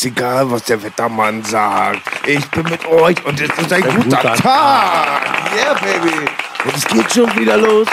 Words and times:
Mir 0.00 0.06
ist 0.06 0.16
egal, 0.16 0.50
was 0.50 0.62
der 0.62 0.82
Wettermann 0.82 1.44
sagt. 1.44 2.00
Ich 2.26 2.48
bin 2.52 2.62
mit 2.70 2.86
euch 2.86 3.22
und 3.26 3.38
es 3.38 3.50
ist 3.50 3.70
ein 3.70 3.82
guter, 3.82 4.34
Tag. 4.34 5.20
Yeah, 5.54 5.74
baby. 5.74 6.26
Und 6.64 6.74
es 6.74 6.86
geht 6.86 7.12
schon 7.12 7.38
wieder 7.38 7.58
los. 7.58 7.86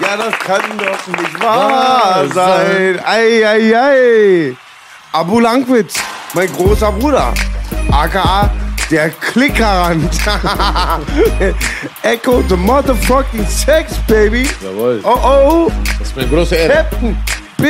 Ja, 0.00 0.16
das 0.16 0.38
kann 0.38 0.62
doch 0.78 1.20
nicht 1.20 1.42
wahr 1.42 2.24
sein. 2.32 3.00
Ei, 3.04 3.44
ei, 3.44 3.76
ei. 3.76 4.56
Abu 5.10 5.40
Langwitz, 5.40 5.94
mein 6.32 6.46
großer 6.52 6.92
Bruder. 6.92 7.34
AKA 7.90 8.50
der 8.88 9.10
Klickerrand. 9.10 10.12
Echo 12.02 12.40
the 12.48 12.56
motherfucking 12.56 13.46
sex, 13.48 13.94
baby. 14.06 14.48
Jawohl. 14.62 15.00
Oh, 15.02 15.08
oh. 15.24 15.72
Das 15.98 16.06
ist 16.06 16.16
mir 16.16 16.22
eine 16.22 16.30
große 16.30 16.54
Ehre. 16.54 16.72
Captain 16.72 17.18
B. 17.56 17.66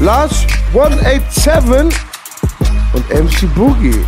Lars 0.00 0.44
187 0.74 1.94
und 2.92 3.08
MC 3.10 3.46
Boogie. 3.54 4.04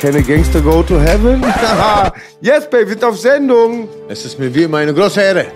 Can 0.00 0.16
a 0.16 0.20
gangster 0.22 0.60
go 0.60 0.82
to 0.82 0.98
heaven? 0.98 1.42
yes, 2.40 2.68
baby, 2.68 2.86
wir 2.86 2.94
sind 2.94 3.04
auf 3.04 3.18
Sendung. 3.18 3.88
Es 4.08 4.24
ist 4.24 4.38
mir 4.38 4.54
wie 4.54 4.62
immer 4.62 4.78
eine 4.78 4.94
große 4.94 5.20
Ehre. 5.20 5.46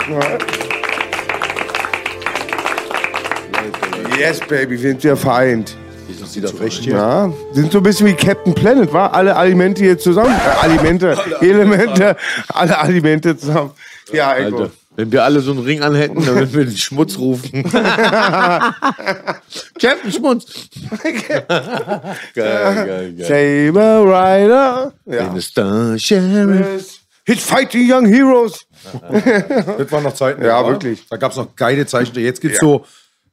Yes, 4.19 4.41
baby, 4.41 4.73
wir 4.73 4.91
sind 4.91 5.03
wir 5.03 5.17
vereint. 5.17 5.77
Wie 6.07 6.13
sind 6.13 6.29
Sie 6.29 6.41
da 6.41 6.49
frech 6.49 6.79
hier? 6.79 6.95
Ja, 6.95 7.33
sind 7.53 7.73
so 7.73 7.79
ein 7.79 7.85
bisschen 7.85 8.07
wie 8.07 8.15
Captain 8.15 8.55
Planet, 8.55 8.93
war? 8.93 9.15
Alle 9.15 9.35
Alimente 9.35 9.83
hier 9.83 9.99
zusammen. 9.99 10.35
Äh, 10.35 10.65
Alimente, 10.67 11.17
Elemente, 11.41 12.17
alle 12.49 12.79
Alimente 12.79 13.37
zusammen. 13.37 13.71
Ja, 14.13 14.37
Echo. 14.37 14.71
Wenn 14.97 15.11
wir 15.11 15.25
alle 15.25 15.41
so 15.41 15.51
einen 15.51 15.61
Ring 15.61 15.83
anhätten, 15.83 16.25
dann 16.25 16.37
würden 16.37 16.55
wir 16.55 16.65
den 16.67 16.77
Schmutz 16.77 17.19
rufen. 17.19 17.65
Captain 19.81 20.13
Schmutz. 20.13 20.47
geil, 21.03 21.45
geil, 22.35 23.15
geil. 23.15 23.73
Saber 23.73 24.05
Rider. 24.05 24.93
Ja. 25.07 25.35
Sheriff. 25.99 27.01
Hit 27.27 27.41
fighting 27.41 27.91
young 27.91 28.07
heroes. 28.07 28.67
Das 28.93 29.91
waren 29.91 30.05
noch 30.05 30.15
Zeiten. 30.15 30.45
Ja, 30.45 30.61
oder? 30.61 30.73
wirklich. 30.73 31.07
Da 31.09 31.17
gab 31.17 31.33
es 31.33 31.39
noch 31.39 31.57
geile 31.57 31.87
Zeichen. 31.87 32.15
Jetzt 32.19 32.41
gibt's 32.41 32.61
so 32.61 32.85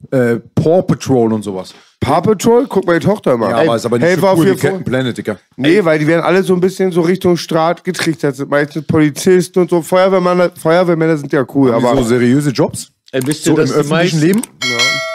äh, 0.09 0.37
Paw 0.55 0.81
Patrol 0.81 1.33
und 1.33 1.43
sowas. 1.43 1.73
Paw 1.99 2.21
Patrol, 2.21 2.65
guck 2.67 2.85
meine 2.85 2.99
Tochter 2.99 3.37
mal. 3.37 3.51
Ja, 3.51 3.57
aber 3.57 3.75
ist 3.75 3.85
aber 3.85 3.99
nicht 3.99 4.19
so 4.19 4.27
cool 4.35 4.45
wie 4.47 4.55
Captain 4.55 4.83
Planet, 4.83 5.17
Digga. 5.17 5.37
Nee, 5.55 5.85
weil 5.85 5.99
die 5.99 6.07
werden 6.07 6.23
alle 6.23 6.41
so 6.41 6.53
ein 6.53 6.59
bisschen 6.59 6.91
so 6.91 7.01
Richtung 7.01 7.37
Staat 7.37 7.83
getrichtert. 7.83 8.35
Sind 8.35 8.49
meistens 8.49 8.85
Polizisten 8.87 9.59
und 9.59 9.69
so. 9.69 9.81
Feuerwehrmänner, 9.81 10.51
Feuerwehrmänner 10.59 11.17
sind 11.17 11.31
ja 11.31 11.45
cool, 11.53 11.73
Aber 11.73 11.91
aber 11.91 12.01
so 12.01 12.09
seriöse 12.09 12.49
Jobs. 12.49 12.91
Ey, 13.11 13.21
wisst 13.25 13.45
ihr, 13.45 13.51
So 13.51 13.51
im 13.51 13.57
dass 13.57 13.69
die 13.69 13.75
öffentlichen 13.75 14.19
meisten, 14.19 14.19
Leben. 14.19 14.41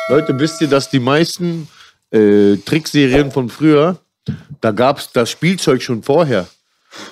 Leute, 0.08 0.38
wisst 0.38 0.60
ihr, 0.60 0.69
dass 0.69 0.88
die 0.91 1.00
meisten 1.00 1.69
äh, 2.12 2.56
Trickserien 2.56 3.32
von 3.32 3.48
früher, 3.48 3.98
da 4.60 4.70
gab 4.70 4.98
es 4.98 5.10
das 5.12 5.30
Spielzeug 5.30 5.82
schon 5.82 6.02
vorher. 6.02 6.46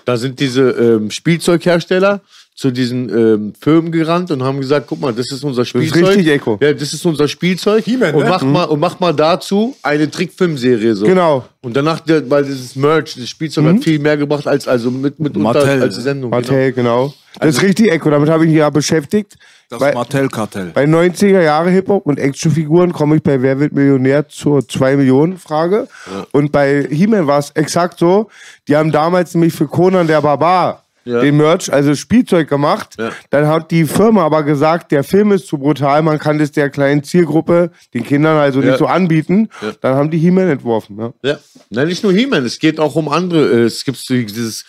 Da 0.04 0.16
sind 0.16 0.38
diese 0.38 0.70
ähm, 0.70 1.10
Spielzeughersteller 1.10 2.20
zu 2.54 2.70
diesen 2.70 3.08
ähm, 3.08 3.52
Firmen 3.60 3.90
gerannt 3.90 4.30
und 4.30 4.44
haben 4.44 4.60
gesagt, 4.60 4.86
guck 4.88 5.00
mal, 5.00 5.12
das 5.12 5.32
ist 5.32 5.42
unser 5.42 5.64
Spielzeug. 5.64 6.06
richtig, 6.06 6.28
Echo. 6.28 6.56
Ja, 6.62 6.72
das 6.72 6.92
ist 6.92 7.04
unser 7.04 7.26
Spielzeug. 7.26 7.84
He-Man, 7.84 8.14
und, 8.14 8.22
ne? 8.22 8.28
mach 8.28 8.42
mal, 8.42 8.64
und 8.64 8.78
mach 8.78 9.00
mal 9.00 9.12
dazu 9.12 9.76
eine 9.82 10.08
Trickfilmserie. 10.08 10.94
So. 10.94 11.04
Genau. 11.04 11.44
Und 11.62 11.76
danach, 11.76 12.02
weil 12.06 12.44
dieses 12.44 12.76
Merch, 12.76 13.16
das 13.16 13.28
Spielzeug 13.28 13.64
hat 13.64 13.82
viel 13.82 13.98
mehr 13.98 14.16
gebracht 14.16 14.46
als 14.46 14.68
also 14.68 14.92
mit, 14.92 15.18
mit 15.18 15.36
unter, 15.36 15.52
Mattel. 15.52 15.82
als 15.82 15.96
Sendung. 15.96 16.30
Mattel, 16.30 16.72
genau. 16.72 17.12
Das 17.40 17.56
ist 17.56 17.62
richtig, 17.62 17.90
Echo. 17.90 18.10
Damit 18.10 18.28
habe 18.28 18.44
ich 18.44 18.50
mich 18.50 18.58
ja 18.58 18.70
beschäftigt. 18.70 19.36
Das 19.68 19.80
Bei- 19.80 19.92
Martell-Kartell. 19.92 20.70
Bei 20.74 20.84
90er 20.84 21.40
Jahre 21.42 21.70
Hip-Hop 21.70 22.06
und 22.06 22.20
Actionfiguren 22.20 22.92
komme 22.92 23.16
ich 23.16 23.22
bei 23.24 23.42
Wer 23.42 23.58
wird 23.58 23.72
Millionär 23.72 24.28
zur 24.28 24.68
2 24.68 24.96
Millionen 24.96 25.38
Frage. 25.38 25.88
Und 26.30 26.52
bei 26.52 26.86
He-Man 26.88 27.26
war 27.26 27.40
es 27.40 27.50
exakt 27.50 27.98
so. 27.98 28.28
Die 28.68 28.76
haben 28.76 28.92
damals 28.92 29.34
nämlich 29.34 29.54
für 29.54 29.66
Conan 29.66 30.06
der 30.06 30.20
Barbar 30.20 30.83
Ja. 31.04 31.20
den 31.20 31.36
Merch, 31.36 31.72
also 31.72 31.94
Spielzeug 31.94 32.48
gemacht. 32.48 32.94
Ja. 32.98 33.10
Dann 33.30 33.46
hat 33.46 33.70
die 33.70 33.84
Firma 33.84 34.24
aber 34.24 34.42
gesagt, 34.42 34.90
der 34.92 35.04
Film 35.04 35.32
ist 35.32 35.46
zu 35.46 35.58
brutal, 35.58 36.02
man 36.02 36.18
kann 36.18 36.38
das 36.38 36.52
der 36.52 36.70
kleinen 36.70 37.02
Zielgruppe, 37.04 37.70
den 37.92 38.04
Kindern 38.04 38.36
also 38.38 38.60
Ja. 38.60 38.68
nicht 38.68 38.78
so 38.78 38.86
anbieten. 38.86 39.48
Dann 39.82 39.94
haben 39.96 40.10
die 40.10 40.18
He-Man 40.18 40.48
entworfen. 40.48 40.98
Ja. 40.98 41.12
Ja, 41.22 41.38
Na, 41.70 41.84
nicht 41.84 42.02
nur 42.02 42.12
He-Man, 42.12 42.44
es 42.44 42.58
geht 42.58 42.80
auch 42.80 42.94
um 42.96 43.08
andere. 43.08 43.48
äh, 43.52 43.64
Es 43.64 43.84
gibt 43.84 43.98
dieses 44.08 44.64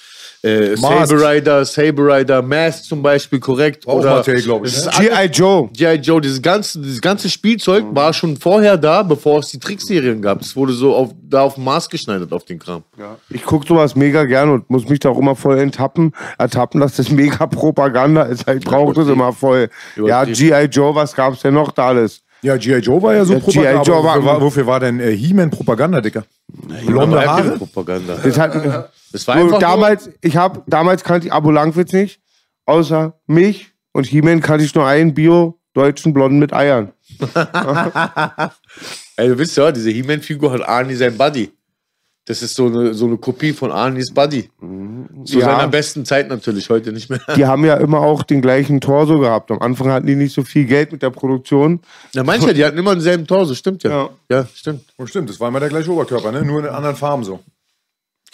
äh. 0.45 0.77
Saber 0.77 1.29
Rider, 1.29 1.65
Saber 1.65 2.17
Rider, 2.17 2.41
Mask 2.41 2.85
zum 2.85 3.01
Beispiel, 3.01 3.39
korrekt. 3.39 3.87
Auch 3.87 4.03
Mattel, 4.03 4.41
glaub 4.41 4.65
ich, 4.65 4.75
es 4.75 4.85
ne? 4.85 4.91
G.I. 4.99 5.25
Joe. 5.27 5.69
G.I. 5.73 5.95
Joe, 5.95 6.21
dieses 6.21 6.41
ganze, 6.41 6.79
dieses 6.79 7.01
ganze 7.01 7.29
Spielzeug 7.29 7.85
war 7.91 8.13
schon 8.13 8.37
vorher 8.37 8.77
da, 8.77 9.03
bevor 9.03 9.39
es 9.39 9.49
die 9.49 9.59
Trickserien 9.59 10.21
gab. 10.21 10.41
Es 10.41 10.55
wurde 10.55 10.73
so 10.73 10.95
auf, 10.95 11.11
da 11.23 11.41
auf 11.41 11.57
Maß 11.57 11.89
geschneidert 11.89 12.31
auf 12.31 12.45
den 12.45 12.59
Kram. 12.59 12.83
Ich 13.29 13.43
gucke 13.43 13.67
sowas 13.67 13.95
mega 13.95 14.25
gern 14.25 14.49
und 14.49 14.69
muss 14.69 14.87
mich 14.87 14.99
da 14.99 15.09
auch 15.09 15.17
immer 15.17 15.35
voll 15.35 15.57
enttappen, 15.57 16.13
ertappen, 16.37 16.81
dass 16.81 16.95
das 16.95 17.09
mega 17.09 17.47
Propaganda 17.47 18.23
ist. 18.23 18.47
Ich 18.47 18.63
brauche 18.63 18.93
das 18.93 19.07
immer 19.07 19.33
voll. 19.33 19.69
Ja. 19.95 20.25
G.I. 20.25 20.65
Joe, 20.65 20.93
was 20.93 21.15
gab's 21.15 21.41
denn 21.41 21.53
noch 21.53 21.71
da 21.71 21.87
alles? 21.87 22.24
Ja, 22.45 22.57
G.I. 22.57 22.77
Joe 22.77 23.01
war 23.01 23.15
ja 23.15 23.25
so 23.25 23.33
Ja, 23.33 23.39
Propaganda. 23.39 23.81
G.I. 23.81 23.87
Joe 23.87 24.03
war- 24.03 24.15
wofür, 24.17 24.25
war, 24.25 24.41
wofür 24.41 24.67
war 24.67 24.79
denn 24.79 24.99
äh, 24.99 25.11
He-Man 25.15 25.49
Propaganda, 25.49 25.99
Digga? 25.99 26.23
Blonde 26.85 27.25
Haare? 27.25 27.57
Propaganda. 27.57 28.17
Das 28.23 28.37
hat, 28.37 28.53
Das 29.11 29.27
war 29.27 29.35
einfach 29.35 29.57
damals, 29.57 30.11
ich 30.21 30.37
hab, 30.37 30.63
damals 30.67 31.03
kannte 31.03 31.25
ich 31.27 31.33
Abo 31.33 31.49
Langwitz 31.49 31.91
nicht, 31.91 32.19
außer 32.67 33.19
mich 33.25 33.71
und 33.93 34.05
He-Man 34.05 34.41
kannte 34.41 34.63
ich 34.63 34.75
nur 34.75 34.85
einen 34.85 35.15
Bio-deutschen 35.15 36.13
Blonden 36.13 36.37
mit 36.37 36.53
Eiern. 36.53 36.91
ey, 39.17 39.27
du 39.29 39.37
wisst 39.39 39.57
ja, 39.57 39.71
diese 39.71 39.89
He-Man-Figur 39.89 40.51
hat 40.51 40.67
Arnie 40.67 40.95
sein 40.95 41.17
Buddy. 41.17 41.51
Das 42.27 42.41
ist 42.41 42.55
so 42.55 42.65
eine, 42.65 42.95
so 42.95 43.05
eine 43.05 43.17
Kopie 43.17 43.53
von 43.53 43.71
Arnies 43.71 44.11
Buddy. 44.11 44.49
Zu 45.25 45.39
Ja. 45.39 45.45
seiner 45.45 45.67
besten 45.67 46.05
Zeit 46.05 46.27
natürlich, 46.27 46.69
heute 46.71 46.91
nicht 46.91 47.09
mehr. 47.09 47.19
Die 47.35 47.45
haben 47.45 47.63
ja 47.63 47.75
immer 47.75 47.99
auch 47.99 48.23
den 48.23 48.41
gleichen 48.41 48.81
Torso 48.81 49.19
gehabt. 49.19 49.51
Am 49.51 49.59
Anfang 49.59 49.89
hatten 49.91 50.07
die 50.07 50.15
nicht 50.15 50.33
so 50.33 50.43
viel 50.43 50.65
Geld 50.65 50.91
mit 50.91 51.03
der 51.03 51.11
Produktion. 51.11 51.81
Ja, 52.13 52.23
manche, 52.23 52.53
die 52.55 52.65
hatten 52.65 52.77
immer 52.79 52.93
denselben 52.93 53.27
Torso, 53.27 53.53
stimmt 53.53 53.83
ja. 53.83 53.91
Ja. 53.91 54.09
Ja, 54.29 54.47
stimmt. 54.53 54.81
Oh, 54.97 55.05
stimmt, 55.05 55.29
das 55.29 55.39
war 55.39 55.49
immer 55.49 55.59
der 55.59 55.69
gleiche 55.69 55.91
Oberkörper, 55.91 56.31
ne? 56.31 56.43
Nur 56.43 56.61
in 56.61 56.67
anderen 56.67 56.95
Farben 56.95 57.23
so. 57.23 57.41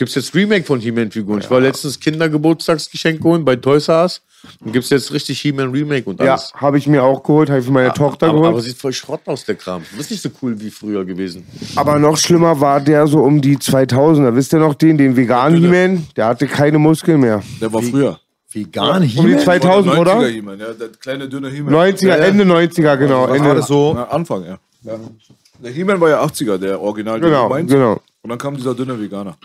Gibt 0.01 0.09
es 0.09 0.15
jetzt 0.15 0.33
Remake 0.33 0.63
von 0.63 0.79
He-Man-Figuren? 0.79 1.41
Ich 1.41 1.51
war 1.51 1.59
letztens 1.61 1.99
Kindergeburtstagsgeschenk 1.99 3.23
holen 3.23 3.45
bei 3.45 3.55
Toys 3.55 3.87
R 3.87 4.01
Us. 4.01 4.23
Und 4.65 4.71
gibt 4.71 4.85
es 4.85 4.89
jetzt 4.89 5.13
richtig 5.13 5.39
He-Man 5.41 5.69
Remake 5.69 6.09
und 6.09 6.19
Ja, 6.19 6.31
alles. 6.31 6.51
habe 6.55 6.79
ich 6.79 6.87
mir 6.87 7.03
auch 7.03 7.21
geholt, 7.21 7.51
habe 7.51 7.59
ich 7.59 7.65
für 7.67 7.71
meine 7.71 7.93
Tochter 7.93 8.29
aber, 8.29 8.37
geholt. 8.39 8.53
aber 8.53 8.61
sieht 8.61 8.77
voll 8.77 8.93
Schrott 8.93 9.21
aus, 9.27 9.45
der 9.45 9.53
Kram. 9.53 9.83
Das 9.91 9.99
ist 10.07 10.09
nicht 10.09 10.23
so 10.23 10.29
cool 10.41 10.59
wie 10.59 10.71
früher 10.71 11.05
gewesen. 11.05 11.45
Aber 11.75 11.99
noch 11.99 12.17
schlimmer 12.17 12.59
war 12.59 12.81
der 12.81 13.05
so 13.05 13.19
um 13.19 13.41
die 13.41 13.57
2000er. 13.57 14.33
Wisst 14.35 14.53
ihr 14.53 14.57
noch 14.59 14.73
den, 14.73 14.97
den 14.97 15.15
veganen 15.15 15.59
He-Man? 15.61 16.07
Der 16.15 16.25
hatte 16.25 16.47
keine 16.47 16.79
Muskeln 16.79 17.19
mehr. 17.19 17.43
Der 17.61 17.71
war 17.71 17.83
früher. 17.83 18.19
Vegan 18.51 19.03
Um 19.03 19.07
die 19.07 19.09
He-Man? 19.09 19.39
2000, 19.39 19.97
oder? 19.99 20.13
90er 20.17 20.27
He-Man, 20.29 20.59
ja, 20.59 20.73
der 20.73 20.87
kleine 20.99 21.29
dünne 21.29 21.51
He-Man. 21.51 21.75
90er, 21.75 22.15
Ende 22.15 22.43
90er, 22.45 22.97
genau. 22.97 23.29
Was 23.29 23.37
Ende. 23.37 23.61
so? 23.61 23.93
Ja, 23.95 24.05
Anfang, 24.05 24.45
ja. 24.45 24.57
Der 25.63 25.71
He-Man 25.71 26.01
war 26.01 26.09
ja 26.09 26.23
80er, 26.23 26.57
der 26.57 26.81
Original. 26.81 27.19
Genau, 27.19 27.49
genau. 27.49 28.01
Und 28.23 28.29
dann 28.31 28.39
kam 28.39 28.55
dieser 28.57 28.73
dünne 28.73 28.99
Veganer. 28.99 29.37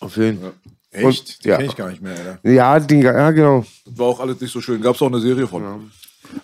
Auf 0.00 0.16
jeden 0.16 0.40
Fall. 0.40 0.52
Echt? 0.92 1.04
Und- 1.04 1.44
Den 1.44 1.50
ja. 1.50 1.56
kenn 1.58 1.66
ich 1.66 1.76
gar 1.76 1.88
nicht 1.90 2.02
mehr, 2.02 2.12
Alter. 2.16 2.38
Ja, 2.50 2.78
den, 2.80 3.02
ja, 3.02 3.30
genau. 3.30 3.64
Das 3.84 3.98
war 3.98 4.06
auch 4.06 4.20
alles 4.20 4.40
nicht 4.40 4.52
so 4.52 4.60
schön. 4.60 4.80
Gab 4.80 4.94
es 4.94 5.02
auch 5.02 5.08
eine 5.08 5.20
Serie 5.20 5.46
von. 5.46 5.90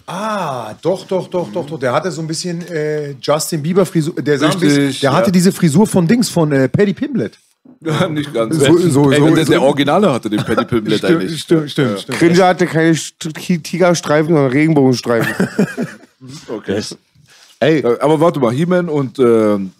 Ah, 0.06 0.74
doch, 0.82 1.06
doch, 1.06 1.28
doch, 1.28 1.50
doch, 1.52 1.66
doch. 1.66 1.78
Der 1.78 1.92
hatte 1.92 2.10
so 2.10 2.20
ein 2.20 2.26
bisschen 2.26 2.66
äh, 2.68 3.14
Justin 3.20 3.62
Bieber 3.62 3.84
Frisur. 3.86 4.14
Der, 4.16 4.38
sah 4.38 4.46
ein 4.46 4.52
Richtig, 4.52 4.68
bisschen, 4.68 5.00
der 5.02 5.10
ja. 5.10 5.16
hatte 5.16 5.32
diese 5.32 5.52
Frisur 5.52 5.86
von 5.86 6.06
Dings, 6.06 6.28
von 6.28 6.52
äh, 6.52 6.68
Paddy 6.68 6.92
Pimblett. 6.94 7.38
Ja, 7.80 8.08
nicht 8.08 8.32
ganz. 8.32 8.56
So- 8.56 8.76
so- 8.88 9.10
Ey, 9.10 9.18
so- 9.20 9.34
der, 9.34 9.44
so- 9.46 9.52
der 9.52 9.62
Originale 9.62 10.12
hatte 10.12 10.28
den 10.30 10.40
Paddy 10.44 10.64
Pimblett 10.64 10.98
Stimmt, 10.98 11.22
eigentlich. 11.22 11.40
stimmt, 11.40 11.70
stimmt. 11.70 12.00
stimmt. 12.00 12.18
Cringer 12.18 12.46
hatte 12.48 12.66
keine 12.66 12.92
St- 12.92 13.62
Tigerstreifen, 13.62 14.32
sondern 14.34 14.50
Regenbogenstreifen. 14.52 15.48
Okay. 16.48 16.82
Ey, 17.60 17.78
Äh, 17.80 17.98
Aber 18.00 18.20
warte 18.20 18.40
mal, 18.40 18.52
He-Man 18.52 18.88
und 18.90 19.18
ähm, 19.18 19.72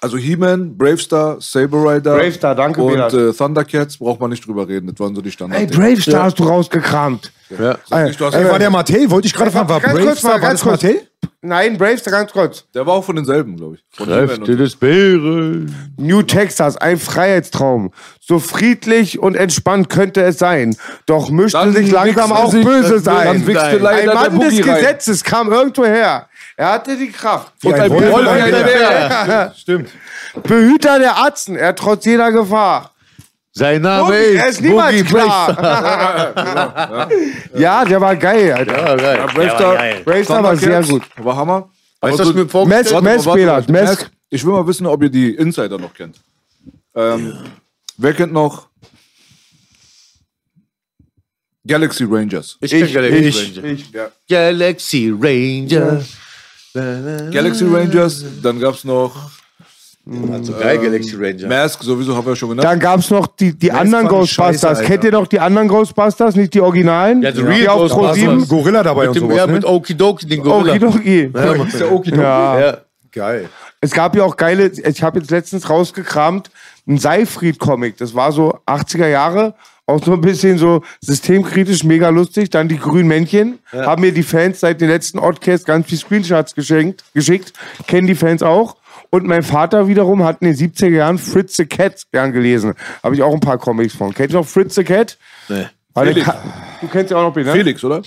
also 0.00 0.16
He-Man, 0.16 0.76
Bravestar, 0.76 1.36
Saber 1.40 1.94
Rider 1.94 2.16
Bravestar, 2.16 2.54
danke, 2.54 2.80
und 2.82 2.98
äh, 2.98 3.32
Thundercats 3.32 3.96
braucht 3.98 4.20
man 4.20 4.30
nicht 4.30 4.46
drüber 4.46 4.66
reden. 4.68 4.88
Das 4.88 4.98
waren 5.00 5.14
so 5.14 5.20
die 5.22 5.30
Standard. 5.30 5.60
Ey, 5.60 5.66
Brave 5.66 6.00
Star 6.00 6.24
hast 6.24 6.38
du 6.38 6.44
rausgekramt. 6.44 7.32
ja. 7.50 7.76
Ey, 7.90 8.10
Ey, 8.10 8.48
war 8.48 8.58
der 8.58 8.70
Mattel? 8.70 9.10
Wollte 9.10 9.26
ich 9.26 9.34
gerade 9.34 9.50
fragen, 9.50 9.68
war 9.68 9.80
Ganz 9.80 9.94
Brave 9.94 10.06
kurz 10.06 10.22
mal, 10.22 10.30
Star, 10.30 10.32
war 10.42 10.48
ganz 10.48 10.60
das 10.60 10.68
kurz. 10.68 10.82
Mattel? 10.82 11.00
Nein, 11.40 11.78
Brave 11.78 11.98
Star 11.98 12.12
ganz 12.12 12.32
kurz. 12.32 12.64
Der 12.74 12.84
war 12.86 12.94
auch 12.94 13.04
von 13.04 13.16
denselben, 13.16 13.56
glaube 13.56 13.76
ich. 13.76 13.84
Von 13.96 14.06
He-Man 14.06 14.26
Kräfte 14.26 14.52
und- 14.52 14.58
des 14.58 14.76
Bären. 14.76 15.74
New 15.96 16.22
Texas, 16.22 16.76
ein 16.76 16.98
Freiheitstraum. 16.98 17.90
So 18.20 18.38
friedlich 18.38 19.18
und 19.18 19.36
entspannt 19.36 19.88
könnte 19.88 20.22
es 20.22 20.38
sein. 20.38 20.76
Doch 21.06 21.30
mischte 21.30 21.58
Dann 21.58 21.72
sich 21.72 21.90
langsam 21.90 22.32
auch 22.32 22.50
sich- 22.50 22.64
Böses 22.64 23.04
dann 23.04 23.16
ein. 23.16 23.46
wichste 23.46 23.64
Ein 23.64 23.80
leider 23.82 24.02
der 24.06 24.14
Mann 24.14 24.40
des 24.40 24.56
Boogie 24.56 24.68
rein. 24.70 24.80
Gesetzes 24.80 25.24
kam 25.24 25.50
irgendwo 25.50 25.84
her. 25.84 26.28
Er 26.58 26.72
hatte 26.72 26.96
die 26.96 27.12
Kraft. 27.12 27.52
Wie 27.60 27.72
ein 27.72 27.82
ein 27.82 27.88
Wolf 27.88 28.10
Wolf, 28.10 28.26
und 28.26 28.28
ein 28.28 28.50
Bär. 28.50 29.54
Stimmt. 29.56 29.90
Behüter 30.42 30.98
der 30.98 31.16
Atzen, 31.16 31.54
er 31.54 31.72
trotz 31.72 32.04
jeder 32.04 32.32
Gefahr. 32.32 32.90
Sein 33.52 33.80
Name 33.80 34.06
Boogie, 34.06 34.34
er 34.34 34.48
ist 34.48 34.60
niemals 34.60 35.04
Boogie 35.04 35.04
klar. 35.04 37.08
ja, 37.54 37.84
der 37.84 38.00
war 38.00 38.16
geil, 38.16 38.52
Alter. 38.52 38.76
Ja, 38.76 38.96
geil. 38.96 39.18
Ja, 39.18 39.26
Bravestar, 39.26 39.76
Bravestar 40.04 40.42
war 40.42 40.56
sehr 40.56 40.82
gut. 40.82 41.02
War 41.18 41.36
Hammer. 41.36 41.70
Weißt 42.00 42.18
du, 42.18 42.22
was 42.22 42.30
ich 42.30 42.34
mir 42.34 42.48
vorgestellt. 42.48 43.24
Belat, 43.36 43.68
Mess. 43.68 43.90
Mess. 43.90 44.10
Ich 44.28 44.44
will 44.44 44.52
mal 44.52 44.66
wissen, 44.66 44.88
ob 44.88 45.00
ihr 45.04 45.10
die 45.10 45.36
Insider 45.36 45.78
noch 45.78 45.94
kennt. 45.94 46.16
Ähm, 46.96 47.34
wer 47.96 48.14
kennt 48.14 48.32
noch 48.32 48.66
Galaxy 51.64 52.02
Rangers? 52.02 52.58
Ich 52.60 52.72
kenn 52.72 52.92
Galaxy 52.92 53.28
ich, 53.28 53.58
Ranger. 53.58 53.70
ich. 53.70 53.92
Galaxy 54.28 55.14
Ranger. 55.16 56.02
Galaxy 57.32 57.64
Rangers, 57.64 58.24
dann 58.42 58.58
gab 58.60 58.74
es 58.74 58.84
noch 58.84 59.14
Also 60.32 60.52
geil, 60.54 60.78
Galaxy 60.78 61.16
Ranger. 61.16 61.48
Mask, 61.48 61.82
sowieso 61.82 62.16
haben 62.16 62.26
wir 62.26 62.34
schon 62.34 62.48
genannt. 62.50 62.66
Dann 62.66 62.80
gab's 62.80 63.10
noch 63.10 63.26
die, 63.26 63.52
die 63.56 63.70
anderen 63.70 64.08
Ghostbusters. 64.08 64.78
Scheiße. 64.78 64.84
Kennt 64.84 65.04
ihr 65.04 65.12
noch 65.12 65.26
die 65.26 65.38
anderen 65.38 65.68
Ghostbusters? 65.68 66.34
Nicht 66.34 66.54
die 66.54 66.60
Originalen? 66.62 67.20
Ja, 67.22 67.30
the 67.30 67.42
die 67.42 67.46
real 67.46 67.76
Ghostbusters. 67.76 68.16
7? 68.16 68.30
Ein 68.30 68.48
Gorilla 68.48 68.82
dabei 68.82 69.02
Mit 69.02 69.08
und 69.08 69.14
dem, 69.16 69.22
sowas, 69.24 69.36
ja, 69.36 69.46
ne? 69.46 69.52
mit 69.52 69.64
Okidoki, 69.64 70.26
den 70.26 70.42
Gorilla. 70.42 70.72
Okidoki. 70.74 71.30
Ja, 71.34 71.54
Mann. 71.54 71.72
Der 71.78 71.92
Okidoki. 71.92 72.22
Ja. 72.22 72.60
Ja. 72.60 72.78
Geil. 73.12 73.48
Es 73.80 73.92
gab 73.92 74.16
ja 74.16 74.24
auch 74.24 74.36
geile, 74.36 74.68
ich 74.68 75.02
habe 75.02 75.18
jetzt 75.20 75.30
letztens 75.30 75.68
rausgekramt, 75.68 76.50
ein 76.86 76.98
Seifried-Comic. 76.98 77.96
Das 77.98 78.14
war 78.14 78.32
so 78.32 78.58
80er 78.66 79.06
Jahre, 79.08 79.54
auch 79.88 80.04
so 80.04 80.12
ein 80.12 80.20
bisschen 80.20 80.58
so 80.58 80.82
systemkritisch, 81.00 81.82
mega 81.82 82.10
lustig. 82.10 82.50
Dann 82.50 82.68
die 82.68 82.78
grünen 82.78 83.08
Männchen. 83.08 83.58
Haben 83.72 84.02
mir 84.02 84.12
die 84.12 84.22
Fans 84.22 84.60
seit 84.60 84.80
den 84.80 84.88
letzten 84.88 85.18
Oddcast 85.18 85.66
ganz 85.66 85.88
viel 85.88 85.98
Screenshots 85.98 86.54
geschenkt, 86.54 87.04
geschickt. 87.14 87.52
Kennen 87.86 88.06
die 88.06 88.14
Fans 88.14 88.42
auch. 88.42 88.76
Und 89.10 89.26
mein 89.26 89.42
Vater 89.42 89.88
wiederum 89.88 90.22
hat 90.22 90.42
in 90.42 90.48
den 90.48 90.56
70er 90.56 90.90
Jahren 90.90 91.18
Fritz 91.18 91.56
the 91.56 91.64
Cat 91.64 92.02
gern 92.12 92.32
gelesen. 92.32 92.74
Habe 93.02 93.14
ich 93.14 93.22
auch 93.22 93.32
ein 93.32 93.40
paar 93.40 93.56
Comics 93.56 93.94
von. 93.94 94.12
Kennt 94.12 94.32
ihr 94.32 94.38
noch 94.38 94.46
Fritz 94.46 94.74
the 94.74 94.84
Cat? 94.84 95.16
Nee. 95.48 95.66
Felix. 95.96 96.30
Du 96.80 96.88
kennst 96.88 97.10
ja 97.10 97.16
auch 97.16 97.22
noch 97.22 97.32
den, 97.32 97.46
ne? 97.46 97.52
Felix, 97.52 97.82
oder? 97.82 98.02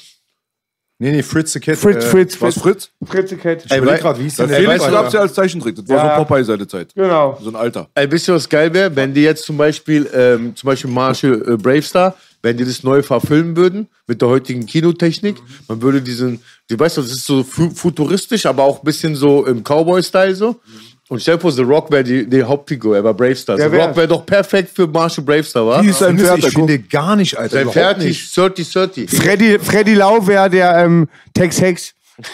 Nee, 1.04 1.14
nee, 1.14 1.24
Fritz 1.24 1.52
the 1.54 1.60
Cat. 1.60 1.78
Fritz, 1.78 2.06
äh, 2.06 2.08
Fritz, 2.10 2.40
Was 2.40 2.54
Fritz. 2.60 2.92
Fritz? 3.02 3.10
Fritz 3.10 3.30
the 3.32 3.36
Cat. 3.36 3.66
Ich 3.66 3.76
überleg 3.76 4.02
grad, 4.02 4.20
wie 4.20 4.24
hieß 4.24 4.36
denn 4.36 4.50
der? 4.50 4.58
Felix 4.60 4.84
Alter? 4.84 4.96
gab 4.96 5.08
es 5.08 5.14
ja 5.14 5.20
als 5.22 5.34
Zeichentrick. 5.34 5.76
Das 5.76 5.90
war 5.90 5.96
Ja. 5.98 6.16
so 6.20 6.24
Popeye 6.24 6.44
seine 6.44 6.68
Zeit. 6.68 6.94
Genau. 6.94 7.40
So 7.42 7.50
ein 7.50 7.56
Alter. 7.56 7.88
Ey, 7.96 8.12
wisst 8.12 8.28
ihr, 8.28 8.36
was 8.36 8.48
geil 8.48 8.72
wäre? 8.72 8.96
Wenn 8.96 9.12
die 9.12 9.24
jetzt 9.24 9.44
zum 9.44 9.58
Beispiel, 9.58 10.08
ähm, 10.14 10.56
zum 10.56 10.68
Beispiel 10.68 10.92
Marshall 10.92 11.42
äh, 11.54 11.58
Bravestar, 11.58 12.16
wenn 12.44 12.56
die 12.56 12.66
das 12.66 12.84
neu 12.84 13.02
verfilmen 13.02 13.56
würden, 13.58 13.88
mit 14.06 14.22
der 14.22 14.28
heutigen 14.30 14.68
Kinotechnik, 14.68 15.38
man 15.68 15.82
würde 15.82 16.04
diesen, 16.04 16.40
die 16.70 16.80
weißt 16.80 16.98
du, 16.98 17.02
das 17.02 17.12
ist 17.12 17.26
so 17.26 17.44
fu 17.44 17.72
futuristisch, 17.72 18.46
aber 18.46 18.62
auch 18.64 18.80
ein 18.80 18.86
bisschen 18.86 19.16
so 19.16 19.44
im 19.48 19.64
Cowboy-Style 19.64 20.36
so. 20.36 20.58
Und 21.12 21.20
stell 21.22 21.36
dir 21.36 21.42
vor, 21.42 21.52
The 21.52 21.62
Rock 21.64 21.92
wäre 21.92 22.06
die, 22.06 22.26
die 22.26 22.42
Hauptfigur, 22.42 22.96
er 22.96 23.04
war 23.04 23.14
Bravestar. 23.14 23.58
Der 23.58 23.70
The 23.70 23.76
wär- 23.76 23.88
Rock 23.88 23.98
wäre 23.98 24.08
doch 24.08 24.26
perfekt 24.26 24.70
für 24.74 24.88
Marshall 24.88 25.26
Bravestar, 25.26 25.68
wa? 25.68 25.84
Wie 25.84 25.90
ist 25.90 26.00
du? 26.00 26.06
Pferd? 26.18 26.38
Ich 26.40 26.54
finde 26.54 26.80
gar 26.80 27.18
nicht, 27.18 27.38
Alter. 27.38 27.50
Sein 27.56 27.62
Überhaupt 27.64 27.74
Pferd 27.78 27.98
nicht. 28.00 28.22
ist 28.22 28.38
30, 28.38 28.72
30. 28.72 29.10
Freddy, 29.12 29.60
Freddy 29.60 29.94
Lau 29.96 30.26
wäre 30.26 30.50
der 30.50 30.74
ähm, 30.86 31.10
Tex 31.34 31.60
Hex. 31.60 31.94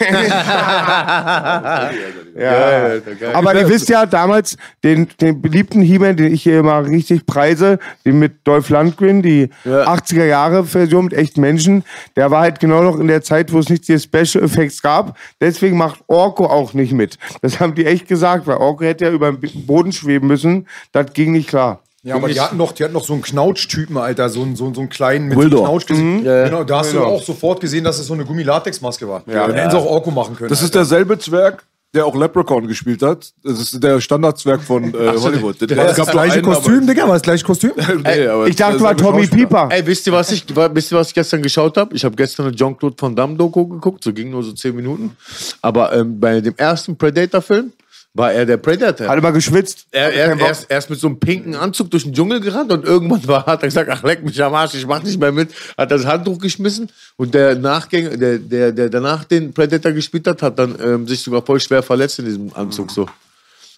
ja. 2.38 3.00
Aber 3.32 3.54
ihr 3.54 3.68
wisst 3.68 3.88
ja 3.88 4.06
damals, 4.06 4.56
den, 4.84 5.08
den 5.20 5.40
beliebten 5.42 5.82
He-Man, 5.82 6.16
den 6.16 6.32
ich 6.32 6.42
hier 6.42 6.60
immer 6.60 6.86
richtig 6.86 7.26
preise, 7.26 7.78
den 8.04 8.18
mit 8.18 8.46
Dolph 8.46 8.68
Lundgren, 8.68 9.22
die 9.22 9.50
80er 9.64 10.24
Jahre 10.24 10.64
Version 10.64 11.04
mit 11.06 11.14
echten 11.14 11.40
Menschen, 11.40 11.84
der 12.16 12.30
war 12.30 12.42
halt 12.42 12.60
genau 12.60 12.82
noch 12.82 12.98
in 12.98 13.08
der 13.08 13.22
Zeit, 13.22 13.52
wo 13.52 13.58
es 13.58 13.68
nicht 13.68 13.88
die 13.88 13.98
Special 13.98 14.44
Effects 14.44 14.82
gab. 14.82 15.16
Deswegen 15.40 15.76
macht 15.76 16.00
Orko 16.06 16.46
auch 16.46 16.74
nicht 16.74 16.92
mit. 16.92 17.18
Das 17.42 17.60
haben 17.60 17.74
die 17.74 17.86
echt 17.86 18.08
gesagt, 18.08 18.46
weil 18.46 18.56
Orko 18.56 18.84
hätte 18.84 19.06
ja 19.06 19.10
über 19.10 19.32
den 19.32 19.66
Boden 19.66 19.92
schweben 19.92 20.28
müssen. 20.28 20.66
Das 20.92 21.12
ging 21.12 21.32
nicht 21.32 21.48
klar. 21.48 21.82
Ja, 22.04 22.14
aber 22.14 22.28
die 22.28 22.40
hatten 22.40 22.56
noch, 22.56 22.72
die 22.72 22.84
hatten 22.84 22.94
noch 22.94 23.04
so 23.04 23.12
einen 23.12 23.22
Knautsch-Typen, 23.22 23.96
Alter, 23.96 24.28
so 24.28 24.42
einen, 24.42 24.54
so, 24.56 24.66
einen- 24.66 24.74
so 24.74 24.80
einen 24.80 24.88
kleinen 24.88 25.28
mit 25.28 25.36
Wildor. 25.38 25.58
so 25.58 25.64
einem 25.64 25.70
Knautschgesicht. 25.72 26.24
Genau, 26.24 26.64
da 26.64 26.78
hast 26.78 26.92
du 26.92 26.98
Genau. 26.98 27.08
auch 27.08 27.22
sofort 27.22 27.60
gesehen, 27.60 27.82
dass 27.84 27.98
es 27.98 28.06
so 28.06 28.14
eine 28.14 28.24
Gummilatexmaske 28.24 29.08
war. 29.08 29.22
Ja. 29.26 29.46
Dann 29.48 29.56
hätten 29.56 29.70
sie 29.72 29.76
auch 29.78 29.84
Orko 29.86 30.10
machen 30.12 30.36
können. 30.36 30.48
Das 30.48 30.62
ist 30.62 30.74
derselbe 30.74 31.18
Zwerg, 31.18 31.64
der 31.94 32.06
auch 32.06 32.14
Leprechaun 32.14 32.68
gespielt 32.68 33.02
hat. 33.02 33.32
Das 33.42 33.58
ist 33.58 33.82
der 33.82 34.00
Standardzwerg 34.00 34.62
von 34.62 34.94
äh, 34.94 35.08
Hollywood. 35.18 35.60
Der, 35.68 35.76
war 35.76 35.84
das, 35.86 35.96
das 35.96 36.10
gleiche 36.10 36.40
Kostüm, 36.40 36.86
Digga? 36.86 37.02
War 37.08 37.14
das 37.14 37.22
gleiche 37.22 37.44
Kostüm? 37.44 37.72
Nee, 38.04 38.26
aber 38.28 38.46
Ich 38.46 38.54
dachte, 38.56 38.80
war 38.80 38.96
Tommy. 38.96 39.26
Pieper. 39.26 39.68
Ey, 39.72 39.84
wisst 39.84 40.06
ihr, 40.06 40.12
was 40.12 40.30
ich, 40.30 40.44
wisst 40.54 40.92
ihr, 40.92 40.98
was 40.98 41.08
ich 41.08 41.14
gestern 41.14 41.42
geschaut 41.42 41.76
habe? 41.76 41.96
Ich 41.96 42.04
habe 42.04 42.14
gestern 42.14 42.46
eine 42.46 42.54
Jean-Claude 42.54 42.94
Van 42.98 43.16
Damme 43.16 43.34
Doku 43.36 43.66
geguckt, 43.66 44.04
so 44.04 44.12
ging 44.12 44.30
nur 44.30 44.42
so 44.44 44.52
10 44.52 44.76
Minuten. 44.76 45.16
Aber 45.62 45.92
ähm, 45.94 46.20
bei 46.20 46.40
dem 46.40 46.54
ersten 46.56 46.96
Predator-Film 46.96 47.72
war 48.18 48.32
er 48.32 48.44
der 48.44 48.56
Predator. 48.56 49.08
Hat 49.08 49.16
immer 49.16 49.30
geschwitzt. 49.32 49.86
Er, 49.92 50.12
er, 50.12 50.38
er, 50.38 50.50
ist, 50.50 50.66
er 50.68 50.78
ist 50.78 50.90
mit 50.90 50.98
so 50.98 51.06
einem 51.06 51.20
pinken 51.20 51.54
Anzug 51.54 51.90
durch 51.90 52.02
den 52.02 52.12
Dschungel 52.12 52.40
gerannt 52.40 52.72
und 52.72 52.84
irgendwann 52.84 53.26
war, 53.28 53.46
hat 53.46 53.62
er 53.62 53.68
gesagt, 53.68 53.88
ach 53.90 54.02
leck 54.02 54.24
mich 54.24 54.42
am 54.42 54.52
Arsch, 54.54 54.74
ich 54.74 54.86
mach 54.86 55.02
nicht 55.02 55.20
mehr 55.20 55.30
mit. 55.30 55.50
Hat 55.78 55.90
das 55.92 56.04
Handtuch 56.04 56.38
geschmissen 56.38 56.90
und 57.16 57.32
der 57.32 57.54
Nachgänger, 57.54 58.16
der, 58.16 58.38
der, 58.38 58.72
der 58.72 58.90
danach 58.90 59.22
den 59.22 59.54
Predator 59.54 59.92
gespielt 59.92 60.26
hat, 60.26 60.42
hat 60.42 60.58
dann 60.58 60.74
ähm, 60.82 61.06
sich 61.06 61.22
sogar 61.22 61.42
voll 61.42 61.60
schwer 61.60 61.82
verletzt 61.82 62.18
in 62.18 62.24
diesem 62.24 62.52
Anzug 62.54 62.90
so. 62.90 63.06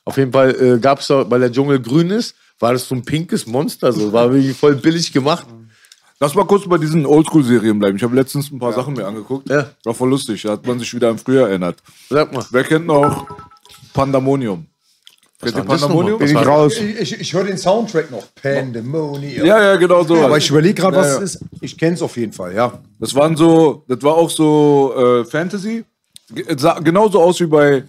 Auf 0.06 0.16
jeden 0.16 0.32
Fall 0.32 0.56
äh, 0.58 0.78
gab 0.78 1.00
es 1.00 1.08
da, 1.08 1.30
weil 1.30 1.40
der 1.40 1.52
Dschungel 1.52 1.78
grün 1.78 2.10
ist, 2.10 2.34
war 2.58 2.72
das 2.72 2.88
so 2.88 2.94
ein 2.94 3.04
pinkes 3.04 3.46
Monster, 3.46 3.92
so 3.92 4.12
war 4.12 4.32
wirklich 4.32 4.56
voll 4.56 4.74
billig 4.74 5.12
gemacht. 5.12 5.46
Lass 6.18 6.34
mal 6.34 6.46
kurz 6.46 6.66
bei 6.66 6.78
diesen 6.78 7.04
Oldschool-Serien 7.06 7.78
bleiben. 7.78 7.96
Ich 7.96 8.02
habe 8.02 8.14
letztens 8.14 8.50
ein 8.50 8.58
paar 8.58 8.72
Sachen 8.72 8.94
mir 8.94 9.06
angeguckt. 9.06 9.48
Ja. 9.48 9.70
War 9.84 9.94
voll 9.94 10.10
lustig. 10.10 10.42
Da 10.42 10.52
hat 10.52 10.66
man 10.66 10.78
sich 10.78 10.92
wieder 10.92 11.08
an 11.08 11.16
früher 11.16 11.48
erinnert. 11.48 11.78
Sag 12.10 12.30
mal. 12.34 12.44
Wer 12.50 12.64
kennt 12.64 12.86
noch 12.86 13.26
Pandemonium? 13.92 14.66
Kennt 15.42 15.56
ihr 15.56 15.62
Pandemonium? 15.64 16.18
Bin 16.18 16.28
ich 16.28 16.46
raus. 16.46 16.74
Ich, 16.76 17.00
ich, 17.00 17.20
ich 17.20 17.32
höre 17.32 17.44
den 17.44 17.56
Soundtrack 17.56 18.10
noch. 18.10 18.24
Pandemonium. 18.42 19.46
Ja, 19.46 19.62
ja, 19.62 19.76
genau 19.76 20.04
so. 20.04 20.16
Aber 20.16 20.36
ich 20.36 20.50
überlege 20.50 20.74
gerade, 20.74 20.96
was 20.98 21.06
Ja, 21.06 21.12
ja. 21.18 21.22
es 21.22 21.34
ist. 21.36 21.44
Ich 21.62 21.78
kenne 21.78 21.94
es 21.94 22.02
auf 22.02 22.16
jeden 22.16 22.32
Fall, 22.32 22.54
ja. 22.54 22.72
Das 22.98 23.14
waren 23.14 23.36
so, 23.36 23.82
das 23.88 24.02
war 24.02 24.14
auch 24.16 24.28
so 24.28 24.92
äh, 24.96 25.24
Fantasy. 25.24 25.84
Ge- 26.34 26.44
es 26.46 26.60
Sah 26.60 26.78
genauso 26.80 27.20
aus 27.22 27.40
wie 27.40 27.46
bei 27.46 27.84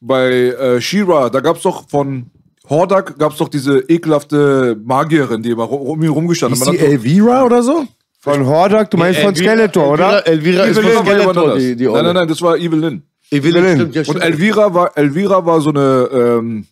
bei 0.00 0.30
äh, 0.30 0.80
She-Ra. 0.80 1.28
Da 1.28 1.40
gab's 1.40 1.62
doch 1.62 1.88
von 1.88 2.30
Hordak 2.68 3.18
gab's 3.18 3.36
doch 3.36 3.48
diese 3.48 3.80
ekelhafte 3.80 4.76
Magierin, 4.82 5.42
die 5.42 5.50
immer 5.50 5.64
rum, 5.64 5.82
um 5.82 6.02
ihn 6.02 6.08
rumgestanden 6.08 6.58
Ist 6.60 6.66
hat. 6.66 6.72
die 6.74 6.78
Man 6.78 6.86
hat 6.86 6.92
Elvira 6.92 7.44
oder 7.44 7.62
so? 7.62 7.84
Von 8.20 8.46
Hordak, 8.46 8.90
du 8.90 8.96
meinst 8.96 9.20
von 9.20 9.34
Skeletor, 9.34 9.92
oder? 9.92 10.26
Elvira 10.26 10.64
ist 10.64 10.76
von 10.78 10.84
Elvira 10.86 11.04
war 11.06 11.18
jemand 11.18 11.36
Skeletor, 11.38 11.58
die, 11.58 11.76
die 11.76 11.86
nein, 11.86 12.04
nein, 12.04 12.14
nein, 12.14 12.28
das 12.28 12.40
war 12.40 12.56
Evelyn. 12.56 13.02
Evelyn, 13.32 13.56
Evelyn. 13.64 13.76
stimmt, 13.76 13.94
ja, 13.94 14.00
Und 14.02 14.06
stimmt. 14.06 14.22
Elvira 14.24 14.74
war, 14.74 14.96
Elvira 14.96 15.44
war 15.46 15.60
so 15.60 15.70
eine, 15.70 16.08
ähm, 16.12 16.66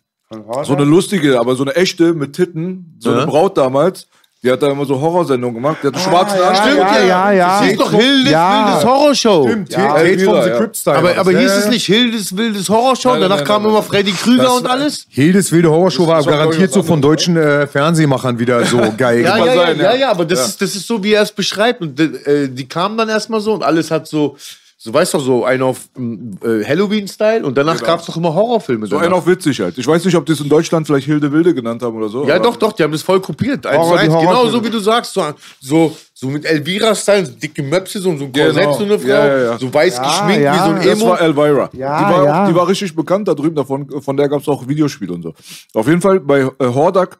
so 0.63 0.73
eine 0.75 0.85
lustige, 0.85 1.39
aber 1.39 1.55
so 1.55 1.63
eine 1.63 1.75
echte 1.75 2.13
mit 2.13 2.33
Titten, 2.33 2.95
so 2.99 3.11
eine. 3.11 3.25
Braut 3.25 3.57
damals. 3.57 4.07
Die 4.43 4.49
hat 4.51 4.59
da 4.63 4.71
immer 4.71 4.85
so 4.87 4.99
Horrorsendungen 4.99 5.53
gemacht. 5.53 5.77
Die 5.83 5.87
hat 5.87 5.93
einen 5.93 6.03
schwarzen 6.03 6.39
ja, 6.39 6.49
Anzug. 6.49 6.77
ja, 6.79 6.99
ja, 7.05 7.31
ja. 7.31 7.59
Das 7.61 7.69
ist 7.73 7.79
doch 7.79 7.91
Hildes 7.91 8.31
Ja. 8.31 8.65
wildes 8.69 8.85
Horrorshow. 8.89 9.47
Stimmt, 9.47 9.71
Ja, 9.71 9.85
Kate 9.93 9.99
Elvira, 10.03 10.31
from 10.41 10.43
the. 10.51 10.57
Crypt 10.57 10.77
Style. 10.77 10.97
Aber, 10.97 11.17
aber 11.19 11.31
hieß 11.31 11.51
es 11.51 11.67
nicht 11.69 11.85
Hildes 11.85 12.35
wildes 12.35 12.67
Horrorshow? 12.67 13.09
Nein, 13.09 13.19
nein, 13.19 13.29
Danach 13.29 13.35
nein, 13.37 13.45
kam 13.45 13.61
nein, 13.61 13.69
immer 13.69 13.79
nein. 13.81 13.87
Freddy 13.89 14.11
Krüger 14.13 14.43
Das- 14.45 14.57
und 14.57 14.65
alles? 14.67 15.05
Hildes 15.09 15.51
wilde 15.51 15.69
Horrorshow 15.69 16.07
war 16.07 16.23
garantiert 16.23 16.73
so 16.73 16.81
von 16.81 16.99
deutschen 16.99 17.37
äh, 17.37 17.67
Fernsehmachern 17.67 18.39
wieder 18.39 18.65
so 18.65 18.79
geil 18.97 19.21
Ja, 19.21 19.45
ja, 19.45 19.71
ja. 19.73 19.93
ja, 19.95 20.09
aber 20.09 20.25
das, 20.25 20.47
Ist, 20.47 20.59
das 20.63 20.73
ist 20.75 20.87
so, 20.87 21.03
wie 21.03 21.13
er 21.13 21.21
es 21.21 21.31
beschreibt. 21.31 21.81
Und 21.81 21.99
äh, 21.99 22.49
die 22.49 22.67
kamen 22.67 22.97
dann 22.97 23.09
erstmal 23.09 23.41
so 23.41 23.53
und 23.53 23.61
alles 23.61 23.91
hat 23.91 24.07
so, 24.07 24.37
so 24.83 24.91
weißt 24.91 25.13
du, 25.13 25.19
so 25.19 25.45
einen 25.45 25.61
auf 25.61 25.89
ähm, 25.95 26.31
äh, 26.43 26.65
Halloween-Style 26.65 27.45
und 27.45 27.55
danach 27.55 27.79
gab 27.83 27.99
es 27.99 28.07
doch 28.07 28.17
immer 28.17 28.33
Horrorfilme. 28.33 28.87
So 28.87 28.97
einen 28.97 29.13
auf 29.13 29.27
witzig 29.27 29.59
halt. 29.61 29.77
Ich 29.77 29.85
weiß 29.85 30.03
nicht, 30.05 30.15
ob 30.15 30.25
die 30.25 30.31
es 30.31 30.39
in 30.39 30.49
Deutschland 30.49 30.87
vielleicht 30.87 31.05
Hilde 31.05 31.31
Wilde 31.31 31.53
genannt 31.53 31.83
haben 31.83 31.95
oder 31.95 32.09
so. 32.09 32.25
Ja, 32.27 32.39
doch, 32.39 32.55
doch, 32.55 32.71
die 32.73 32.81
haben 32.81 32.91
das 32.91 33.03
voll 33.03 33.19
kopiert. 33.21 33.63
Eins 33.67 33.77
Horror- 33.77 33.97
zu 33.97 33.99
eins, 33.99 34.13
genau 34.25 34.47
so 34.47 34.63
wie 34.65 34.71
du 34.71 34.79
sagst. 34.79 35.13
So, 35.13 35.23
so, 35.59 35.95
So 36.15 36.27
mit 36.29 36.45
Elvira-Style, 36.45 37.27
so 37.27 37.33
dicke 37.33 37.61
Möpse, 37.61 37.99
so, 38.01 38.17
so 38.17 38.23
ein 38.25 38.31
Genau. 38.33 38.45
Korsett, 38.53 38.73
so 38.73 38.83
eine 38.85 38.97
Frau. 38.99 39.07
Ja, 39.07 39.27
ja, 39.27 39.43
ja. 39.51 39.57
So 39.59 39.71
weiß 39.71 39.97
Ja, 39.97 40.03
geschminkt 40.03 40.43
ja. 40.43 40.53
wie 40.53 40.57
so 40.57 40.63
ein 40.65 40.75
Das 40.77 40.85
Emo. 40.99 41.05
war 41.11 41.21
Elvira. 41.21 41.69
Ja, 41.73 41.99
die, 41.99 42.13
war, 42.15 42.25
ja. 42.25 42.47
die 42.49 42.55
war 42.55 42.67
richtig 42.67 42.95
bekannt 42.95 43.27
da 43.27 43.35
drüben, 43.35 43.55
davon, 43.55 43.87
von 44.01 44.17
der 44.17 44.29
gab 44.29 44.41
es 44.41 44.47
auch 44.47 44.67
Videospiele 44.67 45.13
und 45.13 45.21
so. 45.21 45.33
Auf 45.75 45.87
jeden 45.87 46.01
Fall 46.01 46.19
bei 46.19 46.39
äh, 46.41 46.49
Hordak, 46.59 47.19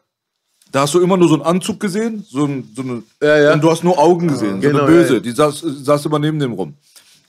da 0.72 0.80
hast 0.80 0.94
du 0.94 1.00
immer 1.00 1.16
nur 1.16 1.28
so 1.28 1.34
einen 1.34 1.42
Anzug 1.44 1.78
gesehen, 1.78 2.24
so, 2.28 2.44
ein, 2.44 2.68
so 2.74 2.82
eine, 2.82 3.02
Ja, 3.22 3.38
ja. 3.38 3.52
und 3.52 3.62
du 3.62 3.70
hast 3.70 3.84
nur 3.84 3.96
Augen 3.98 4.26
gesehen, 4.26 4.60
so 4.60 4.68
genau, 4.68 4.80
eine 4.84 4.86
Böse, 4.88 5.08
ja, 5.08 5.14
ja. 5.14 5.20
die 5.20 5.30
saß, 5.30 5.60
saß 5.84 6.06
immer 6.06 6.18
neben 6.18 6.38
dem 6.40 6.52
rum. 6.52 6.74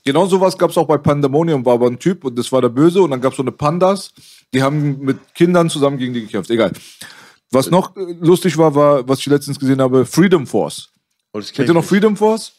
Genau 0.04 0.26
sowas 0.26 0.58
gab 0.58 0.70
es 0.70 0.76
auch 0.76 0.86
bei 0.86 0.98
Pandemonium, 0.98 1.64
war 1.64 1.74
aber 1.74 1.86
ein 1.86 1.98
Typ 1.98 2.24
und 2.24 2.38
das 2.38 2.52
war 2.52 2.60
der 2.60 2.68
Böse 2.68 3.00
und 3.02 3.10
dann 3.10 3.22
gab 3.22 3.32
es 3.32 3.38
so 3.38 3.42
eine 3.42 3.52
Pandas, 3.52 4.12
die 4.52 4.62
haben 4.62 5.00
mit 5.00 5.34
Kindern 5.34 5.70
zusammen 5.70 5.96
gegen 5.96 6.12
die 6.12 6.20
gekämpft, 6.22 6.50
egal. 6.50 6.72
Was 7.50 7.70
noch 7.70 7.96
äh, 7.96 8.14
lustig 8.20 8.58
war, 8.58 8.74
war, 8.74 9.08
was 9.08 9.20
ich 9.20 9.26
letztens 9.26 9.58
gesehen 9.58 9.80
habe, 9.80 10.04
Freedom 10.04 10.46
Force. 10.46 10.90
Oh, 11.32 11.38
das 11.38 11.48
kenn 11.48 11.66
Kennt 11.66 11.68
ihr 11.68 11.70
ich 11.70 11.74
noch 11.74 11.80
nicht. 11.80 11.88
Freedom 11.88 12.16
Force? 12.16 12.52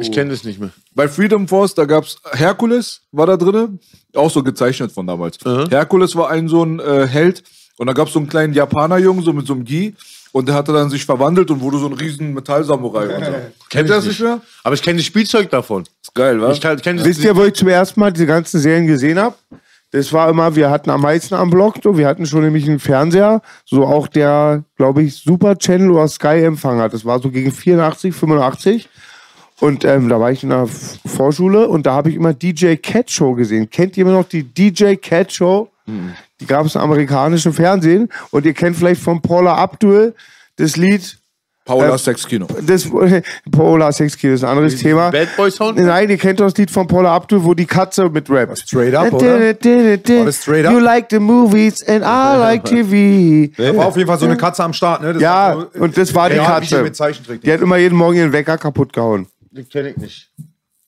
Ich 0.00 0.12
kenne 0.12 0.30
das 0.30 0.44
nicht 0.44 0.60
mehr. 0.60 0.70
Bei 0.94 1.08
Freedom 1.08 1.48
Force, 1.48 1.74
da 1.74 1.84
gab's 1.84 2.16
Herkules, 2.32 3.02
war 3.10 3.26
da 3.26 3.36
drinne, 3.36 3.78
auch 4.14 4.30
so 4.30 4.42
gezeichnet 4.42 4.92
von 4.92 5.06
damals. 5.06 5.38
Herkules 5.44 6.14
war 6.14 6.30
ein 6.30 6.48
so 6.48 6.64
ein 6.64 6.78
äh, 6.78 7.06
Held 7.08 7.42
und 7.76 7.88
da 7.88 7.92
gab's 7.92 8.12
so 8.12 8.20
einen 8.20 8.28
kleinen 8.28 8.54
Japanerjungen, 8.54 9.24
so 9.24 9.32
mit 9.32 9.46
so 9.46 9.52
einem 9.52 9.64
Gi 9.64 9.94
und 10.36 10.46
der 10.48 10.54
hatte 10.54 10.72
dann 10.72 10.90
sich 10.90 11.04
verwandelt 11.06 11.50
und 11.50 11.60
wurde 11.62 11.78
so 11.78 11.86
ein 11.86 11.94
riesen 11.94 12.34
Metallsamurai. 12.34 13.14
und 13.16 13.24
so. 13.24 13.32
Kennt 13.70 13.88
ihr 13.88 13.94
das 13.94 14.04
nicht 14.06 14.20
mehr? 14.20 14.40
Aber 14.64 14.74
ich 14.74 14.82
kenne 14.82 14.98
das 14.98 15.06
Spielzeug 15.06 15.48
davon. 15.50 15.84
Ist 16.02 16.14
geil, 16.14 16.40
wa? 16.40 16.50
Ich 16.52 16.60
kann, 16.60 16.76
kenn 16.80 16.98
das 16.98 17.06
Wisst 17.06 17.24
ihr, 17.24 17.34
wo 17.34 17.42
ich 17.44 17.54
zum 17.54 17.68
ersten 17.68 17.98
Mal 18.00 18.12
diese 18.12 18.26
ganzen 18.26 18.60
Serien 18.60 18.86
gesehen 18.86 19.18
habe? 19.18 19.34
Das 19.92 20.12
war 20.12 20.28
immer, 20.28 20.54
wir 20.54 20.68
hatten 20.68 20.90
am 20.90 21.00
meisten 21.00 21.34
am 21.34 21.48
Block, 21.48 21.76
so, 21.82 21.96
wir 21.96 22.06
hatten 22.06 22.26
schon 22.26 22.42
nämlich 22.42 22.68
einen 22.68 22.80
Fernseher, 22.80 23.40
so 23.64 23.86
auch 23.86 24.08
der, 24.08 24.64
glaube 24.76 25.02
ich, 25.04 25.16
Super 25.16 25.56
Channel 25.56 25.90
oder 25.90 26.06
Sky 26.08 26.44
Empfang 26.44 26.80
hat. 26.80 26.92
Das 26.92 27.04
war 27.06 27.18
so 27.20 27.30
gegen 27.30 27.50
84, 27.50 28.14
85. 28.14 28.88
Und 29.60 29.84
ähm, 29.86 30.10
da 30.10 30.20
war 30.20 30.30
ich 30.32 30.42
in 30.42 30.50
der 30.50 30.64
F- 30.64 30.98
Vorschule 31.06 31.66
und 31.68 31.86
da 31.86 31.94
habe 31.94 32.10
ich 32.10 32.16
immer 32.16 32.34
DJ 32.34 32.74
Cat 32.76 33.10
Show 33.10 33.32
gesehen. 33.34 33.70
Kennt 33.70 33.96
jemand 33.96 34.16
noch 34.18 34.28
die 34.28 34.42
DJ 34.42 34.96
Cat 34.96 35.32
Show? 35.32 35.70
Die 36.40 36.46
gab 36.46 36.66
es 36.66 36.74
im 36.74 36.80
amerikanischen 36.80 37.52
Fernsehen. 37.52 38.08
Und 38.30 38.44
ihr 38.46 38.54
kennt 38.54 38.76
vielleicht 38.76 39.00
von 39.00 39.20
Paula 39.22 39.54
Abdul 39.54 40.14
das 40.56 40.76
Lied 40.76 41.18
Paula 41.64 41.94
Äh, 41.96 41.98
Sexkino. 41.98 42.46
das 42.62 42.86
Paula 43.50 43.90
Sex 43.90 44.16
Kid 44.16 44.34
ist 44.34 44.44
ein 44.44 44.50
anderes 44.50 44.76
Thema. 44.76 45.10
Bad 45.10 45.34
Boy 45.36 45.50
Sound? 45.50 45.76
Nein, 45.78 46.08
ihr 46.08 46.16
kennt 46.16 46.38
doch 46.38 46.44
das 46.46 46.56
Lied 46.56 46.70
von 46.70 46.86
Paula 46.86 47.12
Abdul, 47.12 47.42
wo 47.42 47.54
die 47.54 47.66
Katze 47.66 48.08
mit 48.08 48.30
rappt. 48.30 48.58
Straight 48.60 48.94
Up, 48.94 49.12
oder? 49.12 49.40
War 49.40 50.24
das 50.26 50.42
Straight 50.42 50.64
Up? 50.64 50.72
You 50.72 50.78
like 50.78 51.06
the 51.10 51.18
movies 51.18 51.82
and 51.88 52.02
I 52.04 52.36
like 52.38 52.64
TV. 52.64 53.52
Da 53.56 53.76
war 53.76 53.86
auf 53.86 53.96
jeden 53.96 54.06
Fall 54.06 54.18
so 54.18 54.26
eine 54.26 54.36
Katze 54.36 54.62
am 54.62 54.72
Start, 54.72 55.02
ne? 55.02 55.14
Das 55.14 55.22
Ja, 55.22 55.56
war 55.56 55.68
so, 55.74 55.80
und 55.82 55.96
das 55.96 56.14
war 56.14 56.30
die 56.30 56.36
Katze. 56.36 56.88
Die 57.42 57.52
hat 57.52 57.60
immer 57.60 57.78
jeden 57.78 57.98
Morgen 57.98 58.16
ihren 58.16 58.32
Wecker 58.32 58.58
kaputt 58.58 58.92
gehauen. 58.92 59.26
Den 59.50 59.68
kenne 59.68 59.90
ich 59.90 59.96
nicht. 59.96 60.30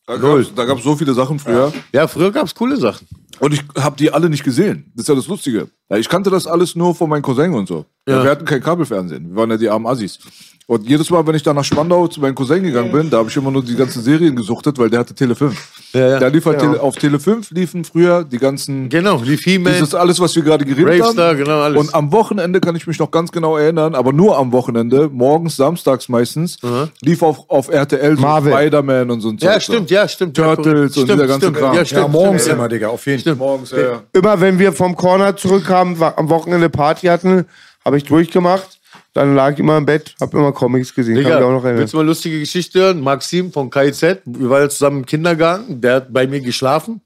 Da 0.06 0.16
da 0.16 0.64
gab's 0.64 0.84
so 0.84 0.94
viele 0.94 1.12
Sachen 1.12 1.40
früher. 1.40 1.72
Ja, 1.92 2.06
früher 2.06 2.30
gab's 2.30 2.54
coole 2.54 2.76
Sachen. 2.76 3.06
Und 3.40 3.54
ich 3.54 3.62
habe 3.78 3.96
die 3.96 4.10
alle 4.12 4.28
nicht 4.28 4.44
gesehen. 4.44 4.90
Das 4.94 5.04
ist 5.04 5.08
ja 5.08 5.14
das 5.14 5.26
Lustige. 5.28 5.68
Ja, 5.90 5.96
ich 5.96 6.08
kannte 6.08 6.30
das 6.30 6.46
alles 6.46 6.74
nur 6.76 6.94
von 6.94 7.08
meinen 7.08 7.22
Cousin 7.22 7.54
und 7.54 7.66
so. 7.68 7.84
Ja. 8.08 8.22
Wir 8.24 8.30
hatten 8.30 8.44
kein 8.44 8.62
Kabelfernsehen. 8.62 9.30
Wir 9.30 9.36
waren 9.36 9.50
ja 9.50 9.56
die 9.56 9.68
armen 9.68 9.86
Assis. 9.86 10.18
Und 10.66 10.86
jedes 10.86 11.08
Mal, 11.08 11.26
wenn 11.26 11.34
ich 11.34 11.42
da 11.42 11.54
nach 11.54 11.64
Spandau 11.64 12.06
zu 12.08 12.20
meinem 12.20 12.34
Cousin 12.34 12.62
gegangen 12.62 12.92
bin, 12.92 13.08
da 13.08 13.16
habe 13.18 13.30
ich 13.30 13.36
immer 13.38 13.50
nur 13.50 13.64
die 13.64 13.74
ganzen 13.74 14.02
Serien 14.02 14.36
gesuchtet, 14.36 14.78
weil 14.78 14.90
der 14.90 15.00
hatte 15.00 15.14
Tele 15.14 15.34
5. 15.34 15.56
ja. 15.94 16.18
Da 16.20 16.26
lief 16.26 16.44
halt 16.44 16.58
Tele, 16.58 16.78
auf 16.82 16.96
Tele 16.96 17.18
5 17.18 17.50
liefen 17.52 17.84
früher 17.84 18.22
die 18.22 18.36
ganzen 18.36 18.90
Genau, 18.90 19.16
lief 19.22 19.44
He-Man. 19.44 19.72
Das 19.72 19.80
ist 19.80 19.94
alles, 19.94 20.20
was 20.20 20.36
wir 20.36 20.42
gerade 20.42 20.66
geredet 20.66 20.84
Bravestar, 20.98 21.28
haben. 21.30 21.38
genau, 21.38 21.60
alles. 21.62 21.78
Und 21.80 21.94
am 21.94 22.12
Wochenende 22.12 22.60
kann 22.60 22.76
ich 22.76 22.86
mich 22.86 22.98
noch 22.98 23.10
ganz 23.10 23.32
genau 23.32 23.56
erinnern, 23.56 23.94
aber 23.94 24.12
nur 24.12 24.36
am 24.36 24.52
Wochenende, 24.52 25.08
morgens, 25.10 25.56
samstags 25.56 26.10
meistens, 26.10 26.58
lief 27.00 27.22
auf, 27.22 27.48
auf 27.48 27.70
RTL 27.70 28.16
so 28.16 28.20
Marvel. 28.20 28.52
Spider-Man 28.52 29.10
und 29.10 29.20
so 29.22 29.30
ein 29.30 29.38
Ja, 29.38 29.52
Zeug 29.52 29.62
stimmt, 29.62 29.88
so. 29.88 29.94
ja, 29.94 30.06
stimmt. 30.06 30.36
Turtles 30.36 30.98
und 30.98 31.08
dieser 31.08 31.26
ganze 31.26 31.50
Kram. 31.50 31.72
Ja, 31.72 31.78
ja, 31.80 31.84
stimmt. 31.86 32.12
morgens 32.12 32.42
stimmt, 32.42 32.56
immer, 32.58 32.68
Digga, 32.68 32.88
auf 32.88 33.06
jeden 33.06 33.22
Fall. 33.22 33.27
Morgens, 33.34 33.70
ja, 33.70 33.78
ja. 33.78 34.02
Immer 34.12 34.40
wenn 34.40 34.58
wir 34.58 34.72
vom 34.72 34.96
Corner 34.96 35.36
zurückkamen, 35.36 36.00
am 36.02 36.28
Wochenende 36.28 36.68
Party 36.70 37.06
hatten, 37.06 37.46
habe 37.84 37.96
ich 37.96 38.04
durchgemacht. 38.04 38.78
Dann 39.14 39.34
lag 39.34 39.54
ich 39.54 39.58
immer 39.58 39.76
im 39.78 39.86
Bett, 39.86 40.14
habe 40.20 40.36
immer 40.38 40.52
Comics 40.52 40.94
gesehen. 40.94 41.14
Mich 41.14 41.26
auch 41.26 41.40
noch 41.40 41.56
Digga, 41.56 41.58
erinnern. 41.62 41.78
willst 41.78 41.92
du 41.92 41.96
mal 41.96 42.02
eine 42.02 42.10
lustige 42.10 42.38
Geschichte 42.38 42.80
hören? 42.80 43.00
Maxim 43.00 43.52
von 43.52 43.70
KIZ, 43.70 44.02
wir 44.24 44.50
waren 44.50 44.70
zusammen 44.70 44.98
im 44.98 45.06
Kindergarten, 45.06 45.80
der 45.80 45.94
hat 45.96 46.12
bei 46.12 46.26
mir 46.26 46.40
geschlafen. 46.40 47.00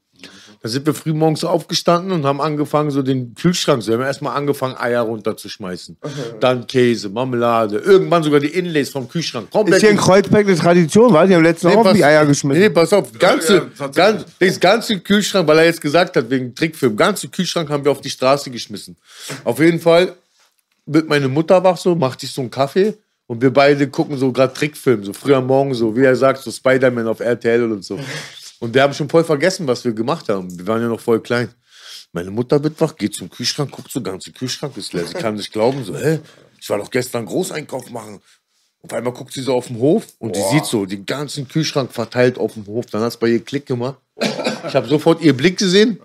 Da 0.63 0.69
sind 0.69 0.87
wir 0.87 0.95
früh 0.95 1.13
morgens 1.13 1.43
aufgestanden 1.43 2.13
und 2.13 2.25
haben 2.25 2.41
angefangen, 2.41 2.93
so 2.93 3.03
den 3.03 3.35
Kühlschrank, 3.35 3.83
so, 3.83 3.91
wir 3.91 3.99
haben 3.99 4.05
erstmal 4.05 4.37
angefangen, 4.37 4.77
Eier 4.77 5.03
runterzuschmeißen. 5.03 5.97
Dann 6.41 6.69
Käse, 6.69 7.09
Marmelade, 7.09 7.79
irgendwann 7.79 8.23
sogar 8.23 8.39
die 8.39 8.47
Inlays 8.47 8.91
vom 8.91 9.09
Kühlschrank. 9.09 9.51
Komplett 9.51 9.79
Ist 9.79 9.81
hier 9.83 9.91
in 9.91 9.97
Kreuzberg 9.97 10.47
eine 10.47 10.57
Tradition, 10.57 11.13
weil 11.13 11.27
die 11.27 11.35
haben 11.35 11.43
letztens 11.43 11.75
auch 11.75 11.85
auf 11.85 11.93
die 11.93 12.05
Eier 12.05 12.25
geschmissen. 12.27 12.63
Nee, 12.63 12.71
pass 12.71 12.93
auf, 12.93 13.13
ganze, 13.19 13.55
Ja, 13.55 13.59
ja, 13.59 13.71
tatsächlich. 13.77 13.95
ganz, 13.97 14.37
das 14.39 14.61
ganze 14.61 15.01
Kühlschrank, 15.01 15.49
weil 15.49 15.59
er 15.59 15.65
jetzt 15.65 15.81
gesagt 15.81 16.17
hat, 16.17 16.31
wegen 16.31 16.55
Trickfilm, 16.55 16.97
ganze 16.97 17.27
Kühlschrank 17.27 17.69
haben 17.69 17.85
wir 17.85 17.91
auf 17.91 18.01
die 18.01 18.11
Straße 18.11 18.49
geschmissen. 18.49 18.97
Auf 19.43 19.59
jeden 19.59 19.81
Fall 19.81 20.15
wird 20.87 21.09
meine 21.09 21.27
Mutter 21.27 21.63
wach 21.65 21.77
so, 21.77 21.97
macht 21.97 22.21
sich 22.21 22.31
so 22.31 22.41
einen 22.41 22.51
Kaffee 22.51 22.95
und 23.27 23.43
wir 23.43 23.53
beide 23.53 23.89
gucken 23.89 24.17
so 24.17 24.31
gerade 24.31 24.53
Trickfilm, 24.53 25.05
so 25.05 25.13
früh 25.13 25.35
am 25.35 25.47
Morgen, 25.49 25.75
so 25.75 25.97
wie 25.97 26.05
er 26.05 26.15
sagt, 26.15 26.41
so 26.41 26.53
Spider-Man 26.53 27.09
auf 27.09 27.19
RTL 27.19 27.65
und 27.65 27.85
so. 27.85 27.99
Und 28.63 28.73
wir 28.75 28.83
haben 28.85 28.95
schon 28.95 29.09
voll 29.09 29.25
vergessen, 29.25 29.67
was 29.67 29.85
wir 29.85 29.93
gemacht 29.93 30.29
haben. 30.29 30.57
Wir 30.57 30.65
waren 30.69 30.81
ja 30.81 30.87
noch 30.87 31.01
voll 31.01 31.21
klein. 31.21 31.49
Meine 32.13 32.31
Mutter 32.31 32.63
wird 32.63 32.81
wach, 32.81 32.95
geht 32.95 33.13
zum 33.13 33.29
Kühlschrank, 33.29 33.73
guckt 33.73 33.91
so, 33.91 34.01
ganze 34.01 34.31
Kühlschrank 34.31 34.77
ist 34.77 34.93
leer. 34.93 35.05
Sie 35.05 35.15
kann 35.15 35.35
nicht 35.35 35.53
glauben, 35.53 35.83
so, 35.85 35.97
hä? 35.97 36.21
Ich 36.61 36.71
war 36.71 36.79
doch 36.79 36.89
gestern 36.89 37.27
Großeinkauf 37.27 37.91
machen. 37.91 38.21
Auf 38.83 38.93
einmal 38.93 39.13
guckt 39.15 39.33
sie 39.33 39.43
so 39.43 39.55
auf 39.55 39.67
den 39.67 39.79
Hof 39.81 40.07
und 40.21 40.37
die 40.37 40.43
sieht 40.53 40.65
so 40.65 40.87
den 40.87 41.05
ganzen 41.05 41.49
Kühlschrank 41.49 41.93
verteilt 41.93 42.39
auf 42.39 42.55
dem 42.55 42.65
Hof. 42.69 42.87
Dann 42.87 43.01
hat 43.01 43.09
es 43.09 43.17
bei 43.17 43.31
ihr 43.31 43.45
Klick 43.45 43.67
gemacht. 43.67 43.97
Ich 44.69 44.77
habe 44.77 44.87
sofort 44.87 45.21
ihr 45.23 45.37
Blick 45.37 45.59
gesehen. 45.59 45.99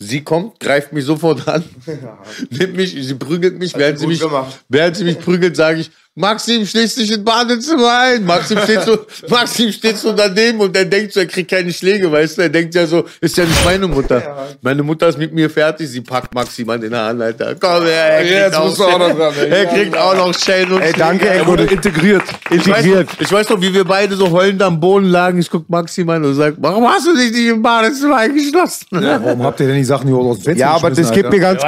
Sie 0.00 0.24
kommt, 0.24 0.58
greift 0.58 0.92
mich 0.92 1.04
sofort 1.04 1.46
an, 1.46 1.62
nimmt 2.50 2.74
mich, 2.74 2.90
sie 2.90 3.14
prügelt 3.14 3.60
mich. 3.60 3.76
Während 3.76 4.00
sie 4.00 4.08
mich, 4.08 4.18
gemacht. 4.18 4.58
während 4.68 4.96
sie 4.96 5.04
mich 5.04 5.20
prügelt, 5.20 5.54
sage 5.54 5.82
ich, 5.82 5.92
Maxim, 6.14 6.66
schließ 6.66 6.96
dich 6.96 7.10
ins 7.10 7.24
Badezimmer 7.24 7.98
ein. 8.00 8.26
Maxim 8.26 8.58
steht 8.58 8.82
so, 8.82 8.98
Maxim 9.30 9.72
steht 9.72 9.96
so 9.96 10.12
daneben 10.12 10.60
und 10.60 10.76
er 10.76 10.84
denkt 10.84 11.14
so, 11.14 11.20
er 11.20 11.26
kriegt 11.26 11.50
keine 11.50 11.72
Schläge, 11.72 12.12
weißt 12.12 12.36
du? 12.36 12.42
Er 12.42 12.50
denkt 12.50 12.74
ja 12.74 12.86
so, 12.86 13.04
ist 13.22 13.34
ja 13.38 13.46
nicht 13.46 13.64
meine 13.64 13.88
Mutter. 13.88 14.46
Meine 14.60 14.82
Mutter 14.82 15.08
ist 15.08 15.16
mit 15.16 15.32
mir 15.32 15.48
fertig, 15.48 15.88
sie 15.88 16.02
packt 16.02 16.34
Maxim 16.34 16.68
an 16.68 16.82
den 16.82 16.94
Haaren, 16.94 17.22
Alter. 17.22 17.54
Komm 17.54 17.84
her, 17.84 17.94
er 17.94 18.20
kriegt, 18.20 18.34
Jetzt 18.34 18.56
auch, 18.56 18.64
musst 18.66 18.78
du 18.78 18.84
auch 18.84 18.98
noch 18.98 19.16
dran, 19.16 19.32
er 19.50 19.66
kriegt 19.66 19.96
auch 19.96 20.14
noch 20.14 20.34
Schellen 20.38 20.72
und 20.72 20.82
Ey, 20.82 20.92
danke, 20.92 21.30
ey, 21.30 21.46
Wurde 21.46 21.64
integriert. 21.64 22.24
Ich 22.50 22.58
weiß, 22.58 22.84
integriert. 22.84 23.08
noch, 23.08 23.20
ich 23.20 23.32
weiß 23.32 23.48
noch, 23.48 23.60
wie 23.62 23.72
wir 23.72 23.84
beide 23.86 24.14
so 24.14 24.30
heulend 24.30 24.60
am 24.60 24.78
Boden 24.78 25.06
lagen. 25.06 25.38
Ich 25.38 25.48
guck 25.48 25.70
Maxim 25.70 26.10
an 26.10 26.22
und 26.26 26.34
sag, 26.34 26.56
warum 26.58 26.86
hast 26.88 27.06
du 27.06 27.16
dich 27.16 27.32
nicht 27.32 27.46
im 27.46 27.62
Badezimmer 27.62 28.18
eingeschlossen? 28.18 28.86
Warum 28.90 29.42
habt 29.44 29.60
ihr 29.60 29.66
denn 29.66 29.76
die 29.76 29.84
Sachen 29.84 30.08
hier 30.08 30.16
aus 30.18 30.40
dem 30.40 30.44
Fenster 30.44 30.60
Ja, 30.60 30.72
aber 30.72 30.90
das 30.90 31.10
gibt 31.10 31.30
mir 31.30 31.40
ganz 31.40 31.62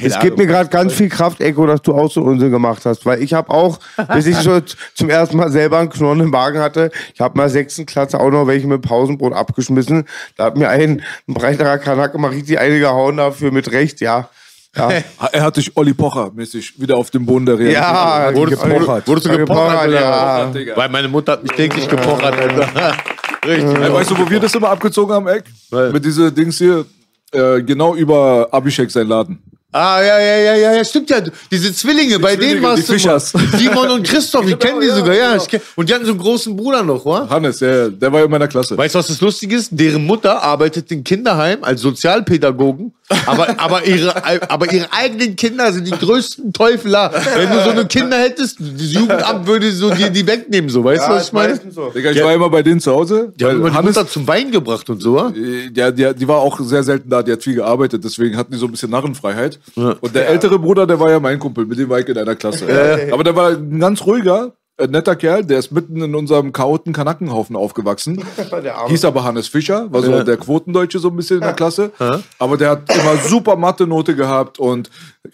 Es 0.00 0.18
gibt 0.20 0.38
mir 0.38 0.46
gerade 0.46 0.70
ganz 0.70 0.94
viel 0.94 1.10
Kraft, 1.10 1.42
Echo, 1.42 1.66
dass 1.66 1.82
du 1.82 1.92
auch 1.92 2.10
so 2.10 2.22
Unsinn 2.22 2.50
gemacht 2.50 2.86
hast. 2.86 3.04
Weil 3.04 3.25
ich 3.25 3.25
habe 3.34 3.50
auch, 3.50 3.78
bis 4.14 4.26
ich 4.26 4.36
so 4.36 4.60
z- 4.60 4.76
zum 4.94 5.10
ersten 5.10 5.36
Mal 5.36 5.50
selber 5.50 5.78
einen 5.78 5.90
Knorren 5.90 6.20
im 6.20 6.30
Magen 6.30 6.58
hatte, 6.60 6.90
ich 7.14 7.20
habe 7.20 7.36
mal 7.36 7.48
sechsten 7.48 7.86
Klasse 7.86 8.18
auch 8.20 8.30
noch 8.30 8.46
welche 8.46 8.66
mit 8.66 8.82
Pausenbrot 8.82 9.32
abgeschmissen. 9.32 10.04
Da 10.36 10.44
hat 10.44 10.56
mir 10.56 10.68
ein, 10.68 11.02
ein 11.28 11.34
breiterer 11.34 11.78
Kanake 11.78 12.18
mal 12.18 12.30
richtig 12.30 12.58
eine 12.58 12.78
gehauen 12.78 13.16
dafür 13.16 13.50
mit 13.52 13.70
Recht, 13.72 14.00
ja. 14.00 14.28
Ja, 14.76 14.90
Er 15.32 15.42
hat 15.42 15.56
dich 15.56 15.74
Olli 15.76 15.94
Pocher 15.94 16.30
mäßig 16.34 16.78
wieder 16.78 16.98
auf 16.98 17.10
dem 17.10 17.24
Boden 17.24 17.46
der 17.46 17.54
Realität. 17.58 17.80
ja 17.82 18.30
Wurdest, 18.34 18.62
gepochert. 18.62 19.08
wurdest 19.08 19.26
du 19.26 19.30
gepochert? 19.30 19.70
Gepochert, 19.84 20.52
oder 20.52 20.60
ja. 20.60 20.76
Weil 20.76 20.88
meine 20.90 21.08
Mutter 21.08 21.32
hat 21.32 21.42
mich 21.42 21.52
täglich 21.52 21.88
gepochert, 21.88 22.34
Alter. 22.38 22.94
Richtig. 23.46 23.78
Ey, 23.80 23.92
weißt 23.92 24.10
du, 24.10 24.18
wo 24.18 24.28
wir 24.28 24.38
das 24.40 24.54
immer 24.54 24.68
abgezogen 24.70 25.14
haben, 25.14 25.28
Eck? 25.28 25.44
Weil- 25.70 25.92
Mit 25.92 26.04
diese 26.04 26.30
Dings 26.30 26.58
hier, 26.58 26.84
äh, 27.32 27.62
genau 27.62 27.94
über 27.94 28.48
Abhishek 28.50 28.90
sein 28.90 29.06
Laden. 29.08 29.38
Ah, 29.72 30.00
ja, 30.00 30.18
ja, 30.18 30.36
ja, 30.36 30.54
ja, 30.54 30.72
ja, 30.74 30.84
stimmt 30.84 31.10
ja. 31.10 31.20
Diese 31.50 31.74
Zwillinge, 31.74 32.18
bei 32.18 32.36
denen 32.36 32.40
Zwillinge, 32.40 32.62
warst 32.62 32.82
die 32.84 32.86
du. 32.86 32.92
Fischers. 32.94 33.32
Simon 33.58 33.90
und 33.90 34.06
Christoph, 34.06 34.46
ich 34.48 34.58
kenne 34.58 34.80
die 34.80 34.86
ja, 34.86 34.94
sogar, 34.94 35.14
ja. 35.14 35.32
genau. 35.32 35.44
Ich 35.52 35.60
und 35.74 35.88
die 35.88 35.94
hatten 35.94 36.06
so 36.06 36.12
einen 36.12 36.20
großen 36.20 36.56
Bruder 36.56 36.82
noch, 36.82 37.04
wa? 37.04 37.28
Hannes, 37.28 37.60
ja, 37.60 37.88
der 37.88 38.12
war 38.12 38.24
in 38.24 38.30
meiner 38.30 38.48
Klasse. 38.48 38.78
Weißt 38.78 38.94
du, 38.94 38.98
was 39.00 39.08
das 39.08 39.20
Lustige 39.20 39.56
ist? 39.56 39.68
Deren 39.72 40.06
Mutter 40.06 40.42
arbeitet 40.42 40.90
in 40.92 41.04
Kinderheim 41.04 41.62
als 41.62 41.80
Sozialpädagogen, 41.80 42.94
aber, 43.26 43.60
aber, 43.60 43.86
ihre, 43.86 44.50
aber 44.50 44.72
ihre 44.72 44.92
eigenen 44.92 45.36
Kinder 45.36 45.72
sind 45.72 45.86
die 45.86 45.92
größten 45.92 46.52
Teufeler. 46.52 47.12
Wenn 47.36 47.50
du 47.50 47.62
so 47.62 47.70
eine 47.70 47.86
Kinder 47.86 48.18
hättest, 48.18 48.58
das 48.60 48.92
Jugendamt 48.92 49.46
würde 49.46 49.70
so 49.72 49.90
dir 49.90 50.10
die 50.10 50.26
wegnehmen, 50.26 50.68
so. 50.70 50.82
Weißt 50.82 51.06
du, 51.06 51.12
was 51.12 51.26
ich 51.28 51.32
meine? 51.32 51.58
Digga, 51.94 52.10
ich 52.10 52.22
war 52.22 52.34
immer 52.34 52.50
bei 52.50 52.62
denen 52.62 52.80
zu 52.80 52.92
Hause. 52.92 53.32
Die 53.36 53.44
haben 53.44 53.56
immer 53.58 53.70
die 53.70 53.76
Hannes, 53.76 53.96
Mutter 53.96 54.08
zum 54.08 54.26
Wein 54.26 54.50
gebracht 54.50 54.88
und 54.90 55.00
so, 55.00 55.14
wa? 55.14 55.32
äh, 55.36 55.70
der, 55.70 55.92
der, 55.92 56.14
die 56.14 56.26
war 56.26 56.38
auch 56.38 56.58
sehr 56.60 56.82
selten 56.82 57.08
da, 57.08 57.22
die 57.22 57.32
hat 57.32 57.42
viel 57.42 57.54
gearbeitet, 57.54 58.02
deswegen 58.04 58.36
hatten 58.36 58.52
die 58.52 58.58
so 58.58 58.66
ein 58.66 58.72
bisschen 58.72 58.90
Narrenfreiheit. 58.90 59.58
Und 59.76 60.14
der 60.14 60.28
ältere 60.28 60.58
Bruder, 60.58 60.86
der 60.86 60.98
war 60.98 61.10
ja 61.10 61.20
mein 61.20 61.38
Kumpel, 61.38 61.66
mit 61.66 61.78
dem 61.78 61.88
war 61.88 62.00
ich 62.00 62.08
in 62.08 62.18
einer 62.18 62.34
Klasse. 62.34 62.66
Aber 63.12 63.24
der 63.24 63.36
war 63.36 63.50
ein 63.50 63.78
ganz 63.78 64.02
ruhiger, 64.04 64.52
äh, 64.78 64.86
netter 64.86 65.16
Kerl, 65.16 65.44
der 65.44 65.58
ist 65.58 65.72
mitten 65.72 66.00
in 66.02 66.14
unserem 66.14 66.52
chaoten 66.52 66.92
Kanackenhaufen 66.92 67.56
aufgewachsen. 67.56 68.22
Hieß 68.88 69.04
aber 69.04 69.24
Hannes 69.24 69.48
Fischer, 69.48 69.90
war 69.92 70.02
so 70.02 70.22
der 70.22 70.36
Quotendeutsche 70.36 70.98
so 70.98 71.08
ein 71.08 71.16
bisschen 71.16 71.36
in 71.36 71.42
der 71.42 71.54
Klasse. 71.54 71.92
Aber 72.38 72.56
der 72.56 72.70
hat 72.70 72.82
immer 72.94 73.16
super 73.16 73.56
Mathe-Note 73.56 74.14
gehabt 74.14 74.58
und 74.58 74.90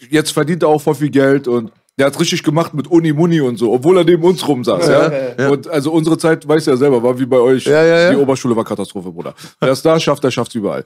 jetzt 0.09 0.31
verdient 0.31 0.63
er 0.63 0.69
auch 0.69 0.81
voll 0.81 0.95
viel 0.95 1.09
Geld 1.09 1.47
und 1.47 1.71
Der 1.95 2.07
hat 2.07 2.19
richtig 2.19 2.41
gemacht 2.41 2.73
mit 2.73 2.87
Uni 2.87 3.13
Muni 3.13 3.39
und 3.39 3.57
so, 3.57 3.71
obwohl 3.71 3.99
er 3.99 4.03
neben 4.03 4.23
uns 4.23 4.47
rum 4.47 4.63
saß. 4.63 4.87
Ja, 5.37 5.49
Und 5.49 5.67
also 5.67 5.91
unsere 5.91 6.17
Zeit, 6.17 6.47
weißt 6.47 6.65
du 6.65 6.71
ja 6.71 6.77
selber, 6.77 7.03
war 7.03 7.19
wie 7.19 7.27
bei 7.27 7.37
euch. 7.37 7.65
Ja, 7.65 7.83
ja, 7.83 7.99
ja. 7.99 8.09
Die 8.09 8.17
Oberschule 8.17 8.55
war 8.55 8.63
Katastrophe, 8.63 9.11
Bruder. 9.11 9.35
Wer 9.59 9.71
es 9.73 9.83
da 9.83 9.99
schafft, 9.99 10.23
der 10.23 10.31
schafft 10.31 10.49
es 10.49 10.55
überall. 10.55 10.83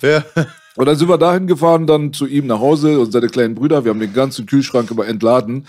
Und 0.75 0.85
dann 0.85 0.97
sind 0.97 1.07
wir 1.07 1.17
dahin 1.17 1.47
gefahren, 1.47 1.87
dann 1.87 2.11
zu 2.11 2.25
ihm 2.27 2.45
nach 2.47 2.59
Hause 2.59 2.99
und 2.99 3.13
seine 3.13 3.27
kleinen 3.29 3.55
Brüder. 3.55 3.85
Wir 3.85 3.91
haben 3.91 4.01
den 4.01 4.13
ganzen 4.13 4.45
Kühlschrank 4.45 4.91
immer 4.91 5.07
entladen. 5.07 5.65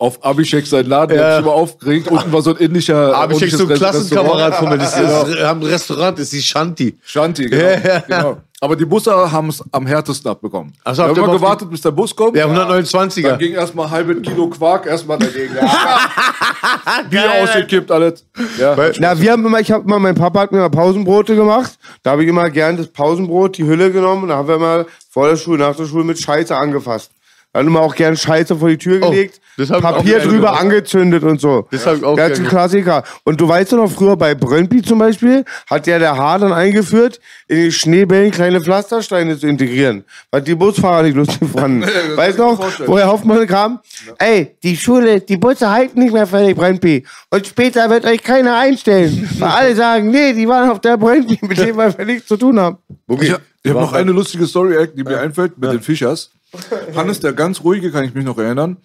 Auf 0.00 0.24
Abhishek 0.24 0.64
seinen 0.64 0.88
Laden, 0.88 1.16
der 1.16 1.26
hat 1.26 1.32
sich 1.38 1.44
immer 1.44 1.54
aufgeregt. 1.54 2.08
Unten 2.08 2.32
war 2.32 2.40
so 2.40 2.50
ein 2.50 2.56
indischer. 2.58 3.28
Ich 3.32 3.56
so 3.56 3.66
ein 3.66 3.74
Klassenkamerad 3.74 4.54
von 4.54 4.68
mir. 4.68 4.78
Das 4.78 4.96
ist, 4.96 5.42
haben 5.42 5.60
ein 5.60 5.66
Restaurant, 5.66 6.16
das 6.16 6.26
ist 6.26 6.32
die 6.34 6.42
Shanti. 6.42 6.96
Shanti, 7.02 7.46
genau. 7.46 7.62
Ja, 7.64 7.78
ja. 7.78 7.98
genau. 8.06 8.36
Aber 8.60 8.74
die 8.74 8.84
Busse 8.84 9.12
haben 9.12 9.50
es 9.50 9.62
am 9.70 9.86
härtesten 9.86 10.30
abbekommen. 10.30 10.72
Ach 10.82 10.92
so, 10.92 11.02
wir 11.02 11.08
habt 11.08 11.16
haben 11.16 11.24
ihr 11.24 11.28
immer 11.28 11.38
gewartet, 11.38 11.70
bis 11.70 11.80
der 11.80 11.92
Bus 11.92 12.14
kommt. 12.14 12.36
Ja, 12.36 12.48
Dann 12.48 12.84
129er. 12.84 13.36
ging 13.36 13.52
erstmal 13.52 13.88
halbe 13.88 14.20
Kilo 14.20 14.48
Quark 14.48 14.86
erstmal 14.86 15.18
dagegen. 15.18 15.54
Bier 17.10 17.30
ausgekippt, 17.42 17.90
alles. 17.90 18.24
Ja. 18.58 18.76
Na, 18.98 19.20
wir 19.20 19.30
haben 19.30 19.46
immer, 19.46 19.60
ich 19.60 19.70
habe 19.70 19.84
immer, 19.84 20.00
mein 20.00 20.16
Papa 20.16 20.40
hat 20.40 20.52
mir 20.52 20.58
immer 20.58 20.70
Pausenbrote 20.70 21.36
gemacht. 21.36 21.78
Da 22.02 22.12
habe 22.12 22.24
ich 22.24 22.28
immer 22.28 22.50
gern 22.50 22.76
das 22.76 22.88
Pausenbrot, 22.88 23.58
die 23.58 23.64
Hülle 23.64 23.92
genommen 23.92 24.24
und 24.24 24.28
da 24.30 24.36
haben 24.36 24.48
wir 24.48 24.58
mal 24.58 24.86
vor 25.08 25.28
der 25.28 25.36
Schule, 25.36 25.58
nach 25.58 25.76
der 25.76 25.86
Schule 25.86 26.02
mit 26.02 26.18
Scheiße 26.20 26.56
angefasst. 26.56 27.12
Dann 27.58 27.66
immer 27.66 27.80
auch 27.80 27.94
gern 27.96 28.16
Scheiße 28.16 28.54
vor 28.56 28.68
die 28.68 28.78
Tür 28.78 29.00
gelegt, 29.00 29.40
Oh, 29.58 29.62
ich 29.62 29.72
auch 29.72 29.80
Papier 29.80 30.20
drüber 30.20 30.46
gemacht. 30.46 30.60
angezündet 30.60 31.24
und 31.24 31.40
so. 31.40 31.66
Das 31.72 31.84
hab 31.84 31.96
ich 31.96 32.04
auch 32.04 32.14
gerne 32.14 32.32
ist 32.32 32.38
ein. 32.38 32.46
Klassiker. 32.46 33.02
Und 33.24 33.40
du 33.40 33.48
weißt 33.48 33.72
doch 33.72 33.78
noch, 33.78 33.90
früher 33.90 34.16
bei 34.16 34.36
Brönnpi 34.36 34.80
zum 34.82 35.00
Beispiel, 35.00 35.44
hat 35.68 35.88
ja 35.88 35.98
der 35.98 36.16
Haar 36.16 36.38
dann 36.38 36.52
eingeführt, 36.52 37.18
in 37.48 37.56
die 37.64 37.72
Schneebällen 37.72 38.30
kleine 38.30 38.60
Pflastersteine 38.60 39.36
zu 39.36 39.48
integrieren. 39.48 40.04
Was 40.30 40.44
die 40.44 40.54
Busfahrer 40.54 41.02
nicht 41.02 41.16
lustig 41.16 41.48
fanden. 41.52 41.82
weißt 42.14 42.38
du 42.38 42.42
noch, 42.44 42.56
vorstellen. 42.60 42.88
wo 42.88 42.96
Herr 42.98 43.08
Hoffmann 43.08 43.44
kam? 43.48 43.80
Ey, 44.18 44.54
die 44.62 44.76
Schule, 44.76 45.20
die 45.20 45.36
Busse 45.36 45.68
halten 45.68 45.98
nicht 45.98 46.12
mehr 46.12 46.28
völlig 46.28 46.54
Brönnpi. 46.56 47.04
Und 47.30 47.44
später 47.44 47.90
wird 47.90 48.04
euch 48.04 48.22
keiner 48.22 48.56
einstellen. 48.58 49.28
Weil 49.40 49.48
alle 49.48 49.74
sagen, 49.74 50.12
nee, 50.12 50.34
die 50.34 50.46
waren 50.46 50.70
auf 50.70 50.80
der 50.80 50.96
Brönnpi, 50.96 51.36
mit 51.42 51.58
dem 51.58 51.76
wir 51.76 52.04
nichts 52.04 52.28
zu 52.28 52.36
tun 52.36 52.60
haben. 52.60 52.78
Ich, 53.08 53.22
ich 53.22 53.70
habe 53.70 53.80
noch 53.80 53.92
eine 53.92 54.12
lustige 54.12 54.46
Story, 54.46 54.76
die 54.96 55.02
mir 55.02 55.18
einfällt, 55.18 55.58
mit 55.58 55.72
den 55.72 55.80
Fischers. 55.82 56.30
Hannes, 56.94 57.20
der 57.20 57.32
ganz 57.32 57.62
ruhige, 57.62 57.90
kann 57.90 58.04
ich 58.04 58.14
mich 58.14 58.24
noch 58.24 58.38
erinnern. 58.38 58.78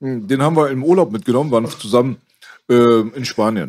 Den 0.00 0.42
haben 0.42 0.56
wir 0.56 0.70
im 0.70 0.84
Urlaub 0.84 1.10
mitgenommen, 1.10 1.50
waren 1.50 1.68
zusammen 1.68 2.18
äh, 2.70 3.00
in 3.00 3.24
Spanien. 3.24 3.68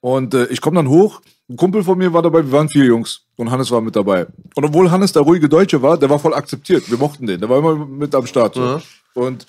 Und 0.00 0.34
äh, 0.34 0.46
ich 0.46 0.60
komme 0.60 0.76
dann 0.76 0.88
hoch, 0.88 1.20
ein 1.48 1.56
Kumpel 1.56 1.82
von 1.82 1.98
mir 1.98 2.12
war 2.12 2.22
dabei, 2.22 2.44
wir 2.44 2.52
waren 2.52 2.68
vier 2.68 2.84
Jungs 2.84 3.22
und 3.36 3.50
Hannes 3.50 3.70
war 3.70 3.80
mit 3.80 3.96
dabei. 3.96 4.26
Und 4.54 4.64
obwohl 4.64 4.90
Hannes 4.90 5.12
der 5.12 5.22
ruhige 5.22 5.48
Deutsche 5.48 5.82
war, 5.82 5.98
der 5.98 6.10
war 6.10 6.18
voll 6.18 6.34
akzeptiert. 6.34 6.90
Wir 6.90 6.98
mochten 6.98 7.26
den, 7.26 7.40
der 7.40 7.48
war 7.48 7.58
immer 7.58 7.74
mit 7.74 8.14
am 8.14 8.26
Start. 8.26 8.54
So. 8.54 8.80
Und 9.14 9.46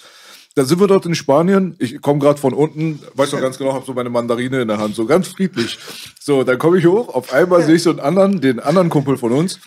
dann 0.56 0.66
sind 0.66 0.80
wir 0.80 0.88
dort 0.88 1.06
in 1.06 1.16
Spanien. 1.16 1.76
Ich 1.80 2.02
komme 2.02 2.20
gerade 2.20 2.40
von 2.40 2.54
unten, 2.54 3.00
weiß 3.16 3.32
noch 3.32 3.42
ganz 3.42 3.58
genau, 3.58 3.74
habe 3.74 3.86
so 3.86 3.94
meine 3.94 4.10
Mandarine 4.10 4.62
in 4.62 4.68
der 4.68 4.78
Hand, 4.78 4.96
so 4.96 5.06
ganz 5.06 5.28
friedlich. 5.28 5.80
So, 6.20 6.44
dann 6.44 6.60
komme 6.60 6.78
ich 6.78 6.86
hoch. 6.86 7.10
Auf 7.10 7.34
einmal 7.34 7.64
sehe 7.64 7.76
ich 7.76 7.84
so 7.84 7.90
einen 7.90 8.00
anderen, 8.00 8.40
den 8.40 8.60
anderen 8.60 8.90
Kumpel 8.90 9.18
von 9.18 9.32
uns. 9.32 9.60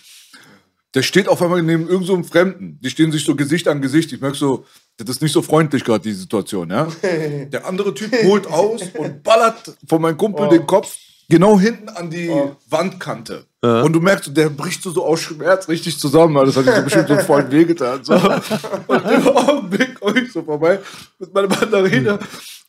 Der 0.97 1.03
steht 1.03 1.29
auf 1.29 1.43
einmal 1.43 1.63
neben 1.63 1.83
irgendeinem 1.83 2.07
so 2.07 2.15
einem 2.15 2.25
Fremden. 2.25 2.79
Die 2.83 2.89
stehen 2.89 3.13
sich 3.13 3.23
so 3.23 3.37
Gesicht 3.37 3.69
an 3.69 3.83
Gesicht. 3.83 4.15
Ich 4.15 4.21
merke 4.23 4.39
so, 4.39 4.65
das 4.97 5.11
ist 5.11 5.21
nicht 5.21 5.33
so 5.33 5.43
freundlich 5.43 5.85
gerade, 5.85 6.03
die 6.03 6.15
Situation, 6.15 6.71
ja. 6.71 6.89
Der 7.53 7.67
andere 7.67 7.93
Typ 7.93 8.11
holt 8.25 8.47
aus 8.47 8.81
und 8.97 9.23
ballert 9.23 9.77
von 9.87 10.01
meinem 10.01 10.17
Kumpel 10.17 10.49
den 10.49 10.67
Kopf 10.67 10.97
genau 11.29 11.61
hinten 11.61 11.91
an 11.91 12.09
die 12.09 12.33
Wandkante. 12.71 13.45
Und 13.61 13.93
du 13.93 14.01
merkst, 14.01 14.35
der 14.35 14.49
bricht 14.49 14.83
so, 14.83 14.91
so 14.91 15.05
aus 15.05 15.21
Schmerz 15.21 15.69
richtig 15.69 15.99
zusammen. 15.99 16.35
weil 16.35 16.47
Das 16.47 16.57
hat 16.57 16.65
ihm 16.65 16.75
so 16.77 16.83
bestimmt 16.83 17.09
so 17.09 17.17
voll 17.19 17.51
wehgetan. 17.51 18.03
So. 18.03 18.15
Und 18.87 19.05
im 19.05 19.29
Augenblick 19.29 20.01
komme 20.01 20.21
ich 20.21 20.33
so 20.33 20.43
vorbei 20.43 20.79
mit 21.19 21.35
meiner 21.35 21.49
Mandarine. 21.49 22.19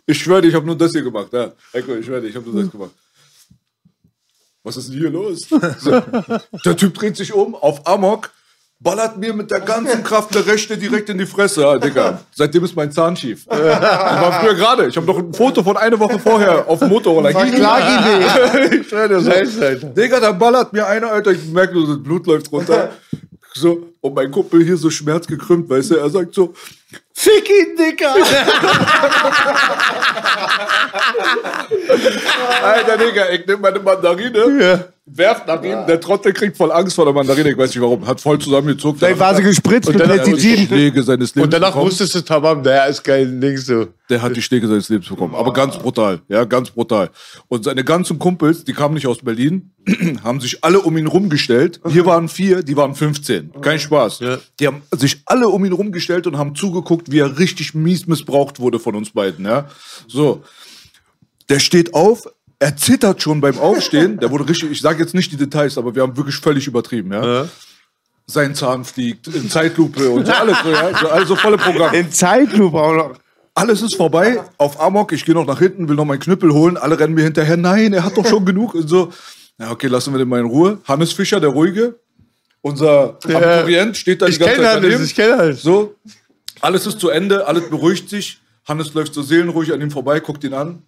Ich 0.06 0.18
schwöre 0.18 0.42
dir, 0.42 0.50
ich 0.50 0.56
habe 0.56 0.66
nur 0.66 0.78
das 0.78 0.92
hier 0.92 1.04
gemacht. 1.04 1.32
Ja. 1.32 1.54
Ich 1.72 1.86
schwöre 1.86 2.20
dir, 2.20 2.28
ich 2.28 2.36
habe 2.36 2.50
nur 2.50 2.62
das 2.62 2.72
gemacht. 2.72 2.92
Was 4.68 4.76
ist 4.76 4.90
denn 4.90 5.00
hier 5.00 5.10
los? 5.10 5.48
So. 5.80 6.02
Der 6.66 6.76
Typ 6.76 6.94
dreht 6.94 7.16
sich 7.16 7.32
um 7.34 7.56
auf 7.56 7.88
Amok, 7.88 8.32
ballert 8.82 9.18
mir 9.18 9.34
mit 9.34 9.50
der 9.50 9.62
ganzen 9.62 10.04
Kraft 10.04 10.36
der 10.36 10.46
Rechte 10.46 10.78
direkt 10.78 11.08
in 11.08 11.18
die 11.18 11.26
Fresse, 11.26 11.62
ja, 11.62 11.78
Digga. 11.78 12.20
Seitdem 12.34 12.66
ist 12.66 12.76
mein 12.76 12.92
Zahn 12.92 13.16
schief. 13.16 13.46
Das 13.48 13.58
war 13.62 14.42
früher 14.42 14.56
gerade. 14.56 14.88
Ich 14.88 14.98
habe 14.98 15.08
noch 15.08 15.20
ein 15.20 15.34
Foto 15.34 15.64
von 15.64 15.78
einer 15.78 15.98
Woche 15.98 16.20
vorher 16.20 16.68
auf 16.68 16.80
dem 16.80 16.90
Motorroller. 16.90 17.30
ich 18.82 18.88
schwör 18.90 19.08
dir 19.08 19.22
so. 19.22 19.88
Digga, 19.94 20.20
da 20.20 20.34
ballert 20.34 20.74
mir 20.74 20.86
einer, 20.86 21.14
Alter. 21.14 21.32
Ich 21.32 21.46
merke 21.46 21.74
nur, 21.74 21.88
das 21.88 22.04
Blut 22.04 22.28
läuft 22.28 22.52
runter. 22.52 22.92
So, 23.54 23.94
und 24.02 24.14
mein 24.16 24.30
Kumpel 24.32 24.64
hier 24.66 24.76
so 24.76 24.90
schmerzgekrümmt, 24.90 25.70
weißt 25.70 25.92
du, 25.92 25.96
er 25.96 26.10
sagt 26.10 26.36
so, 26.36 26.54
Fick 27.20 27.50
ihn, 27.50 27.76
Digga! 27.76 28.14
Alter, 32.62 32.98
Digga, 32.98 33.30
ich 33.30 33.48
nehme 33.48 33.58
meine 33.60 33.80
Mandarine, 33.80 34.94
werf 35.10 35.46
nach 35.48 35.64
ihm, 35.64 35.86
der 35.88 36.00
Trottel 36.00 36.34
kriegt 36.34 36.58
voll 36.58 36.72
Angst 36.72 36.96
vor 36.96 37.06
der 37.06 37.14
Mandarine, 37.14 37.50
ich 37.52 37.58
weiß 37.58 37.70
nicht 37.70 37.82
warum, 37.82 38.06
hat 38.06 38.20
voll 38.20 38.38
zusammengezuckt. 38.40 39.00
Vielleicht 39.00 39.20
war 39.20 39.34
sie 39.36 39.42
gespritzt 39.42 39.90
mit 39.90 40.00
der 40.00 40.08
hat 40.10 40.28
die 40.28 40.32
Pestiziden. 40.32 40.68
Schläge 40.68 41.04
seines 41.04 41.34
Lebens 41.34 41.46
Und 41.46 41.54
danach 41.54 41.70
bekommen. 41.70 41.86
wusstest 41.88 42.16
du, 42.16 42.22
Tamam, 42.22 42.62
der 42.62 42.88
ist 42.88 43.04
kein 43.04 43.40
Ding 43.40 43.58
so. 43.58 43.88
Der 44.10 44.22
hat 44.22 44.36
die 44.36 44.42
Schläge 44.42 44.68
seines 44.68 44.90
Lebens 44.90 45.08
bekommen. 45.08 45.34
Aber 45.36 45.52
ganz 45.54 45.78
brutal. 45.78 46.22
Ja, 46.28 46.44
ganz 46.44 46.70
brutal. 46.72 47.10
Und 47.48 47.64
seine 47.64 47.84
ganzen 47.84 48.20
Kumpels, 48.20 48.64
die 48.64 48.74
kamen 48.74 48.94
nicht 48.96 49.08
aus 49.08 49.20
Berlin, 49.20 49.72
haben 50.24 50.40
sich 50.42 50.64
alle 50.64 50.80
um 50.82 50.98
ihn 50.98 51.08
rumgestellt. 51.08 51.80
Hier 51.88 52.06
waren 52.06 52.28
vier, 52.28 52.64
die 52.64 52.76
waren 52.76 52.94
15. 52.94 53.62
Kein 53.62 53.80
Spaß. 53.80 54.20
Die 54.60 54.68
haben 54.68 54.82
sich 54.92 55.22
alle 55.26 55.48
um 55.48 55.64
ihn 55.66 55.74
rumgestellt 55.74 56.28
und 56.28 56.38
haben 56.38 56.54
zugeguckt, 56.56 57.12
wie 57.12 57.20
er 57.20 57.40
richtig 57.40 57.74
mies 57.74 58.08
missbraucht 58.08 58.60
wurde 58.60 58.80
von 58.80 58.96
uns 58.96 59.12
beiden. 59.12 59.46
Ja, 59.46 59.68
so. 60.08 60.44
Der 61.50 61.60
steht 61.60 61.94
auf, 61.94 62.28
er 62.60 62.76
zittert 62.76 63.22
schon 63.22 63.42
beim 63.42 63.58
Aufstehen. 63.60 64.20
Der 64.20 64.32
wurde 64.32 64.48
richtig, 64.50 64.72
ich 64.72 64.82
sage 64.82 65.02
jetzt 65.02 65.14
nicht 65.14 65.32
die 65.32 65.38
Details, 65.38 65.78
aber 65.78 65.94
wir 65.96 66.02
haben 66.02 66.18
wirklich 66.18 66.36
völlig 66.38 66.68
übertrieben. 66.68 67.14
Ja. 67.14 67.48
Sein 68.26 68.56
Zahn 68.56 68.84
fliegt 68.84 69.28
in 69.28 69.50
Zeitlupe 69.50 70.10
und 70.10 70.26
so 70.26 70.32
alles. 70.34 70.58
So, 70.64 70.72
ja? 70.72 70.98
so, 71.00 71.08
also 71.10 71.36
volle 71.36 71.58
Programm. 71.58 71.94
In 71.94 72.12
Zeitlupe 72.12 72.78
auch 72.78 72.94
noch. 72.94 73.14
Alles 73.54 73.82
ist 73.82 73.96
vorbei, 73.96 74.40
auf 74.60 74.80
Amok, 74.80 75.14
ich 75.14 75.26
gehe 75.26 75.34
noch 75.34 75.46
nach 75.48 75.58
hinten, 75.58 75.90
will 75.90 75.96
noch 75.96 76.06
meinen 76.06 76.20
Knüppel 76.20 76.54
holen, 76.54 76.78
alle 76.78 77.00
rennen 77.00 77.16
mir 77.16 77.24
hinterher, 77.24 77.58
nein, 77.58 77.92
er 77.92 78.04
hat 78.04 78.16
doch 78.16 78.28
schon 78.28 78.46
genug 78.46 78.76
und 78.76 78.88
so. 78.88 79.12
Ja, 79.58 79.72
okay, 79.72 79.88
lassen 79.88 80.14
wir 80.14 80.20
den 80.20 80.28
mal 80.30 80.40
in 80.40 80.46
Ruhe. 80.46 80.78
Hannes 80.84 81.12
Fischer, 81.12 81.40
der 81.40 81.50
Ruhige, 81.50 81.96
unser 82.62 83.18
Abiturient, 83.24 83.98
steht 83.98 84.22
da 84.22 84.28
die 84.28 84.34
Ich 84.34 84.40
ganze 84.40 84.54
kenne 84.54 84.68
Zeit 84.68 84.76
Hannes, 84.76 84.84
daneben. 84.92 85.04
ich 85.06 85.16
kenne 85.16 85.38
Hannes. 85.38 85.62
So, 85.64 85.96
alles 86.62 86.86
ist 86.86 87.00
zu 87.00 87.10
Ende, 87.10 87.48
alles 87.48 87.68
beruhigt 87.68 88.10
sich. 88.10 88.40
Hannes 88.68 88.94
läuft 88.94 89.16
so 89.16 89.24
seelenruhig 89.24 89.74
an 89.74 89.82
ihm 89.82 89.90
vorbei, 89.90 90.20
guckt 90.20 90.44
ihn 90.44 90.54
an. 90.54 90.84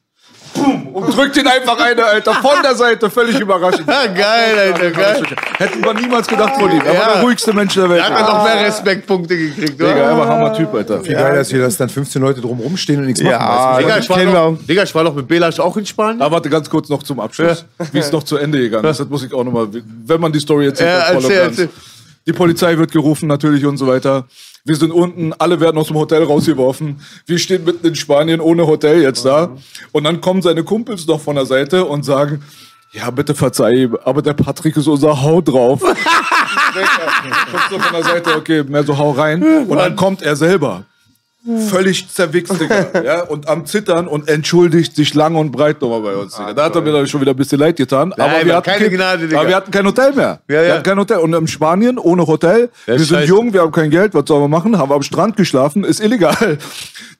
Boom, 0.53 0.87
und 0.87 1.15
drückt 1.15 1.37
ihn 1.37 1.45
einfach 1.47 1.79
eine, 1.79 2.03
Alter, 2.03 2.33
von 2.33 2.61
der 2.63 2.73
Seite, 2.73 3.09
völlig 3.11 3.39
überraschend. 3.39 3.85
geil, 3.85 4.57
Alter, 4.57 4.89
geil. 4.91 5.23
Hätten 5.57 5.83
wir 5.85 5.93
niemals 5.93 6.27
gedacht 6.27 6.53
von 6.59 6.71
ihm. 6.71 6.81
Er 6.83 6.93
Ja. 6.93 6.99
war 7.01 7.13
der 7.13 7.21
ruhigste 7.21 7.53
Mensch 7.53 7.75
der 7.75 7.87
Welt. 7.87 8.01
Er 8.01 8.09
hat 8.09 8.27
noch 8.27 8.43
mehr 8.43 8.65
Respektpunkte 8.65 9.37
gekriegt, 9.37 9.79
oder? 9.79 9.93
Digga, 9.93 10.05
er 10.09 10.17
war 10.17 10.27
Hammer-Typ, 10.27 10.73
Alter. 10.73 11.05
Wie 11.05 11.13
geil, 11.13 11.35
dass 11.35 11.49
hier 11.49 11.61
dass 11.61 11.77
dann 11.77 11.87
15 11.89 12.19
Leute 12.21 12.41
drumherum 12.41 12.75
stehen 12.77 12.99
und 12.99 13.05
nichts 13.05 13.21
machen. 13.21 13.31
Ja, 13.31 13.75
weißt 13.75 13.77
du? 13.77 13.83
Digga, 13.83 13.97
ich 13.99 14.09
war, 14.09 14.23
noch. 14.51 14.57
Digga, 14.67 14.83
ich 14.83 14.95
war 14.95 15.03
noch 15.03 15.13
mit 15.13 15.27
Belasch 15.27 15.59
auch 15.59 15.77
in 15.77 15.85
Spanien. 15.85 16.21
Aber 16.21 16.31
warte 16.35 16.49
ganz 16.49 16.67
kurz 16.69 16.89
noch 16.89 17.03
zum 17.03 17.19
Abschluss, 17.19 17.65
wie 17.91 17.99
es 17.99 18.11
noch 18.11 18.23
zu 18.23 18.37
Ende 18.37 18.57
gegangen 18.59 18.85
ist. 18.85 18.99
Das 18.99 19.07
muss 19.07 19.23
ich 19.23 19.31
auch 19.33 19.43
nochmal, 19.43 19.67
wenn 20.05 20.19
man 20.19 20.31
die 20.31 20.39
Story 20.39 20.65
erzählt, 20.65 20.89
Ja, 20.89 21.13
erzähl, 21.13 21.31
erzähl. 21.37 21.69
Die 22.25 22.33
Polizei 22.33 22.75
wird 22.77 22.91
gerufen 22.91 23.27
natürlich 23.27 23.65
und 23.65 23.77
so 23.77 23.85
weiter. 23.87 24.25
Wir 24.65 24.75
sind 24.75 24.91
unten, 24.91 25.33
alle 25.33 25.59
werden 25.59 25.77
aus 25.77 25.87
dem 25.87 25.97
Hotel 25.97 26.23
rausgeworfen. 26.23 26.99
Wir 27.25 27.39
stehen 27.39 27.63
mitten 27.63 27.87
in 27.87 27.95
Spanien 27.95 28.41
ohne 28.41 28.67
Hotel 28.67 29.01
jetzt 29.01 29.25
da. 29.25 29.55
Und 29.91 30.03
dann 30.03 30.21
kommen 30.21 30.41
seine 30.41 30.63
Kumpels 30.63 31.07
noch 31.07 31.21
von 31.21 31.35
der 31.35 31.45
Seite 31.45 31.85
und 31.85 32.03
sagen, 32.03 32.43
ja, 32.91 33.09
bitte 33.11 33.35
verzeih 33.35 33.71
ihm, 33.71 33.97
aber 34.03 34.21
der 34.21 34.33
Patrick 34.33 34.75
ist 34.75 34.87
unser 34.87 35.21
Hau 35.21 35.41
drauf. 35.41 35.79
Kommt 35.81 35.95
so 37.69 37.79
von 37.79 37.93
der 37.93 38.03
Seite, 38.03 38.35
okay, 38.35 38.63
mehr 38.63 38.83
so 38.83 38.97
hau 38.97 39.11
rein. 39.11 39.43
Und 39.67 39.77
dann 39.77 39.95
kommt 39.95 40.21
er 40.21 40.35
selber. 40.35 40.83
Völlig 41.69 42.10
zerwichst, 42.10 42.60
Digga. 42.60 42.88
ja, 43.04 43.21
und 43.23 43.47
am 43.47 43.65
Zittern 43.65 44.08
und 44.10 44.28
entschuldigt 44.28 44.93
sich 44.93 45.13
lang 45.13 45.36
und 45.36 45.52
breit 45.52 45.82
nochmal 45.82 46.02
bei 46.02 46.15
uns, 46.15 46.36
Digga. 46.36 46.54
Da 46.54 46.65
hat 46.65 46.75
er 46.75 46.82
mir 46.82 46.91
dann 46.91 47.08
schon 47.08 47.21
wieder 47.21 47.32
ein 47.32 47.38
bisschen 47.38 47.60
leid 47.60 47.78
getan. 47.78 48.12
aber, 48.12 48.28
Nein, 48.28 48.39
wir 48.41 48.45
man, 48.47 48.56
hatten 48.58 48.65
keine 48.69 48.86
kein, 48.86 48.93
Gnade, 48.93 49.28
Digga. 49.28 49.39
aber 49.39 49.47
wir 49.49 49.56
hatten 49.56 49.71
kein 49.71 49.86
Hotel 49.86 50.13
mehr. 50.13 50.25
Ja, 50.25 50.54
Wir 50.56 50.63
ja. 50.65 50.73
hatten 50.73 50.84
kein 50.84 50.99
Hotel. 50.99 51.17
Und 51.19 51.34
in 51.34 51.47
Spanien 51.47 51.97
ohne 51.97 52.28
Hotel. 52.28 52.69
Ja, 52.88 52.93
wir 52.93 52.99
sind 52.99 53.08
scheiße. 53.15 53.28
jung, 53.30 53.54
wir 53.54 53.62
haben 53.62 53.71
kein 53.71 53.89
Geld. 53.89 54.13
Was 54.13 54.23
sollen 54.28 54.41
wir 54.43 54.47
machen? 54.49 54.78
Haben 54.78 54.89
wir 54.91 54.95
am 54.95 55.02
Strand 55.02 55.38
geschlafen. 55.38 55.86
Ist 55.86 56.02
illegal. 56.02 56.58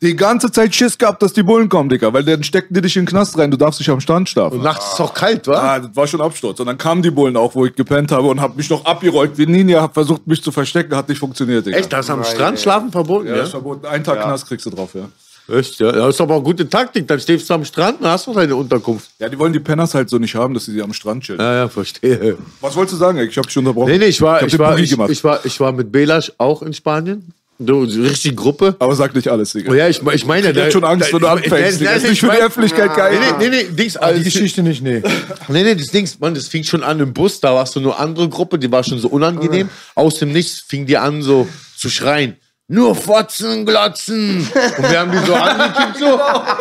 Die 0.02 0.16
ganze 0.18 0.52
Zeit 0.52 0.76
Schiss 0.76 0.98
gehabt, 0.98 1.22
dass 1.24 1.32
die 1.32 1.44
Bullen 1.44 1.70
kommen, 1.70 1.88
Digga. 1.90 2.12
Weil 2.12 2.24
dann 2.24 2.44
stecken 2.44 2.74
die 2.74 2.82
dich 2.82 2.98
in 2.98 3.04
den 3.04 3.10
Knast 3.10 3.38
rein. 3.38 3.52
Du 3.52 3.58
darfst 3.58 3.80
nicht 3.80 3.90
am 3.90 4.02
Strand 4.02 4.28
schlafen. 4.28 4.58
Und 4.58 4.64
nachts 4.64 4.86
ist 4.86 4.94
es 4.96 5.00
auch 5.00 5.14
kalt, 5.14 5.48
wa? 5.48 5.54
Ah, 5.76 5.80
das 5.80 5.96
war 5.96 6.08
schon 6.08 6.20
Absturz. 6.20 6.60
Und 6.60 6.68
dann 6.68 6.78
kamen 6.78 7.02
die 7.02 7.12
Bullen 7.12 7.38
auch, 7.38 7.56
wo 7.56 7.66
ich 7.66 7.74
gepennt 7.74 8.12
habe 8.12 8.28
und 8.28 8.42
hab 8.42 8.58
mich 8.58 8.70
noch 8.70 8.84
abgerollt 8.86 9.38
wie 9.38 9.46
Ninja, 9.46 9.82
hab 9.82 9.94
versucht, 9.94 10.28
mich 10.28 10.44
zu 10.44 10.52
verstecken, 10.52 10.94
hat 10.96 11.08
nicht 11.08 11.20
funktioniert, 11.20 11.66
Digga. 11.66 11.78
Echt, 11.78 11.92
das 11.94 12.06
ist 12.06 12.12
am 12.12 12.24
Strand 12.26 12.60
schlafen 12.60 12.92
verboten, 12.92 13.28
Ja, 13.28 13.38
ja? 13.38 13.44
ist 13.44 13.52
verboten. 13.52 13.86
Einen 13.86 14.04
Tag 14.15 14.24
Knast 14.24 14.48
kriegst 14.48 14.65
du 14.65 14.69
drauf, 14.69 14.91
ja. 14.93 15.10
Echt, 15.52 15.80
ja? 15.80 15.91
Das 15.91 16.15
ist 16.15 16.22
aber 16.22 16.36
eine 16.36 16.43
gute 16.43 16.69
Taktik. 16.69 17.08
Dann 17.08 17.19
stehst 17.19 17.50
du 17.50 17.54
am 17.56 17.65
Strand 17.65 18.02
und 18.02 18.08
hast 18.08 18.28
du 18.28 18.34
deine 18.34 18.56
Unterkunft. 18.56 19.10
Ja, 19.17 19.30
die 19.30 19.39
wollen 19.39 19.54
die 19.54 19.60
Penners 19.60 19.93
halt 19.95 20.10
so 20.10 20.19
nicht 20.19 20.36
haben, 20.36 20.54
dass 20.54 20.65
sie 20.65 20.74
sie 20.74 20.82
am 20.82 20.93
Strand 20.93 21.24
chillen. 21.24 21.39
Ja, 21.39 21.56
ja, 21.56 21.69
verstehe. 21.69 22.38
Was 22.62 22.76
wolltest 22.76 22.93
du 22.93 22.98
sagen? 22.98 23.17
Ich 23.17 23.38
hab 23.38 23.48
dich 23.48 23.58
unterbrochen. 23.58 23.91
Nee, 23.91 23.98
nee, 23.98 24.06
ich 24.06 24.22
war, 24.22 24.43
ich, 24.43 24.52
den 24.52 24.60
war, 24.60 24.78
ich, 24.78 24.91
ich, 24.91 25.24
war, 25.24 25.43
ich 25.43 25.60
war 25.60 25.72
mit 25.72 25.91
Belasch 25.91 26.32
auch 26.38 26.62
in 26.62 26.74
Spanien. 26.74 27.34
So, 27.62 27.86
so 27.86 28.02
richtig 28.04 28.38
Gruppe. 28.38 28.76
Aber 28.80 28.95
sag 28.95 29.13
nicht 29.13 29.28
alles, 29.28 29.52
Digga. 29.52 29.69
Oh 29.72 29.74
ja, 29.74 29.89
ich, 29.89 30.02
ich 30.02 30.26
meine, 30.26 30.52
Ich 30.52 30.58
hab 30.58 30.72
schon 30.72 30.86
Angst, 30.86 31.12
wenn 31.12 31.19
du 31.19 31.28
anfängst. 31.28 31.82
Das 31.82 32.04
ist 32.04 32.10
nicht 32.10 32.19
für 32.22 32.32
die 32.32 32.41
Öffentlichkeit 32.41 32.95
geil. 32.95 33.19
Nee, 33.38 33.50
nee, 33.50 33.50
nee, 33.50 33.63
Dings, 33.76 33.93
Die 33.93 34.00
alles, 34.00 34.24
Geschichte 34.24 34.63
nicht, 34.63 34.82
nee. 34.82 35.02
Nee, 35.50 35.63
nee, 35.63 35.76
das 35.76 35.88
Dings, 35.88 36.17
Mann, 36.19 36.34
das 36.36 36.48
fing 36.48 36.63
schon 36.63 36.84
an 36.84 37.02
im 37.02 37.12
Bus, 37.12 37.41
da 37.41 37.54
warst 37.54 37.76
du 37.76 37.82
nur 37.82 38.00
andere 38.00 38.30
Gruppe, 38.30 38.60
die 38.60 38.72
war 38.72 38.84
schon 38.84 38.98
so 39.00 39.10
unangenehm. 39.10 39.67
Aus 39.95 40.19
dem 40.19 40.32
Nichts 40.32 40.62
fing 40.62 40.86
die 40.86 40.98
an 40.98 41.22
so 41.22 41.50
zu 41.76 41.89
schreien. 41.89 42.38
Nur 42.72 42.94
Fotzen, 42.94 43.66
Glotzen. 43.66 44.48
Und 44.78 44.92
wir 44.92 45.00
haben 45.00 45.12
die 45.12 45.18
so 45.26 45.34
angekickt, 45.34 45.98
so. 45.98 46.20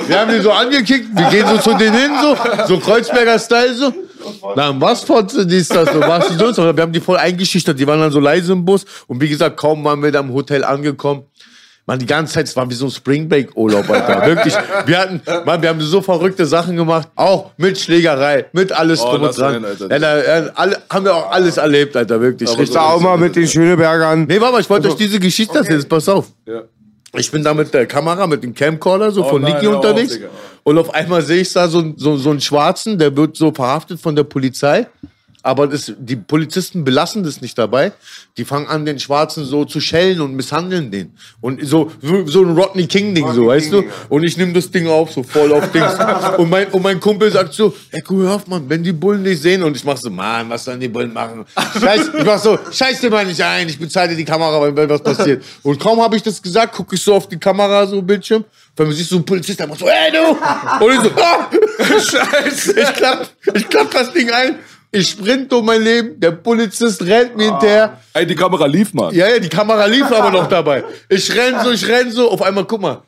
Wir 0.08 0.20
haben 0.20 0.32
die 0.32 0.40
so 0.40 0.50
angekickt, 0.50 1.06
wir 1.14 1.26
gehen 1.28 1.46
so 1.46 1.58
zu 1.58 1.76
denen 1.76 1.94
hin, 1.94 2.10
so. 2.22 2.36
So 2.66 2.78
Kreuzberger 2.78 3.38
Style, 3.38 3.74
so. 3.74 3.92
Na, 4.56 4.72
was 4.80 5.04
Fotze, 5.04 5.46
dies, 5.46 5.68
das, 5.68 5.92
so. 5.92 6.00
Was 6.00 6.28
sonst? 6.28 6.56
Wir 6.56 6.82
haben 6.82 6.92
die 6.92 7.00
voll 7.00 7.18
eingeschüchtert, 7.18 7.78
die 7.78 7.86
waren 7.86 8.00
dann 8.00 8.10
so 8.10 8.20
leise 8.20 8.52
im 8.54 8.64
Bus. 8.64 8.86
Und 9.06 9.20
wie 9.20 9.28
gesagt, 9.28 9.58
kaum 9.58 9.84
waren 9.84 10.02
wir 10.02 10.10
da 10.10 10.20
im 10.20 10.32
Hotel 10.32 10.64
angekommen. 10.64 11.24
Man, 11.88 11.98
die 11.98 12.04
ganze 12.04 12.34
Zeit, 12.34 12.44
es 12.46 12.54
war 12.54 12.68
wie 12.68 12.74
so 12.74 12.84
ein 12.84 12.90
Spring 12.90 13.30
Break 13.30 13.56
Urlaub, 13.56 13.88
Alter. 13.88 14.26
Wirklich. 14.26 14.52
Wir 14.84 14.98
hatten, 14.98 15.22
Mann, 15.46 15.62
wir 15.62 15.70
haben 15.70 15.80
so 15.80 16.02
verrückte 16.02 16.44
Sachen 16.44 16.76
gemacht. 16.76 17.08
Auch 17.14 17.52
mit 17.56 17.78
Schlägerei, 17.78 18.44
mit 18.52 18.72
alles 18.72 19.00
Oh, 19.00 19.12
drum 19.12 19.22
und 19.22 19.38
dran. 19.38 19.64
Alter. 19.64 19.90
Ja, 19.90 19.98
da, 19.98 20.18
ja, 20.18 20.50
alle, 20.54 20.76
haben 20.90 21.06
wir 21.06 21.14
auch 21.16 21.30
alles 21.30 21.56
erlebt, 21.56 21.96
Alter, 21.96 22.20
wirklich. 22.20 22.50
Ich 22.60 22.74
war 22.74 22.92
auch 22.92 23.00
mal 23.00 23.16
mit 23.16 23.36
den 23.36 23.48
Schönebergern. 23.48 24.26
Nee, 24.28 24.38
warte 24.38 24.52
mal, 24.52 24.60
ich 24.60 24.68
wollte 24.68 24.88
euch 24.88 24.96
diese 24.96 25.18
Geschichte 25.18 25.56
erzählen, 25.56 25.78
jetzt 25.80 25.88
pass 25.88 26.06
auf. 26.10 26.26
Ja. 26.44 26.60
Ich 27.16 27.30
bin 27.30 27.42
da 27.42 27.54
mit 27.54 27.72
der 27.72 27.86
Kamera, 27.86 28.26
mit 28.26 28.42
dem 28.42 28.52
Camcorder 28.52 29.10
so 29.10 29.24
Oh 29.24 29.30
von 29.30 29.40
nein, 29.40 29.54
Niki 29.54 29.66
auf, 29.68 29.76
unterwegs. 29.76 30.12
Digga. 30.12 30.28
und 30.64 30.76
auf 30.76 30.92
einmal 30.92 31.22
sehe 31.22 31.40
ich 31.40 31.50
da 31.54 31.68
so, 31.68 31.94
so, 31.96 32.18
so 32.18 32.28
einen 32.28 32.42
Schwarzen, 32.42 32.98
der 32.98 33.16
wird 33.16 33.34
so 33.34 33.50
verhaftet 33.50 33.98
von 33.98 34.14
der 34.14 34.24
Polizei. 34.24 34.86
Aber 35.42 35.68
das, 35.68 35.92
die 35.98 36.16
Polizisten 36.16 36.84
belassen 36.84 37.22
das 37.22 37.40
nicht 37.40 37.56
dabei. 37.56 37.92
Die 38.36 38.44
fangen 38.44 38.66
an, 38.66 38.84
den 38.84 38.98
Schwarzen 38.98 39.44
so 39.44 39.64
zu 39.64 39.80
schellen 39.80 40.20
und 40.20 40.34
misshandeln 40.34 40.90
den. 40.90 41.12
Und 41.40 41.64
so, 41.64 41.92
so, 42.02 42.26
so 42.26 42.42
ein 42.42 42.56
Rodney 42.56 42.86
King-Ding, 42.86 43.32
so, 43.32 43.46
weißt 43.46 43.72
du? 43.72 43.84
Und 44.08 44.24
ich 44.24 44.36
nehme 44.36 44.52
das 44.52 44.70
Ding 44.70 44.88
auf, 44.88 45.12
so 45.12 45.22
voll 45.22 45.52
auf 45.52 45.70
Dings. 45.70 45.92
und, 46.38 46.50
mein, 46.50 46.66
und 46.68 46.82
mein 46.82 46.98
Kumpel 46.98 47.30
sagt 47.30 47.54
so, 47.54 47.74
Ecko, 47.92 48.16
hör 48.16 48.34
auf, 48.34 48.46
Mann, 48.48 48.68
wenn 48.68 48.82
die 48.82 48.92
Bullen 48.92 49.22
dich 49.22 49.40
sehen. 49.40 49.62
Und 49.62 49.76
ich 49.76 49.84
mach 49.84 49.96
so, 49.96 50.10
Mann, 50.10 50.50
was 50.50 50.64
sollen 50.64 50.80
die 50.80 50.88
Bullen 50.88 51.12
machen? 51.12 51.44
Scheiß, 51.80 52.10
ich 52.18 52.24
mach 52.24 52.38
so, 52.38 52.58
scheiß 52.70 53.00
dir 53.00 53.10
mal 53.10 53.24
nicht 53.24 53.40
ein, 53.40 53.68
ich 53.68 53.78
bezahle 53.78 54.08
dir 54.10 54.16
die 54.16 54.24
Kamera, 54.24 54.60
wenn, 54.60 54.76
wenn 54.76 54.88
was 54.88 55.02
passiert. 55.02 55.44
Und 55.62 55.78
kaum 55.78 56.02
habe 56.02 56.16
ich 56.16 56.22
das 56.22 56.42
gesagt, 56.42 56.74
gucke 56.74 56.96
ich 56.96 57.02
so 57.02 57.14
auf 57.14 57.28
die 57.28 57.38
Kamera, 57.38 57.86
so 57.86 58.02
Bildschirm. 58.02 58.44
Weil 58.76 58.86
man 58.86 58.94
siehst 58.94 59.10
so 59.10 59.16
ein 59.16 59.24
Polizist, 59.24 59.58
der 59.58 59.66
macht 59.66 59.80
so, 59.80 59.88
ey 59.88 60.12
du! 60.12 60.84
Und 60.84 60.92
ich 60.92 61.00
so, 61.00 61.10
ah! 61.20 61.50
Scheiße! 61.98 62.80
Ich 62.80 62.92
klapp, 62.94 63.28
ich 63.54 63.68
klapp 63.68 63.90
das 63.90 64.12
Ding 64.12 64.30
ein. 64.30 64.58
Ich 64.90 65.10
sprint 65.10 65.52
um 65.52 65.66
mein 65.66 65.82
Leben, 65.82 66.18
der 66.18 66.30
Polizist 66.30 67.02
rennt 67.02 67.36
mir 67.36 67.50
hinterher. 67.50 67.98
Ey, 68.14 68.26
die 68.26 68.34
Kamera 68.34 68.66
lief 68.66 68.94
mal. 68.94 69.14
Ja, 69.14 69.28
ja, 69.28 69.38
die 69.38 69.48
Kamera 69.48 69.84
lief 69.84 70.10
aber 70.10 70.30
noch 70.30 70.46
dabei. 70.48 70.82
Ich 71.08 71.34
renn 71.34 71.56
so, 71.62 71.70
ich 71.70 71.86
renn 71.86 72.10
so, 72.10 72.30
auf 72.30 72.40
einmal, 72.40 72.64
guck 72.64 72.80
mal. 72.80 73.02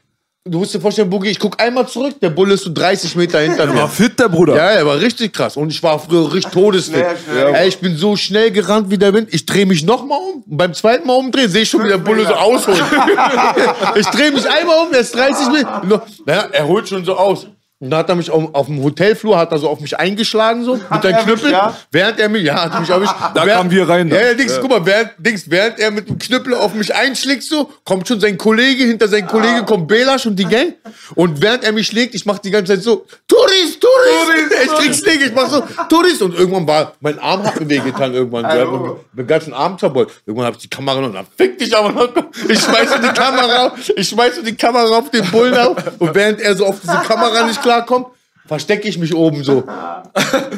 Du 0.45 0.59
musst 0.59 0.75
dir 0.75 0.81
vorstellen, 0.81 1.11
Boogie, 1.11 1.29
ich 1.31 1.38
guck 1.38 1.61
einmal 1.61 1.87
zurück, 1.87 2.14
der 2.21 2.31
Bulle 2.31 2.55
ist 2.55 2.64
so 2.64 2.73
30 2.73 3.14
Meter 3.14 3.40
hinter 3.40 3.66
mir. 3.66 3.81
War 3.81 3.88
fit, 3.88 4.19
der 4.19 4.29
Bruder. 4.29 4.57
Ja, 4.57 4.71
er 4.71 4.87
war 4.87 4.99
richtig 4.99 5.35
krass. 5.35 5.57
Und 5.57 5.69
ich 5.71 5.83
war 5.83 5.99
früher 5.99 6.33
richtig 6.33 6.53
todesfit. 6.53 7.05
Ey, 7.53 7.69
ich 7.69 7.79
bin 7.79 7.95
so 7.97 8.16
schnell 8.16 8.51
gerannt 8.51 8.90
wie 8.90 8.97
der 8.97 9.12
Wind. 9.12 9.29
Ich 9.33 9.45
drehe 9.45 9.66
mich 9.66 9.83
noch 9.83 10.05
mal 10.05 10.16
um. 10.16 10.43
Und 10.43 10.57
beim 10.57 10.73
zweiten 10.73 11.07
Mal 11.07 11.12
umdrehen, 11.12 11.51
sehe 11.51 11.62
ich 11.62 11.69
schon, 11.69 11.85
wie 11.85 11.88
der 11.88 11.99
Bulle 11.99 12.27
so 12.27 12.33
ausholt. 12.33 12.83
ich 13.97 14.07
drehe 14.07 14.33
mich 14.33 14.49
einmal 14.49 14.87
um, 14.87 14.90
der 14.90 15.01
ist 15.01 15.14
30 15.14 15.49
Meter. 15.53 16.07
Naja, 16.25 16.49
er 16.53 16.66
holt 16.66 16.88
schon 16.88 17.05
so 17.05 17.16
aus. 17.16 17.47
Und 17.83 17.88
da 17.90 17.97
hat 17.97 18.11
er 18.11 18.14
mich 18.14 18.31
auf, 18.31 18.55
auf 18.55 18.66
dem 18.66 18.83
Hotelflur, 18.83 19.38
hat 19.38 19.53
er 19.53 19.59
so 19.59 19.66
auf 19.66 19.81
mich 19.81 19.99
eingeschlagen, 19.99 20.64
so, 20.64 20.75
mit 20.77 20.83
seinem 21.03 21.03
er 21.03 21.12
mich, 21.12 21.25
Knüppel. 21.25 21.51
ja? 21.51 21.75
Während 21.90 22.21
er 22.21 22.29
mich, 22.29 22.43
ja, 22.43 22.62
hat 22.62 22.79
mich 22.79 22.90
erwischt. 22.90 23.14
Da 23.35 23.47
während, 23.47 23.53
kamen 23.53 23.71
wir 23.71 23.88
rein 23.88 24.09
Ja, 24.09 24.16
dann. 24.19 24.27
ja, 24.27 24.35
Dings, 24.35 24.59
guck 24.61 24.69
mal, 24.69 24.85
während, 24.85 25.12
Dings, 25.16 25.49
während 25.51 25.79
er 25.79 25.90
mit 25.90 26.07
dem 26.07 26.19
Knüppel 26.19 26.55
auf 26.55 26.75
mich 26.75 26.95
einschlägt, 26.95 27.43
so, 27.43 27.71
kommt 27.85 28.07
schon 28.07 28.21
sein 28.21 28.37
Kollege, 28.37 28.85
hinter 28.85 29.09
sein 29.09 29.27
Kollege 29.27 29.64
kommt 29.64 29.88
Belasch 29.88 30.27
und 30.27 30.37
die 30.37 30.45
Gang. 30.45 30.75
Und 31.14 31.40
während 31.40 31.64
er 31.64 31.73
mich 31.73 31.87
schlägt, 31.87 32.14
ich 32.14 32.27
mach 32.27 32.38
die 32.38 32.51
ganze 32.51 32.75
Zeit 32.75 32.83
so, 32.83 33.07
Tourist, 33.27 33.81
Tourist! 33.81 34.53
Ich 34.62 34.73
krieg's 34.75 35.03
nicht, 35.03 35.23
ich 35.29 35.35
mach 35.35 35.49
so, 35.49 35.62
Tourist! 35.88 36.21
Und 36.21 36.35
irgendwann 36.35 36.66
war, 36.66 36.93
mein 37.01 37.19
Arm 37.19 37.43
hat 37.45 37.59
mir 37.61 37.69
wehgetan, 37.71 38.12
irgendwann. 38.12 38.47
Hat 38.47 38.59
mir 38.71 38.97
den 39.14 39.27
ganzen 39.27 39.55
Arm 39.55 39.79
zerbeult. 39.79 40.11
Irgendwann 40.27 40.49
hab 40.49 40.55
ich 40.57 40.61
die 40.61 40.69
Kamera 40.69 41.01
noch, 41.01 41.11
na, 41.14 41.25
fick 41.38 41.59
dich 41.59 41.75
aber 41.75 41.93
noch. 41.93 42.09
Ich 42.47 42.61
schmeiße 42.61 43.01
die 43.01 43.09
Kamera 43.19 43.66
auf, 43.69 43.73
ich 43.97 44.07
schmeiße 44.09 44.43
die 44.43 44.55
Kamera 44.55 44.99
auf 44.99 45.11
den 45.11 45.25
Bullen 45.31 45.57
auf. 45.57 45.77
Und 45.99 46.14
während 46.14 46.40
er 46.43 46.55
so 46.55 46.66
auf 46.66 46.79
diese 46.81 46.97
Kamera 47.07 47.47
nicht 47.47 47.62
klarkommt, 47.70 48.06
verstecke 48.46 48.88
ich 48.88 48.98
mich 48.98 49.14
oben 49.14 49.44
so. 49.44 49.62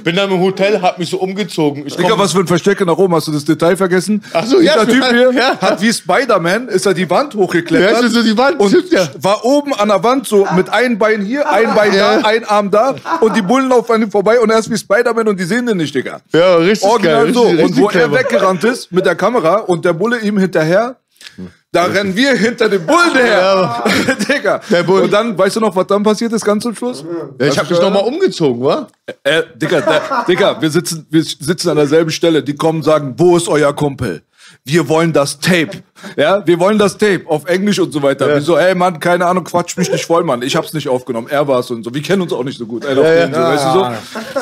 Bin 0.02 0.16
dann 0.16 0.30
im 0.30 0.40
Hotel, 0.40 0.80
hab 0.80 0.98
mich 0.98 1.10
so 1.10 1.18
umgezogen. 1.18 1.86
Ich 1.86 1.94
Digga, 1.94 2.16
was 2.18 2.32
für 2.32 2.38
ein 2.40 2.46
Verstecke 2.46 2.86
nach 2.86 2.96
oben. 2.96 3.14
Hast 3.14 3.28
du 3.28 3.32
das 3.32 3.44
Detail 3.44 3.76
vergessen? 3.76 4.24
Ach 4.32 4.46
so, 4.46 4.60
ja, 4.60 4.82
Dieser 4.84 4.86
Typ 4.88 5.02
ja, 5.02 5.10
hier 5.10 5.32
ja. 5.34 5.60
hat 5.60 5.82
wie 5.82 5.92
Spider-Man, 5.92 6.68
ist 6.68 6.86
er 6.86 6.94
die 6.94 7.08
Wand 7.10 7.34
hochgeklettert. 7.34 8.00
Ja, 8.00 8.06
ist 8.06 8.14
so 8.14 8.22
die 8.22 8.36
Wand, 8.38 8.58
und 8.60 8.90
ja. 8.90 9.06
war 9.20 9.44
oben 9.44 9.74
an 9.74 9.88
der 9.88 10.02
Wand 10.02 10.26
so 10.26 10.46
mit 10.56 10.70
einem 10.70 10.96
Bein 10.98 11.20
hier, 11.22 11.50
ein 11.52 11.74
Bein 11.74 11.92
Ja. 11.92 12.20
da, 12.20 12.28
ein 12.28 12.44
Arm 12.46 12.70
da 12.70 12.94
und 13.20 13.36
die 13.36 13.42
Bullen 13.42 13.68
laufen 13.68 13.92
an 13.92 14.02
ihm 14.02 14.10
vorbei 14.10 14.40
und 14.40 14.48
er 14.48 14.58
ist 14.60 14.70
wie 14.70 14.78
Spider-Man 14.78 15.28
und 15.28 15.38
die 15.38 15.44
sehen 15.44 15.66
den 15.66 15.76
nicht, 15.76 15.94
Digga. 15.94 16.20
Ja, 16.32 16.56
richtig 16.56 16.88
Original 16.88 17.24
geil. 17.24 17.34
so. 17.34 17.42
Richtig, 17.42 17.64
und 17.66 17.76
wo 17.76 17.86
richtig 17.86 18.00
er 18.00 18.08
clever. 18.08 18.18
weggerannt 18.20 18.64
ist 18.64 18.90
mit 18.90 19.04
der 19.04 19.16
Kamera 19.16 19.56
und 19.56 19.84
der 19.84 19.92
Bulle 19.92 20.18
ihm 20.20 20.38
hinterher, 20.38 20.96
da 21.72 21.86
rennen 21.86 22.14
wir 22.14 22.34
hinter 22.36 22.68
dem 22.68 22.84
Bullen 22.86 23.14
her. 23.14 23.82
Digga. 24.28 24.60
Der 24.70 24.82
Bulle. 24.82 25.04
Und 25.04 25.12
dann, 25.12 25.36
weißt 25.36 25.56
du 25.56 25.60
noch, 25.60 25.74
was 25.74 25.86
dann 25.86 26.02
passiert 26.02 26.32
ist 26.32 26.44
ganz 26.44 26.62
zum 26.62 26.76
Schluss? 26.76 27.02
Ja, 27.40 27.46
ich 27.46 27.58
hab 27.58 27.68
mich 27.68 27.80
noch 27.80 27.90
mal 27.90 28.00
umgezogen, 28.00 28.62
wa? 28.62 28.88
Äh, 29.24 29.42
Digga, 29.54 29.80
der, 29.80 30.24
Digga, 30.28 30.60
wir 30.60 30.70
sitzen, 30.70 31.06
wir 31.08 31.22
sitzen 31.22 31.70
an 31.70 31.76
derselben 31.76 32.10
Stelle. 32.10 32.42
Die 32.42 32.54
kommen 32.54 32.78
und 32.80 32.84
sagen, 32.84 33.14
wo 33.16 33.38
ist 33.38 33.48
euer 33.48 33.74
Kumpel? 33.74 34.22
Wir 34.64 34.86
wollen 34.88 35.14
das 35.14 35.40
Tape. 35.40 35.82
Ja, 36.16 36.46
wir 36.46 36.58
wollen 36.58 36.78
das 36.78 36.96
Tape 36.98 37.22
auf 37.26 37.44
Englisch 37.46 37.78
und 37.78 37.92
so 37.92 38.02
weiter. 38.02 38.28
Wir 38.28 38.40
so, 38.40 38.56
ey 38.56 38.74
Mann, 38.74 38.98
keine 39.00 39.26
Ahnung, 39.26 39.44
quatsch 39.44 39.76
mich 39.76 39.90
nicht 39.90 40.04
voll, 40.04 40.24
Mann. 40.24 40.42
Ich 40.42 40.56
hab's 40.56 40.72
nicht 40.72 40.88
aufgenommen. 40.88 41.28
Er 41.30 41.46
war's 41.46 41.70
und 41.70 41.84
so. 41.84 41.94
Wir 41.94 42.02
kennen 42.02 42.22
uns 42.22 42.32
auch 42.32 42.44
nicht 42.44 42.58
so 42.58 42.66
gut. 42.66 42.84
Ey, 42.84 42.96
auf 42.96 43.04
den, 43.04 43.34
so, 43.34 43.40
weißt 43.40 43.64
du 43.64 43.72
so? 43.72 43.86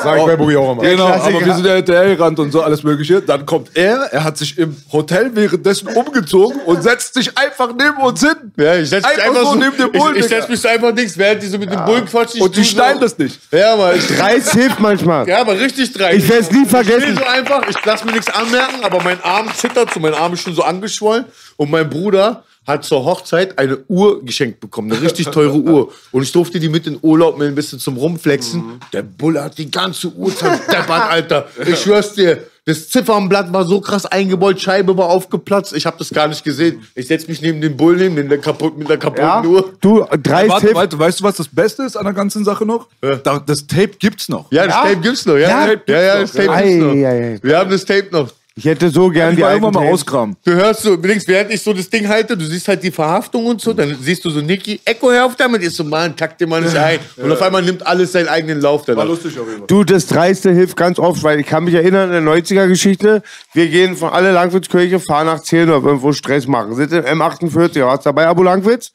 Sag 0.03 0.17
ich 0.19 0.25
bei 0.25 0.35
Boogie 0.35 0.57
auch 0.57 0.73
immer. 0.73 0.81
Genau, 0.81 1.07
aber 1.07 1.45
wir 1.45 1.53
sind 1.53 1.65
ja 1.65 1.75
hinterher 1.75 2.15
gerannt 2.15 2.39
und 2.39 2.51
so 2.51 2.61
alles 2.61 2.83
Mögliche. 2.83 3.21
Dann 3.21 3.45
kommt 3.45 3.69
er, 3.75 4.09
er 4.11 4.23
hat 4.23 4.37
sich 4.37 4.57
im 4.57 4.75
Hotel 4.91 5.31
währenddessen 5.33 5.87
umgezogen 5.89 6.59
und 6.65 6.83
setzt 6.83 7.13
sich 7.13 7.37
einfach 7.37 7.69
neben 7.77 7.97
uns 8.01 8.19
hin. 8.21 8.51
Ja, 8.57 8.75
ich 8.75 8.89
setz 8.89 9.03
mich 9.03 9.11
Einfach 9.13 9.27
einfach, 9.29 9.41
so 9.43 9.53
so, 9.53 9.55
neben 9.59 9.77
dem 9.77 9.91
Bullen, 9.91 10.15
Ich, 10.15 10.21
ich 10.21 10.27
setz 10.27 10.47
mich 10.49 10.59
so 10.59 10.67
einfach 10.67 10.93
nichts, 10.93 11.17
während 11.17 11.41
die 11.43 11.47
so 11.47 11.57
mit 11.57 11.71
dem 11.71 11.83
Bullen 11.85 12.05
quatschen. 12.05 12.41
Und 12.41 12.55
die 12.55 12.63
schneiden 12.63 13.01
das 13.01 13.17
nicht. 13.17 13.39
Ja, 13.51 13.73
aber 13.73 13.95
ich 13.95 14.19
Reiß 14.19 14.51
hilft 14.51 14.79
manchmal. 14.79 15.27
Ja, 15.27 15.41
aber 15.41 15.59
richtig 15.59 15.91
dreist. 15.93 16.17
Ich 16.17 16.29
werd's 16.29 16.51
nie 16.51 16.63
Ich 16.63 16.73
will 16.73 16.83
vergessen. 16.83 17.17
so 17.17 17.23
einfach, 17.25 17.61
ich 17.69 17.75
lass 17.85 18.03
mir 18.03 18.11
nichts 18.11 18.29
anmerken, 18.33 18.83
aber 18.83 19.01
mein 19.03 19.21
Arm 19.23 19.47
zittert 19.55 19.93
so, 19.93 19.99
mein 19.99 20.13
Arm 20.13 20.33
ist 20.33 20.41
schon 20.41 20.55
so 20.55 20.63
angeschwollen. 20.63 21.25
Und 21.61 21.69
mein 21.69 21.87
Bruder 21.91 22.43
hat 22.65 22.83
zur 22.85 23.05
Hochzeit 23.05 23.59
eine 23.59 23.77
Uhr 23.87 24.25
geschenkt 24.25 24.59
bekommen, 24.59 24.91
eine 24.91 24.99
richtig 25.01 25.27
teure 25.27 25.57
Uhr. 25.59 25.91
Und 26.11 26.23
ich 26.23 26.31
durfte 26.31 26.59
die 26.59 26.69
mit 26.69 26.87
in 26.87 26.97
Urlaub 27.03 27.37
mit 27.37 27.47
ein 27.47 27.53
bisschen 27.53 27.77
zum 27.77 27.97
Rumflexen. 27.97 28.79
Der 28.93 29.03
Bulle 29.03 29.43
hat 29.43 29.59
die 29.59 29.69
ganze 29.69 30.07
Uhr 30.07 30.35
zerdeppert, 30.35 30.89
Alter. 31.09 31.47
Ich 31.67 31.79
schwör's 31.79 32.13
dir. 32.15 32.39
Das 32.65 32.89
Ziffernblatt 32.89 33.51
war 33.53 33.65
so 33.65 33.79
krass 33.81 34.05
eingebeult, 34.07 34.59
Scheibe 34.61 34.95
war 34.97 35.07
aufgeplatzt. 35.09 35.73
Ich 35.73 35.85
habe 35.85 35.97
das 35.99 36.09
gar 36.09 36.27
nicht 36.27 36.43
gesehen. 36.43 36.81
Ich 36.95 37.07
setz 37.07 37.27
mich 37.27 37.41
neben 37.43 37.61
den 37.61 37.75
Bullen 37.77 38.13
mit 38.15 38.29
der, 38.31 38.37
kaputt, 38.39 38.75
mit 38.77 38.87
der 38.89 38.97
kaputten 38.97 39.23
Ja? 39.25 39.43
Uhr. 39.43 39.73
Du, 39.81 40.05
dreist 40.21 40.49
Warte, 40.49 40.61
hilft. 40.61 40.75
warte, 40.75 40.99
weißt 40.99 41.19
du, 41.19 41.23
was 41.23 41.35
das 41.37 41.47
Beste 41.47 41.83
ist 41.83 41.95
an 41.95 42.05
der 42.05 42.13
ganzen 42.13 42.43
Sache 42.43 42.65
noch? 42.65 42.87
Da, 43.23 43.39
das 43.39 43.65
Tape 43.67 43.91
gibt's 43.99 44.29
noch. 44.29 44.51
Ja, 44.51 44.65
das 44.65 44.75
Tape 44.75 44.97
gibt's 44.97 45.25
noch. 45.27 45.37
Ja, 45.37 45.49
Ja? 45.49 45.67
ja, 45.67 45.75
ja, 45.87 46.01
ja 46.01 46.19
das 46.21 46.31
Tape 46.33 46.47
gibt's 46.63 46.83
noch. 46.85 46.91
ei, 46.93 47.07
ei. 47.33 47.39
Wir 47.41 47.57
haben 47.57 47.69
das 47.71 47.83
Tape 47.85 48.07
noch. 48.11 48.29
Ich 48.63 48.65
hätte 48.65 48.91
so 48.91 49.09
gern 49.09 49.35
die 49.35 49.43
alten 49.43 49.63
irgendwann 49.63 49.85
mal 49.85 49.91
auskramen. 49.91 50.35
Du 50.45 50.51
hörst 50.51 50.83
so, 50.83 50.93
links, 50.95 51.27
während 51.27 51.51
ich 51.51 51.61
so 51.63 51.73
das 51.73 51.89
Ding 51.89 52.07
halte, 52.07 52.37
du 52.37 52.45
siehst 52.45 52.67
halt 52.67 52.83
die 52.83 52.91
Verhaftung 52.91 53.47
und 53.47 53.59
so, 53.59 53.73
dann 53.73 53.97
siehst 53.99 54.23
du 54.23 54.29
so 54.29 54.39
Niki, 54.39 54.79
Echo, 54.85 55.09
hör 55.11 55.25
auf 55.25 55.35
damit, 55.35 55.63
ist 55.63 55.75
so, 55.77 55.83
Mann, 55.83 56.15
takt 56.15 56.39
dir 56.39 56.45
mal 56.45 56.61
nicht 56.61 56.75
ein. 56.77 56.99
Und 57.17 57.31
auf 57.31 57.41
einmal 57.41 57.63
nimmt 57.63 57.85
alles 57.87 58.11
seinen 58.11 58.27
eigenen 58.27 58.61
Lauf. 58.61 58.87
War 58.87 59.03
lustig 59.03 59.39
auf 59.39 59.47
jeden 59.47 59.59
Fall. 59.59 59.67
Du, 59.67 59.83
das 59.83 60.05
Dreiste 60.05 60.51
hilft 60.51 60.77
ganz 60.77 60.99
oft, 60.99 61.23
weil 61.23 61.39
ich 61.39 61.47
kann 61.47 61.63
mich 61.63 61.73
erinnern 61.73 62.11
an 62.11 62.23
der 62.23 62.33
90er-Geschichte. 62.35 63.23
Wir 63.53 63.67
gehen 63.67 63.95
von 63.97 64.09
alle 64.11 64.31
Langwitzkirche, 64.31 64.99
fahren 64.99 65.25
nach 65.25 65.41
Zehlendorf, 65.41 65.83
irgendwo 65.83 66.13
Stress 66.13 66.45
machen. 66.45 66.75
Sind 66.75 66.91
im 66.93 67.03
M48, 67.03 67.83
warst 67.83 68.05
dabei, 68.05 68.27
Abu 68.27 68.43
Langwitz? 68.43 68.91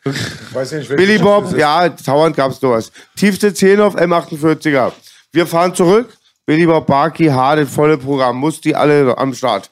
Weiß 0.53 0.71
nicht, 0.73 0.89
wer- 0.91 0.97
Billy 0.97 1.19
Bob, 1.19 1.57
ja, 1.59 1.89
dauernd 1.89 2.37
gab's 2.37 2.61
sowas. 2.61 2.93
Tiefste 3.17 3.53
Zehlendorf, 3.53 3.97
M48er. 3.97 4.93
Wir 5.33 5.47
fahren 5.47 5.75
zurück, 5.75 6.09
Billy 6.47 6.65
Bob, 6.65 6.87
Barky, 6.87 7.27
H, 7.27 7.57
das 7.57 7.75
volle 7.75 7.99
Programm, 7.99 8.37
muss 8.37 8.61
die 8.61 8.77
alle 8.77 9.19
am 9.19 9.35
Start. 9.35 9.69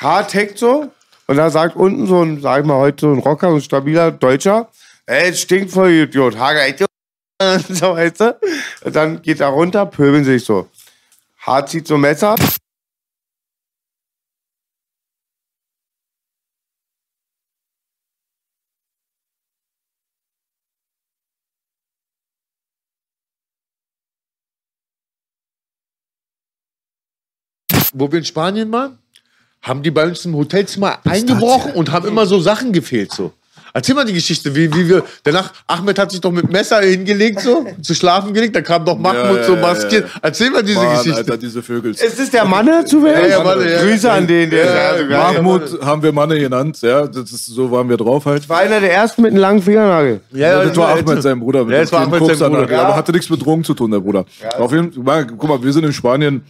H 0.00 0.22
taggt 0.22 0.56
so, 0.56 0.90
und 1.26 1.36
da 1.36 1.50
sagt 1.50 1.76
unten 1.76 2.06
so 2.06 2.22
ein, 2.22 2.40
sag 2.40 2.60
ich 2.60 2.66
mal, 2.66 2.78
heute 2.78 3.00
so 3.02 3.12
ein 3.12 3.18
Rocker, 3.18 3.50
so 3.50 3.56
ein 3.56 3.60
stabiler 3.60 4.10
Deutscher, 4.10 4.70
ey, 5.04 5.28
es 5.28 5.42
stinkt 5.42 5.70
voll, 5.70 5.90
Idiot, 5.90 6.38
Hager, 6.38 6.66
Idiot. 6.66 6.88
so, 7.68 7.94
weißt 7.94 8.20
du? 8.20 8.38
Und 8.84 8.96
dann 8.96 9.20
geht 9.20 9.40
er 9.40 9.48
runter, 9.48 9.84
pöbeln 9.84 10.24
sich 10.24 10.42
so. 10.42 10.68
H 11.46 11.66
zieht 11.66 11.86
so 11.86 11.96
ein 11.96 12.00
Messer. 12.00 12.34
Wo 28.00 28.10
wir 28.10 28.18
in 28.18 28.24
Spanien 28.24 28.72
waren, 28.72 28.98
haben 29.62 29.82
die 29.82 29.90
bei 29.90 30.06
uns 30.06 30.24
im 30.24 30.34
Hotelzimmer 30.34 30.98
eingebrochen 31.04 31.72
und 31.72 31.92
haben 31.92 32.08
immer 32.08 32.24
so 32.24 32.40
Sachen 32.40 32.72
gefehlt, 32.72 33.12
so. 33.12 33.32
Erzähl 33.72 33.94
mal 33.94 34.04
die 34.04 34.14
Geschichte, 34.14 34.52
wie, 34.56 34.74
wie 34.74 34.88
wir, 34.88 35.04
danach, 35.22 35.52
Ahmed 35.68 35.96
hat 35.96 36.10
sich 36.10 36.20
doch 36.20 36.32
mit 36.32 36.50
Messer 36.50 36.80
hingelegt, 36.80 37.40
so, 37.40 37.64
zu 37.80 37.94
schlafen 37.94 38.34
gelegt, 38.34 38.56
da 38.56 38.62
kam 38.62 38.84
doch 38.84 38.98
Mahmoud 38.98 39.36
Ja, 39.36 39.44
so 39.44 39.54
maskiert. 39.54 40.06
ja, 40.06 40.10
ja. 40.12 40.20
Erzähl 40.22 40.50
mal 40.50 40.64
diese 40.64 40.80
Mann, 40.80 40.96
Geschichte. 40.96 41.18
Alter, 41.18 41.36
diese 41.36 41.62
Vögel. 41.62 41.92
Ist 41.92 42.18
das 42.18 42.30
der 42.30 42.44
Manne 42.46 42.84
zufällig? 42.84 43.30
Ja, 43.30 43.38
ja, 43.38 43.44
Manne, 43.44 43.70
ja. 43.70 43.80
Grüße 43.82 44.10
an 44.10 44.26
den, 44.26 44.50
der. 44.50 45.04
Mahmoud 45.08 45.78
haben 45.82 46.02
wir 46.02 46.10
Manne 46.10 46.36
genannt, 46.40 46.78
ja, 46.82 47.06
das 47.06 47.30
ist, 47.30 47.46
so 47.46 47.70
waren 47.70 47.88
wir 47.88 47.96
drauf 47.96 48.24
halt. 48.26 48.48
War 48.48 48.58
einer 48.58 48.80
der 48.80 48.92
ersten 48.92 49.22
mit 49.22 49.30
einem 49.30 49.40
langen 49.40 49.62
Fingernagel. 49.62 50.20
Ja, 50.32 50.64
das 50.64 50.76
war 50.76 50.88
Ahmed, 50.96 51.22
sein 51.22 51.38
Bruder. 51.38 51.64
Mit 51.64 51.74
Ja, 51.74 51.80
das 51.82 51.92
war 51.92 52.00
Ahmed, 52.00 52.36
sein. 52.36 52.50
Bruder. 52.50 52.80
Aber 52.80 52.96
hatte 52.96 53.12
nichts 53.12 53.30
mit 53.30 53.44
Drogen 53.44 53.62
zu 53.62 53.74
tun, 53.74 53.92
der 53.92 54.00
Bruder. 54.00 54.24
Auf 54.58 54.72
jeden 54.72 55.04
Fall, 55.04 55.26
guck 55.26 55.48
mal, 55.48 55.62
wir 55.62 55.72
sind 55.72 55.84
in 55.84 55.92
Spanien, 55.92 56.42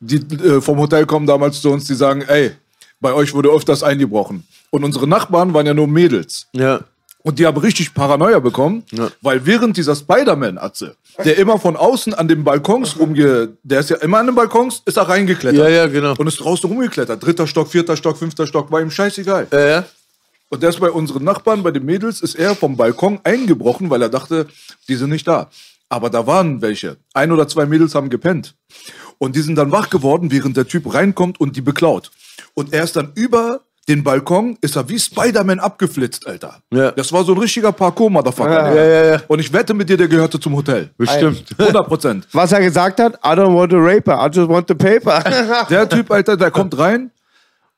die 0.00 0.16
äh, 0.16 0.60
vom 0.60 0.78
Hotel 0.78 1.06
kommen 1.06 1.26
damals 1.26 1.60
zu 1.60 1.70
uns, 1.70 1.84
die 1.84 1.94
sagen, 1.94 2.22
ey, 2.22 2.52
bei 3.00 3.12
euch 3.12 3.34
wurde 3.34 3.50
öfters 3.50 3.82
eingebrochen. 3.82 4.46
Und 4.70 4.84
unsere 4.84 5.06
Nachbarn 5.06 5.54
waren 5.54 5.66
ja 5.66 5.74
nur 5.74 5.86
Mädels. 5.86 6.46
Ja. 6.52 6.80
Und 7.22 7.40
die 7.40 7.46
haben 7.46 7.56
richtig 7.56 7.92
Paranoia 7.92 8.38
bekommen, 8.38 8.84
weil 9.20 9.44
während 9.44 9.76
dieser 9.76 9.96
Spider-Man-Atze, 9.96 10.94
der 11.24 11.36
immer 11.38 11.58
von 11.58 11.76
außen 11.76 12.14
an 12.14 12.28
den 12.28 12.44
Balkons 12.44 13.00
rumge... 13.00 13.56
Der 13.64 13.80
ist 13.80 13.90
ja 13.90 13.96
immer 13.96 14.18
an 14.18 14.26
den 14.26 14.36
Balkons, 14.36 14.82
ist 14.84 14.96
er 14.96 15.08
reingeklettert. 15.08 15.58
Ja, 15.58 15.68
ja, 15.68 15.86
genau. 15.88 16.14
Und 16.16 16.28
ist 16.28 16.38
draußen 16.38 16.70
rumgeklettert. 16.70 17.24
Dritter 17.24 17.48
Stock, 17.48 17.66
vierter 17.68 17.96
Stock, 17.96 18.16
fünfter 18.16 18.46
Stock, 18.46 18.70
war 18.70 18.80
ihm 18.80 18.92
scheißegal. 18.92 19.48
Ja, 19.50 19.66
ja. 19.66 19.84
Und 20.50 20.62
der 20.62 20.70
ist 20.70 20.78
bei 20.78 20.90
unseren 20.90 21.24
Nachbarn, 21.24 21.64
bei 21.64 21.72
den 21.72 21.84
Mädels, 21.84 22.20
ist 22.20 22.36
er 22.36 22.54
vom 22.54 22.76
Balkon 22.76 23.18
eingebrochen, 23.24 23.90
weil 23.90 24.02
er 24.02 24.08
dachte, 24.08 24.46
die 24.88 24.94
sind 24.94 25.10
nicht 25.10 25.26
da. 25.26 25.50
Aber 25.88 26.10
da 26.10 26.28
waren 26.28 26.62
welche. 26.62 26.96
Ein 27.12 27.32
oder 27.32 27.48
zwei 27.48 27.66
Mädels 27.66 27.96
haben 27.96 28.08
gepennt. 28.08 28.54
Und 29.18 29.36
die 29.36 29.40
sind 29.40 29.56
dann 29.56 29.72
wach 29.72 29.90
geworden, 29.90 30.30
während 30.30 30.56
der 30.56 30.66
Typ 30.66 30.92
reinkommt 30.92 31.40
und 31.40 31.56
die 31.56 31.60
beklaut. 31.60 32.10
Und 32.54 32.72
er 32.72 32.84
ist 32.84 32.96
dann 32.96 33.12
über 33.14 33.60
den 33.88 34.02
Balkon, 34.02 34.58
ist 34.60 34.76
er 34.76 34.88
wie 34.88 34.98
Spider-Man 34.98 35.60
abgeflitzt, 35.60 36.26
Alter. 36.26 36.60
Ja. 36.72 36.90
Das 36.90 37.12
war 37.12 37.24
so 37.24 37.32
ein 37.32 37.38
richtiger 37.38 37.70
Parkour-Motherfucker. 37.70 38.74
Ja, 38.74 38.84
ja, 38.84 39.04
ja. 39.12 39.22
Und 39.28 39.38
ich 39.38 39.52
wette 39.52 39.74
mit 39.74 39.88
dir, 39.88 39.96
der 39.96 40.08
gehörte 40.08 40.40
zum 40.40 40.56
Hotel. 40.56 40.90
Bestimmt. 40.98 41.44
100 41.56 41.86
Prozent. 41.88 42.28
Was 42.32 42.50
er 42.50 42.60
gesagt 42.60 42.98
hat, 42.98 43.14
I 43.24 43.28
don't 43.28 43.54
want 43.54 43.72
a 43.72 43.76
raper, 43.78 44.14
I 44.14 44.28
just 44.34 44.48
want 44.48 44.66
the 44.68 44.74
paper. 44.74 45.22
Der 45.70 45.88
Typ, 45.88 46.10
Alter, 46.10 46.36
der 46.36 46.50
kommt 46.50 46.76
rein 46.76 47.10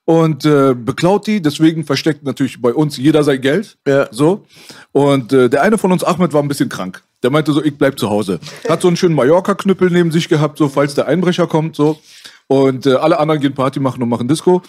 und 0.07 0.47
äh, 0.47 0.75
beklaut 0.75 1.27
die. 1.27 1.43
Deswegen 1.43 1.85
versteckt 1.85 2.23
natürlich 2.23 2.63
bei 2.63 2.73
uns 2.73 2.97
jeder 2.97 3.23
sein 3.23 3.43
Geld. 3.43 3.77
Ja. 3.87 4.09
So. 4.11 4.47
Und 4.93 5.35
äh, 5.35 5.51
der 5.51 5.63
eine 5.63 5.77
von 5.77 5.93
uns, 5.93 6.03
Ahmed, 6.03 6.33
war 6.33 6.43
ein 6.43 6.49
bisschen 6.49 6.71
krank. 6.71 7.03
Der 7.23 7.31
meinte 7.31 7.53
so, 7.53 7.63
ich 7.63 7.77
bleib 7.77 7.99
zu 7.99 8.11
Hause. 8.11 8.39
Hat 8.69 8.81
so 8.83 8.89
einen 8.89 8.97
schönen 8.97 9.15
Mallorca-Knüppel 9.15 9.91
neben 9.91 10.13
sich 10.13 10.29
gehabt, 10.29 10.59
so 10.59 10.69
falls 10.69 10.95
der 10.95 11.07
Einbrecher 11.07 11.47
kommt. 11.47 11.77
so. 11.77 11.99
Und 12.47 12.87
äh, 12.87 12.95
alle 12.95 13.19
anderen 13.19 13.41
gehen 13.41 13.55
Party 13.55 13.81
machen 13.81 14.03
und 14.03 14.09
machen 14.09 14.29
Disco. 14.29 14.63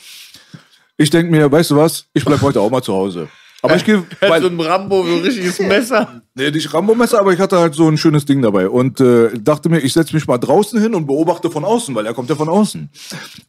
Ich 0.97 1.09
denk 1.09 1.31
mir, 1.31 1.49
weißt 1.51 1.71
du 1.71 1.77
was, 1.77 2.07
ich 2.13 2.25
bleib 2.25 2.41
heute 2.41 2.59
auch 2.59 2.69
mal 2.69 2.81
zu 2.81 2.93
Hause. 2.93 3.29
Aber 3.61 3.75
ich 3.75 3.85
gehe, 3.85 4.03
weil, 4.19 4.41
so 4.41 4.47
ein 4.47 4.59
Rambo, 4.59 5.03
so 5.05 5.13
ein 5.15 5.21
richtiges 5.21 5.59
Messer. 5.59 6.21
Nee, 6.39 6.51
nicht 6.51 6.73
Rambo-Messer, 6.73 7.19
aber 7.19 7.33
ich 7.33 7.39
hatte 7.41 7.59
halt 7.59 7.75
so 7.75 7.85
ein 7.89 7.97
schönes 7.97 8.23
Ding 8.23 8.41
dabei 8.41 8.69
und 8.69 9.01
äh, 9.01 9.29
dachte 9.37 9.67
mir, 9.67 9.79
ich 9.79 9.91
setze 9.91 10.15
mich 10.15 10.25
mal 10.25 10.37
draußen 10.37 10.79
hin 10.81 10.95
und 10.95 11.05
beobachte 11.05 11.51
von 11.51 11.65
außen, 11.65 11.93
weil 11.95 12.05
er 12.05 12.13
kommt 12.13 12.29
ja 12.29 12.37
von 12.37 12.47
außen. 12.47 12.89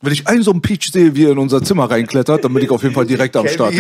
Wenn 0.02 0.12
ich 0.12 0.26
einen 0.26 0.42
so 0.42 0.50
einen 0.50 0.60
Peach 0.60 0.90
sehe, 0.92 1.14
wie 1.14 1.26
er 1.26 1.30
in 1.30 1.38
unser 1.38 1.62
Zimmer 1.62 1.88
reinklettert, 1.88 2.44
dann 2.44 2.52
bin 2.52 2.64
ich 2.64 2.70
auf 2.72 2.82
jeden 2.82 2.96
Fall 2.96 3.06
direkt 3.06 3.36
am 3.36 3.46
Start. 3.48 3.74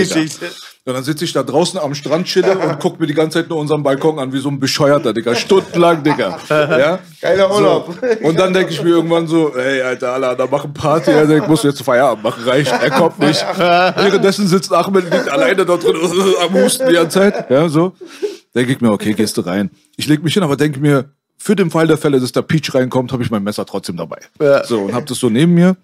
Und 0.86 0.94
dann 0.94 1.02
sitze 1.02 1.24
ich 1.24 1.32
da 1.32 1.42
draußen 1.42 1.80
am 1.80 1.92
Strand, 1.96 2.26
chille 2.28 2.56
und 2.56 2.78
guck 2.78 3.00
mir 3.00 3.08
die 3.08 3.14
ganze 3.14 3.40
Zeit 3.40 3.50
nur 3.50 3.58
unseren 3.58 3.82
Balkon 3.82 4.20
an, 4.20 4.32
wie 4.32 4.38
so 4.38 4.48
ein 4.48 4.60
Bescheuerter, 4.60 5.12
Digga. 5.12 5.34
Stundenlang, 5.34 6.04
Digga. 6.04 6.38
Ja? 6.48 7.00
Geiler 7.20 7.52
Urlaub. 7.52 7.98
Und 8.22 8.38
dann 8.38 8.54
denke 8.54 8.72
ich 8.72 8.80
mir 8.80 8.90
irgendwann 8.90 9.26
so, 9.26 9.54
ey, 9.56 9.82
Alter, 9.82 10.12
alle 10.12 10.36
da 10.36 10.46
machen 10.46 10.72
Party. 10.72 11.10
Er 11.10 11.26
denkt, 11.26 11.48
musst 11.48 11.64
du 11.64 11.68
jetzt 11.68 11.82
Feierabend 11.82 12.22
machen, 12.22 12.44
reicht. 12.44 12.72
Er 12.72 12.90
kommt 12.90 13.18
nicht. 13.18 13.44
Währenddessen 13.58 14.46
sitzt 14.46 14.72
Ahmed 14.72 15.10
liegt 15.10 15.28
alleine 15.28 15.66
dort 15.66 15.82
drin 15.82 15.96
am 16.46 16.54
Husten 16.54 16.86
die 16.88 16.94
ganze 16.94 17.18
Zeit. 17.18 17.50
Ja, 17.50 17.68
so. 17.68 17.92
Denke 18.54 18.72
ich 18.72 18.80
mir, 18.80 18.90
okay, 18.90 19.12
gehst 19.16 19.36
du 19.36 19.42
rein. 19.42 19.70
Ich 19.96 20.06
leg 20.06 20.22
mich 20.22 20.34
hin, 20.34 20.42
aber 20.42 20.56
denke 20.56 20.80
mir, 20.80 21.10
für 21.42 21.56
den 21.56 21.70
Fall 21.70 21.86
der 21.86 21.96
Fälle, 21.96 22.20
dass 22.20 22.32
der 22.32 22.42
Peach 22.42 22.74
reinkommt, 22.74 23.12
habe 23.12 23.22
ich 23.22 23.30
mein 23.30 23.42
Messer 23.42 23.64
trotzdem 23.64 23.96
dabei. 23.96 24.18
So, 24.66 24.80
und 24.82 24.94
hab 24.94 25.06
das 25.06 25.18
so 25.18 25.30
neben 25.30 25.54
mir. 25.54 25.76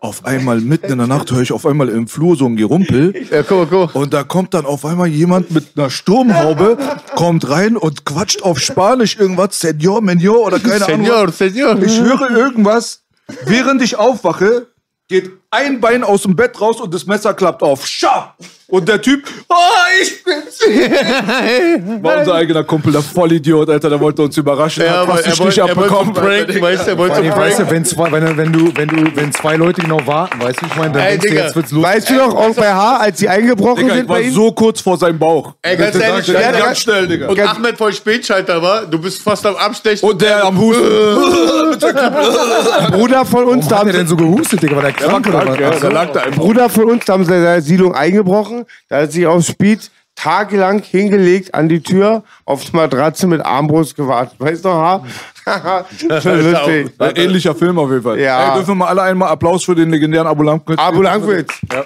Auf 0.00 0.24
einmal, 0.24 0.60
mitten 0.60 0.92
in 0.92 0.98
der 0.98 1.08
Nacht, 1.08 1.30
höre 1.30 1.42
ich 1.42 1.52
auf 1.52 1.66
einmal 1.66 1.88
im 1.88 2.06
Flur 2.06 2.36
so 2.36 2.46
ein 2.46 2.56
Gerumpel. 2.56 3.12
Ja, 3.30 3.42
guck 3.42 3.70
mal, 3.70 3.86
guck. 3.88 3.94
Und 3.94 4.14
da 4.14 4.22
kommt 4.22 4.54
dann 4.54 4.64
auf 4.64 4.86
einmal 4.86 5.08
jemand 5.08 5.50
mit 5.50 5.76
einer 5.76 5.90
Sturmhaube, 5.90 6.78
kommt 7.16 7.50
rein 7.50 7.76
und 7.76 8.06
quatscht 8.06 8.42
auf 8.42 8.60
Spanisch 8.60 9.16
irgendwas, 9.18 9.58
Senor, 9.60 10.00
Menor 10.00 10.46
oder 10.46 10.58
keine 10.60 10.86
Ahnung. 10.86 11.04
Senor, 11.04 11.32
Senor. 11.32 11.82
Ich 11.82 12.00
höre 12.00 12.30
irgendwas, 12.30 13.02
während 13.44 13.82
ich 13.82 13.96
aufwache, 13.96 14.68
geht 15.08 15.32
ein 15.50 15.80
Bein 15.80 16.04
aus 16.04 16.22
dem 16.22 16.36
Bett 16.36 16.60
raus 16.60 16.80
und 16.80 16.94
das 16.94 17.06
Messer 17.06 17.34
klappt 17.34 17.62
auf. 17.62 17.86
Scha! 17.86 18.34
Und 18.68 18.88
der 18.88 19.02
Typ, 19.02 19.24
oh, 19.48 19.54
ich 20.00 20.22
bin's! 20.22 20.60
War 22.02 22.18
unser 22.18 22.34
eigener 22.34 22.62
Kumpel, 22.62 22.92
der 22.92 23.02
Vollidiot, 23.02 23.68
Alter, 23.68 23.90
der 23.90 23.98
wollte 23.98 24.22
uns 24.22 24.36
überraschen. 24.36 24.84
Ja, 24.84 24.90
hat 24.90 24.96
aber 24.98 25.16
fast 25.16 25.26
er 25.26 25.38
wollte, 25.40 25.60
er 25.60 25.66
wollte 25.66 25.80
abbekommen. 25.80 26.14
Prank, 26.14 26.62
weißt 26.62 26.86
du, 26.86 26.90
er 26.92 26.98
wollte 26.98 27.14
allem, 27.16 27.36
weißt 27.36 27.58
du, 27.58 27.68
wenn 27.70 27.84
zwei, 27.84 28.12
wenn, 28.12 28.36
wenn 28.36 28.52
du, 28.52 28.70
wenn 28.76 28.86
du, 28.88 29.16
wenn 29.16 29.32
zwei 29.32 29.56
Leute 29.56 29.80
genau 29.82 29.98
warten, 30.06 30.40
weißt 30.40 30.62
du, 30.62 30.66
ich 30.66 30.76
meine, 30.76 30.92
dann 30.92 31.02
Ey, 31.02 31.08
denkst 31.18 31.24
du, 31.24 31.28
Digga, 31.30 31.42
jetzt 31.46 31.56
wird's 31.56 31.72
los. 31.72 31.82
Weißt 31.82 32.10
du 32.10 32.14
noch, 32.14 32.32
auch 32.36 32.54
bei 32.54 32.72
H, 32.72 32.96
als 32.98 33.18
sie 33.18 33.28
eingebrochen 33.28 33.82
Digga, 33.82 33.94
sind 33.94 34.02
ich 34.04 34.08
war 34.08 34.16
bei 34.18 34.22
ihm? 34.22 34.34
so 34.34 34.52
kurz 34.52 34.80
vor 34.80 34.96
seinem 34.98 35.18
Bauch. 35.18 35.54
Ey, 35.62 35.76
ganz 35.76 35.96
ehrlich, 35.96 36.28
ja, 36.28 36.40
ganz 36.40 36.58
ganz- 36.58 36.78
schnell, 36.78 37.08
Digga. 37.08 37.26
Und 37.28 37.40
Ahmed 37.40 37.76
voll 37.76 37.92
Spätschalter 37.92 38.62
war, 38.62 38.86
du 38.86 39.00
bist 39.00 39.20
fast 39.20 39.44
am 39.46 39.56
Abstechen. 39.56 40.08
Und 40.08 40.22
der 40.22 40.44
am 40.44 40.56
Husten. 40.56 40.84
Bruder 42.92 43.24
von 43.24 43.46
uns, 43.46 43.66
da 43.66 43.70
Warum 43.70 43.72
hat 43.72 43.78
haben 43.80 43.88
er 43.88 43.92
denn 43.94 44.06
so 44.06 44.14
gehustet, 44.14 44.62
Digga? 44.62 44.76
War 44.76 44.82
der 44.82 44.92
krank 44.92 45.26
oder 45.26 45.39
was? 45.48 45.58
Ja, 45.58 45.68
Ach 45.70 45.74
so. 45.74 45.80
da 45.80 45.92
lag 45.92 46.12
da 46.12 46.20
einfach. 46.20 46.40
Bruder 46.42 46.68
von 46.68 46.84
uns, 46.90 47.04
da 47.04 47.12
haben 47.14 47.24
sie 47.24 47.34
in 47.34 47.42
der 47.42 47.60
Siedlung 47.62 47.94
eingebrochen. 47.94 48.64
Da 48.88 49.02
hat 49.02 49.12
sich 49.12 49.26
auf 49.26 49.44
Speed 49.44 49.90
tagelang 50.16 50.82
hingelegt 50.82 51.54
an 51.54 51.68
die 51.68 51.82
Tür, 51.82 52.22
auf 52.44 52.64
die 52.64 52.76
Matratze 52.76 53.26
mit 53.26 53.40
Armbrust 53.44 53.96
gewartet. 53.96 54.34
Weißt 54.38 54.64
du 54.64 54.68
ha? 54.70 55.02
Schon 56.22 56.52
lustig. 56.52 56.90
Ein 56.98 57.16
ähnlicher 57.16 57.54
Film 57.54 57.78
auf 57.78 57.90
jeden 57.90 58.02
Fall. 58.02 58.20
Ja. 58.20 58.48
Ey, 58.50 58.54
dürfen 58.56 58.68
wir 58.68 58.74
mal 58.74 58.88
alle 58.88 59.02
einmal 59.02 59.28
Applaus 59.30 59.64
für 59.64 59.74
den 59.74 59.90
legendären 59.90 60.26
Abo 60.26 60.42
Langwitz. 60.42 60.78
Abu 60.78 61.02
Langwitz. 61.02 61.52
Ja. 61.72 61.84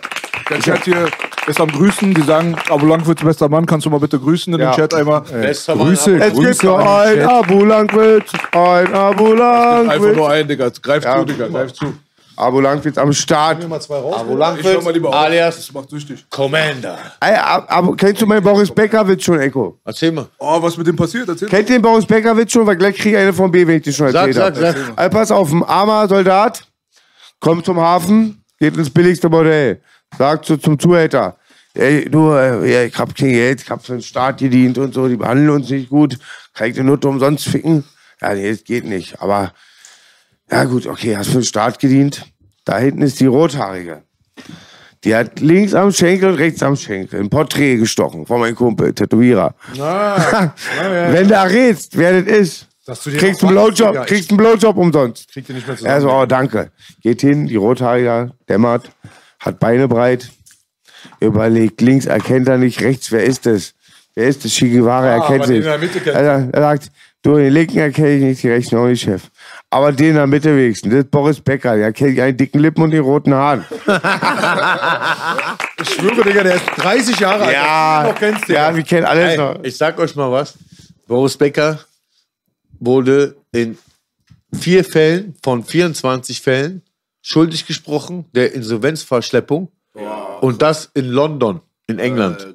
Der 0.50 0.58
Chat 0.60 0.84
hier 0.84 1.06
ist 1.46 1.60
am 1.60 1.68
Grüßen. 1.70 2.12
Die 2.12 2.22
sagen, 2.22 2.56
Abo 2.68 2.86
Langwitz, 2.86 3.22
bester 3.22 3.48
Mann, 3.48 3.66
kannst 3.66 3.86
du 3.86 3.90
mal 3.90 4.00
bitte 4.00 4.18
grüßen 4.18 4.52
in 4.52 4.60
Ja. 4.60 4.72
den 4.72 4.76
Chat 4.76 4.94
einmal? 4.94 5.20
Bester 5.22 5.76
Grüße, 5.76 6.16
Es 6.16 6.34
gibt 6.34 6.44
Grüße 6.46 6.66
den 6.66 6.70
ein. 6.76 7.22
Abu 7.26 7.64
Langwitz, 7.64 8.32
ein 8.52 8.94
Abu 8.94 9.32
Einfach 9.32 10.14
nur 10.14 10.28
ein, 10.30 10.48
Digga. 10.48 10.70
Greif 10.82 11.04
Ja. 11.04 11.18
zu, 11.20 11.24
Digga. 11.24 11.46
Greif 11.48 11.72
zu. 11.72 11.94
Abu 12.36 12.60
Langwitz 12.60 12.98
am 12.98 13.12
Start. 13.12 13.68
Mal 13.68 13.80
zwei 13.80 13.96
raus. 13.98 14.24
Ich 14.58 14.66
schau 14.66 14.80
mal 14.80 14.92
lieber 14.92 15.08
auf. 15.10 15.14
alias 15.14 15.56
Das 15.56 15.72
macht 15.72 15.90
süchtig. 15.90 16.24
Commander. 16.30 16.98
Ey, 17.20 17.34
Ab- 17.34 17.66
Ab- 17.68 17.94
kennst 17.96 18.20
du 18.22 18.26
meinen 18.26 18.42
Boris 18.42 18.70
Beckerwitz 18.70 19.22
schon, 19.24 19.40
Echo? 19.40 19.78
Erzähl 19.84 20.10
mal. 20.12 20.26
Oh, 20.38 20.60
was 20.60 20.76
mit 20.76 20.86
dem 20.86 20.96
passiert? 20.96 21.28
Erzähl. 21.28 21.48
Kennt 21.48 21.68
ihr 21.70 21.76
den 21.78 21.82
Boris 21.82 22.04
Beckerwitz 22.06 22.52
schon? 22.52 22.66
Weil 22.66 22.76
gleich 22.76 22.96
kriege 22.96 23.16
ich 23.16 23.22
eine 23.22 23.32
von 23.32 23.50
B, 23.50 23.66
wenn 23.66 23.76
ich 23.76 23.82
dir 23.82 23.92
schon 23.92 24.10
Sag, 24.10 24.28
erzählt 24.28 24.56
sag, 24.56 24.66
habe. 24.74 24.78
sag. 24.86 24.92
Also 24.98 25.10
pass 25.18 25.30
auf, 25.30 25.52
ein 25.52 25.62
armer 25.62 26.08
Soldat 26.08 26.64
kommt 27.40 27.64
zum 27.66 27.78
Hafen, 27.80 28.42
geht 28.58 28.76
ins 28.76 28.90
billigste 28.90 29.28
Modell, 29.28 29.80
sagt 30.18 30.46
so 30.46 30.56
zum 30.56 30.78
Zuhälter, 30.78 31.36
ey, 31.74 32.08
du, 32.08 32.32
äh, 32.32 32.72
ja, 32.72 32.82
ich 32.84 32.96
hab 32.98 33.14
kein 33.14 33.30
Geld, 33.30 33.62
ich 33.62 33.70
hab 33.70 33.84
für 33.84 33.92
den 33.92 34.02
Staat 34.02 34.38
gedient 34.38 34.78
und 34.78 34.94
so, 34.94 35.06
die 35.08 35.16
behandeln 35.16 35.50
uns 35.50 35.68
nicht 35.68 35.90
gut, 35.90 36.18
kann 36.54 36.68
ich 36.68 36.74
den 36.74 36.86
Nutte 36.86 37.06
umsonst 37.08 37.46
ficken? 37.46 37.84
Ja, 38.22 38.32
nee, 38.34 38.50
das 38.50 38.64
geht 38.64 38.84
nicht, 38.86 39.20
aber, 39.20 39.52
ja 40.50 40.64
gut, 40.64 40.86
okay, 40.86 41.16
hast 41.16 41.28
für 41.28 41.38
den 41.38 41.44
Staat 41.44 41.78
gedient, 41.78 42.24
da 42.64 42.78
hinten 42.78 43.02
ist 43.02 43.20
die 43.20 43.26
Rothaarige. 43.26 44.02
Die 45.04 45.14
hat 45.14 45.40
links 45.40 45.74
am 45.74 45.92
Schenkel 45.92 46.30
und 46.30 46.36
rechts 46.36 46.62
am 46.62 46.76
Schenkel 46.76 47.20
ein 47.20 47.28
Porträt 47.28 47.76
gestochen 47.76 48.24
von 48.24 48.40
meinem 48.40 48.54
Kumpel, 48.56 48.94
Tätowierer. 48.94 49.54
Wenn 49.74 51.28
du 51.28 51.34
errätst, 51.34 51.96
wer 51.98 52.22
das 52.22 52.38
ist, 52.38 52.68
du 52.86 53.10
kriegst 53.12 53.42
einen 53.42 53.52
Blowjob, 53.52 54.06
kriegst 54.06 54.30
einen 54.30 54.38
Blowjob 54.38 54.76
umsonst. 54.76 55.30
Kriegt 55.30 55.48
ihr 55.50 55.54
nicht 55.56 55.66
mehr 55.66 55.76
zusammen. 55.76 55.94
Er 55.94 56.00
so, 56.00 56.10
oh, 56.10 56.24
danke. 56.24 56.70
Geht 57.02 57.20
hin, 57.20 57.46
die 57.46 57.56
Rothaarige, 57.56 58.32
dämmert, 58.48 58.90
hat 59.40 59.58
Beine 59.58 59.88
breit, 59.88 60.30
überlegt, 61.20 61.82
links 61.82 62.06
erkennt 62.06 62.48
er 62.48 62.56
nicht, 62.56 62.80
rechts, 62.80 63.12
wer 63.12 63.24
ist 63.24 63.44
das? 63.44 63.74
Wer 64.14 64.28
ist 64.28 64.44
das? 64.44 64.52
Che 64.52 64.70
Guevara 64.70 65.06
Ah, 65.08 65.16
erkennt 65.16 65.46
sich. 65.46 65.64
Er, 66.06 66.48
er 66.50 66.60
sagt, 66.60 66.90
du, 67.24 67.34
den 67.36 67.52
linken 67.52 67.78
erkenne 67.78 68.10
ich 68.16 68.22
nicht, 68.22 68.42
die 68.44 68.50
rechten 68.50 68.76
auch 68.76 68.86
nicht, 68.86 69.02
Chef. 69.02 69.22
Aber 69.70 69.90
den 69.90 70.10
in 70.10 70.14
der 70.14 70.26
Mitte 70.28 70.56
wenigstens, 70.56 70.92
das 70.92 71.00
ist 71.04 71.10
Boris 71.10 71.40
Becker, 71.40 71.76
der 71.76 71.92
kennt 71.92 72.18
einen 72.20 72.36
dicken 72.36 72.60
Lippen 72.60 72.84
und 72.84 72.92
die 72.92 72.98
roten 72.98 73.34
Haaren. 73.34 73.64
Ich 75.80 75.90
schwöre, 75.90 76.22
Digga, 76.22 76.42
der 76.44 76.54
ist 76.54 76.64
30 76.76 77.20
Jahre 77.20 77.44
alt. 77.44 77.52
Ja, 77.52 78.04
noch 78.08 78.14
kennst, 78.18 78.48
Digga. 78.48 78.70
ja, 78.70 78.76
wir 78.76 78.82
kennen 78.84 79.04
alles 79.04 79.32
Ey, 79.32 79.36
noch. 79.36 79.62
ich 79.64 79.76
sag 79.76 79.98
euch 79.98 80.14
mal 80.14 80.30
was. 80.30 80.54
Boris 81.06 81.36
Becker 81.36 81.80
wurde 82.78 83.36
in 83.52 83.76
vier 84.52 84.84
Fällen 84.84 85.34
von 85.42 85.64
24 85.64 86.40
Fällen 86.40 86.82
schuldig 87.20 87.66
gesprochen 87.66 88.26
der 88.32 88.52
Insolvenzverschleppung. 88.54 89.68
Und 90.40 90.62
das 90.62 90.90
in 90.94 91.08
London, 91.08 91.60
in 91.86 91.98
England. 91.98 92.46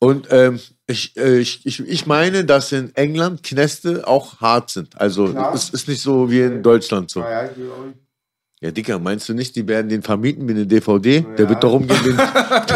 Und 0.00 0.28
ähm, 0.30 0.58
ich, 0.86 1.16
äh, 1.16 1.38
ich, 1.38 1.64
ich, 1.66 1.80
ich 1.80 2.06
meine, 2.06 2.44
dass 2.44 2.72
in 2.72 2.94
England 2.96 3.42
Knäste 3.42 4.08
auch 4.08 4.40
hart 4.40 4.70
sind. 4.70 4.98
Also 4.98 5.26
es 5.54 5.70
ist 5.70 5.88
nicht 5.88 6.00
so 6.00 6.30
wie 6.30 6.40
in 6.40 6.62
Deutschland 6.62 7.10
so. 7.10 7.20
Ja, 7.20 7.48
Dicker, 8.62 8.98
meinst 8.98 9.26
du 9.26 9.32
nicht, 9.32 9.56
die 9.56 9.66
werden 9.66 9.88
den 9.88 10.02
vermieten 10.02 10.46
wie 10.46 10.52
eine 10.52 10.66
DVD? 10.66 11.24
Der 11.38 11.48
wird 11.48 11.64
doch 11.64 11.72
rumgehen. 11.72 11.98
Den, 12.04 12.20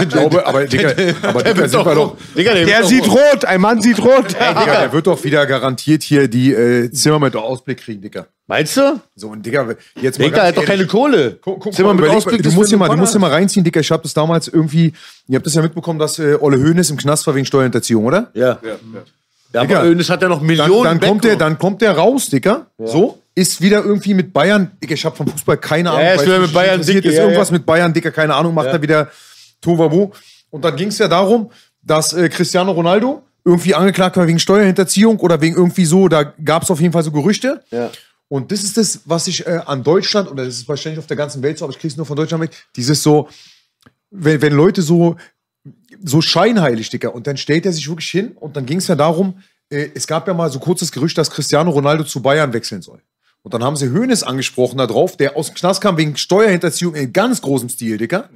ich 0.01 0.09
glaube, 0.09 0.47
aber 0.47 0.65
Digga, 0.65 0.95
aber 1.23 1.43
der 1.43 1.55
sind 1.69 1.75
doch 1.75 1.95
doch- 1.95 2.17
Digga, 2.35 2.55
der, 2.55 2.65
Der 2.65 2.85
sieht 2.85 3.07
doch 3.07 3.13
rot, 3.15 3.45
ein 3.45 3.61
Mann 3.61 3.83
sieht 3.83 3.99
rot. 3.99 4.29
Digga, 4.31 4.65
der 4.81 4.93
wird 4.95 5.07
doch 5.07 5.23
wieder 5.23 5.45
garantiert 5.45 6.03
hier 6.03 6.27
die 6.27 6.55
äh, 6.55 6.91
Zimmer 6.91 7.19
mit 7.19 7.37
Ausblick 7.37 7.81
kriegen, 7.81 8.01
Digga. 8.01 8.25
Meinst 8.47 8.79
du? 8.79 8.99
So, 9.15 9.29
und 9.29 9.45
Digga, 9.45 9.75
jetzt 10.01 10.19
mal 10.19 10.25
Digga, 10.25 10.39
er 10.39 10.49
hat 10.49 10.57
doch 10.57 10.65
keine. 10.65 10.87
Kohle. 10.87 11.39
Guck, 11.43 11.61
guck, 11.61 11.75
Zimmer 11.75 11.93
mal, 11.93 12.01
mit 12.01 12.11
Ausblick, 12.11 12.39
du 12.39 12.45
das 12.45 12.55
musst 12.55 12.73
dir 12.73 12.79
mal, 12.79 12.89
du 12.89 12.97
musst 12.97 13.15
dir 13.15 13.21
Vater. 13.21 13.31
mal 13.31 13.37
reinziehen, 13.37 13.63
Digga. 13.63 13.81
Ich 13.81 13.91
habe 13.91 14.03
das 14.03 14.15
damals 14.15 14.49
irgendwie, 14.49 14.95
ihr 15.29 15.37
habt 15.37 15.45
das 15.45 15.53
ja 15.55 15.61
mitbekommen, 15.61 15.99
dass 15.99 16.19
äh, 16.19 16.39
Olle 16.41 16.57
Höhnes 16.57 16.89
im 16.89 16.97
Knast 16.97 17.27
war 17.27 17.35
wegen 17.35 17.45
Steuerhinterziehung, 17.45 18.07
oder? 18.07 18.31
Ja. 18.33 18.59
Ja, 19.53 19.63
Digga. 19.65 19.81
aber 19.81 19.89
Önes 19.89 20.09
hat 20.09 20.23
ja 20.23 20.29
noch 20.31 20.39
Dann, 20.39 20.47
Millionen 20.47 20.85
dann, 20.85 21.01
kommt 21.01 21.25
der, 21.25 21.37
dann 21.37 21.59
kommt 21.59 21.83
der 21.83 21.93
raus, 21.93 22.29
Digga. 22.31 22.67
So, 22.79 23.19
ist 23.35 23.61
wieder 23.61 23.85
irgendwie 23.85 24.15
mit 24.15 24.33
Bayern. 24.33 24.71
Ich 24.81 25.05
habe 25.05 25.17
vom 25.17 25.27
Fußball 25.27 25.57
keine 25.57 25.91
Ahnung. 25.91 26.03
er 26.03 26.15
ist 26.15 26.27
wieder 26.27 26.39
mit 26.39 26.53
Bayern 26.53 26.75
interessiert 26.75 27.05
dick, 27.05 27.11
Ist 27.11 27.17
ja, 27.17 27.25
irgendwas 27.25 27.51
ja. 27.51 27.55
mit 27.55 27.67
Bayern, 27.67 27.93
Digga, 27.93 28.11
keine 28.11 28.35
Ahnung, 28.35 28.55
macht 28.55 28.69
er 28.69 28.81
wieder 28.81 29.11
Tovabu. 29.61 30.11
Und 30.51 30.65
dann 30.65 30.77
ging 30.77 30.89
es 30.89 30.99
ja 30.99 31.09
darum, 31.09 31.51
dass 31.83 32.13
äh, 32.13 32.29
Cristiano 32.29 32.73
Ronaldo 32.73 33.23
irgendwie 33.45 33.75
angeklagt 33.75 34.17
war 34.17 34.27
wegen 34.27 34.39
Steuerhinterziehung 34.39 35.19
oder 35.19 35.41
wegen 35.41 35.57
irgendwie 35.57 35.85
so, 35.85 36.09
da 36.09 36.23
gab 36.23 36.63
es 36.63 36.71
auf 36.71 36.81
jeden 36.81 36.93
Fall 36.93 37.03
so 37.03 37.11
Gerüchte. 37.11 37.63
Ja. 37.71 37.91
Und 38.29 38.53
das 38.53 38.63
ist 38.63 38.77
das, 38.77 39.01
was 39.05 39.27
ich 39.27 39.47
äh, 39.47 39.61
an 39.67 39.83
Deutschland, 39.83 40.31
oder 40.31 40.45
das 40.45 40.55
ist 40.55 40.69
wahrscheinlich 40.69 40.99
auf 40.99 41.07
der 41.07 41.17
ganzen 41.17 41.43
Welt 41.43 41.59
so, 41.59 41.65
aber 41.65 41.73
ich 41.75 41.79
krieg's 41.79 41.97
nur 41.97 42.07
von 42.07 42.17
Deutschland 42.17 42.41
mit, 42.41 42.53
dieses 42.77 43.03
so, 43.03 43.29
wenn, 44.11 44.41
wenn 44.41 44.53
Leute 44.53 44.81
so, 44.81 45.17
so 46.03 46.21
scheinheilig, 46.23 46.89
Digga, 46.91 47.09
und 47.09 47.27
dann 47.27 47.37
stellt 47.37 47.67
er 47.67 47.73
sich 47.73 47.89
wirklich 47.89 48.09
hin 48.09 48.33
und 48.33 48.57
dann 48.57 48.65
ging 48.65 48.79
es 48.79 48.87
ja 48.87 48.95
darum, 48.95 49.39
äh, 49.71 49.89
es 49.95 50.07
gab 50.07 50.27
ja 50.27 50.35
mal 50.35 50.51
so 50.51 50.59
kurzes 50.59 50.91
Gerücht, 50.91 51.19
dass 51.19 51.31
Cristiano 51.31 51.71
Ronaldo 51.71 52.05
zu 52.05 52.23
Bayern 52.23 52.53
wechseln 52.53 52.81
soll. 52.81 53.01
Und 53.45 53.53
dann 53.53 53.63
haben 53.63 53.77
sie 53.77 53.91
Hoeneß 53.91 54.23
angesprochen 54.23 54.79
da 54.79 54.87
drauf, 54.87 55.19
der 55.19 55.37
aus 55.37 55.49
dem 55.49 55.55
Knast 55.55 55.83
kam 55.83 55.99
wegen 55.99 56.17
Steuerhinterziehung 56.17 56.95
in 56.95 57.13
ganz 57.13 57.43
großem 57.43 57.69
Stil, 57.69 57.99
Digga. 57.99 58.31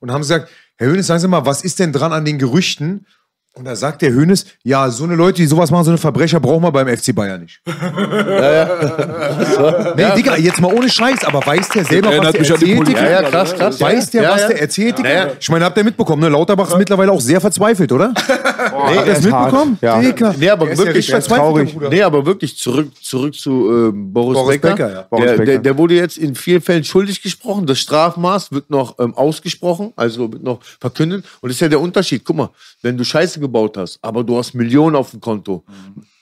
Und 0.00 0.10
haben 0.10 0.22
gesagt, 0.22 0.50
Herr 0.76 0.88
Hoeneß, 0.88 1.06
sagen 1.06 1.20
Sie 1.20 1.28
mal, 1.28 1.46
was 1.46 1.62
ist 1.62 1.78
denn 1.78 1.92
dran 1.92 2.12
an 2.12 2.24
den 2.24 2.38
Gerüchten? 2.38 3.06
Und 3.54 3.64
da 3.64 3.74
sagt 3.74 4.02
der 4.02 4.14
Hoeneß, 4.14 4.46
ja, 4.62 4.88
so 4.90 5.04
eine 5.04 5.16
Leute, 5.16 5.42
die 5.42 5.46
sowas 5.46 5.70
machen, 5.70 5.84
so 5.84 5.90
eine 5.90 5.98
Verbrecher 5.98 6.38
brauchen 6.38 6.62
wir 6.62 6.70
beim 6.70 6.88
FC 6.88 7.14
Bayern 7.14 7.42
nicht. 7.42 7.60
Nee, 9.96 10.04
Digga, 10.16 10.36
jetzt 10.36 10.60
mal 10.60 10.72
ohne 10.72 10.88
Scheiß, 10.88 11.24
aber 11.24 11.44
weiß 11.44 11.68
der 11.70 11.84
selber, 11.84 12.16
was 12.18 12.32
der 12.32 12.48
erzählt? 12.48 12.88
Ja, 12.88 13.10
ja, 13.10 13.22
krass, 13.22 13.54
krass. 13.54 13.80
Weiß 13.80 14.10
der, 14.10 14.22
ja, 14.22 14.32
was 14.32 14.40
ja. 14.42 14.48
der 14.48 14.60
erzählt? 14.60 14.98
Ja, 14.98 15.10
ja. 15.10 15.28
Ich 15.38 15.48
meine, 15.48 15.64
habt 15.64 15.76
ihr 15.76 15.84
mitbekommen, 15.84 16.22
ne? 16.22 16.28
Lauterbach 16.28 16.70
ist 16.70 16.78
mittlerweile 16.78 17.12
auch 17.12 17.20
sehr 17.20 17.40
verzweifelt, 17.40 17.90
oder? 17.92 18.12
Habt 18.16 19.06
ihr 19.06 19.14
das 19.14 19.22
mitbekommen? 19.22 19.78
Ja. 19.80 20.00
Digga. 20.00 20.34
Nee, 20.38 20.50
aber 20.50 20.70
ja 20.70 20.78
wirklich 20.78 21.10
verzweifelt, 21.10 21.72
traurig. 21.72 21.90
Nee, 21.90 22.02
aber 22.02 22.24
wirklich 22.24 22.56
zurück, 22.56 22.90
zurück 23.02 23.34
zu 23.34 23.70
ähm, 23.70 24.12
Boris, 24.12 24.38
Boris 24.38 24.60
Becker. 24.60 24.76
Becker, 24.76 24.92
ja. 24.92 25.02
Boris 25.02 25.24
der, 25.24 25.32
Becker. 25.32 25.44
Der, 25.44 25.58
der 25.58 25.78
wurde 25.78 25.94
jetzt 25.94 26.18
in 26.18 26.34
vielen 26.34 26.60
Fällen 26.60 26.84
schuldig 26.84 27.22
gesprochen. 27.22 27.66
Das 27.66 27.78
Strafmaß 27.78 28.52
wird 28.52 28.70
noch 28.70 28.98
ähm, 28.98 29.14
ausgesprochen, 29.14 29.92
also 29.96 30.32
wird 30.32 30.42
noch 30.42 30.60
verkündet. 30.80 31.24
Und 31.40 31.48
das 31.48 31.56
ist 31.56 31.60
ja 31.60 31.68
der 31.68 31.80
Unterschied. 31.80 32.24
Guck 32.24 32.36
mal, 32.36 32.50
wenn 32.82 32.96
du 32.96 33.04
Scheiße 33.04 33.39
gebaut 33.40 33.76
hast, 33.76 33.98
aber 34.02 34.22
du 34.22 34.36
hast 34.36 34.54
Millionen 34.54 34.96
auf 34.96 35.10
dem 35.10 35.20
Konto, 35.20 35.64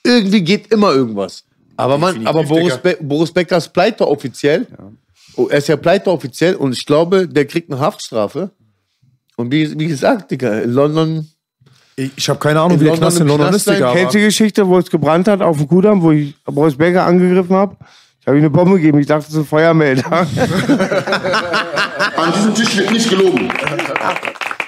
irgendwie 0.03 0.41
geht 0.41 0.71
immer 0.71 0.93
irgendwas. 0.93 1.43
Aber, 1.77 1.97
man, 1.97 2.27
aber 2.27 2.43
Boris, 2.43 2.77
Be 2.77 2.97
Boris 2.99 3.31
Becker 3.31 3.57
ist 3.57 3.71
pleite 3.71 4.05
offiziell. 4.05 4.67
Oh, 5.35 5.47
er 5.47 5.59
ist 5.59 5.69
ja 5.69 5.77
pleite 5.77 6.11
offiziell 6.11 6.55
und 6.55 6.73
ich 6.73 6.85
glaube, 6.85 7.25
der 7.27 7.45
kriegt 7.45 7.71
eine 7.71 7.79
Haftstrafe. 7.79 8.51
Und 9.37 9.53
wie, 9.53 9.79
wie 9.79 9.87
gesagt, 9.87 10.31
Digga, 10.31 10.59
in 10.59 10.73
London. 10.73 11.29
Ich, 11.95 12.11
ich 12.17 12.27
habe 12.27 12.39
keine 12.39 12.59
Ahnung, 12.59 12.73
In 12.73 12.81
wie 12.81 12.83
der 12.83 12.95
London 12.95 13.07
Knast 13.07 13.21
in 13.21 13.27
London 13.27 13.47
Knast 13.47 13.67
ist, 13.67 13.73
Digga. 13.73 13.93
Kennst 13.93 14.13
du 14.13 14.17
die 14.17 14.25
Geschichte, 14.25 14.67
wo 14.67 14.77
es 14.77 14.89
gebrannt 14.89 15.29
hat 15.29 15.41
auf 15.41 15.55
dem 15.55 15.69
Kudamm, 15.69 16.01
wo 16.01 16.11
ich 16.11 16.35
Boris 16.43 16.75
Becker 16.75 17.05
angegriffen 17.05 17.55
habe? 17.55 17.77
Ich 18.19 18.27
habe 18.27 18.37
ihm 18.37 18.43
eine 18.43 18.49
Bombe 18.49 18.75
gegeben. 18.75 18.99
Ich 18.99 19.07
dachte, 19.07 19.27
das 19.27 19.33
ist 19.33 19.39
ein 19.39 19.45
Feuermelder. 19.45 20.11
An 22.17 22.33
diesem 22.35 22.53
Tisch 22.53 22.75
wird 22.75 22.91
nicht 22.91 23.09
gelogen. 23.09 23.49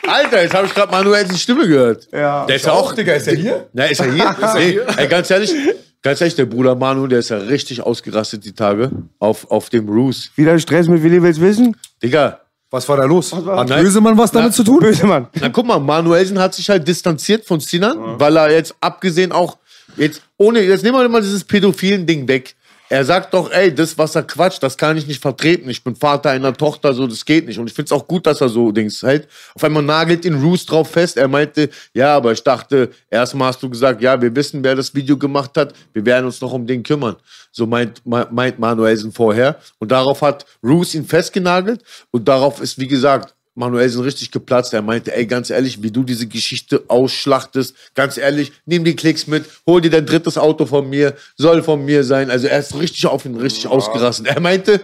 Alter, 0.07 0.41
jetzt 0.43 0.53
habe 0.53 0.67
ich 0.67 0.73
gerade 0.73 0.91
Manuels 0.91 1.39
Stimme 1.39 1.67
gehört. 1.67 2.07
Ja. 2.11 2.45
Der 2.45 2.55
ist 2.55 2.65
ja 2.65 2.71
auch, 2.73 2.93
Digga, 2.93 3.13
ist 3.13 3.27
der 3.27 3.35
hier? 3.35 3.67
Na, 3.73 3.85
ist 3.85 3.99
er 3.99 4.11
hier? 4.11 4.35
nee, 4.55 4.79
ey, 4.97 5.07
ganz 5.07 5.29
ehrlich, 5.29 5.53
ganz 6.01 6.21
ehrlich, 6.21 6.35
der 6.35 6.45
Bruder 6.45 6.75
Manu, 6.75 7.07
der 7.07 7.19
ist 7.19 7.29
ja 7.29 7.37
richtig 7.37 7.81
ausgerastet 7.81 8.43
die 8.45 8.53
Tage 8.53 8.91
auf, 9.19 9.49
auf 9.51 9.69
dem 9.69 9.87
Roos. 9.87 10.31
Wieder 10.35 10.57
Stress 10.59 10.87
mit 10.87 11.03
Willi 11.03 11.21
will's 11.21 11.39
wissen? 11.39 11.75
Digga, 12.01 12.39
Was 12.71 12.87
war 12.87 12.97
da 12.97 13.03
los? 13.05 13.33
Hat 13.33 13.69
Nein. 13.69 13.83
Bösemann 13.83 14.17
was 14.17 14.31
damit 14.31 14.53
zu 14.53 14.63
tun? 14.63 14.79
Böse 14.79 15.05
Mann. 15.05 15.27
na 15.39 15.49
guck 15.49 15.65
mal, 15.65 15.79
Manuelsen 15.79 16.39
hat 16.39 16.53
sich 16.55 16.69
halt 16.69 16.87
distanziert 16.87 17.45
von 17.45 17.59
Sinan, 17.59 18.19
weil 18.19 18.35
er 18.37 18.49
jetzt 18.51 18.73
abgesehen 18.81 19.31
auch, 19.31 19.57
jetzt 19.97 20.21
ohne, 20.37 20.61
jetzt 20.61 20.83
nehmen 20.83 20.97
wir 20.97 21.09
mal 21.09 21.21
dieses 21.21 21.43
pädophilen 21.43 22.05
Ding 22.05 22.27
weg. 22.27 22.55
Er 22.91 23.05
sagt 23.05 23.33
doch, 23.33 23.49
ey, 23.51 23.73
das, 23.73 23.97
was 23.97 24.15
er 24.15 24.23
quatscht, 24.23 24.61
das 24.61 24.77
kann 24.77 24.97
ich 24.97 25.07
nicht 25.07 25.21
vertreten. 25.21 25.69
Ich 25.69 25.81
bin 25.81 25.95
Vater 25.95 26.31
einer 26.31 26.53
Tochter, 26.53 26.93
so, 26.93 27.07
das 27.07 27.23
geht 27.23 27.47
nicht. 27.47 27.57
Und 27.57 27.67
ich 27.67 27.73
find's 27.73 27.93
auch 27.93 28.05
gut, 28.05 28.27
dass 28.27 28.41
er 28.41 28.49
so 28.49 28.69
Dings 28.73 29.01
hält. 29.01 29.29
Auf 29.55 29.63
einmal 29.63 29.81
nagelt 29.81 30.25
ihn 30.25 30.33
Roos 30.33 30.65
drauf 30.65 30.89
fest. 30.91 31.15
Er 31.15 31.29
meinte, 31.29 31.69
ja, 31.93 32.13
aber 32.17 32.33
ich 32.33 32.43
dachte, 32.43 32.89
erstmal 33.09 33.47
hast 33.47 33.63
du 33.63 33.69
gesagt, 33.69 34.01
ja, 34.01 34.21
wir 34.21 34.35
wissen, 34.35 34.61
wer 34.61 34.75
das 34.75 34.93
Video 34.93 35.17
gemacht 35.17 35.51
hat. 35.55 35.73
Wir 35.93 36.05
werden 36.05 36.25
uns 36.25 36.41
noch 36.41 36.51
um 36.51 36.67
den 36.67 36.83
kümmern. 36.83 37.15
So 37.53 37.65
meint, 37.65 38.05
me- 38.05 38.27
meint 38.29 38.59
Manuelsen 38.59 39.13
vorher. 39.13 39.55
Und 39.79 39.89
darauf 39.93 40.21
hat 40.21 40.45
Roos 40.61 40.93
ihn 40.93 41.05
festgenagelt. 41.05 41.81
Und 42.11 42.27
darauf 42.27 42.59
ist, 42.59 42.77
wie 42.77 42.87
gesagt, 42.89 43.33
Manuelsen 43.55 44.01
richtig 44.01 44.31
geplatzt. 44.31 44.73
Er 44.73 44.81
meinte, 44.81 45.15
ey, 45.15 45.25
ganz 45.25 45.49
ehrlich, 45.49 45.83
wie 45.83 45.91
du 45.91 46.03
diese 46.03 46.27
Geschichte 46.27 46.83
ausschlachtest, 46.87 47.75
ganz 47.95 48.17
ehrlich, 48.17 48.51
nimm 48.65 48.83
die 48.83 48.95
Klicks 48.95 49.27
mit, 49.27 49.45
hol 49.65 49.81
dir 49.81 49.91
dein 49.91 50.05
drittes 50.05 50.37
Auto 50.37 50.65
von 50.65 50.89
mir, 50.89 51.15
soll 51.37 51.61
von 51.63 51.83
mir 51.83 52.03
sein. 52.03 52.29
Also 52.29 52.47
er 52.47 52.59
ist 52.59 52.75
richtig 52.75 53.05
auf 53.07 53.25
ihn 53.25 53.35
richtig 53.35 53.67
ausgerastet. 53.67 54.27
Er 54.27 54.39
meinte, 54.39 54.81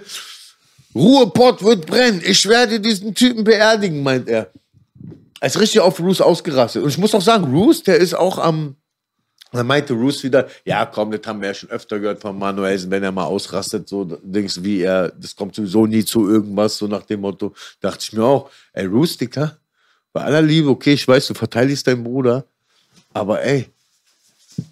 Ruhepott 0.93 1.63
wird 1.63 1.86
brennen, 1.86 2.21
ich 2.25 2.47
werde 2.47 2.80
diesen 2.80 3.13
Typen 3.13 3.43
beerdigen, 3.43 4.03
meint 4.03 4.27
er. 4.27 4.51
Er 5.39 5.47
ist 5.47 5.60
richtig 5.60 5.82
auf 5.82 5.99
Roos 5.99 6.21
ausgerastet. 6.21 6.84
Und 6.84 6.89
ich 6.89 6.97
muss 6.97 7.13
auch 7.13 7.21
sagen, 7.21 7.45
Roos, 7.45 7.84
der 7.84 7.97
ist 7.97 8.15
auch 8.15 8.38
am. 8.39 8.75
Dann 9.53 9.65
meinte 9.65 9.93
Roos 9.93 10.23
wieder, 10.23 10.47
ja 10.65 10.86
komm, 10.86 11.12
das 11.12 11.21
haben 11.25 11.39
wir 11.41 11.47
ja 11.49 11.53
schon 11.53 11.69
öfter 11.69 11.99
gehört 11.99 12.21
von 12.21 12.38
Manuelsen, 12.38 12.91
wenn 12.91 13.01
er 13.03 13.12
mal 13.13 13.23
ausrastet, 13.25 13.88
so 13.88 14.03
Dings 14.21 14.62
wie 14.63 14.81
er, 14.81 15.10
das 15.10 15.36
kommt 15.36 15.55
sowieso 15.55 15.86
nie 15.86 16.03
zu 16.03 16.29
irgendwas, 16.29 16.77
so 16.77 16.88
nach 16.88 17.03
dem 17.03 17.21
Motto, 17.21 17.53
dachte 17.79 17.99
ich 18.01 18.12
mir 18.13 18.23
auch, 18.23 18.49
ey 18.73 18.86
Roos, 18.86 19.15
Dicker, 19.17 19.57
bei 20.12 20.21
aller 20.21 20.41
Liebe, 20.41 20.69
okay, 20.69 20.93
ich 20.93 21.07
weiß, 21.07 21.27
du 21.27 21.33
verteidigst 21.33 21.88
deinen 21.88 22.03
Bruder, 22.03 22.43
aber 23.13 23.41
ey, 23.41 23.69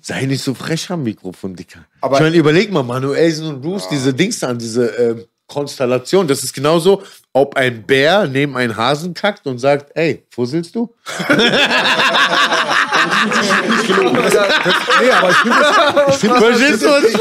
sei 0.01 0.25
nicht 0.25 0.43
so 0.43 0.53
frech 0.53 0.89
am 0.91 1.03
Mikrofon, 1.03 1.55
Dicker. 1.55 1.85
Aber- 2.01 2.17
ich 2.17 2.23
meine, 2.23 2.35
überleg 2.35 2.69
mal, 2.71 2.83
Manuelsen 2.83 3.47
und 3.47 3.63
Roos, 3.63 3.87
diese 3.87 4.13
Dings 4.13 4.43
an, 4.43 4.57
diese 4.57 4.87
ähm, 4.87 5.23
Konstellation, 5.47 6.27
das 6.27 6.43
ist 6.43 6.53
genauso, 6.53 7.03
ob 7.31 7.55
ein 7.55 7.83
Bär 7.83 8.27
neben 8.27 8.57
einen 8.57 8.75
Hasen 8.75 9.13
kackt 9.13 9.45
und 9.47 9.59
sagt, 9.59 9.91
ey, 9.95 10.25
fusselst 10.31 10.75
du? 10.75 10.93
Nee, 15.01 15.11
aber 15.11 15.29
ich 15.29 15.37
finde 15.37 15.57
das, 15.59 15.77
ich 16.09 16.15
find 16.19 16.33
das, 16.33 16.43
Verstehst 16.43 16.81
du? 16.81 16.87
was 16.87 17.03
ich- 17.03 17.15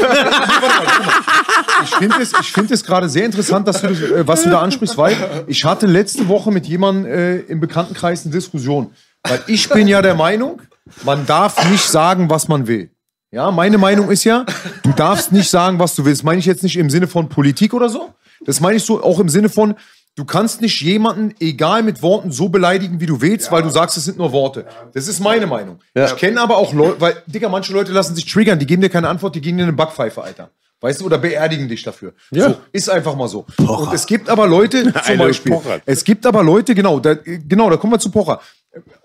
ich 2.41 2.51
find 2.51 2.69
find 2.69 2.85
gerade 2.85 3.09
sehr 3.09 3.25
interessant, 3.25 3.67
dass 3.67 3.81
du 3.81 3.87
das, 3.87 3.99
äh, 4.01 4.27
was 4.27 4.43
du 4.43 4.49
da 4.49 4.61
ansprichst, 4.61 4.97
weil 4.97 5.15
ich 5.47 5.63
hatte 5.65 5.85
letzte 5.85 6.27
Woche 6.27 6.51
mit 6.51 6.65
jemandem 6.65 7.05
äh, 7.11 7.37
im 7.41 7.59
Bekanntenkreis 7.59 8.23
eine 8.25 8.33
Diskussion. 8.33 8.91
Weil 9.23 9.41
ich 9.47 9.67
bin 9.69 9.87
ja 9.87 10.01
der 10.01 10.15
Meinung, 10.15 10.61
man 11.03 11.25
darf 11.25 11.69
nicht 11.69 11.85
sagen, 11.85 12.29
was 12.29 12.47
man 12.47 12.67
will. 12.67 12.89
Ja, 13.31 13.51
meine 13.51 13.77
Meinung 13.77 14.09
ist 14.11 14.23
ja, 14.23 14.45
du 14.83 14.91
darfst 14.93 15.31
nicht 15.31 15.49
sagen, 15.49 15.77
was 15.79 15.95
du 15.95 16.05
willst. 16.05 16.23
Meine 16.23 16.39
ich 16.39 16.45
jetzt 16.45 16.63
nicht 16.63 16.77
im 16.77 16.89
Sinne 16.89 17.07
von 17.07 17.27
Politik 17.27 17.73
oder 17.73 17.89
so. 17.89 18.13
Das 18.45 18.59
meine 18.61 18.77
ich 18.77 18.83
so 18.85 19.03
auch 19.03 19.19
im 19.19 19.27
Sinne 19.29 19.49
von, 19.49 19.75
du 20.15 20.25
kannst 20.25 20.61
nicht 20.61 20.81
jemanden, 20.81 21.35
egal 21.39 21.83
mit 21.83 22.01
Worten, 22.01 22.31
so 22.31 22.49
beleidigen, 22.49 22.99
wie 22.99 23.05
du 23.05 23.21
willst, 23.21 23.51
weil 23.51 23.63
du 23.63 23.69
sagst, 23.69 23.97
es 23.97 24.05
sind 24.05 24.17
nur 24.17 24.31
Worte. 24.31 24.65
Das 24.93 25.07
ist 25.07 25.19
meine 25.19 25.47
Meinung. 25.47 25.79
Ich 25.93 26.15
kenne 26.15 26.41
aber 26.41 26.57
auch 26.57 26.73
Leute, 26.73 26.99
weil, 27.01 27.21
Digga, 27.27 27.49
manche 27.49 27.73
Leute 27.73 27.91
lassen 27.91 28.15
sich 28.15 28.25
triggern, 28.25 28.59
die 28.59 28.65
geben 28.65 28.81
dir 28.81 28.89
keine 28.89 29.09
Antwort, 29.09 29.35
die 29.35 29.41
geben 29.41 29.57
dir 29.57 29.63
eine 29.63 29.73
Backpfeife, 29.73 30.23
Alter. 30.23 30.49
Weißt 30.81 31.01
du, 31.01 31.05
oder 31.05 31.17
beerdigen 31.17 31.67
dich 31.67 31.83
dafür. 31.83 32.13
So, 32.29 32.57
ist 32.71 32.89
einfach 32.89 33.15
mal 33.15 33.27
so. 33.27 33.45
Und 33.57 33.93
es 33.93 34.05
gibt 34.05 34.29
aber 34.29 34.45
Leute, 34.45 34.93
zum 35.05 35.17
Beispiel, 35.17 35.53
Pocher. 35.53 35.81
es 35.85 36.03
gibt 36.03 36.25
aber 36.25 36.43
Leute, 36.43 36.75
genau, 36.75 36.99
da, 36.99 37.15
genau, 37.15 37.69
da 37.69 37.77
kommen 37.77 37.93
wir 37.93 37.99
zu 37.99 38.11
Pocher. 38.11 38.41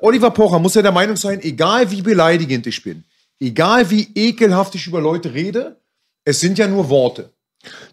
Oliver 0.01 0.31
Pocher 0.31 0.59
muss 0.59 0.75
ja 0.75 0.83
der 0.83 0.93
Meinung 0.93 1.17
sein, 1.17 1.41
egal 1.41 1.91
wie 1.91 2.03
beleidigend 2.03 2.67
ich 2.67 2.83
bin, 2.83 3.05
egal 3.39 3.89
wie 3.89 4.09
ekelhaft 4.15 4.75
ich 4.75 4.87
über 4.89 5.01
Leute 5.01 5.33
rede, 5.33 5.81
es 6.25 6.41
sind 6.41 6.59
ja 6.59 6.67
nur 6.67 6.89
Worte. 6.89 7.31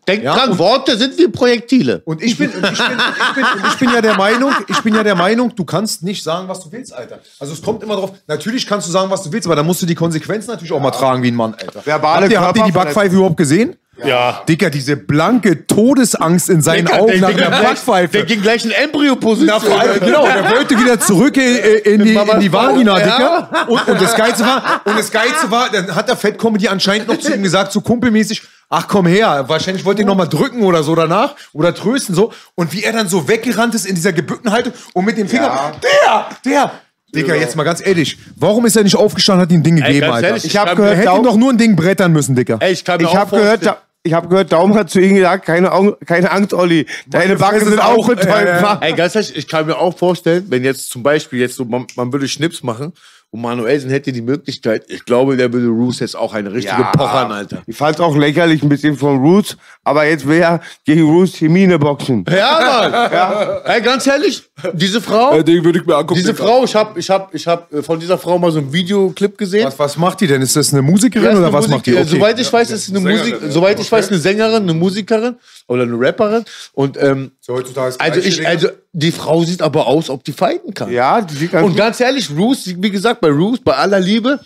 Denk 0.08 0.24
Ja, 0.24 0.36
dran, 0.36 0.58
Worte 0.58 0.98
sind 0.98 1.18
wie 1.18 1.28
Projektile. 1.28 2.02
Und 2.06 2.24
ich 2.24 2.38
bin, 2.38 2.50
und 2.50 2.64
ich 2.64 2.78
bin, 2.78 2.98
ich 2.98 3.36
bin, 3.36 3.44
und 3.44 3.68
ich 3.68 3.78
bin 3.78 3.90
ja 3.90 4.02
der 4.02 4.16
Meinung, 4.16 4.54
ich 4.68 4.82
bin 4.82 4.96
ja 4.96 5.04
der 5.04 5.16
Meinung, 5.16 5.54
du 5.54 5.66
kannst 5.66 6.04
nicht 6.04 6.24
sagen, 6.24 6.48
was 6.48 6.62
du 6.62 6.72
willst, 6.72 6.94
Alter. 6.94 7.20
Also 7.40 7.54
es 7.54 7.62
kommt 7.62 7.84
immer 7.84 7.96
drauf. 7.98 8.14
Natürlich 8.28 8.66
kannst 8.66 8.88
du 8.88 8.92
sagen, 8.92 9.12
was 9.12 9.24
du 9.24 9.32
willst, 9.32 9.46
aber 9.48 9.58
dann 9.58 9.66
musst 9.66 9.82
du 9.82 9.86
die 9.86 9.96
Konsequenzen 9.96 10.50
natürlich 10.52 10.72
auch 10.72 10.80
mal 10.80 10.92
tragen 10.92 11.22
wie 11.24 11.32
ein 11.32 11.36
Mann, 11.36 11.54
Alter. 11.54 11.86
Verbale 11.86 12.24
habt 12.24 12.32
ihr, 12.32 12.42
habt 12.42 12.58
ihr 12.58 12.64
die. 12.64 12.72
Backpfeife 12.72 13.16
überhaupt 13.16 13.38
gesehen? 13.38 13.76
Ja. 14.06 14.44
Dicker, 14.48 14.70
diese 14.70 14.96
blanke 14.96 15.66
Todesangst 15.66 16.50
in 16.50 16.62
seinen 16.62 16.88
Augen 16.88 17.20
nach 17.20 17.34
der 17.34 17.50
Backpfeife. 17.50 18.12
Der 18.12 18.26
ging 18.26 18.42
gleich 18.42 18.64
in 18.64 18.72
Embryo-Position. 18.72 19.60
Genau, 20.00 20.26
der 20.26 20.52
wollte 20.52 20.80
wieder 20.80 21.00
zurück 21.00 21.36
in, 21.38 21.58
in, 21.94 22.04
die, 22.04 22.14
in 22.14 22.40
die 22.40 22.54
Vagina, 22.54 23.00
Dicker. 23.00 23.68
Und, 23.68 23.88
und 23.88 24.02
das 24.02 24.16
Geilste 24.16 24.44
war, 24.44 24.82
und 24.86 24.98
das 24.98 25.12
Geilste 25.12 25.50
war, 25.50 25.70
dann 25.72 25.96
hat 25.96 26.08
der 26.08 26.16
Comedy 26.34 26.68
anscheinend 26.68 27.08
noch 27.08 27.18
zu 27.18 27.34
ihm 27.34 27.42
gesagt, 27.42 27.72
so 27.72 27.82
kumpelmäßig, 27.82 28.44
ach 28.70 28.88
komm 28.88 29.06
her, 29.08 29.46
wahrscheinlich 29.48 29.86
wollte 29.86 30.02
ihn 30.02 30.08
noch 30.08 30.16
mal 30.16 30.28
drücken 30.28 30.64
oder 30.64 30.84
so 30.84 30.96
danach 30.96 31.36
oder 31.54 31.74
trösten 31.74 32.14
so 32.16 32.34
und 32.56 32.74
wie 32.74 32.84
er 32.84 32.94
dann 32.94 33.08
so 33.08 33.28
weggerannt 33.28 33.76
ist 33.76 33.86
in 33.86 33.96
dieser 33.96 34.14
gebückten 34.14 34.52
Haltung 34.52 34.74
und 34.94 35.06
mit 35.06 35.18
dem 35.18 35.28
Finger, 35.28 35.74
der, 35.84 36.28
der. 36.46 36.72
Digga, 37.16 37.36
jetzt 37.36 37.56
mal 37.56 37.64
ganz 37.64 37.86
ehrlich, 37.86 38.18
warum 38.36 38.66
ist 38.66 38.76
er 38.76 38.84
nicht 38.84 38.96
aufgestanden, 38.98 39.44
hat 39.44 39.52
ihm 39.52 39.62
ein 39.62 39.64
Ding 39.64 39.76
gegeben, 39.78 40.02
ganz 40.02 40.16
Alter? 40.16 40.28
ehrlich, 40.28 40.46
Ich 40.46 40.58
hab 40.58 40.68
kann 40.68 40.76
gehört, 40.78 40.94
er 40.98 40.98
hätte 41.04 41.18
ihm 41.18 41.24
doch 41.24 41.38
nur 41.38 41.52
ein 41.52 41.58
Ding 41.58 41.76
brettern 41.78 42.12
müssen, 42.12 42.36
Digga. 42.36 42.58
Ey, 42.60 42.74
ich 42.74 42.84
kann 42.84 42.98
mir 42.98 43.04
Ich 43.04 43.10
auch 43.12 43.16
habe 43.16 43.30
gehört, 43.38 43.64
vorstellen- 43.64 43.76
da, 43.76 43.82
ich 44.04 44.14
habe 44.14 44.28
gehört, 44.28 44.52
Daum 44.52 44.76
hat 44.76 44.90
zu 44.90 45.00
ihm 45.00 45.16
gesagt, 45.16 45.46
keine, 45.46 45.72
Augen, 45.72 45.96
keine 46.06 46.32
Angst, 46.32 46.54
Olli. 46.54 46.86
Deine 47.08 47.36
Backen 47.38 47.60
sind 47.62 47.74
ist 47.76 47.80
auch 47.82 48.06
betäubt. 48.08 48.28
Ja, 48.28 48.42
ja, 48.46 48.62
ja. 48.62 48.78
Ey, 48.82 48.94
ganz 48.94 49.16
ehrlich, 49.16 49.36
ich 49.38 49.48
kann 49.48 49.66
mir 49.66 49.78
auch 49.78 49.98
vorstellen, 49.98 50.46
wenn 50.50 50.64
jetzt 50.66 50.90
zum 50.90 51.02
Beispiel 51.02 51.40
jetzt 51.40 51.56
so, 51.56 51.64
man, 51.66 51.88
man 51.96 52.12
würde 52.12 52.28
Schnips 52.28 52.62
machen 52.62 52.94
und 53.30 53.42
Manuelsen 53.42 53.90
hätte 53.90 54.12
die 54.14 54.22
Möglichkeit, 54.22 54.86
ich 54.88 55.04
glaube, 55.04 55.36
der 55.36 55.52
würde 55.52 55.68
Roos 55.68 56.00
jetzt 56.00 56.16
auch 56.16 56.34
eine 56.34 56.54
richtige 56.54 56.82
pochern, 56.94 57.32
Alter. 57.32 57.62
Ich 57.68 57.76
fand's 57.76 58.00
auch 58.00 58.16
lächerlich 58.16 58.64
ein 58.64 58.70
bisschen 58.70 58.96
von 58.98 59.18
Roots, 59.20 59.58
aber 59.84 60.06
jetzt 60.06 60.26
will 60.28 60.40
er 60.40 60.62
gegen 60.86 61.04
Roots 61.04 61.34
Termine 61.34 61.78
boxen. 61.78 62.24
Ja, 62.30 62.88
Mann. 62.90 63.58
Ey, 63.66 63.82
ganz 63.82 64.08
ehrlich, 64.08 64.44
diese 64.74 65.02
Frau, 65.02 65.34
Äh, 65.38 65.44
den 65.44 65.64
würde 65.66 65.80
ich 65.80 65.86
mir 65.86 65.96
angucken. 65.98 66.20
diese. 66.22 66.34
Frau, 66.34 66.64
ich 66.64 66.74
habe 66.76 66.98
ich 67.00 67.10
hab, 67.10 67.36
ich 67.36 67.46
hab 67.48 67.72
äh, 67.74 67.84
von 67.84 68.00
dieser 68.00 68.18
Frau 68.18 68.40
mal 68.40 68.52
so 68.52 68.60
einen 68.60 68.72
Videoclip 68.72 69.38
gesehen. 69.38 69.66
Was, 69.66 69.78
was 69.78 69.98
macht 69.98 70.22
die 70.22 70.28
denn? 70.28 70.42
Ist 70.42 70.56
das 70.56 70.72
eine 70.72 70.82
Musikerin 70.82 71.26
Ja, 71.26 71.32
oder 71.38 71.48
eine 71.48 71.54
was 71.54 71.68
macht 71.68 71.86
die? 71.86 71.92
Musik- 71.92 72.06
Okay. 72.08 72.16
äh, 72.16 72.20
Soweit 72.20 72.40
ich 72.40 72.54
weiß, 72.54 72.72
ist 72.72 72.88
es 72.90 72.96
eine 72.96 73.00
Musik, 73.10 73.36
soweit 73.50 73.80
ich 73.80 73.92
weiß, 73.92 74.08
eine 74.10 74.20
Sängerin, 74.20 74.64
eine 74.64 74.74
Musikerin 74.74 75.36
oder 75.68 75.84
eine 75.84 76.00
Rapperin. 76.00 76.46
Und 76.74 76.98
ähm, 77.02 77.32
So 77.48 77.54
heutzutage 77.54 77.92
das 77.92 78.00
also 78.02 78.20
ich, 78.20 78.46
also 78.46 78.68
die 78.92 79.12
Frau 79.14 79.42
sieht 79.46 79.62
aber 79.62 79.88
aus, 79.88 80.10
ob 80.10 80.22
die 80.26 80.34
fighten 80.34 80.74
kann. 80.74 80.92
Ja, 80.92 81.22
die 81.22 81.34
sieht 81.34 81.54
ganz 81.54 81.66
Und 81.66 81.78
ganz 81.78 81.98
ehrlich, 82.02 82.30
Roos, 82.30 82.66
wie 82.66 82.92
gesagt, 82.92 83.22
bei 83.22 83.30
Roos, 83.30 83.60
bei 83.64 83.74
aller 83.74 84.02
Liebe, 84.02 84.42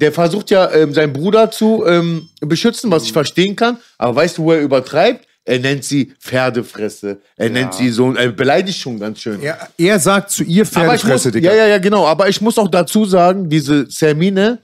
der 0.00 0.10
versucht 0.10 0.50
ja 0.50 0.72
ähm, 0.72 0.94
seinen 0.94 1.12
Bruder 1.12 1.50
zu 1.50 1.84
ähm, 1.86 2.30
beschützen, 2.40 2.90
was 2.90 3.04
ich 3.04 3.12
verstehen 3.12 3.56
kann. 3.56 3.76
Aber 3.98 4.16
weißt 4.16 4.38
du, 4.38 4.44
wo 4.44 4.52
er 4.52 4.62
übertreibt? 4.62 5.26
Er 5.44 5.58
nennt 5.58 5.84
sie 5.84 6.14
Pferdefresse. 6.18 7.20
Er 7.36 7.50
nennt 7.50 7.74
sie 7.74 7.90
so, 7.90 8.12
er 8.14 8.32
beleidigt 8.32 8.78
schon 8.78 8.98
ganz 8.98 9.20
schön. 9.20 9.40
er, 9.42 9.68
er 9.76 10.00
sagt 10.00 10.30
zu 10.30 10.42
ihr 10.42 10.48
ich 10.48 10.58
muss, 10.60 10.70
Pferdefresse, 10.70 11.30
Digga. 11.32 11.50
ja, 11.50 11.56
ja, 11.56 11.66
ja, 11.66 11.78
genau. 11.78 12.06
Aber 12.06 12.28
ich 12.28 12.40
muss 12.40 12.58
auch 12.58 12.68
dazu 12.68 13.04
sagen, 13.04 13.50
diese 13.50 13.86
Sermine, 13.90 14.60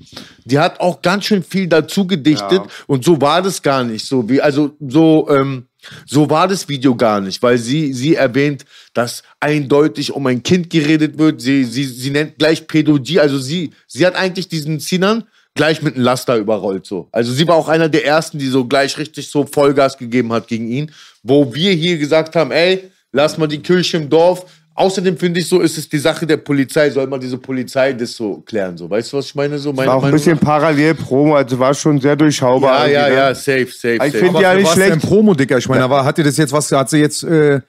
die 0.46 0.58
hat 0.58 0.80
auch 0.80 1.02
ganz 1.02 1.26
schön 1.26 1.42
viel 1.42 1.68
dazu 1.68 2.06
gedichtet. 2.06 2.62
Und 2.86 3.04
so 3.04 3.20
war 3.20 3.42
das 3.42 3.60
gar 3.60 3.84
nicht. 3.84 4.06
So 4.06 4.28
wie, 4.30 4.40
also 4.40 4.74
so, 4.80 5.28
ähm, 5.28 5.66
so 6.06 6.30
war 6.30 6.48
das 6.48 6.68
Video 6.68 6.94
gar 6.94 7.20
nicht, 7.20 7.42
weil 7.42 7.58
sie, 7.58 7.92
sie 7.92 8.14
erwähnt, 8.14 8.64
dass 8.94 9.22
eindeutig 9.40 10.12
um 10.12 10.26
ein 10.26 10.42
Kind 10.42 10.70
geredet 10.70 11.18
wird. 11.18 11.40
Sie, 11.40 11.64
sie, 11.64 11.84
sie 11.84 12.10
nennt 12.10 12.38
gleich 12.38 12.66
Pädodie. 12.66 13.20
Also 13.20 13.38
sie, 13.38 13.70
sie 13.86 14.06
hat 14.06 14.14
eigentlich 14.14 14.48
diesen 14.48 14.80
Sinan 14.80 15.24
gleich 15.54 15.82
mit 15.82 15.94
einem 15.94 16.04
Laster 16.04 16.36
überrollt 16.36 16.86
so. 16.86 17.08
Also 17.12 17.32
sie 17.32 17.46
war 17.46 17.56
auch 17.56 17.68
einer 17.68 17.88
der 17.88 18.06
ersten, 18.06 18.38
die 18.38 18.48
so 18.48 18.64
gleich 18.64 18.96
richtig 18.96 19.28
so 19.28 19.44
Vollgas 19.44 19.98
gegeben 19.98 20.32
hat 20.32 20.48
gegen 20.48 20.68
ihn, 20.68 20.92
wo 21.22 21.52
wir 21.54 21.72
hier 21.72 21.98
gesagt 21.98 22.36
haben, 22.36 22.50
ey, 22.50 22.90
lass 23.12 23.36
mal 23.36 23.48
die 23.48 23.60
Kirche 23.60 23.98
im 23.98 24.08
Dorf. 24.08 24.46
Außerdem 24.74 25.16
finde 25.18 25.40
ich 25.40 25.48
so, 25.48 25.60
ist 25.60 25.76
es 25.76 25.88
die 25.88 25.98
Sache 25.98 26.26
der 26.26 26.38
Polizei, 26.38 26.88
soll 26.90 27.06
mal 27.06 27.18
diese 27.18 27.36
Polizei 27.38 27.92
das 27.92 28.12
so 28.14 28.38
klären, 28.46 28.76
so. 28.76 28.88
Weißt 28.88 29.12
du, 29.12 29.18
was 29.18 29.26
ich 29.26 29.34
meine? 29.34 29.58
So 29.58 29.72
meine 29.72 29.88
war 29.88 29.96
auch 29.96 30.04
ein 30.04 30.12
bisschen 30.12 30.34
nach? 30.34 30.40
parallel 30.40 30.94
Promo, 30.94 31.36
also 31.36 31.58
war 31.58 31.74
schon 31.74 32.00
sehr 32.00 32.16
durchschaubar. 32.16 32.88
Ja, 32.88 33.02
ja, 33.02 33.08
ne? 33.08 33.14
ja, 33.14 33.34
safe, 33.34 33.66
safe, 33.66 33.94
Ich 33.94 33.98
safe. 34.00 34.18
find 34.18 34.30
Aber 34.30 34.40
ja 34.42 34.54
nicht 34.54 34.70
schlecht. 34.72 34.92
denn 34.92 35.00
Promo, 35.00 35.34
Digga? 35.34 35.58
Ich 35.58 35.68
meine, 35.68 35.84
aber 35.84 36.04
hat 36.04 36.16
ihr 36.18 36.24
das 36.24 36.36
jetzt 36.38 36.52
was, 36.52 36.70
hat 36.72 36.88
sie 36.88 36.98
jetzt 36.98 37.22
äh, 37.22 37.60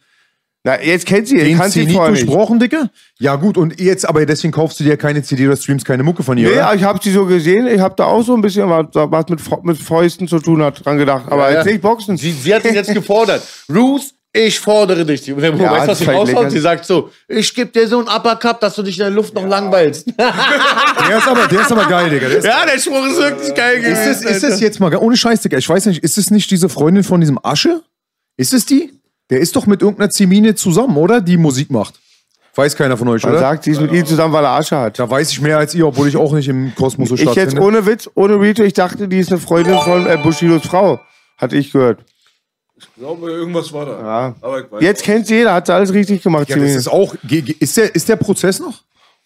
Na, 0.64 0.82
jetzt 0.82 1.06
kennt 1.06 1.28
sie, 1.28 1.38
den 1.40 1.58
kann 1.58 1.70
sie 1.70 1.86
nicht. 1.86 1.98
durchbrochen, 1.98 2.58
Digga? 2.60 2.90
Ja 3.20 3.36
gut, 3.36 3.58
und 3.58 3.82
jetzt, 3.82 4.08
aber 4.08 4.26
deswegen 4.26 4.54
kaufst 4.54 4.80
du 4.80 4.86
dir 4.86 4.96
keine 4.96 5.22
CD 5.22 5.46
oder 5.46 5.58
streamst 5.58 5.86
keine 5.86 6.04
Mucke 6.04 6.24
von 6.24 6.38
ihr, 6.38 6.48
Nee, 6.48 6.54
oder? 6.56 6.74
ich 6.74 6.84
habe 6.86 7.00
sie 7.04 7.12
so 7.12 7.26
gesehen, 7.26 7.68
ich 7.68 7.82
habe 7.82 7.96
da 7.98 8.06
auch 8.06 8.24
so 8.24 8.34
ein 8.34 8.42
bisschen 8.42 8.70
was, 8.70 8.86
was 8.94 9.28
mit, 9.28 9.42
mit 9.66 9.78
Fäusten 9.78 10.26
zu 10.30 10.40
tun 10.40 10.64
hat, 10.64 10.86
dran 10.86 10.98
gedacht. 10.98 11.26
Aber 11.30 11.50
Ja, 11.52 11.58
jetzt 11.58 11.66
ja. 11.66 11.72
nicht 11.74 11.82
Boxen. 11.82 12.16
Sie, 12.16 12.32
sie 12.32 12.56
hat 12.56 12.64
ihn 12.64 12.76
jetzt 12.76 12.94
gefordert. 12.94 13.44
Ruth, 13.70 14.04
ich 14.36 14.60
fordere 14.60 15.06
dich. 15.06 15.32
Und 15.32 15.42
der 15.42 15.52
Bruder, 15.52 15.66
Ja, 15.66 15.72
weißt 15.72 15.84
du, 15.86 15.92
was 15.92 16.00
das 16.00 16.08
sie 16.08 16.12
raushaut? 16.12 16.52
Sie 16.52 16.60
sagt 16.60 16.86
so, 16.86 17.12
ich 17.28 17.54
geb 17.54 17.72
dir 17.72 17.88
so 17.88 18.00
einen 18.00 18.08
Uppercut, 18.08 18.62
dass 18.64 18.74
du 18.76 18.82
dich 18.84 18.98
in 18.98 19.04
der 19.04 19.12
Luft 19.12 19.34
noch 19.36 19.46
langweilst. 19.46 20.08
Der 20.18 21.18
ist 21.18 21.28
aber, 21.28 21.48
der 21.48 21.62
ist 21.62 21.72
aber 21.72 21.86
geil, 21.86 22.10
Digga. 22.10 22.28
Der 22.30 22.42
ja, 22.44 22.66
der 22.66 22.80
Spruch 22.80 23.06
ist 23.06 23.18
wirklich 23.18 23.54
geil 23.56 23.82
gewesen. 23.82 24.12
ist, 24.12 24.24
das, 24.24 24.32
ist 24.36 24.44
das 24.44 24.60
jetzt 24.62 24.80
mal, 24.80 24.96
ohne 24.96 25.16
Scheiß, 25.18 25.42
Digga, 25.42 25.58
ich 25.58 25.68
weiß 25.68 25.86
nicht, 25.88 26.02
ist 26.04 26.18
es 26.18 26.32
nicht 26.32 26.50
diese 26.50 26.70
Freundin 26.70 27.04
von 27.04 27.20
diesem 27.20 27.38
Asche? 27.44 27.82
Ist 28.38 28.54
es 28.54 28.66
die? 28.66 28.92
Der 29.30 29.40
ist 29.40 29.56
doch 29.56 29.66
mit 29.68 29.82
irgendeiner 29.82 30.10
Zimine 30.10 30.56
zusammen, 30.56 30.96
oder? 30.98 31.20
Die 31.22 31.38
Musik 31.38 31.70
macht. 31.72 31.96
Weiß 32.56 32.76
keiner 32.76 32.98
von 32.98 33.08
euch, 33.10 33.24
Man 33.24 33.34
oder? 33.34 33.42
sagt, 33.42 33.64
sie 33.66 33.72
ist 33.72 33.82
mit 33.82 33.92
ihm 33.92 34.06
zusammen, 34.06 34.34
weil 34.34 34.44
er 34.46 34.52
Asche 34.52 34.78
hat. 34.78 34.98
da 35.00 35.10
weiß 35.10 35.32
ich 35.32 35.42
mehr 35.42 35.58
als 35.58 35.74
ihr, 35.76 35.88
obwohl 35.88 36.08
ich 36.08 36.16
auch 36.18 36.32
nicht 36.34 36.48
im 36.48 36.74
Kosmos 36.76 37.10
so 37.10 37.16
Ich 37.16 37.22
jetzt 37.22 37.34
stattfinde. 37.34 37.62
ohne 37.64 37.86
Witz, 37.86 38.10
ohne 38.16 38.40
Rito, 38.40 38.64
ich 38.64 38.74
dachte, 38.74 39.08
die 39.08 39.20
ist 39.20 39.30
eine 39.32 39.40
Freundin 39.40 39.78
von 39.80 40.06
äh, 40.08 40.18
Bushidos 40.22 40.64
Frau. 40.66 41.00
Hatte 41.38 41.58
ich 41.58 41.72
gehört. 41.72 42.06
Ich 42.96 43.02
glaube, 43.02 43.32
irgendwas 43.32 43.72
war 43.74 43.86
da. 43.86 44.00
Ja. 44.00 44.36
Aber 44.42 44.60
ich 44.62 44.72
weiß 44.72 44.82
Jetzt 44.82 45.04
kennt 45.04 45.28
sie 45.28 45.36
jeder, 45.36 45.54
hat 45.54 45.68
sie 45.68 45.74
alles 45.74 45.94
richtig 45.94 46.22
gemacht. 46.22 46.50
Ja, 46.50 46.58
das 46.58 46.76
ist 46.76 46.88
auch. 46.88 47.16
Ist 47.60 47.78
der, 47.78 47.94
ist 47.96 48.08
der 48.10 48.16
Prozess 48.16 48.60
noch? 48.60 48.84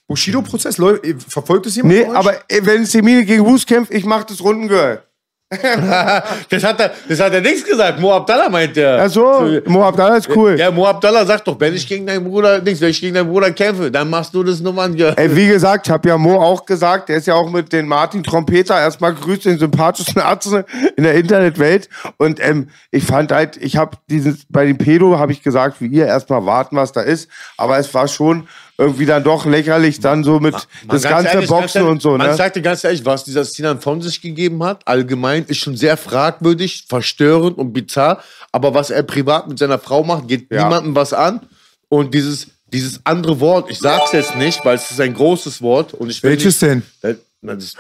Bushido-Prozess? 0.08 0.80
Äh, 0.80 1.16
Verfolgt 1.28 1.66
es 1.66 1.76
jemand? 1.76 1.94
nee, 1.96 2.06
aber 2.06 2.36
äh, 2.50 2.62
wenn 2.64 2.86
Semine 2.86 3.26
gegen 3.26 3.46
Wus 3.46 3.66
kämpft, 3.66 3.94
ich 3.94 4.06
mach 4.06 4.24
das 4.24 4.42
Rundengirl. 4.42 5.04
Das 5.50 6.64
hat 6.64 6.80
er, 6.82 6.92
das 7.08 7.20
hat 7.22 7.34
er 7.34 7.40
nichts 7.40 7.64
gesagt. 7.64 8.02
Mo 8.02 8.14
Abdallah 8.14 8.50
meint 8.50 8.76
der. 8.76 9.02
Ach 9.02 9.10
so, 9.10 9.62
Mo 9.66 9.82
Abdallah 9.84 10.18
ist 10.18 10.30
cool. 10.36 10.58
Ja, 10.60 10.70
Mo 10.72 10.86
Abdallah 10.86 11.26
sagt 11.26 11.48
doch, 11.48 11.58
wenn 11.58 11.74
ich 11.74 11.88
gegen 11.88 12.06
deinen 12.06 12.26
Bruder, 12.26 12.62
nichts, 12.62 12.82
wenn 12.82 12.90
ich 12.90 13.00
gegen 13.00 13.16
deinen 13.16 13.30
Bruder 13.30 13.52
kämpfe, 13.52 13.90
dann 13.90 14.10
machst 14.10 14.34
du 14.34 14.44
das 14.44 14.60
Nummern. 14.60 14.98
Ey, 14.98 15.34
wie 15.36 15.48
gesagt, 15.48 15.88
ich 15.88 15.92
habe 15.92 16.10
ja 16.10 16.18
Mo 16.18 16.42
auch 16.42 16.66
gesagt, 16.66 17.08
der 17.08 17.18
ist 17.18 17.28
ja 17.28 17.36
auch 17.36 17.50
mit 17.50 17.72
den 17.72 17.88
Martin 17.88 18.24
Trompeter 18.24 18.78
erstmal 18.78 19.14
grüßt 19.14 19.46
den 19.46 19.58
sympathischsten 19.58 20.22
Arzt 20.22 20.50
in 20.98 21.04
der 21.04 21.16
Internetwelt. 21.16 21.88
Und 22.18 22.44
ähm, 22.44 22.70
ich 22.92 23.06
fand 23.06 23.32
halt, 23.32 23.56
ich 23.56 23.78
habe 23.78 23.98
dieses, 24.10 24.46
bei 24.50 24.66
dem 24.66 24.78
Pedo 24.78 25.18
habe 25.18 25.32
ich 25.32 25.44
gesagt, 25.44 25.80
wie 25.80 25.88
ihr 25.88 26.08
erstmal 26.08 26.46
warten, 26.46 26.76
was 26.76 26.92
da 26.92 27.02
ist. 27.02 27.30
Aber 27.56 27.78
es 27.78 27.94
war 27.94 28.10
schon 28.10 28.48
irgendwie 28.78 29.06
dann 29.06 29.24
doch 29.24 29.46
lächerlich, 29.46 30.00
dann 30.00 30.24
so 30.24 30.40
mit 30.40 30.54
das 30.54 30.68
ganz 31.02 31.04
ganze 31.04 31.28
ehrlich, 31.34 31.50
Boxen 31.50 31.78
ehrlich, 31.80 31.92
und 31.92 32.02
so, 32.02 32.18
Man 32.18 32.28
ne? 32.28 32.36
sagt 32.36 32.56
dir 32.56 32.62
ganz 32.62 32.84
ehrlich, 32.84 33.04
was 33.06 33.24
dieser 33.24 33.44
Sinan 33.44 33.82
von 33.82 34.02
sich 34.02 34.22
gegeben 34.22 34.64
hat, 34.64 34.82
allgemein, 34.86 35.46
ist 35.48 35.58
schon 35.58 35.76
sehr 35.76 35.98
fragwürdig, 35.98 36.86
verstörend 36.88 37.58
und 37.58 37.74
bizarr. 37.74 38.22
Aber 38.52 38.74
was 38.74 38.90
er 38.92 39.04
privat 39.04 39.48
mit 39.48 39.58
seiner 39.58 39.80
Frau 39.80 40.04
macht, 40.04 40.28
geht 40.28 40.52
Ja. 40.52 40.64
niemandem 40.64 40.96
was 40.96 41.12
an. 41.14 41.42
Und 41.90 42.14
dieses, 42.14 42.48
dieses 42.72 43.02
andere 43.04 43.40
Wort, 43.40 43.70
ich 43.72 43.80
sag's 43.80 44.12
jetzt 44.12 44.36
nicht, 44.36 44.64
weil 44.64 44.76
es 44.76 44.92
ist 44.92 45.02
ein 45.02 45.14
großes 45.14 45.62
Wort. 45.62 45.94
Und 45.94 46.10
ich 46.10 46.22
Welches 46.22 46.62
nicht, 46.62 46.72
denn? 46.72 46.84
Das, 47.02 47.16
na, 47.42 47.56
das, 47.56 47.74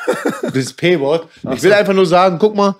das 0.54 0.74
P-Wort. 0.74 1.28
Ich 1.54 1.62
will 1.62 1.74
einfach 1.74 1.93
nur 1.93 2.06
sagen, 2.06 2.38
guck 2.39 2.56
mal, 2.56 2.76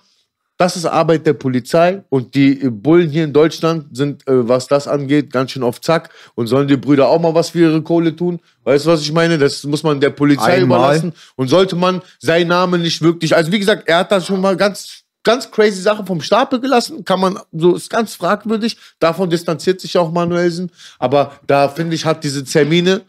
das 0.57 0.75
ist 0.75 0.85
Arbeit 0.85 1.25
der 1.27 1.33
Polizei 1.33 2.03
und 2.09 2.33
die 2.33 2.61
äh, 2.61 2.69
Bullen 2.69 3.09
hier 3.09 3.23
in 3.23 3.33
Deutschland 3.33 3.95
sind, 3.95 4.27
äh, 4.27 4.47
was 4.47 4.67
das 4.67 4.87
angeht, 4.87 5.31
ganz 5.31 5.51
schön 5.51 5.63
auf 5.63 5.79
Zack 5.81 6.09
und 6.35 6.47
sollen 6.47 6.67
die 6.67 6.77
Brüder 6.77 7.07
auch 7.07 7.21
mal 7.21 7.35
was 7.35 7.51
für 7.51 7.59
ihre 7.59 7.81
Kohle 7.81 8.15
tun. 8.15 8.39
Weißt 8.63 8.85
du, 8.85 8.89
was 8.89 9.01
ich 9.01 9.11
meine? 9.11 9.37
Das 9.37 9.63
muss 9.63 9.83
man 9.83 10.01
der 10.01 10.09
Polizei 10.09 10.55
Einmal. 10.55 10.79
überlassen 10.79 11.13
und 11.35 11.47
sollte 11.47 11.75
man 11.75 12.01
seinen 12.19 12.47
Namen 12.47 12.81
nicht 12.81 13.01
wirklich, 13.01 13.35
also 13.35 13.51
wie 13.51 13.59
gesagt, 13.59 13.87
er 13.87 13.99
hat 13.99 14.11
da 14.11 14.19
schon 14.19 14.41
mal 14.41 14.57
ganz 14.57 15.03
ganz 15.23 15.51
crazy 15.51 15.81
Sachen 15.81 16.05
vom 16.05 16.21
Stapel 16.21 16.61
gelassen, 16.61 17.03
kann 17.03 17.19
man 17.19 17.37
so 17.51 17.75
ist 17.75 17.89
ganz 17.89 18.15
fragwürdig. 18.15 18.77
Davon 18.97 19.29
distanziert 19.29 19.81
sich 19.81 19.97
auch 19.97 20.11
Manuelsen, 20.11 20.71
aber 20.99 21.33
da 21.45 21.67
finde 21.67 21.95
ich 21.95 22.05
hat 22.05 22.23
diese 22.23 22.45
Termine 22.45 23.01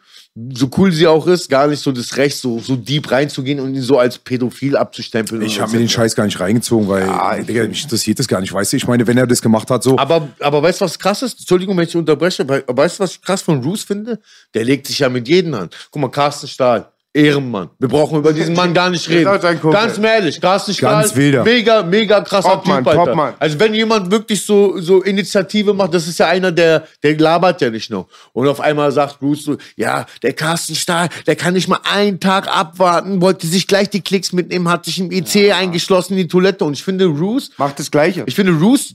so 0.52 0.70
cool 0.76 0.92
sie 0.92 1.06
auch 1.06 1.26
ist, 1.26 1.48
gar 1.48 1.66
nicht 1.66 1.80
so 1.80 1.90
das 1.90 2.16
Recht, 2.16 2.36
so, 2.36 2.58
so 2.60 2.76
deep 2.76 3.10
reinzugehen 3.10 3.60
und 3.60 3.74
ihn 3.74 3.82
so 3.82 3.98
als 3.98 4.18
pädophil 4.18 4.76
abzustempeln. 4.76 5.42
Ich 5.42 5.60
habe 5.60 5.72
mir 5.72 5.78
den 5.78 5.88
Scheiß 5.88 6.14
gar 6.14 6.24
nicht 6.24 6.38
reingezogen, 6.38 6.88
weil 6.88 7.44
Digga, 7.44 7.66
mich 7.66 7.82
interessiert 7.82 8.18
das 8.18 8.28
gar 8.28 8.40
nicht. 8.40 8.52
Weißt 8.52 8.72
du, 8.72 8.76
ich 8.76 8.86
meine, 8.86 9.06
wenn 9.06 9.18
er 9.18 9.26
das 9.26 9.42
gemacht 9.42 9.70
hat, 9.70 9.82
so. 9.82 9.98
Aber, 9.98 10.28
aber 10.40 10.62
weißt 10.62 10.80
du, 10.80 10.84
was 10.84 10.98
krass 10.98 11.22
ist? 11.22 11.40
Entschuldigung, 11.40 11.76
wenn 11.76 11.88
ich 11.88 11.96
unterbreche, 11.96 12.42
aber 12.42 12.62
weißt 12.76 12.98
du, 12.98 13.02
was 13.04 13.12
ich 13.12 13.22
krass 13.22 13.42
von 13.42 13.62
Roos 13.62 13.82
finde? 13.82 14.20
Der 14.54 14.64
legt 14.64 14.86
sich 14.86 15.00
ja 15.00 15.08
mit 15.08 15.26
jedem 15.26 15.54
an. 15.54 15.70
Guck 15.90 16.02
mal, 16.02 16.10
Carsten 16.10 16.46
Stahl. 16.46 16.92
Ehrenmann. 17.18 17.70
Wir 17.78 17.88
brauchen 17.88 18.18
über 18.18 18.32
diesen 18.32 18.54
Mann 18.54 18.72
gar 18.72 18.88
nicht 18.90 19.08
reden. 19.10 19.24
Ganz 19.70 19.98
ehrlich, 19.98 20.40
Carsten 20.40 20.72
Stahl, 20.74 21.02
Ganz 21.02 21.16
wilder. 21.16 21.42
mega, 21.44 21.82
mega 21.82 22.20
krasser 22.20 22.52
Topmann, 22.52 22.78
Typ, 22.78 22.86
Alter. 22.88 23.04
Topmann. 23.06 23.34
Also 23.38 23.58
wenn 23.58 23.74
jemand 23.74 24.10
wirklich 24.10 24.44
so, 24.44 24.78
so 24.80 25.02
Initiative 25.02 25.74
macht, 25.74 25.92
das 25.94 26.06
ist 26.06 26.18
ja 26.18 26.28
einer, 26.28 26.52
der, 26.52 26.86
der 27.02 27.18
labert 27.18 27.60
ja 27.60 27.70
nicht 27.70 27.90
nur. 27.90 28.06
Und 28.32 28.46
auf 28.48 28.60
einmal 28.60 28.92
sagt 28.92 29.18
Bruce 29.18 29.42
so, 29.44 29.56
ja, 29.76 30.06
der 30.22 30.32
Carsten 30.32 30.74
Stahl, 30.74 31.08
der 31.26 31.34
kann 31.36 31.54
nicht 31.54 31.68
mal 31.68 31.80
einen 31.84 32.20
Tag 32.20 32.46
abwarten, 32.48 33.20
wollte 33.20 33.46
sich 33.46 33.66
gleich 33.66 33.90
die 33.90 34.00
Klicks 34.00 34.32
mitnehmen, 34.32 34.68
hat 34.68 34.84
sich 34.84 34.98
im 35.00 35.10
IC 35.10 35.52
eingeschlossen 35.52 36.12
in 36.12 36.18
die 36.20 36.28
Toilette. 36.28 36.64
Und 36.64 36.74
ich 36.74 36.84
finde, 36.84 37.08
Bruce, 37.08 37.50
Macht 37.58 37.78
das 37.80 37.90
Gleiche. 37.90 38.22
ich 38.26 38.34
finde, 38.34 38.52
Roos, 38.52 38.94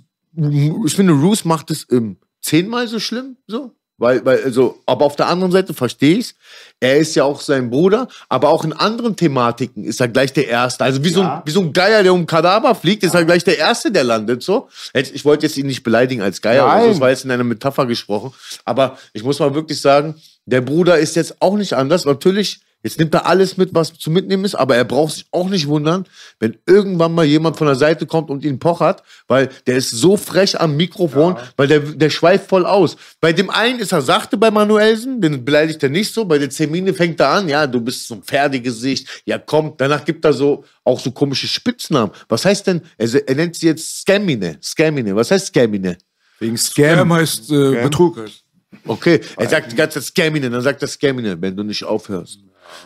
ich 0.85 0.95
finde, 0.95 1.13
Roos 1.13 1.45
macht 1.45 1.69
es 1.71 1.85
ähm, 1.91 2.17
zehnmal 2.41 2.87
so 2.87 2.99
schlimm, 2.99 3.37
so. 3.47 3.71
Weil, 4.03 4.25
weil, 4.25 4.43
also, 4.43 4.79
aber 4.85 5.05
auf 5.05 5.15
der 5.15 5.27
anderen 5.27 5.53
Seite 5.53 5.73
verstehe 5.73 6.17
ich's. 6.17 6.35
Er 6.81 6.97
ist 6.97 7.15
ja 7.15 7.23
auch 7.23 7.39
sein 7.39 7.69
Bruder, 7.69 8.09
aber 8.27 8.49
auch 8.49 8.65
in 8.65 8.73
anderen 8.73 9.15
Thematiken 9.15 9.85
ist 9.85 10.01
er 10.01 10.09
gleich 10.09 10.33
der 10.33 10.49
Erste. 10.49 10.83
Also 10.83 11.01
wie, 11.05 11.09
so, 11.09 11.21
ein, 11.21 11.41
wie 11.45 11.51
so 11.51 11.61
ein 11.61 11.71
Geier, 11.71 12.03
der 12.03 12.13
um 12.13 12.25
Kadaver 12.25 12.75
fliegt, 12.75 13.03
ist 13.03 13.15
er 13.15 13.23
gleich 13.23 13.45
der 13.45 13.57
Erste, 13.57 13.93
der 13.93 14.03
landet, 14.03 14.43
so. 14.43 14.67
Jetzt, 14.93 15.15
ich 15.15 15.23
wollte 15.23 15.45
jetzt 15.45 15.55
ihn 15.55 15.67
nicht 15.67 15.83
beleidigen 15.83 16.21
als 16.21 16.41
Geier, 16.41 16.67
Nein. 16.67 16.89
das 16.89 16.99
war 16.99 17.11
jetzt 17.11 17.23
in 17.23 17.31
einer 17.31 17.45
Metapher 17.45 17.85
gesprochen. 17.85 18.33
Aber 18.65 18.97
ich 19.13 19.23
muss 19.23 19.39
mal 19.39 19.55
wirklich 19.55 19.79
sagen, 19.79 20.15
der 20.45 20.59
Bruder 20.59 20.97
ist 20.97 21.15
jetzt 21.15 21.41
auch 21.41 21.55
nicht 21.55 21.71
anders. 21.71 22.03
Natürlich 22.03 22.59
Jetzt 22.83 22.99
nimmt 22.99 23.13
er 23.13 23.25
alles 23.25 23.55
mit, 23.55 23.73
was 23.73 23.93
zu 23.93 24.11
mitnehmen 24.11 24.43
ist, 24.43 24.55
aber 24.55 24.75
er 24.75 24.83
braucht 24.83 25.13
sich 25.13 25.25
auch 25.31 25.49
nicht 25.49 25.67
wundern, 25.67 26.05
wenn 26.39 26.57
irgendwann 26.65 27.13
mal 27.13 27.23
jemand 27.23 27.57
von 27.57 27.65
der 27.65 27.77
Seite 27.77 28.05
kommt 28.05 28.29
und 28.29 28.43
ihn 28.43 28.59
pochert, 28.59 29.03
weil 29.27 29.49
der 29.67 29.77
ist 29.77 29.91
so 29.91 30.17
frech 30.17 30.59
am 30.59 30.75
Mikrofon, 30.75 31.37
weil 31.55 31.67
der, 31.67 31.79
der 31.79 32.09
schweift 32.09 32.49
voll 32.49 32.65
aus. 32.65 32.97
Bei 33.21 33.31
dem 33.31 33.49
einen 33.49 33.79
ist 33.79 33.93
er 33.93 34.01
sachte 34.01 34.35
bei 34.35 34.51
Manuelsen, 34.51 35.21
den 35.21 35.45
beleidigt 35.45 35.81
er 35.81 35.89
nicht 35.89 36.13
so, 36.13 36.25
bei 36.25 36.37
der 36.37 36.49
Zemine 36.49 36.93
fängt 36.93 37.21
er 37.21 37.29
an, 37.29 37.47
ja, 37.47 37.65
du 37.65 37.79
bist 37.79 38.05
so 38.05 38.15
ein 38.15 38.23
Pferdegesicht, 38.23 39.23
ja 39.25 39.39
komm, 39.39 39.73
danach 39.77 40.03
gibt 40.03 40.25
er 40.25 40.33
so 40.33 40.65
auch 40.83 40.99
so 40.99 41.11
komische 41.11 41.47
Spitznamen. 41.47 42.11
Was 42.27 42.43
heißt 42.43 42.67
denn, 42.67 42.81
er, 42.97 43.27
er 43.27 43.35
nennt 43.35 43.55
sie 43.55 43.67
jetzt 43.67 44.01
Scamine, 44.01 44.57
Scamine, 44.61 45.15
was 45.15 45.31
heißt 45.31 45.47
Scamine? 45.47 45.97
Wegen 46.39 46.57
Scam 46.57 46.95
Scam. 46.95 47.13
heißt 47.13 47.51
äh, 47.51 47.83
Betrug. 47.83 48.17
Heißt. 48.17 48.43
Okay, 48.85 49.21
er 49.37 49.47
sagt 49.47 49.71
die 49.71 49.75
ganze 49.75 49.99
Zeit 49.99 50.07
Scamine, 50.07 50.49
dann 50.49 50.61
sagt 50.61 50.81
er 50.81 50.87
Scamine, 50.87 51.39
wenn 51.41 51.55
du 51.55 51.63
nicht 51.63 51.83
aufhörst, 51.83 52.39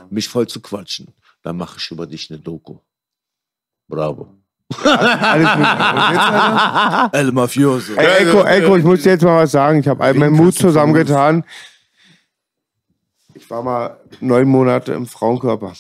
mich 0.10 0.28
voll 0.28 0.48
zu 0.48 0.62
quatschen, 0.62 1.14
dann 1.42 1.58
mache 1.58 1.78
ich 1.78 1.92
über 1.92 2.06
dich 2.08 2.30
eine 2.30 2.40
Doku. 2.40 2.80
Bravo. 3.88 4.34
Alles 4.84 5.54
gut. 5.54 7.14
El 7.14 7.32
Mafioso. 7.32 7.94
Ey, 7.96 8.28
Echo, 8.28 8.44
Echo, 8.44 8.76
ich 8.76 8.84
muss 8.84 9.04
dir 9.04 9.12
jetzt 9.12 9.24
mal 9.24 9.44
was 9.44 9.52
sagen. 9.52 9.80
Ich 9.80 9.88
habe 9.88 10.04
all 10.04 10.14
meinen 10.14 10.36
Mut 10.36 10.56
zusammengetan. 10.56 11.46
Ich 13.34 13.50
war 13.50 13.64
mal 13.64 13.98
neun 14.20 14.48
Monate 14.48 14.94
im 14.94 15.06
Frauenkörper, 15.06 15.74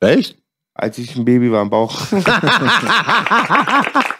Echt? 0.00 0.36
als 0.74 0.98
ich 0.98 1.16
ein 1.16 1.24
Baby 1.24 1.50
war 1.50 1.62
im 1.62 1.70
Bauch. 1.70 1.98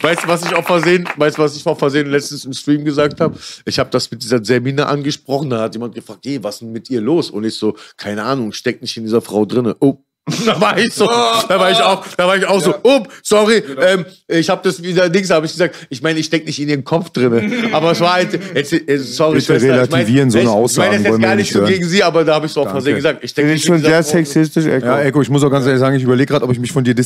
Weißt 0.00 0.24
du, 0.24 0.28
was 0.28 0.44
ich 0.44 0.54
auf 0.54 0.66
Versehen, 0.66 1.08
weißt 1.16 1.38
was 1.38 1.56
ich 1.56 1.66
auf 1.66 1.78
Versehen 1.78 2.10
letztens 2.10 2.44
im 2.44 2.52
Stream 2.52 2.84
gesagt 2.84 3.20
habe? 3.20 3.38
Ich 3.64 3.78
habe 3.78 3.90
das 3.90 4.10
mit 4.10 4.22
dieser 4.22 4.44
Semine 4.44 4.86
angesprochen, 4.86 5.50
da 5.50 5.62
hat 5.62 5.74
jemand 5.74 5.94
gefragt, 5.94 6.24
hey, 6.24 6.42
was 6.42 6.56
ist 6.56 6.60
denn 6.62 6.72
mit 6.72 6.90
ihr 6.90 7.00
los? 7.00 7.30
Und 7.30 7.44
ich 7.44 7.56
so, 7.56 7.76
keine 7.96 8.22
Ahnung, 8.24 8.52
steckt 8.52 8.82
nicht 8.82 8.96
in 8.96 9.04
dieser 9.04 9.22
Frau 9.22 9.44
drinne. 9.44 9.76
Oh. 9.80 9.98
Da 10.46 10.60
war 10.60 10.78
ich 10.78 10.92
so, 10.94 11.04
da 11.06 11.58
war 11.58 11.70
ich 11.72 11.80
auch, 11.80 12.04
da 12.16 12.26
war 12.28 12.36
ich 12.36 12.46
auch 12.46 12.60
so, 12.60 12.74
oh, 12.84 13.00
sorry, 13.24 13.62
ähm, 13.80 14.04
ich 14.28 14.48
habe 14.48 14.60
das 14.62 14.80
wieder 14.82 15.08
Dings, 15.08 15.30
habe 15.30 15.46
ich 15.46 15.52
gesagt, 15.52 15.74
ich 15.90 16.00
meine, 16.00 16.18
ich 16.20 16.26
steck 16.26 16.46
nicht 16.46 16.60
in 16.60 16.68
ihren 16.68 16.84
Kopf 16.84 17.10
drinne, 17.10 17.42
aber 17.72 17.90
es 17.90 18.00
war 18.00 18.14
halt, 18.14 18.38
jetzt, 18.54 18.72
äh, 18.72 18.98
sorry, 18.98 19.34
Bitte 19.40 19.46
Schwester, 19.46 19.56
ich 19.56 19.70
mein- 19.72 19.80
relativieren 19.80 20.30
so 20.30 20.38
eine 20.38 20.46
ich, 20.48 20.52
Aussagen, 20.54 20.86
Ich 20.86 20.92
meine 20.98 21.08
das 21.10 21.18
wir 21.20 21.26
gar 21.26 21.34
nicht 21.34 21.52
so 21.52 21.58
hören. 21.60 21.68
gegen 21.70 21.84
sie, 21.88 22.02
aber 22.04 22.24
da 22.24 22.34
habe 22.34 22.46
ich 22.46 22.52
so 22.52 22.62
auf 22.62 22.70
Versehen 22.70 22.94
gesagt, 22.96 23.18
ich 23.24 23.34
Das 23.34 23.44
nicht 23.44 23.54
ist 23.56 23.66
schon 23.66 23.80
sehr 23.82 24.02
sexistisch, 24.02 24.64
Echo. 24.66 24.86
Ja, 24.86 25.00
Echo, 25.00 25.22
ich 25.22 25.28
muss 25.30 25.42
auch 25.42 25.50
ganz 25.50 25.66
ehrlich 25.66 25.80
sagen, 25.80 25.96
ich 25.96 26.04
überlege 26.04 26.26
gerade, 26.32 26.44
ob 26.44 26.52
ich 26.52 26.58
mich 26.60 26.70
von 26.72 26.84
dir 26.84 26.94
ja. 26.96 27.04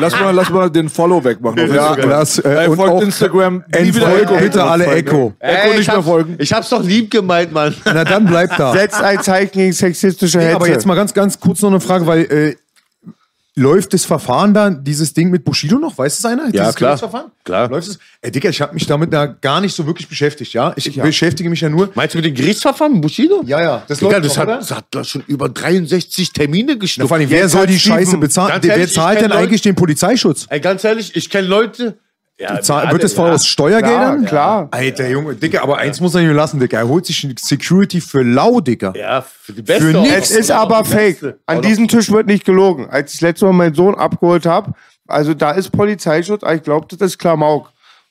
Lass 0.00 0.12
mal, 0.20 0.30
lass 0.30 0.50
mal 0.50 0.70
den 0.70 0.88
Follow 0.88 1.22
wegmachen. 1.22 1.72
Ja, 1.74 1.94
lass, 1.96 2.38
äh, 2.38 2.48
Ey, 2.48 2.68
und 2.68 2.76
folgt 2.76 2.92
auch 2.92 3.02
Instagram. 3.02 3.64
Entfolgt 3.72 4.22
Echo. 4.30 4.36
bitte 4.38 4.62
alle. 4.62 4.86
Echo. 4.86 5.32
Echo 5.40 5.68
nicht 5.70 5.80
ich 5.80 5.86
mehr 5.88 5.96
hab's- 5.96 6.06
folgen. 6.06 6.36
Ich 6.38 6.52
hab's 6.52 6.68
doch 6.70 6.82
lieb 6.82 7.10
gemeint, 7.10 7.52
Mann. 7.52 7.74
Na 7.84 8.04
dann 8.04 8.24
bleib 8.26 8.56
da. 8.56 8.72
Setzt 8.72 9.00
ein 9.02 9.20
Zeichen 9.22 9.50
gegen 9.52 9.72
sexistische 9.72 10.40
Hetze. 10.40 10.54
aber 10.56 10.68
jetzt 10.68 10.86
mal 10.86 10.94
ganz, 10.94 11.12
ganz 11.12 11.39
kurz 11.40 11.62
noch 11.62 11.70
eine 11.70 11.80
Frage, 11.80 12.06
weil 12.06 12.20
äh, 12.24 12.56
läuft 13.54 13.92
das 13.92 14.04
Verfahren 14.04 14.54
da, 14.54 14.70
dieses 14.70 15.12
Ding 15.12 15.30
mit 15.30 15.44
Bushido 15.44 15.78
noch? 15.78 15.96
Weiß 15.98 16.18
es 16.18 16.24
einer? 16.24 16.50
Dieses 16.50 16.74
klar. 16.74 16.98
Klar. 17.44 17.68
Läuft 17.68 17.88
es? 17.88 17.98
Ey, 18.22 18.30
Digga, 18.30 18.48
ich 18.48 18.60
habe 18.60 18.74
mich 18.74 18.86
damit 18.86 19.12
da 19.12 19.26
gar 19.26 19.60
nicht 19.60 19.74
so 19.74 19.86
wirklich 19.86 20.08
beschäftigt, 20.08 20.52
ja? 20.52 20.72
Ich 20.76 21.00
beschäftige 21.00 21.50
mich 21.50 21.60
ja 21.60 21.68
nur. 21.68 21.90
Meinst 21.94 22.14
du 22.14 22.18
mit 22.18 22.26
dem 22.26 22.34
Gerichtsverfahren 22.34 23.00
Bushido? 23.00 23.42
Ja, 23.46 23.60
ja, 23.60 23.82
das 23.86 23.98
Digga, 23.98 24.12
läuft 24.12 24.24
das 24.26 24.32
noch, 24.36 24.42
hat, 24.42 24.48
oder? 24.48 24.58
das 24.58 24.70
hat 24.70 24.84
doch 24.90 25.04
schon 25.04 25.22
über 25.26 25.48
63 25.48 26.32
Termine 26.32 26.72
Na, 26.72 26.78
geschnuppt. 26.78 27.08
vor 27.08 27.16
allem, 27.16 27.30
wer 27.30 27.48
soll 27.48 27.66
die 27.66 27.78
Scheiße 27.78 28.16
bezahlen? 28.18 28.50
Ganz 28.50 28.66
Wer 28.66 28.76
ehrlich, 28.76 28.94
zahlt 28.94 29.16
ich 29.16 29.22
denn 29.22 29.30
kenn 29.30 29.40
eigentlich 29.40 29.62
den 29.62 29.74
Polizeischutz? 29.74 30.46
Ey, 30.48 30.60
ganz 30.60 30.84
ehrlich, 30.84 31.14
ich 31.16 31.28
kenne 31.28 31.48
Leute. 31.48 31.98
Ja, 32.40 32.58
Zahl, 32.62 32.86
ja, 32.86 32.92
wird 32.92 33.04
das 33.04 33.14
ja. 33.14 33.24
aus 33.24 33.46
Steuergeldern? 33.46 34.24
Klar, 34.24 34.68
klar. 34.68 34.80
Alter 34.80 35.08
Junge, 35.08 35.34
Digga, 35.34 35.62
aber 35.62 35.76
eins 35.76 36.00
muss 36.00 36.14
er 36.14 36.22
nicht 36.22 36.34
lassen, 36.34 36.58
Digga. 36.58 36.78
Er 36.78 36.88
holt 36.88 37.04
sich 37.04 37.28
Security 37.38 38.00
für 38.00 38.22
lau, 38.22 38.60
Digga. 38.60 38.94
Ja, 38.96 39.20
für 39.20 39.52
die 39.52 39.60
Beste. 39.60 39.92
Für 39.92 39.98
nichts. 40.00 40.30
Es 40.30 40.36
ist 40.36 40.50
aber 40.50 40.84
fake. 40.86 41.36
An 41.44 41.60
diesem 41.60 41.86
Tisch 41.86 42.10
wird 42.10 42.26
nicht 42.26 42.46
gelogen. 42.46 42.88
Als 42.88 43.12
ich 43.12 43.20
das 43.20 43.28
letzte 43.28 43.44
Mal 43.44 43.52
meinen 43.52 43.74
Sohn 43.74 43.94
abgeholt 43.94 44.46
habe, 44.46 44.72
also 45.06 45.34
da 45.34 45.50
ist 45.50 45.70
Polizeischutz, 45.70 46.42
aber 46.42 46.54
ich 46.54 46.62
glaube, 46.62 46.86
das 46.88 47.00
ist 47.10 47.18
Klamauk. 47.18 47.70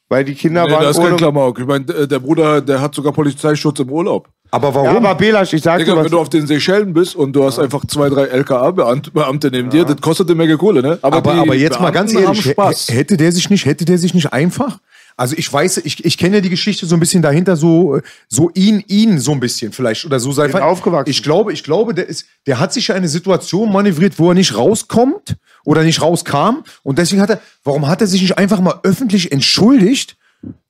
Weil 0.09 0.25
die 0.25 0.33
Kinder 0.33 0.65
Nee, 0.65 0.71
waren 0.73 0.83
das 0.83 0.97
ist 0.97 1.03
kein 1.03 1.11
ohne... 1.11 1.17
Klamauk. 1.17 1.59
Ich 1.59 1.65
meine, 1.67 1.85
der 1.85 2.07
der 2.07 2.19
Bruder, 2.19 2.61
der 2.61 2.81
hat 2.81 2.95
sogar 2.95 3.13
Polizeischutz 3.13 3.79
im 3.79 3.91
Urlaub. 3.91 4.27
Aber 4.51 4.73
warum? 4.73 4.87
Ja, 4.87 4.97
aber 4.97 5.13
Belasch, 5.15 5.53
ich 5.53 5.61
sag 5.61 5.77
dir 5.77 5.85
Digga, 5.85 5.97
was. 5.97 6.05
wenn 6.05 6.11
du 6.11 6.19
auf 6.19 6.29
den 6.29 6.47
Seychellen 6.47 6.93
bist 6.93 7.15
und 7.15 7.33
du 7.33 7.43
hast 7.43 7.59
einfach 7.59 7.85
zwei, 7.85 8.09
drei 8.09 8.23
LKA-Beamte 8.25 9.51
neben 9.51 9.69
dir, 9.69 9.85
das 9.85 10.01
kostet 10.01 10.27
eine 10.27 10.35
Menge 10.35 10.57
Kohle, 10.57 10.81
ne? 10.81 10.97
aber, 11.03 11.21
die 11.21 11.29
aber 11.39 11.55
jetzt 11.55 11.79
mal 11.79 11.91
ganz 11.91 12.11
Beamten 12.11 12.29
ehrlich, 12.29 12.51
Spaß. 12.51 12.89
hätte 12.89 13.15
der 13.17 13.31
sich 13.31 13.51
nicht, 13.51 13.65
hätte 13.65 13.85
der 13.85 13.99
sich 13.99 14.15
nicht 14.15 14.33
einfach? 14.33 14.79
Also 15.19 15.35
ich 15.37 15.51
weiß, 15.51 15.77
ich, 15.83 16.05
ich 16.05 16.17
kenne 16.17 16.37
ja 16.37 16.41
die 16.41 16.49
Geschichte 16.49 16.85
so 16.85 16.95
ein 16.95 16.99
bisschen 17.01 17.21
dahinter, 17.21 17.57
so, 17.57 17.99
so 18.29 18.51
ihn, 18.53 18.81
ihn 18.87 19.19
so 19.19 19.33
ein 19.33 19.41
bisschen 19.41 19.73
vielleicht 19.73 20.05
oder 20.05 20.17
so 20.17 20.31
sein. 20.31 20.53
Aufgewachsen. 20.55 21.09
Ich 21.09 21.23
glaube, 21.23 21.51
ich 21.51 21.65
glaube, 21.65 21.93
der 21.93 22.07
ist, 22.07 22.25
der 22.47 22.57
hat 22.57 22.71
sich 22.71 22.87
ja 22.87 22.95
eine 22.95 23.09
Situation 23.09 23.69
manövriert, 23.69 24.17
wo 24.17 24.29
er 24.29 24.33
nicht 24.33 24.55
rauskommt 24.55 25.35
oder 25.65 25.83
nicht 25.83 26.01
rauskam 26.01 26.63
und 26.83 26.97
deswegen 26.99 27.21
hat 27.21 27.31
er, 27.31 27.41
warum 27.65 27.87
hat 27.87 27.99
er 27.99 28.07
sich 28.07 28.21
nicht 28.21 28.37
einfach 28.37 28.61
mal 28.61 28.79
öffentlich 28.83 29.33
entschuldigt? 29.33 30.15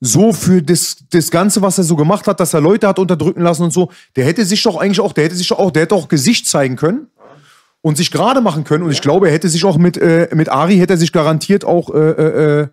So 0.00 0.32
für 0.32 0.62
das, 0.62 0.96
das 1.10 1.30
Ganze, 1.30 1.62
was 1.62 1.78
er 1.78 1.84
so 1.84 1.94
gemacht 1.94 2.26
hat, 2.26 2.40
dass 2.40 2.52
er 2.52 2.60
Leute 2.60 2.88
hat 2.88 2.98
unterdrücken 2.98 3.42
lassen 3.42 3.62
und 3.62 3.72
so. 3.72 3.92
Der 4.16 4.24
hätte 4.24 4.44
sich 4.44 4.60
doch 4.64 4.76
eigentlich 4.78 4.98
auch, 4.98 5.12
der 5.12 5.26
hätte 5.26 5.36
sich 5.36 5.46
doch 5.46 5.60
auch, 5.60 5.70
der 5.70 5.82
hätte 5.82 5.94
auch 5.94 6.08
Gesicht 6.08 6.48
zeigen 6.48 6.74
können 6.74 7.06
und 7.82 7.96
sich 7.96 8.10
gerade 8.10 8.40
machen 8.40 8.64
können. 8.64 8.82
Und 8.82 8.90
ich 8.90 9.00
glaube, 9.00 9.28
er 9.28 9.32
hätte 9.32 9.48
sich 9.48 9.64
auch 9.64 9.78
mit, 9.78 9.96
äh, 9.96 10.28
mit 10.34 10.48
Ari, 10.48 10.78
hätte 10.78 10.94
er 10.94 10.96
sich 10.96 11.12
garantiert 11.12 11.64
auch 11.64 11.94
äh, 11.94 12.62
äh, 12.62 12.68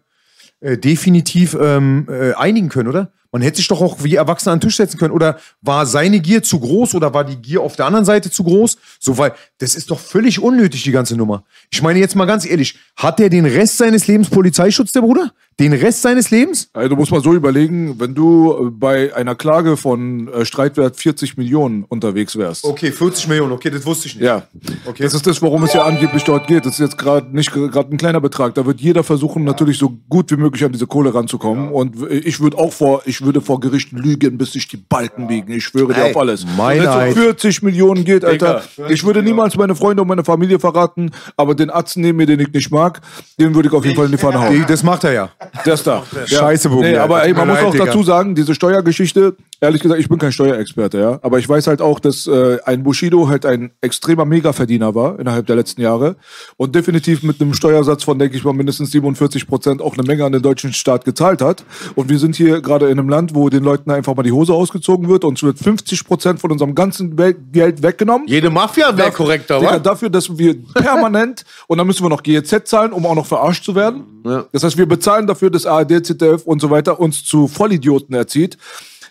äh, 0.59 0.77
definitiv 0.77 1.57
ähm, 1.59 2.07
äh, 2.09 2.33
einigen 2.33 2.69
können, 2.69 2.89
oder? 2.89 3.11
Man 3.31 3.41
hätte 3.41 3.57
sich 3.57 3.67
doch 3.67 3.81
auch 3.81 4.03
wie 4.03 4.15
Erwachsene 4.15 4.53
an 4.53 4.59
den 4.59 4.67
Tisch 4.67 4.77
setzen 4.77 4.97
können. 4.97 5.13
Oder 5.13 5.37
war 5.61 5.85
seine 5.85 6.19
Gier 6.21 6.43
zu 6.43 6.59
groß 6.59 6.95
oder 6.95 7.13
war 7.13 7.23
die 7.23 7.35
Gier 7.35 7.61
auf 7.61 7.75
der 7.75 7.85
anderen 7.85 8.05
Seite 8.05 8.31
zu 8.31 8.43
groß? 8.43 8.77
So, 8.99 9.17
weil 9.17 9.33
das 9.57 9.75
ist 9.75 9.91
doch 9.91 9.99
völlig 9.99 10.39
unnötig, 10.39 10.83
die 10.83 10.91
ganze 10.91 11.15
Nummer. 11.15 11.43
Ich 11.69 11.81
meine 11.81 11.99
jetzt 11.99 12.15
mal 12.15 12.25
ganz 12.25 12.45
ehrlich, 12.45 12.79
hat 12.95 13.19
der 13.19 13.29
den 13.29 13.45
Rest 13.45 13.77
seines 13.77 14.07
Lebens 14.07 14.29
Polizeischutz, 14.29 14.91
der 14.91 15.01
Bruder? 15.01 15.33
Den 15.59 15.73
Rest 15.73 16.03
seines 16.03 16.29
Lebens? 16.29 16.69
Also, 16.73 16.89
du 16.89 16.95
musst 16.95 17.11
mal 17.11 17.19
so 17.19 17.33
überlegen, 17.33 17.99
wenn 17.99 18.13
du 18.13 18.53
äh, 18.53 18.69
bei 18.69 19.15
einer 19.15 19.33
Klage 19.33 19.75
von 19.75 20.27
äh, 20.27 20.45
Streitwert 20.45 20.97
40 20.97 21.35
Millionen 21.35 21.83
unterwegs 21.83 22.35
wärst. 22.37 22.63
Okay, 22.63 22.91
40 22.91 23.27
Millionen, 23.27 23.53
okay, 23.53 23.71
das 23.71 23.83
wusste 23.83 24.07
ich 24.07 24.15
nicht. 24.17 24.23
Ja, 24.23 24.43
okay. 24.85 25.01
das 25.01 25.15
ist 25.15 25.25
das, 25.25 25.41
worum 25.41 25.63
es 25.63 25.73
ja 25.73 25.81
angeblich 25.83 26.23
dort 26.25 26.45
geht. 26.45 26.63
Das 26.67 26.73
ist 26.73 26.79
jetzt 26.79 26.99
gerade 26.99 27.35
nicht 27.35 27.51
gerade 27.51 27.89
ein 27.91 27.97
kleiner 27.97 28.21
Betrag. 28.21 28.53
Da 28.53 28.67
wird 28.67 28.79
jeder 28.81 29.03
versuchen, 29.03 29.45
natürlich 29.45 29.79
so 29.79 29.97
gut 30.09 30.29
wie 30.29 30.35
möglich 30.35 30.63
an 30.63 30.73
diese 30.73 30.85
Kohle 30.85 31.11
ranzukommen. 31.15 31.69
Und 31.71 32.01
w- 32.01 32.05
ich 32.13 32.39
würde 32.39 32.59
auch 32.59 32.71
vor, 32.71 33.01
ich 33.05 33.21
würde 33.25 33.41
vor 33.41 33.59
Gericht 33.59 33.91
lügen, 33.93 34.37
bis 34.37 34.51
sich 34.51 34.67
die 34.67 34.77
Balken 34.77 35.25
biegen. 35.25 35.51
Ich 35.51 35.63
schwöre 35.63 35.91
dir 35.91 36.03
Ey, 36.03 36.11
auf 36.11 36.17
alles. 36.17 36.45
Wenn 36.55 36.81
es 36.83 37.15
um 37.17 37.23
40 37.23 37.63
Millionen 37.63 38.05
geht, 38.05 38.23
Alter, 38.23 38.61
ich 38.89 39.03
würde 39.03 39.23
niemals 39.23 39.57
meine 39.57 39.73
Freunde 39.75 40.03
und 40.03 40.07
meine 40.07 40.23
Familie 40.23 40.59
verraten, 40.59 41.09
aber 41.35 41.55
den 41.55 41.71
Atzen 41.71 42.01
neben 42.03 42.17
mir, 42.19 42.27
den 42.27 42.41
ich 42.41 42.53
nicht 42.53 42.69
mag, 42.69 43.01
den 43.39 43.55
würde 43.55 43.69
ich 43.69 43.73
auf 43.73 43.83
jeden 43.83 43.95
Fall 43.95 44.05
in 44.05 44.11
die 44.11 44.19
Pfanne 44.19 44.39
hauen. 44.39 44.63
Das 44.67 44.83
macht 44.83 45.03
er 45.03 45.13
ja. 45.13 45.29
Ist 45.65 45.87
da. 45.87 46.03
Scheiße, 46.25 46.69
Boogie, 46.69 46.91
nee, 46.91 46.97
aber 46.97 47.23
ey, 47.25 47.33
man 47.33 47.47
muss 47.47 47.59
auch 47.59 47.75
dazu 47.75 48.03
sagen, 48.03 48.35
diese 48.35 48.55
Steuergeschichte, 48.55 49.35
ehrlich 49.61 49.81
gesagt, 49.81 49.99
ich 49.99 50.09
bin 50.09 50.17
kein 50.17 50.31
Steuerexperte, 50.31 50.99
ja, 50.99 51.19
aber 51.21 51.39
ich 51.39 51.47
weiß 51.47 51.67
halt 51.67 51.81
auch, 51.81 51.99
dass 51.99 52.27
äh, 52.27 52.59
ein 52.65 52.83
Bushido 52.83 53.27
halt 53.27 53.45
ein 53.45 53.71
extremer 53.81 54.25
Megaverdiener 54.25 54.95
war 54.95 55.19
innerhalb 55.19 55.47
der 55.47 55.55
letzten 55.55 55.81
Jahre 55.81 56.15
und 56.57 56.75
definitiv 56.75 57.23
mit 57.23 57.41
einem 57.41 57.53
Steuersatz 57.53 58.03
von, 58.03 58.19
denke 58.19 58.37
ich 58.37 58.43
mal, 58.43 58.53
mindestens 58.53 58.91
47 58.91 59.47
Prozent 59.47 59.81
auch 59.81 59.93
eine 59.93 60.03
Menge 60.03 60.25
an 60.25 60.31
den 60.31 60.41
deutschen 60.41 60.73
Staat 60.73 61.05
gezahlt 61.05 61.41
hat. 61.41 61.63
Und 61.95 62.09
wir 62.09 62.19
sind 62.19 62.35
hier 62.35 62.61
gerade 62.61 62.87
in 62.89 62.99
einem 62.99 63.09
Land, 63.09 63.33
wo 63.35 63.49
den 63.49 63.63
Leuten 63.63 63.91
einfach 63.91 64.15
mal 64.15 64.23
die 64.23 64.31
Hose 64.31 64.53
ausgezogen 64.53 65.09
wird 65.09 65.23
und 65.23 65.37
es 65.37 65.43
wird 65.43 65.59
50 65.59 66.05
Prozent 66.05 66.39
von 66.39 66.51
unserem 66.51 66.75
ganzen 66.75 67.15
Wel- 67.15 67.35
Geld 67.51 67.81
weggenommen. 67.83 68.27
Jede 68.27 68.49
Mafia 68.49 68.95
wäre 68.97 69.11
korrekter, 69.11 69.59
Digga, 69.59 69.73
wa? 69.73 69.79
dafür, 69.79 70.09
dass 70.09 70.37
wir 70.37 70.55
permanent 70.73 71.45
und 71.67 71.77
dann 71.77 71.87
müssen 71.87 72.03
wir 72.03 72.09
noch 72.09 72.23
GEZ 72.23 72.65
zahlen, 72.65 72.91
um 72.93 73.05
auch 73.05 73.15
noch 73.15 73.25
verarscht 73.25 73.63
zu 73.63 73.75
werden. 73.75 74.03
Das 74.51 74.63
heißt, 74.63 74.77
wir 74.77 74.85
bezahlen 74.87 75.25
dafür, 75.27 75.49
dass 75.49 75.65
ARD, 75.65 76.05
ZDF 76.05 76.43
und 76.45 76.59
so 76.59 76.69
weiter 76.69 76.99
uns 76.99 77.23
zu 77.23 77.47
Vollidioten 77.47 78.13
erzieht. 78.15 78.57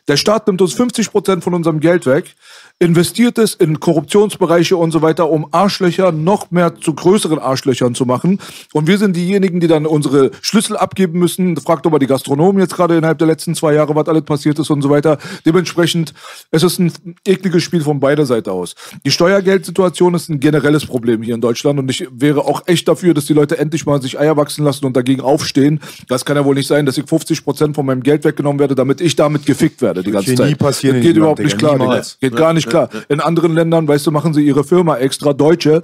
Der 0.08 0.16
Staat 0.16 0.46
nimmt 0.46 0.62
uns 0.62 0.74
50 0.74 1.10
Prozent 1.10 1.42
von 1.42 1.54
unserem 1.54 1.80
Geld 1.80 2.06
weg, 2.06 2.36
investiert 2.78 3.38
es 3.38 3.54
in 3.54 3.80
Korruptionsbereiche 3.80 4.76
und 4.76 4.90
so 4.90 5.00
weiter, 5.00 5.30
um 5.30 5.46
Arschlöcher 5.50 6.12
noch 6.12 6.50
mehr 6.50 6.74
zu 6.74 6.94
größeren 6.94 7.38
Arschlöchern 7.38 7.94
zu 7.94 8.04
machen. 8.04 8.38
Und 8.74 8.86
wir 8.86 8.98
sind 8.98 9.16
diejenigen, 9.16 9.60
die 9.60 9.66
dann 9.66 9.86
unsere 9.86 10.30
Schlüssel 10.42 10.76
abgeben 10.76 11.18
müssen. 11.18 11.56
Fragt 11.56 11.86
doch 11.86 11.90
mal 11.90 11.98
die 11.98 12.06
Gastronomen 12.06 12.60
jetzt 12.60 12.74
gerade 12.74 12.98
innerhalb 12.98 13.16
der 13.16 13.28
letzten 13.28 13.54
zwei 13.54 13.72
Jahre, 13.72 13.94
was 13.94 14.06
alles 14.08 14.24
passiert 14.24 14.58
ist 14.58 14.68
und 14.68 14.82
so 14.82 14.90
weiter. 14.90 15.16
Dementsprechend, 15.46 16.12
es 16.50 16.62
ist 16.62 16.78
ein 16.78 16.92
ekliges 17.26 17.62
Spiel 17.62 17.80
von 17.80 17.98
beider 17.98 18.26
Seite 18.26 18.52
aus. 18.52 18.74
Die 19.06 19.10
Steuergeldsituation 19.10 20.12
ist 20.12 20.28
ein 20.28 20.38
generelles 20.38 20.84
Problem 20.84 21.22
hier 21.22 21.34
in 21.34 21.40
Deutschland 21.40 21.78
und 21.78 21.90
ich 21.90 22.06
wäre 22.10 22.44
auch 22.44 22.62
echt 22.66 22.88
dafür, 22.88 23.14
dass 23.14 23.24
die 23.24 23.32
Leute 23.32 23.56
endlich 23.56 23.86
mal 23.86 24.02
sich 24.02 24.18
Eier 24.18 24.36
wachsen 24.36 24.64
lassen 24.64 24.84
und 24.84 24.94
dagegen 24.94 25.22
aufstehen. 25.22 25.80
Das 26.08 26.26
kann 26.26 26.36
ja 26.36 26.44
wohl 26.44 26.54
nicht 26.54 26.66
sein, 26.66 26.84
dass 26.84 26.98
ich 26.98 27.06
50 27.06 27.42
Prozent 27.42 27.74
von 27.74 27.86
meinem 27.86 28.02
Geld 28.02 28.24
weggenommen 28.24 28.60
werde, 28.60 28.74
damit 28.74 29.00
ich 29.00 29.16
damit 29.16 29.46
gefickt 29.46 29.80
werde 29.80 30.02
die 30.02 30.10
ganze 30.10 30.34
Zeit. 30.34 30.48
nie 30.50 30.54
passieren 30.54 30.96
das 30.96 31.06
geht 31.06 31.16
überhaupt 31.16 31.38
nicht 31.38 31.56
klar. 31.56 32.02
Geht 32.20 32.36
gar 32.36 32.52
nicht 32.52 32.65
klar. 32.66 32.88
In 33.08 33.20
anderen 33.20 33.54
Ländern, 33.54 33.86
weißt 33.88 34.06
du, 34.06 34.10
machen 34.10 34.34
sie 34.34 34.44
ihre 34.44 34.64
Firma 34.64 34.96
extra, 34.96 35.32
Deutsche, 35.32 35.82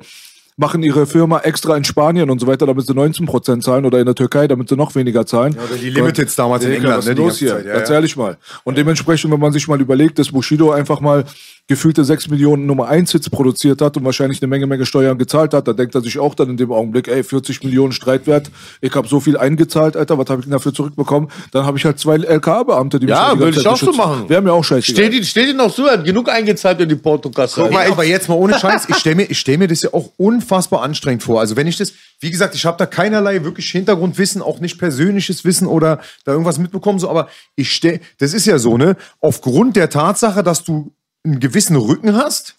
machen 0.62 0.82
ihre 0.84 1.06
Firma 1.06 1.40
extra 1.40 1.76
in 1.76 1.82
Spanien 1.82 2.30
und 2.30 2.40
so 2.40 2.46
weiter, 2.46 2.66
damit 2.66 2.86
sie 2.86 2.94
19 2.94 3.26
Prozent 3.26 3.64
zahlen 3.64 3.84
oder 3.84 3.98
in 3.98 4.06
der 4.06 4.14
Türkei, 4.14 4.46
damit 4.46 4.68
sie 4.68 4.76
noch 4.76 4.94
weniger 4.94 5.26
zahlen. 5.26 5.54
oder 5.54 5.76
die 5.76 5.90
Limiteds 5.90 6.36
damals 6.36 6.64
in 6.64 6.72
England, 6.72 6.98
was 6.98 7.04
ne, 7.06 7.10
ist 7.10 7.18
die 7.18 7.22
los 7.22 7.28
ganze 7.32 7.44
hier? 7.44 7.54
Zeit, 7.56 7.66
ja, 7.66 7.72
Ganz 7.74 7.88
ja. 7.88 7.94
ehrlich 7.96 8.16
mal. 8.16 8.38
Und 8.62 8.78
dementsprechend, 8.78 9.32
wenn 9.32 9.40
man 9.40 9.52
sich 9.52 9.66
mal 9.66 9.80
überlegt, 9.80 10.20
dass 10.20 10.30
Bushido 10.30 10.70
einfach 10.70 11.00
mal 11.00 11.24
gefühlte 11.68 12.04
6 12.04 12.28
Millionen 12.28 12.66
Nummer 12.66 12.88
1 12.88 13.12
Hits 13.12 13.30
produziert 13.30 13.80
hat 13.80 13.96
und 13.96 14.04
wahrscheinlich 14.04 14.42
eine 14.42 14.48
Menge, 14.48 14.66
Menge 14.66 14.86
Steuern 14.86 15.18
gezahlt 15.18 15.54
hat, 15.54 15.66
da 15.66 15.72
denkt 15.72 15.94
er 15.94 16.00
sich 16.00 16.18
auch 16.18 16.34
dann 16.34 16.50
in 16.50 16.56
dem 16.56 16.70
Augenblick, 16.72 17.08
ey, 17.08 17.22
40 17.22 17.62
Millionen 17.64 17.92
Streitwert, 17.92 18.50
ich 18.80 18.94
habe 18.94 19.08
so 19.08 19.20
viel 19.20 19.36
eingezahlt, 19.36 19.96
Alter, 19.96 20.18
was 20.18 20.28
habe 20.28 20.40
ich 20.40 20.46
denn 20.46 20.52
dafür 20.52 20.74
zurückbekommen? 20.74 21.30
Dann 21.52 21.64
habe 21.64 21.78
ich 21.78 21.84
halt 21.84 21.98
zwei 21.98 22.16
LKA-Beamte, 22.16 23.00
die 23.00 23.06
mich 23.06 23.14
Ja, 23.14 23.32
die 23.34 23.40
ganze 23.40 23.44
würde 23.44 23.60
ich 23.60 23.66
auch 23.66 23.76
so 23.76 23.92
machen. 23.92 24.28
Wäre 24.28 24.42
mir 24.42 24.52
auch 24.52 24.64
scheiße. 24.64 24.90
Steht 24.92 25.14
ihn, 25.14 25.24
steht 25.24 25.48
ihn 25.48 25.56
noch 25.56 25.72
so, 25.72 25.86
er 25.86 25.94
hat 25.94 26.04
genug 26.04 26.28
eingezahlt 26.28 26.80
in 26.80 26.88
die 26.88 26.96
Portokasse. 26.96 27.62
Guck 27.62 27.72
mal, 27.72 27.86
aber 27.90 28.04
jetzt 28.04 28.28
mal 28.28 28.34
ohne 28.34 28.58
Scheiß, 28.58 28.88
ich 28.88 28.96
stelle 28.96 29.16
mir, 29.16 29.24
ich 29.24 29.38
stell 29.38 29.58
mir 29.58 29.68
das 29.68 29.82
ja 29.82 29.90
auch 29.92 30.10
unfassbar 30.16 30.51
anstrengend 30.54 31.22
vor. 31.22 31.40
Also 31.40 31.56
wenn 31.56 31.66
ich 31.66 31.76
das, 31.76 31.92
wie 32.20 32.30
gesagt, 32.30 32.54
ich 32.54 32.64
habe 32.64 32.78
da 32.78 32.86
keinerlei 32.86 33.44
wirklich 33.44 33.70
Hintergrundwissen, 33.70 34.42
auch 34.42 34.60
nicht 34.60 34.78
persönliches 34.78 35.44
Wissen 35.44 35.66
oder 35.66 36.00
da 36.24 36.32
irgendwas 36.32 36.58
mitbekommen, 36.58 36.98
so, 36.98 37.08
aber 37.08 37.28
ich 37.56 37.72
stell, 37.72 38.00
das 38.18 38.32
ist 38.34 38.46
ja 38.46 38.58
so, 38.58 38.76
ne, 38.76 38.96
aufgrund 39.20 39.76
der 39.76 39.90
Tatsache, 39.90 40.42
dass 40.42 40.64
du 40.64 40.92
einen 41.24 41.40
gewissen 41.40 41.76
Rücken 41.76 42.16
hast, 42.16 42.56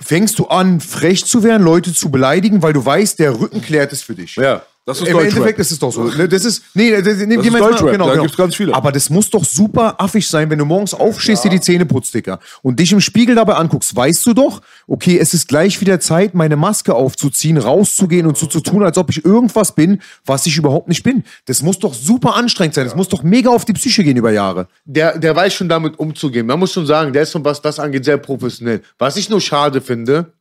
fängst 0.00 0.38
du 0.38 0.46
an, 0.46 0.80
frech 0.80 1.24
zu 1.24 1.42
werden, 1.42 1.62
Leute 1.62 1.94
zu 1.94 2.10
beleidigen, 2.10 2.62
weil 2.62 2.72
du 2.72 2.84
weißt, 2.84 3.18
der 3.18 3.38
Rücken 3.38 3.62
klärt 3.62 3.92
es 3.92 4.02
für 4.02 4.14
dich. 4.14 4.36
Ja. 4.36 4.62
Das 4.84 5.00
ist 5.00 5.06
Im 5.06 5.12
Deutschrap. 5.12 5.32
Endeffekt 5.32 5.58
ist 5.60 5.70
es 5.70 5.78
doch 5.78 5.92
so. 5.92 6.02
Ne, 6.04 6.28
Das 6.28 6.44
ist, 6.44 6.64
nee, 6.74 6.90
das, 6.90 7.18
nee, 7.18 7.36
Das 7.36 7.46
ist 7.46 7.54
Deutschrap, 7.54 7.92
genau, 7.92 8.06
da 8.06 8.12
genau. 8.12 8.22
gibt's 8.24 8.36
ganz 8.36 8.56
viele. 8.56 8.74
Aber 8.74 8.90
das 8.90 9.10
muss 9.10 9.30
doch 9.30 9.44
super 9.44 9.94
affig 10.00 10.26
sein, 10.26 10.50
wenn 10.50 10.58
du 10.58 10.64
morgens 10.64 10.92
aufstehst, 10.92 11.44
dir 11.44 11.50
die 11.50 11.60
Zähne 11.60 11.86
putzt, 11.86 12.12
Dicker, 12.12 12.40
und 12.62 12.80
dich 12.80 12.90
im 12.90 13.00
Spiegel 13.00 13.36
dabei 13.36 13.54
anguckst, 13.54 13.94
weißt 13.94 14.26
du 14.26 14.34
doch, 14.34 14.60
okay, 14.88 15.18
es 15.18 15.34
ist 15.34 15.46
gleich 15.46 15.80
wieder 15.80 16.00
Zeit, 16.00 16.34
meine 16.34 16.56
Maske 16.56 16.94
aufzuziehen, 16.94 17.58
rauszugehen 17.58 18.26
und 18.26 18.36
so 18.36 18.46
zu 18.46 18.58
tun, 18.58 18.82
als 18.82 18.98
ob 18.98 19.10
ich 19.10 19.24
irgendwas 19.24 19.72
bin, 19.76 20.00
was 20.26 20.46
ich 20.46 20.56
überhaupt 20.56 20.88
nicht 20.88 21.04
bin. 21.04 21.22
Das 21.44 21.62
muss 21.62 21.78
doch 21.78 21.94
super 21.94 22.34
anstrengend 22.34 22.74
sein. 22.74 22.84
Das 22.84 22.96
muss 22.96 23.08
doch 23.08 23.22
mega 23.22 23.50
auf 23.50 23.64
die 23.64 23.74
Psyche 23.74 24.02
gehen 24.02 24.16
über 24.16 24.32
Jahre. 24.32 24.66
der, 24.84 25.16
der 25.16 25.36
weiß 25.36 25.54
schon 25.54 25.68
damit 25.68 25.98
umzugehen. 26.00 26.46
Man 26.46 26.58
muss 26.58 26.72
schon 26.72 26.86
sagen, 26.86 27.12
der 27.12 27.22
ist 27.22 27.30
schon, 27.30 27.44
was 27.44 27.62
das 27.62 27.78
angeht, 27.78 28.04
sehr 28.04 28.18
professionell. 28.18 28.82
Was 28.98 29.16
ich 29.16 29.30
nur 29.30 29.40
schade 29.40 29.80
finde, 29.80 30.32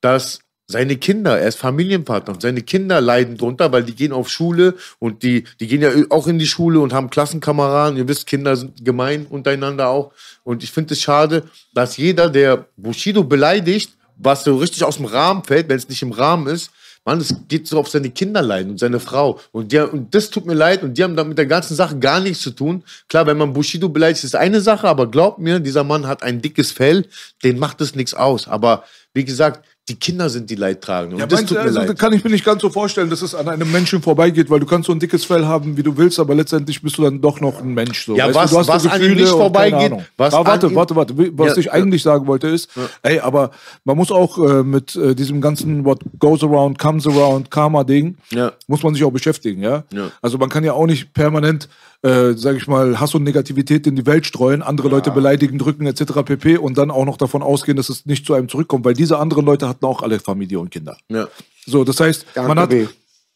dass 0.00 0.38
seine 0.70 0.96
Kinder, 0.96 1.38
er 1.38 1.48
ist 1.48 1.58
Familienvater 1.58 2.32
und 2.32 2.42
seine 2.42 2.62
Kinder 2.62 3.00
leiden 3.00 3.36
drunter, 3.36 3.72
weil 3.72 3.82
die 3.82 3.94
gehen 3.94 4.12
auf 4.12 4.28
Schule 4.28 4.74
und 4.98 5.22
die, 5.22 5.44
die 5.58 5.66
gehen 5.66 5.82
ja 5.82 5.90
auch 6.10 6.26
in 6.26 6.38
die 6.38 6.46
Schule 6.46 6.80
und 6.80 6.92
haben 6.92 7.10
Klassenkameraden. 7.10 7.98
Ihr 7.98 8.08
wisst, 8.08 8.26
Kinder 8.26 8.56
sind 8.56 8.84
gemein 8.84 9.26
untereinander 9.26 9.88
auch. 9.88 10.12
Und 10.44 10.62
ich 10.62 10.70
finde 10.70 10.94
es 10.94 11.00
schade, 11.00 11.44
dass 11.74 11.96
jeder, 11.96 12.30
der 12.30 12.66
Bushido 12.76 13.24
beleidigt, 13.24 13.96
was 14.16 14.44
so 14.44 14.56
richtig 14.56 14.84
aus 14.84 14.96
dem 14.96 15.06
Rahmen 15.06 15.44
fällt, 15.44 15.68
wenn 15.68 15.76
es 15.76 15.88
nicht 15.88 16.02
im 16.02 16.12
Rahmen 16.12 16.46
ist, 16.46 16.70
Mann, 17.04 17.18
es 17.18 17.34
geht 17.48 17.66
so 17.66 17.78
auf 17.78 17.88
seine 17.88 18.10
Kinder 18.10 18.42
leiden 18.42 18.72
und 18.72 18.78
seine 18.78 19.00
Frau. 19.00 19.40
Und, 19.52 19.72
die, 19.72 19.78
und 19.78 20.14
das 20.14 20.28
tut 20.28 20.44
mir 20.44 20.54
leid 20.54 20.82
und 20.82 20.98
die 20.98 21.02
haben 21.02 21.16
da 21.16 21.24
mit 21.24 21.38
der 21.38 21.46
ganzen 21.46 21.74
Sache 21.74 21.98
gar 21.98 22.20
nichts 22.20 22.42
zu 22.42 22.50
tun. 22.50 22.84
Klar, 23.08 23.26
wenn 23.26 23.38
man 23.38 23.54
Bushido 23.54 23.88
beleidigt, 23.88 24.22
ist 24.22 24.36
eine 24.36 24.60
Sache, 24.60 24.86
aber 24.86 25.10
glaubt 25.10 25.38
mir, 25.38 25.60
dieser 25.60 25.82
Mann 25.82 26.06
hat 26.06 26.22
ein 26.22 26.42
dickes 26.42 26.72
Fell, 26.72 27.06
den 27.42 27.58
macht 27.58 27.80
es 27.80 27.94
nichts 27.94 28.12
aus. 28.12 28.48
Aber 28.48 28.84
wie 29.14 29.24
gesagt, 29.24 29.64
die 29.90 29.96
Kinder 29.96 30.30
sind 30.30 30.48
die 30.50 30.54
Leidtragenden. 30.54 31.18
Ja, 31.18 31.24
und 31.24 31.32
das 31.32 31.40
meinst 31.40 31.48
tut 31.48 31.58
mir 31.58 31.64
also, 31.64 31.80
leid. 31.80 31.98
kann 31.98 32.12
ich 32.12 32.22
mir 32.22 32.30
nicht 32.30 32.44
ganz 32.44 32.62
so 32.62 32.70
vorstellen, 32.70 33.10
dass 33.10 33.22
es 33.22 33.34
an 33.34 33.48
einem 33.48 33.70
Menschen 33.72 34.00
vorbeigeht, 34.02 34.48
weil 34.48 34.60
du 34.60 34.66
kannst 34.66 34.86
so 34.86 34.92
ein 34.92 35.00
dickes 35.00 35.24
Fell 35.24 35.44
haben, 35.46 35.76
wie 35.76 35.82
du 35.82 35.96
willst, 35.96 36.20
aber 36.20 36.34
letztendlich 36.34 36.80
bist 36.80 36.96
du 36.98 37.02
dann 37.02 37.20
doch 37.20 37.40
noch 37.40 37.60
ein 37.60 37.74
Mensch. 37.74 38.06
So. 38.06 38.16
Ja, 38.16 38.26
Weißt 38.26 38.36
was- 38.36 38.50
du, 38.50 38.54
du 38.54 38.58
hast 38.72 38.84
was 38.84 38.92
an 38.92 39.02
ihm 39.02 39.14
nicht 39.14 39.28
vorbeigeht, 39.28 39.92
was 40.16 40.32
aber 40.32 40.48
warte, 40.50 40.74
warte, 40.74 40.94
warte. 40.96 41.14
Was 41.36 41.48
Ja, 41.48 41.56
ich 41.58 41.66
ja. 41.66 41.72
eigentlich 41.72 42.02
sagen 42.02 42.26
wollte 42.28 42.46
ist, 42.48 42.70
ey, 43.02 43.18
aber 43.18 43.50
man 43.84 43.96
muss 43.96 44.12
auch 44.12 44.38
äh, 44.38 44.62
mit 44.62 44.94
äh, 44.94 45.14
diesem 45.16 45.40
ganzen 45.40 45.84
What 45.84 46.00
goes 46.18 46.42
around, 46.44 46.78
comes 46.78 47.06
around, 47.06 47.50
Karma-Ding, 47.50 48.16
Ja. 48.30 48.52
muss 48.68 48.82
man 48.84 48.94
sich 48.94 49.02
auch 49.04 49.10
beschäftigen, 49.10 49.62
ja? 49.62 49.82
Ja. 49.92 50.10
Also 50.22 50.38
man 50.38 50.48
kann 50.48 50.62
ja 50.62 50.72
auch 50.72 50.86
nicht 50.86 51.12
permanent, 51.14 51.68
äh, 52.02 52.32
sag 52.34 52.56
ich 52.56 52.66
mal, 52.66 52.98
Hass 52.98 53.14
und 53.14 53.24
Negativität 53.24 53.86
in 53.86 53.96
die 53.96 54.06
Welt 54.06 54.26
streuen, 54.26 54.62
andere 54.62 54.88
Leute 54.88 55.10
beleidigen, 55.10 55.58
drücken 55.58 55.86
etc. 55.86 56.22
pp. 56.24 56.56
und 56.56 56.78
dann 56.78 56.90
auch 56.90 57.04
noch 57.04 57.18
davon 57.18 57.42
ausgehen, 57.42 57.76
dass 57.76 57.88
es 57.88 58.06
nicht 58.06 58.24
zu 58.24 58.34
einem 58.34 58.48
zurückkommt, 58.48 58.84
weil 58.84 58.94
diese 58.94 59.18
anderen 59.18 59.44
Leute 59.44 59.68
hatten 59.68 59.84
auch 59.84 60.02
alle 60.02 60.18
Familie 60.18 60.60
und 60.60 60.70
Kinder. 60.70 60.96
Ja. 61.08 61.28
So, 61.66 61.84
das 61.84 62.00
heißt, 62.00 62.24
man 62.36 62.58
hat, 62.58 62.74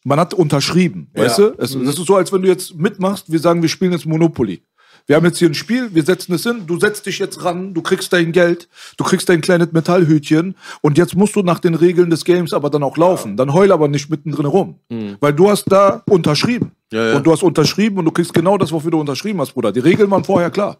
man 0.03 0.19
hat 0.19 0.33
unterschrieben, 0.33 1.09
weißt 1.13 1.37
du? 1.37 1.43
Es, 1.57 1.73
das 1.73 1.99
ist 1.99 2.05
so, 2.05 2.15
als 2.15 2.31
wenn 2.33 2.41
du 2.41 2.47
jetzt 2.47 2.75
mitmachst, 2.75 3.31
wir 3.31 3.39
sagen, 3.39 3.61
wir 3.61 3.69
spielen 3.69 3.91
jetzt 3.91 4.05
Monopoly. 4.05 4.61
Wir 5.07 5.15
haben 5.15 5.25
jetzt 5.25 5.37
hier 5.37 5.49
ein 5.49 5.53
Spiel, 5.53 5.93
wir 5.93 6.03
setzen 6.03 6.33
es 6.33 6.43
hin, 6.43 6.63
du 6.65 6.79
setzt 6.79 7.05
dich 7.05 7.19
jetzt 7.19 7.43
ran, 7.43 7.75
du 7.75 7.83
kriegst 7.83 8.11
dein 8.11 8.31
Geld, 8.31 8.67
du 8.97 9.03
kriegst 9.03 9.29
dein 9.29 9.41
kleines 9.41 9.71
Metallhütchen 9.71 10.55
und 10.81 10.97
jetzt 10.97 11.15
musst 11.15 11.35
du 11.35 11.43
nach 11.43 11.59
den 11.59 11.75
Regeln 11.75 12.09
des 12.09 12.25
Games 12.25 12.53
aber 12.53 12.71
dann 12.71 12.81
auch 12.81 12.97
laufen. 12.97 13.37
Dann 13.37 13.53
heul 13.53 13.71
aber 13.71 13.87
nicht 13.87 14.09
mittendrin 14.09 14.47
rum. 14.47 14.79
Weil 15.19 15.33
du 15.33 15.49
hast 15.49 15.65
da 15.71 16.01
unterschrieben. 16.09 16.71
Ja, 16.91 17.09
ja. 17.09 17.17
Und 17.17 17.25
du 17.25 17.31
hast 17.31 17.43
unterschrieben 17.43 17.99
und 17.99 18.05
du 18.05 18.11
kriegst 18.11 18.33
genau 18.33 18.57
das, 18.57 18.71
wofür 18.71 18.91
du 18.91 18.99
unterschrieben 18.99 19.39
hast, 19.41 19.53
Bruder. 19.53 19.71
Die 19.71 19.79
Regeln 19.79 20.09
waren 20.09 20.23
vorher 20.23 20.49
klar. 20.49 20.77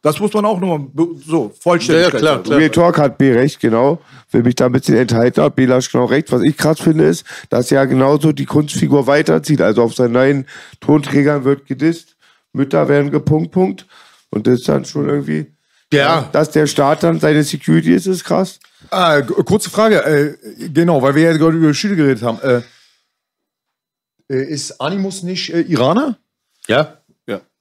Das 0.00 0.20
muss 0.20 0.32
man 0.32 0.44
auch 0.44 0.60
nochmal 0.60 0.86
so 1.26 1.52
vollständig 1.60 2.06
Ja, 2.06 2.12
ja, 2.12 2.18
klar, 2.18 2.42
klar. 2.42 2.58
Real 2.58 2.70
Talk 2.70 2.98
hat 2.98 3.18
B 3.18 3.32
recht, 3.32 3.60
genau. 3.60 4.00
Will 4.30 4.42
mich 4.42 4.54
da 4.54 4.66
ein 4.66 4.72
bisschen 4.72 4.96
enthalten, 4.96 5.42
hat 5.42 5.56
Belasch 5.56 5.90
genau 5.90 6.06
recht. 6.06 6.32
Was 6.32 6.42
ich 6.42 6.56
krass 6.56 6.80
finde, 6.80 7.04
ist, 7.04 7.24
dass 7.50 7.70
ja 7.70 7.84
genauso 7.84 8.32
die 8.32 8.46
Kunstfigur 8.46 9.06
weiterzieht. 9.06 9.60
Also 9.60 9.82
auf 9.82 9.94
seinen 9.94 10.12
neuen 10.12 10.46
Tonträgern 10.80 11.44
wird 11.44 11.66
gedisst, 11.66 12.15
Mütter 12.56 12.88
werden 12.88 13.10
gepunkt, 13.10 13.52
Punkt. 13.52 13.86
Und 14.30 14.46
das 14.46 14.60
ist 14.60 14.68
dann 14.68 14.84
schon 14.84 15.08
irgendwie. 15.08 15.46
Ja. 15.92 16.28
Dass 16.32 16.50
der 16.50 16.66
Staat 16.66 17.04
dann 17.04 17.20
seine 17.20 17.44
Security 17.44 17.94
ist, 17.94 18.06
ist 18.06 18.24
krass. 18.24 18.58
Ah, 18.90 19.20
kurze 19.22 19.70
Frage, 19.70 20.04
äh, 20.04 20.68
genau, 20.68 21.00
weil 21.00 21.14
wir 21.14 21.22
ja 21.22 21.36
gerade 21.36 21.56
über 21.56 21.72
Schüler 21.74 21.94
geredet 21.94 22.22
haben. 22.22 22.40
Äh, 22.40 22.62
äh, 24.28 24.44
ist 24.44 24.80
Animus 24.80 25.22
nicht 25.22 25.50
äh, 25.52 25.60
Iraner? 25.60 26.16
Ja, 26.68 26.96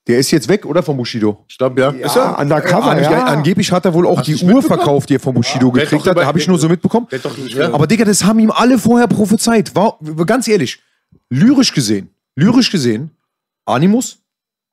Der 0.07 0.19
ist 0.19 0.29
jetzt 0.31 0.47
weg, 0.49 0.65
oder? 0.67 0.83
Von 0.83 0.97
Bushido? 0.97 1.43
ich 1.47 1.57
glaube, 1.57 1.79
ja. 1.81 1.89
Ist 1.89 2.15
er? 2.15 2.37
Undercover, 2.39 2.91
Ange 2.91 3.01
ja. 3.03 3.25
Angeblich 3.25 3.71
hat 3.71 3.85
er 3.85 3.93
wohl 3.95 4.05
auch 4.07 4.21
die 4.21 4.33
du's 4.33 4.43
Uhr 4.43 4.61
verkauft, 4.61 5.09
die 5.09 5.15
er 5.15 5.19
von 5.19 5.33
Bushido 5.33 5.67
hat 5.67 5.79
gekriegt 5.81 6.05
hat. 6.05 6.13
über- 6.13 6.25
Habe 6.27 6.37
ich 6.39 6.47
nur 6.47 6.57
so 6.59 6.67
mitbekommen. 6.69 7.07
Ja. 7.49 7.73
Aber 7.73 7.87
Digga, 7.87 8.05
das 8.05 8.23
haben 8.23 8.37
ihm 8.39 8.51
alle 8.51 8.77
vorher 8.77 9.07
prophezeit. 9.07 9.73
War, 9.75 9.97
ganz 10.27 10.47
ehrlich, 10.47 10.79
lyrisch 11.29 11.73
gesehen, 11.73 12.09
lyrisch 12.35 12.71
gesehen, 12.71 13.11
Animus, 13.65 14.19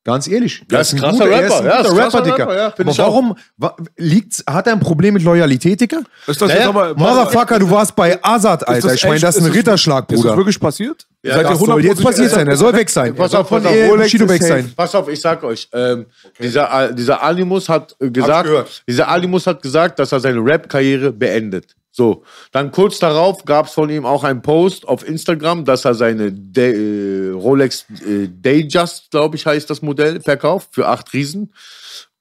ganz 0.05 0.27
ehrlich. 0.29 0.63
Ja, 0.71 0.79
er 0.79 0.81
ist 0.81 0.93
ein 0.93 0.99
krasser 1.01 1.25
guter, 1.25 1.31
er 1.31 1.47
ist 1.47 1.53
Rapper. 1.53 1.59
ein 1.61 1.67
Ja, 1.67 1.77
guter 1.77 1.81
ist 1.81 1.91
ein 1.91 1.97
krasser 1.99 2.19
Rapper, 2.19 2.23
Digga. 2.23 2.45
Rapper, 2.45 2.57
ja, 2.57 2.67
Aber 2.87 2.99
warum, 2.99 3.35
wa, 3.57 3.77
liegt's, 3.97 4.45
hat 4.49 4.67
er 4.67 4.73
ein 4.75 4.81
Problem 4.81 5.15
mit 5.15 5.23
Loyalität, 5.23 5.81
Digga? 5.81 5.99
Ist 6.27 6.41
das 6.43 6.49
Ja, 6.51 6.55
jetzt 6.57 6.65
ja. 6.65 6.69
aber. 6.71 6.95
Motherfucker, 6.95 7.59
du 7.59 7.71
warst 7.71 7.95
bei 7.97 8.19
Azad, 8.23 8.67
Alter. 8.67 8.95
Ich 8.95 9.05
meine, 9.05 9.21
das 9.21 9.37
ist 9.37 9.45
ein 9.47 9.53
Ritterschlag, 9.53 10.05
Ist 10.11 10.17
das 10.17 10.23
Bruder. 10.23 10.37
wirklich 10.37 10.59
passiert? 10.61 11.07
Ja, 11.23 11.35
Seid 11.35 11.45
ihr 11.47 11.51
Das 11.51 11.59
soll 11.61 11.69
100% 11.81 11.85
jetzt 11.85 12.03
passiert 12.03 12.31
sein. 12.31 12.49
Er 12.49 12.57
soll 12.57 12.73
weg 12.75 12.91
sein. 12.91 13.15
Pass 13.15 13.35
auf, 13.35 13.49
pass 13.49 13.63
von 13.63 13.67
auf. 13.67 14.05
ist 14.05 14.29
weg 14.29 14.43
sein. 14.43 14.73
Pass 14.77 14.95
auf, 14.95 15.09
ich 15.09 15.21
sag 15.21 15.43
euch, 15.45 15.69
ähm, 15.73 16.07
dieser, 16.41 16.71
Al- 16.73 16.95
dieser 16.95 17.23
Alimus 17.23 17.69
hat 17.69 17.95
gesagt, 18.01 18.49
dieser 18.89 19.09
Alimus 19.09 19.47
hat 19.47 19.63
gesagt, 19.63 19.99
dass 20.01 20.11
er 20.13 20.19
seine 20.21 20.39
Rap-Karriere 20.45 21.13
beendet. 21.13 21.77
So, 21.95 22.25
dann 22.53 22.73
kurz 22.73 22.99
darauf 22.99 23.45
gab 23.45 23.67
es 23.67 23.73
von 23.75 23.91
ihm 23.91 24.07
auch 24.07 24.25
einen 24.25 24.41
Post 24.41 24.89
auf 24.89 25.07
Instagram, 25.07 25.67
dass 25.67 25.85
er 25.85 25.95
seine 25.95 26.33
Day, 26.33 26.73
äh, 26.73 27.31
Rolex 27.33 27.85
äh, 28.07 28.29
Dayjust, 28.29 29.11
glaube 29.11 29.37
ich, 29.37 29.45
heißt 29.45 29.69
das 29.69 29.83
Modell, 29.83 30.23
verkauft 30.23 30.71
für 30.73 30.89
acht 30.89 31.13
Riesen. 31.13 31.53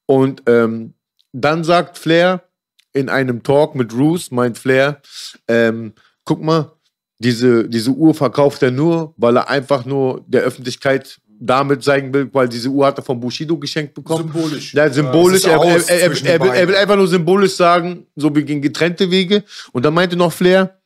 Und 0.05 0.43
ähm, 0.47 0.93
dann 1.31 1.63
sagt 1.63 1.97
Flair 1.97 2.43
in 2.91 3.07
einem 3.07 3.43
Talk 3.43 3.73
mit 3.75 3.93
Roos, 3.93 4.29
meint 4.29 4.57
Flair, 4.57 5.01
ähm, 5.47 5.93
guck 6.25 6.41
mal, 6.41 6.73
diese, 7.19 7.69
diese 7.69 7.91
Uhr 7.91 8.13
verkauft 8.13 8.63
er 8.63 8.71
nur, 8.71 9.13
weil 9.15 9.37
er 9.37 9.49
einfach 9.49 9.85
nur 9.85 10.25
der 10.27 10.41
Öffentlichkeit 10.41 11.21
damit 11.43 11.83
zeigen 11.83 12.13
will, 12.13 12.29
weil 12.31 12.47
diese 12.47 12.69
Uhr 12.69 12.85
hat 12.85 12.99
er 12.99 13.03
von 13.03 13.19
Bushido 13.19 13.57
geschenkt 13.57 13.95
bekommen. 13.95 14.31
Symbolisch. 14.31 14.73
Ja, 14.73 14.89
symbolisch. 14.89 15.43
Ja, 15.43 15.61
er, 15.63 15.89
er, 15.89 16.01
er, 16.11 16.41
will, 16.41 16.49
er 16.51 16.67
will 16.67 16.75
einfach 16.75 16.95
nur 16.95 17.07
symbolisch 17.07 17.55
sagen, 17.55 18.05
so 18.15 18.33
wir 18.33 18.43
gehen 18.43 18.61
getrennte 18.61 19.09
Wege. 19.09 19.43
Und 19.71 19.83
dann 19.83 19.93
meinte 19.95 20.15
noch 20.15 20.31
Flair, 20.31 20.79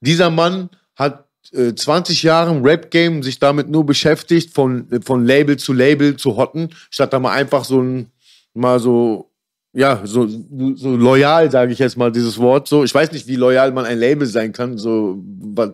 dieser 0.00 0.28
Mann 0.28 0.68
hat 0.94 1.24
äh, 1.52 1.74
20 1.74 2.22
Jahre 2.22 2.54
im 2.54 2.62
Rap-Game 2.62 3.22
sich 3.22 3.38
damit 3.38 3.70
nur 3.70 3.86
beschäftigt, 3.86 4.52
von, 4.52 4.88
von 5.02 5.24
Label 5.24 5.56
zu 5.56 5.72
Label 5.72 6.16
zu 6.16 6.36
hotten, 6.36 6.68
statt 6.90 7.14
da 7.14 7.18
mal 7.18 7.32
einfach 7.32 7.64
so 7.64 7.80
ein, 7.80 8.10
mal 8.52 8.78
so, 8.78 9.30
ja, 9.76 10.00
so, 10.04 10.28
so 10.28 10.94
loyal, 10.94 11.50
sage 11.50 11.72
ich 11.72 11.80
jetzt 11.80 11.96
mal 11.96 12.12
dieses 12.12 12.38
Wort. 12.38 12.68
So, 12.68 12.84
ich 12.84 12.94
weiß 12.94 13.10
nicht, 13.10 13.26
wie 13.26 13.34
loyal 13.34 13.72
man 13.72 13.84
ein 13.84 13.98
Label 13.98 14.24
sein 14.24 14.52
kann. 14.52 14.78
So, 14.78 15.18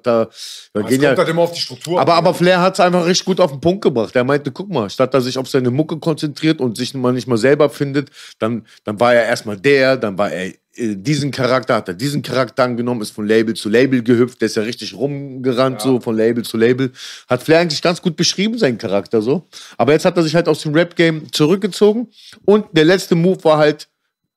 da, 0.03 0.27
da 0.73 0.83
gehen 0.83 1.03
ja, 1.03 1.15
halt 1.15 1.29
immer 1.29 1.43
auf 1.43 1.53
die 1.53 1.61
Struktur. 1.61 2.01
aber, 2.01 2.15
aber 2.15 2.33
Flair 2.33 2.63
hat 2.63 2.75
es 2.75 2.81
einfach 2.81 3.05
richtig 3.05 3.27
gut 3.27 3.41
auf 3.41 3.51
den 3.51 3.61
Punkt 3.61 3.83
gebracht. 3.83 4.17
Er 4.17 4.25
meinte, 4.25 4.53
guck 4.53 4.71
mal, 4.71 4.89
statt 4.89 5.13
dass 5.13 5.25
er 5.25 5.27
sich 5.27 5.39
auf 5.39 5.49
seine 5.49 5.71
Mucke 5.71 5.99
konzentriert 5.99 6.63
und 6.63 6.79
sich 6.79 6.95
mal 6.95 7.13
nicht 7.13 7.29
mal 7.29 7.37
selber 7.37 7.69
findet, 7.69 8.09
dann, 8.39 8.65
dann 8.85 8.99
war 8.99 9.13
er 9.13 9.25
erstmal 9.25 9.59
der, 9.59 9.99
dann 9.99 10.17
war 10.17 10.33
er 10.33 10.55
diesen 10.77 11.31
Charakter, 11.31 11.75
hat 11.75 11.89
er 11.89 11.95
diesen 11.95 12.23
Charakter 12.23 12.65
angenommen, 12.65 13.03
ist 13.03 13.11
von 13.11 13.27
Label 13.27 13.55
zu 13.55 13.69
Label 13.69 14.03
gehüpft, 14.03 14.41
der 14.41 14.47
ist 14.47 14.57
ja 14.57 14.63
richtig 14.63 14.95
rumgerannt, 14.95 15.81
so 15.81 16.01
von 16.01 16.17
Label 16.17 16.45
zu 16.45 16.57
Label. 16.57 16.93
Hat 17.29 17.43
Flair 17.43 17.61
eigentlich 17.61 17.83
ganz 17.83 18.01
gut 18.01 18.17
beschrieben, 18.17 18.57
seinen 18.57 18.79
Charakter 18.79 19.21
so. 19.21 19.49
Aber 19.77 19.93
jetzt 19.93 20.05
hat 20.05 20.17
er 20.17 20.23
sich 20.23 20.35
halt 20.35 20.49
aus 20.49 20.63
dem 20.63 20.75
Rap-Game 20.75 21.33
zurückgezogen 21.33 22.09
und 22.45 22.67
der 22.73 22.85
letzte 22.85 23.15
Move 23.15 23.43
war 23.45 23.59
halt, 23.59 23.89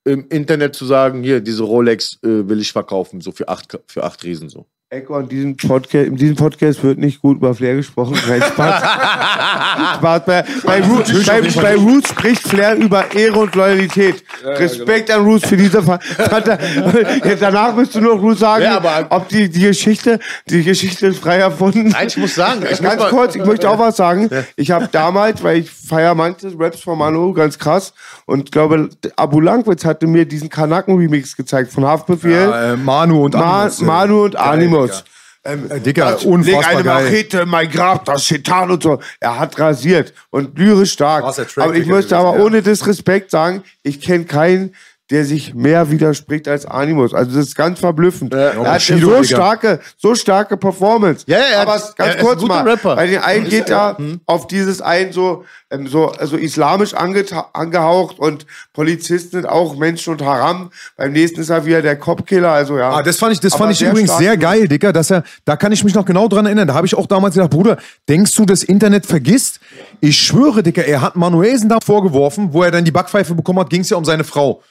im 0.06 0.28
Internet 0.30 0.76
zu 0.76 0.86
sagen, 0.86 1.24
hier, 1.24 1.40
diese 1.40 1.64
Rolex 1.64 2.20
äh, 2.24 2.48
will 2.50 2.60
ich 2.60 2.74
verkaufen, 2.74 3.22
so 3.22 3.32
für 3.32 3.48
acht, 3.48 3.80
für 3.88 4.04
acht 4.04 4.24
Riesen 4.24 4.50
so. 4.50 4.66
Echo, 4.94 5.18
in 5.18 5.28
diesem, 5.28 5.58
Podcast, 5.58 6.08
in 6.08 6.16
diesem 6.18 6.36
Podcast 6.36 6.84
wird 6.84 7.00
nicht 7.00 7.20
gut 7.20 7.38
über 7.38 7.56
Flair 7.56 7.76
gesprochen. 7.76 8.16
Nein, 8.28 8.44
Spaß. 8.44 8.84
Spaß. 9.96 10.26
Bei, 10.26 10.44
bei, 10.64 10.82
Roots, 10.84 11.26
bei, 11.26 11.42
bei 11.42 11.76
Roots 11.76 12.10
spricht 12.10 12.48
Flair 12.48 12.76
über 12.76 13.12
Ehre 13.16 13.40
und 13.40 13.56
Loyalität. 13.56 14.24
Respekt 14.44 15.10
an 15.10 15.26
Ruth 15.26 15.48
für 15.48 15.58
diese 15.58 15.82
Ver 15.82 16.00
ja, 16.20 17.36
Danach 17.40 17.76
müsst 17.76 17.96
du 17.96 18.02
nur 18.02 18.20
Ruth 18.20 18.38
sagen, 18.38 18.64
Ja, 18.64 19.08
ob 19.10 19.30
die, 19.30 19.50
die 19.50 19.62
Geschichte, 19.62 20.20
die 20.48 20.64
Geschichte 20.64 21.08
ist 21.08 21.20
frei 21.20 21.38
erfunden. 21.38 21.88
Nein, 21.90 22.08
ich 22.08 22.18
muss 22.18 22.36
sagen, 22.36 22.62
ich 22.64 22.80
muss 22.80 22.82
ganz 22.82 23.02
mal- 23.02 23.10
kurz, 23.10 23.36
ich 23.36 23.44
möchte 23.44 23.70
auch 23.70 23.80
was 23.80 23.98
sagen. 23.98 24.30
Ich 24.56 24.70
habe 24.70 24.88
damals, 24.92 25.44
weil 25.44 25.58
ich 25.58 25.72
feier 25.72 26.14
manche 26.14 26.52
Raps 26.58 26.82
von 26.82 27.00
Manu 27.00 27.34
ganz 27.34 27.58
krass 27.58 27.94
und 28.26 28.52
glaube, 28.52 28.90
Abu 29.16 29.40
Langwitz 29.40 29.86
hatte 29.86 30.06
mir 30.06 30.26
diesen 30.26 30.50
Kanaken-Remix 30.50 31.36
gezeigt 31.36 31.72
von 31.72 31.84
Haftbefehl. 31.84 32.32
Ja, 32.32 32.74
äh, 32.74 32.78
Manu 32.78 33.26
und 33.26 33.34
Ma 33.34 33.64
Animus, 33.64 33.82
äh, 33.82 33.86
Manu 33.86 34.24
und 34.24 34.34
geil, 34.34 34.44
Animus. 34.92 35.04
Ähm, 35.46 35.70
äh, 35.70 35.80
Digga, 35.82 36.12
Das- 36.12 36.24
unfassbar 36.24 36.62
Leg 36.62 36.70
eine 36.70 36.84
geil. 36.84 37.04
Machete 37.04 37.40
in 37.42 37.50
mein 37.50 37.70
Grab, 37.70 38.06
das 38.06 38.24
Chetan 38.24 38.72
und 38.72 38.82
so. 38.82 39.00
Er 39.20 39.40
hat 39.40 39.60
rasiert 39.60 40.14
und 40.30 40.58
lyrisch 40.58 40.94
stark. 40.94 41.24
Aber 41.58 41.76
ich 41.76 41.86
möchte 41.86 42.16
aber 42.18 42.38
ja. 42.38 42.44
ohne 42.44 42.62
Disrespekt 42.62 43.30
sagen, 43.30 43.64
ich 43.82 44.00
kenne 44.00 44.24
keinen, 44.24 44.74
der 45.14 45.26
sich 45.26 45.54
mehr 45.54 45.92
widerspricht 45.92 46.48
als 46.48 46.66
Animus. 46.66 47.14
Also 47.14 47.36
das 47.38 47.46
ist 47.50 47.56
ganz 47.56 47.80
verblüffend. 47.80 48.34
er 48.34 48.56
hat 48.66 48.82
so 48.82 49.24
starke, 49.24 49.80
so 49.96 50.16
starke 50.16 50.58
Performance. 50.58 51.24
Ja, 51.28 51.38
ja, 51.38 51.44
er 51.54 51.62
aber 51.62 51.74
hat- 51.76 51.96
ganz 51.96 52.10
er 52.10 52.16
ist 52.16 52.20
ein 52.20 52.26
kurz 52.26 52.42
guter 52.42 52.64
mal, 52.64 52.70
Rapper. 52.70 52.96
bei 52.96 53.06
den 53.06 53.20
einen 53.22 53.48
geht 53.48 53.70
er 53.70 53.96
auf 54.26 54.48
dieses 54.48 54.82
ein 54.82 55.14
so, 55.14 55.46
ähm, 55.70 55.86
so 55.88 56.08
also 56.10 56.36
islamisch 56.36 56.96
angehaucht 56.96 58.18
und 58.18 58.48
Polizisten 58.74 59.38
sind 59.38 59.46
auch 59.46 59.76
Menschen 59.78 60.14
und 60.14 60.24
Haram. 60.26 60.72
Beim 60.98 61.12
nächsten 61.12 61.42
ist 61.42 61.52
er 61.52 61.64
wieder 61.68 61.84
der 61.84 61.96
Copkiller. 61.96 62.50
Also 62.52 62.80
ja. 62.80 62.90
Ah, 62.90 63.04
das 63.04 63.18
fand 63.18 63.34
ich, 63.34 63.40
das 63.40 63.54
Aber 63.54 63.66
fand 63.66 63.74
ich 63.74 63.78
sehr 63.78 63.92
übrigens 63.92 64.18
sehr 64.18 64.36
geil, 64.36 64.68
Digga, 64.68 64.92
dass 64.92 65.12
er, 65.12 65.24
da 65.46 65.56
kann 65.56 65.72
ich 65.72 65.84
mich 65.84 65.94
noch 65.94 66.06
genau 66.06 66.28
dran 66.28 66.48
erinnern. 66.48 66.68
Da 66.68 66.74
habe 66.74 66.88
ich 66.88 66.96
auch 66.96 67.06
damals 67.06 67.36
gedacht, 67.36 67.52
Bruder, 67.52 67.78
denkst 68.10 68.34
du, 68.36 68.46
das 68.46 68.64
Internet 68.64 69.06
vergisst? 69.06 69.60
Ich 70.02 70.18
schwöre, 70.18 70.64
Digga, 70.64 70.82
er 70.82 71.02
hat 71.02 71.16
Manuelsen 71.16 71.70
da 71.70 71.78
vorgeworfen, 71.86 72.50
wo 72.52 72.64
er 72.64 72.72
dann 72.72 72.84
die 72.84 72.92
Backpfeife 72.92 73.36
bekommen 73.36 73.60
hat, 73.60 73.70
ging 73.70 73.82
es 73.82 73.92
ja 73.92 73.98
um 73.98 74.06
seine 74.06 74.24
Frau. 74.24 74.64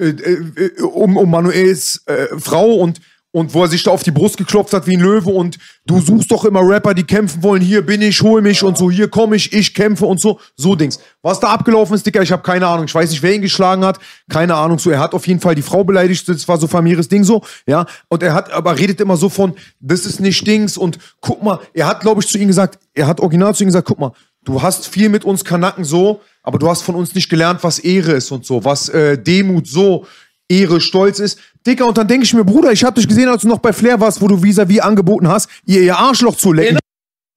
Äh, 0.00 0.08
äh, 0.08 0.82
um, 0.82 1.16
um 1.16 1.30
Manuels 1.30 2.02
äh, 2.06 2.26
Frau 2.38 2.76
und, 2.76 3.00
und 3.32 3.52
wo 3.52 3.62
er 3.62 3.68
sich 3.68 3.82
da 3.82 3.90
auf 3.90 4.02
die 4.02 4.10
Brust 4.10 4.38
geklopft 4.38 4.72
hat 4.72 4.86
wie 4.86 4.96
ein 4.96 5.02
Löwe 5.02 5.30
und 5.30 5.58
du 5.84 6.00
suchst 6.00 6.30
doch 6.30 6.46
immer 6.46 6.66
Rapper, 6.66 6.94
die 6.94 7.04
kämpfen 7.04 7.42
wollen, 7.42 7.60
hier 7.60 7.84
bin 7.84 8.00
ich, 8.00 8.22
hol 8.22 8.40
mich 8.40 8.62
und 8.62 8.78
so, 8.78 8.90
hier 8.90 9.08
komme 9.08 9.36
ich, 9.36 9.52
ich 9.52 9.74
kämpfe 9.74 10.06
und 10.06 10.18
so, 10.18 10.40
so 10.56 10.74
Dings. 10.74 10.98
Was 11.20 11.38
da 11.38 11.48
abgelaufen 11.48 11.94
ist, 11.94 12.06
Digga, 12.06 12.22
ich 12.22 12.32
habe 12.32 12.42
keine 12.42 12.66
Ahnung. 12.66 12.86
Ich 12.86 12.94
weiß 12.94 13.10
nicht, 13.10 13.22
wer 13.22 13.34
ihn 13.34 13.42
geschlagen 13.42 13.84
hat, 13.84 13.98
keine 14.30 14.54
Ahnung. 14.54 14.78
So, 14.78 14.90
er 14.90 15.00
hat 15.00 15.12
auf 15.12 15.26
jeden 15.26 15.40
Fall 15.40 15.54
die 15.54 15.62
Frau 15.62 15.84
beleidigt, 15.84 16.26
das 16.28 16.48
war 16.48 16.56
so 16.56 16.66
familiäres 16.66 17.08
Ding 17.08 17.22
so, 17.22 17.42
ja. 17.66 17.84
Und 18.08 18.22
er 18.22 18.32
hat, 18.32 18.50
aber 18.50 18.78
redet 18.78 19.02
immer 19.02 19.18
so 19.18 19.28
von, 19.28 19.52
das 19.80 20.06
ist 20.06 20.18
nicht 20.18 20.46
Dings 20.46 20.78
und 20.78 20.98
guck 21.20 21.42
mal, 21.42 21.60
er 21.74 21.86
hat, 21.86 22.00
glaube 22.00 22.22
ich, 22.22 22.28
zu 22.28 22.38
ihm 22.38 22.48
gesagt, 22.48 22.78
er 22.94 23.06
hat 23.06 23.20
original 23.20 23.54
zu 23.54 23.64
ihm 23.64 23.68
gesagt, 23.68 23.86
guck 23.86 24.00
mal, 24.00 24.12
du 24.44 24.62
hast 24.62 24.88
viel 24.88 25.10
mit 25.10 25.26
uns 25.26 25.44
Kanaken 25.44 25.84
so, 25.84 26.20
aber 26.42 26.58
du 26.58 26.68
hast 26.68 26.82
von 26.82 26.94
uns 26.94 27.14
nicht 27.14 27.28
gelernt, 27.28 27.62
was 27.62 27.78
Ehre 27.78 28.12
ist 28.12 28.30
und 28.30 28.44
so, 28.44 28.64
was 28.64 28.88
äh, 28.88 29.18
Demut 29.18 29.66
so, 29.66 30.06
Ehre, 30.48 30.80
Stolz 30.80 31.18
ist. 31.18 31.38
Dicker, 31.66 31.86
und 31.86 31.96
dann 31.96 32.08
denke 32.08 32.24
ich 32.24 32.34
mir, 32.34 32.44
Bruder, 32.44 32.72
ich 32.72 32.82
habe 32.84 32.96
dich 32.96 33.06
gesehen, 33.06 33.28
als 33.28 33.42
du 33.42 33.48
noch 33.48 33.58
bei 33.58 33.72
Flair 33.72 34.00
warst, 34.00 34.20
wo 34.20 34.28
du 34.28 34.36
vis-à-vis 34.42 34.80
angeboten 34.80 35.28
hast, 35.28 35.48
ihr, 35.66 35.82
ihr 35.82 35.96
Arschloch 35.96 36.36
zu 36.36 36.52
lecken. 36.52 36.78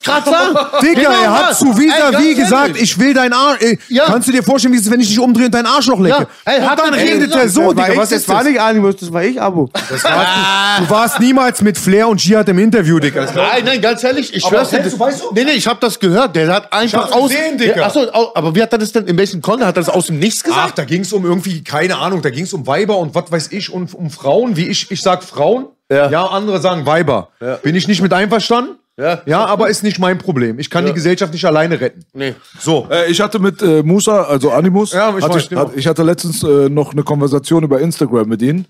Kratzer? 0.04 0.72
Digga, 0.82 0.94
Genau 1.02 1.10
er 1.24 1.32
hat 1.34 1.50
das. 1.52 1.60
zu 1.60 1.66
vis-à-vis 1.78 2.36
gesagt, 2.36 2.68
ehrlich. 2.70 2.82
ich 2.84 3.00
will 3.00 3.14
dein 3.14 3.34
Arsch. 3.34 3.62
Ey, 3.62 3.80
Ja. 3.90 4.06
Kannst 4.06 4.28
du 4.28 4.32
dir 4.32 4.44
vorstellen, 4.44 4.74
wie 4.74 4.78
es 4.78 4.84
ist, 4.86 4.92
wenn 4.92 5.00
ich 5.00 5.08
dich 5.08 5.20
umdrehe 5.20 5.46
und 5.46 5.54
dein 5.54 5.66
Arschloch 5.66 6.00
lecke? 6.00 6.28
Ja. 6.46 6.54
Ey, 6.54 6.60
und 6.62 6.70
hat 6.70 6.80
dann 6.80 6.94
er 6.94 7.00
redet 7.04 7.34
er 7.34 7.50
so, 7.50 7.66
war 7.68 7.74
Digga, 7.74 7.98
was 7.98 8.10
das 8.10 8.28
war 8.28 8.44
nicht 8.44 8.60
Animus, 8.60 8.98
das 8.98 9.12
war 9.14 9.24
ich, 9.24 9.42
Abo. 9.42 9.70
Das 9.90 10.04
warst, 10.04 10.30
du 10.80 10.90
warst 10.90 11.20
niemals 11.20 11.62
mit 11.62 11.78
Flair 11.78 12.08
und 12.08 12.24
Jihad 12.24 12.48
im 12.50 12.60
Interview, 12.60 13.00
Digga. 13.00 13.26
Nein, 13.36 13.64
nein, 13.66 13.82
ganz 13.82 14.04
ehrlich, 14.04 14.34
ich 14.34 14.44
schwör's 14.44 14.70
dir. 14.70 14.80
du, 14.82 15.00
weißt 15.00 15.22
du? 15.22 15.34
Nee, 15.34 15.44
nee, 15.46 15.52
ich 15.52 15.68
hab 15.68 15.80
das 15.80 16.00
gehört. 16.00 16.36
Der 16.36 16.52
hat 16.54 16.72
einfach 16.74 17.04
hab's 17.06 17.12
aus. 17.14 17.30
gesehen, 17.30 17.58
Digga. 17.58 17.76
Ja, 17.78 17.86
achso, 17.88 18.06
aber 18.36 18.54
wie 18.56 18.62
hat 18.62 18.72
er 18.72 18.78
das 18.80 18.92
denn, 18.92 19.06
in 19.08 19.18
welchem 19.18 19.42
Konter? 19.42 19.66
Hat 19.68 19.78
er 19.78 19.84
das 19.84 19.90
aus 19.90 20.08
dem 20.08 20.20
Nichts 20.20 20.42
Ach, 20.46 20.50
gesagt? 20.50 20.78
da 20.78 20.84
ging 20.86 21.02
es 21.02 21.14
um 21.14 21.24
irgendwie, 21.26 21.64
keine 21.64 21.98
Ahnung, 21.98 22.22
da 22.22 22.30
ging 22.30 22.44
es 22.44 22.54
um 22.54 22.68
Weiber 22.68 22.98
und 22.98 23.16
was 23.16 23.32
weiß 23.32 23.48
ich 23.52 23.72
und 23.72 23.94
um 23.94 24.10
Frauen, 24.10 24.56
wie 24.58 24.68
ich, 24.68 24.92
ich 24.92 25.02
sag 25.02 25.24
Frauen, 25.24 25.66
Ja. 25.92 26.10
ja, 26.10 26.26
andere 26.28 26.60
sagen 26.62 26.86
Weiber. 26.86 27.30
Bin 27.62 27.76
ich 27.76 27.88
nicht 27.88 28.02
mit 28.02 28.14
einverstanden? 28.14 28.72
Ja. 28.98 29.22
Ja, 29.26 29.46
aber 29.46 29.70
ist 29.70 29.84
nicht 29.84 29.98
mein 29.98 30.20
Problem. 30.20 30.60
Ich 30.60 30.70
kann 30.70 30.86
die 30.86 30.94
Gesellschaft 30.94 31.34
nicht 31.34 31.46
alleine 31.46 31.82
retten. 31.82 32.06
Nee. 32.14 32.36
So. 32.60 32.88
Äh, 32.92 33.10
ich 33.10 33.22
hatte 33.22 33.40
mit 33.40 33.62
äh, 33.64 33.82
Musa, 33.82 34.24
also 34.24 34.52
Animus, 34.52 34.94
Ja, 34.94 35.10
ich 35.18 35.24
hatte 35.24 35.34
weiß, 35.36 35.44
ich, 35.44 35.50
genau. 35.50 35.62
hat, 35.62 35.76
ich 35.76 35.88
hatte 35.88 36.04
letztens 36.04 36.44
äh, 36.44 36.70
noch 36.70 36.94
eine 36.94 37.02
Konversation 37.04 37.64
über 37.64 37.80
Instagram 37.80 38.28
mit 38.30 38.42
ihm. 38.44 38.66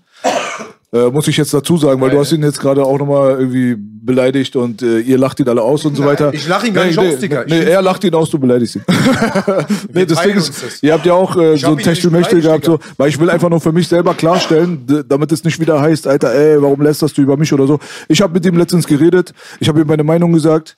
Äh, 0.94 1.10
muss 1.10 1.26
ich 1.26 1.36
jetzt 1.36 1.52
dazu 1.52 1.76
sagen, 1.76 2.00
weil 2.00 2.10
du 2.10 2.20
hast 2.20 2.30
ihn 2.30 2.42
jetzt 2.44 2.60
gerade 2.60 2.84
auch 2.84 2.96
nochmal 2.98 3.32
irgendwie 3.40 3.74
beleidigt 3.76 4.54
und 4.54 4.80
äh, 4.80 5.00
ihr 5.00 5.18
lacht 5.18 5.40
ihn 5.40 5.48
alle 5.48 5.60
aus 5.60 5.84
und 5.84 5.96
so 5.96 6.04
weiter. 6.04 6.32
ich 6.32 6.46
lach 6.46 6.62
ihn 6.62 6.72
gar 6.72 6.84
nicht 6.84 6.96
aus, 6.98 7.18
Digga. 7.18 7.42
Nee, 7.48 7.54
find's- 7.56 7.70
er 7.70 7.82
lacht 7.82 8.04
ihn 8.04 8.14
aus, 8.14 8.30
du 8.30 8.38
beleidigst 8.38 8.76
ihn. 8.76 8.82
nee, 9.92 10.06
das 10.06 10.22
Ding 10.22 10.36
ist, 10.36 10.62
das. 10.62 10.82
ihr 10.82 10.92
habt 10.92 11.04
ja 11.04 11.14
auch 11.14 11.36
äh, 11.36 11.56
so 11.56 11.68
ein 11.68 11.78
Techtelmechtel 11.78 12.40
gehabt, 12.42 12.64
so, 12.66 12.78
weil 12.96 13.08
ich 13.08 13.18
will 13.18 13.28
einfach 13.28 13.50
nur 13.50 13.60
für 13.60 13.72
mich 13.72 13.88
selber 13.88 14.14
klarstellen, 14.14 14.86
damit 15.08 15.32
es 15.32 15.42
nicht 15.42 15.58
wieder 15.58 15.80
heißt, 15.80 16.06
Alter, 16.06 16.32
ey, 16.32 16.62
warum 16.62 16.80
lästerst 16.80 17.18
du 17.18 17.22
über 17.22 17.36
mich 17.36 17.52
oder 17.52 17.66
so. 17.66 17.80
Ich 18.08 18.22
habe 18.22 18.32
mit 18.34 18.46
ihm 18.46 18.56
letztens 18.56 18.86
geredet, 18.86 19.32
ich 19.58 19.68
habe 19.68 19.80
ihm 19.80 19.86
meine 19.88 20.04
Meinung 20.04 20.32
gesagt. 20.32 20.76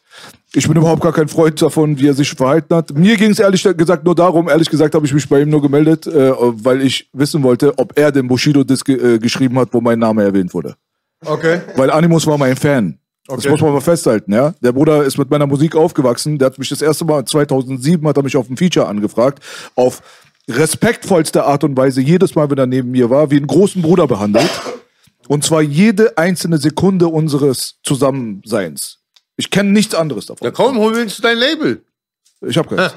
Ich 0.57 0.67
bin 0.67 0.75
überhaupt 0.79 1.03
gar 1.03 1.13
kein 1.13 1.29
Freund 1.29 1.61
davon, 1.61 1.99
wie 1.99 2.09
er 2.09 2.15
sich 2.15 2.31
verhalten 2.31 2.75
hat. 2.75 2.91
Mir 2.97 3.19
ging 3.19 3.31
es 3.31 3.39
ehrlich 3.39 3.63
gesagt 3.63 4.05
nur 4.05 4.15
darum, 4.15 4.49
ehrlich 4.49 4.71
gesagt 4.71 4.95
habe 4.95 5.05
ich 5.05 5.13
mich 5.13 5.29
bei 5.29 5.43
ihm 5.43 5.51
nur 5.51 5.61
gemeldet, 5.61 6.07
äh, 6.07 6.33
weil 6.35 6.81
ich 6.81 7.11
wissen 7.13 7.43
wollte, 7.43 7.79
ob 7.79 7.93
er 7.99 8.11
den 8.11 8.27
Bushido-Disc 8.27 8.89
äh, 8.89 9.19
geschrieben 9.19 9.59
hat, 9.59 9.69
wo 9.73 9.83
mein 9.83 9.99
Name 9.99 10.25
erwähnt 10.25 10.55
wurde. 10.55 10.77
Okay. 11.23 11.61
Weil 11.77 11.91
Animus 11.91 12.27
war 12.27 12.39
mein 12.39 12.57
Fan. 12.57 12.99
Das 13.27 13.47
muss 13.47 13.61
man 13.61 13.75
mal 13.75 13.83
festhalten, 13.83 14.33
ja. 14.33 14.55
Der 14.63 14.73
Bruder 14.73 15.05
ist 15.05 15.19
mit 15.19 15.29
meiner 15.29 15.47
Musik 15.47 15.77
aufgewachsen. 15.77 16.39
Der 16.39 16.47
hat 16.47 16.59
mich 16.59 16.71
das 16.71 16.81
erste 16.81 17.05
Mal 17.05 17.27
2007 17.27 18.09
hat 18.09 18.17
er 18.17 18.23
mich 18.23 18.37
auf 18.39 18.49
ein 18.49 18.57
Feature 18.57 18.89
angefragt. 18.89 19.43
Auf 19.75 20.01
respektvollste 20.49 21.45
Art 21.45 21.65
und 21.65 21.77
Weise 21.77 22.01
jedes 22.01 22.35
Mal, 22.35 22.49
wenn 22.51 22.57
er 22.57 22.67
neben 22.67 22.93
mir 22.93 23.11
war, 23.11 23.31
wie 23.31 23.37
einen 23.37 23.47
großen 23.47 23.83
Bruder 23.83 24.07
behandelt. 24.07 24.49
Und 25.29 25.45
zwar 25.45 25.61
jede 25.61 26.17
einzelne 26.17 26.57
Sekunde 26.57 27.09
unseres 27.09 27.75
Zusammenseins. 27.83 29.01
Ich 29.37 29.51
kenne 29.51 29.71
nichts 29.71 29.95
anderes 29.95 30.27
davon. 30.27 30.45
Ja, 30.45 30.51
komm, 30.51 30.79
hol 30.79 30.93
mir 30.93 31.07
zu 31.07 31.23
dein 31.23 31.39
Label. 31.39 31.83
Ich 32.43 32.59
hab 32.59 32.69
keins. 32.69 32.93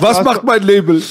Was 0.00 0.24
macht 0.24 0.44
mein 0.44 0.62
Label? 0.62 1.02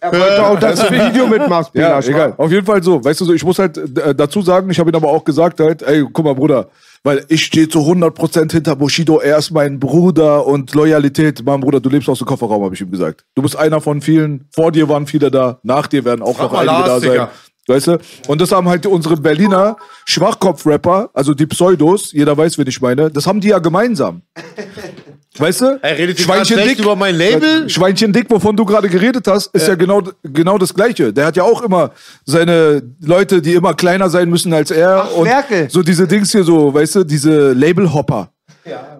Er 0.00 0.12
wollte 0.12 0.46
auch, 0.46 0.58
dass 0.58 0.80
du 0.80 0.86
ein 0.86 1.12
Video 1.12 1.26
mitmachst, 1.26 1.72
Ja, 1.74 1.98
egal. 2.00 2.32
Auf 2.38 2.50
jeden 2.50 2.64
Fall 2.64 2.82
so. 2.82 3.04
Weißt 3.04 3.20
du, 3.20 3.26
so, 3.26 3.34
ich 3.34 3.44
muss 3.44 3.58
halt 3.58 3.76
äh, 3.76 4.14
dazu 4.14 4.40
sagen, 4.40 4.70
ich 4.70 4.78
habe 4.78 4.88
ihn 4.90 4.96
aber 4.96 5.08
auch 5.08 5.24
gesagt 5.24 5.60
halt, 5.60 5.82
ey, 5.82 6.02
guck 6.10 6.24
mal, 6.24 6.34
Bruder, 6.34 6.70
weil 7.02 7.22
ich 7.28 7.44
stehe 7.44 7.68
zu 7.68 7.80
100% 7.80 8.50
hinter 8.50 8.76
Bushido, 8.76 9.18
er 9.20 9.36
ist 9.36 9.50
mein 9.50 9.78
Bruder 9.78 10.46
und 10.46 10.74
Loyalität. 10.74 11.44
Mann, 11.44 11.60
Bruder, 11.60 11.80
du 11.80 11.90
lebst 11.90 12.08
aus 12.08 12.18
dem 12.18 12.26
Kofferraum, 12.26 12.64
habe 12.64 12.74
ich 12.74 12.80
ihm 12.80 12.90
gesagt. 12.90 13.26
Du 13.34 13.42
bist 13.42 13.54
einer 13.56 13.82
von 13.82 14.00
vielen. 14.00 14.48
Vor 14.54 14.72
dir 14.72 14.88
waren 14.88 15.06
viele 15.06 15.30
da, 15.30 15.58
nach 15.62 15.86
dir 15.86 16.06
werden 16.06 16.22
auch 16.22 16.36
Frag 16.36 16.50
noch 16.50 16.58
einige 16.60 16.88
Lars, 16.88 17.02
da 17.02 17.08
sein. 17.08 17.28
Weißt 17.66 17.86
du? 17.86 17.98
Und 18.28 18.40
das 18.40 18.52
haben 18.52 18.68
halt 18.68 18.84
unsere 18.86 19.16
Berliner 19.16 19.76
Schwachkopf-Rapper, 20.04 21.10
also 21.14 21.32
die 21.32 21.46
Pseudos, 21.46 22.12
jeder 22.12 22.36
weiß, 22.36 22.58
wen 22.58 22.66
ich 22.66 22.80
meine, 22.80 23.10
das 23.10 23.26
haben 23.26 23.40
die 23.40 23.48
ja 23.48 23.58
gemeinsam. 23.58 24.22
Weißt 25.36 25.62
du? 25.62 25.78
Er 25.82 25.98
redet 25.98 26.24
ganz 26.26 26.46
schlecht 26.46 26.78
über 26.78 26.94
mein 26.94 27.16
Label. 27.16 27.68
Schweinchen 27.68 28.12
dick, 28.12 28.30
wovon 28.30 28.56
du 28.56 28.64
gerade 28.64 28.88
geredet 28.88 29.26
hast, 29.26 29.52
ist 29.52 29.66
ja, 29.66 29.74
genau, 29.74 30.00
genau 30.22 30.58
das 30.58 30.72
Gleiche. 30.72 31.12
Der 31.12 31.26
hat 31.26 31.36
ja 31.36 31.42
auch 31.42 31.62
immer 31.62 31.90
seine 32.24 32.82
Leute, 33.00 33.42
die 33.42 33.54
immer 33.54 33.74
kleiner 33.74 34.08
sein 34.08 34.30
müssen 34.30 34.52
als 34.52 34.70
er. 34.70 35.12
und 35.16 35.24
Merkel. 35.24 35.68
so 35.70 35.82
diese 35.82 36.06
Dings 36.06 36.30
hier 36.30 36.44
so, 36.44 36.72
weißt 36.72 36.96
du, 36.96 37.04
diese 37.04 37.52
Labelhopper. 37.52 38.30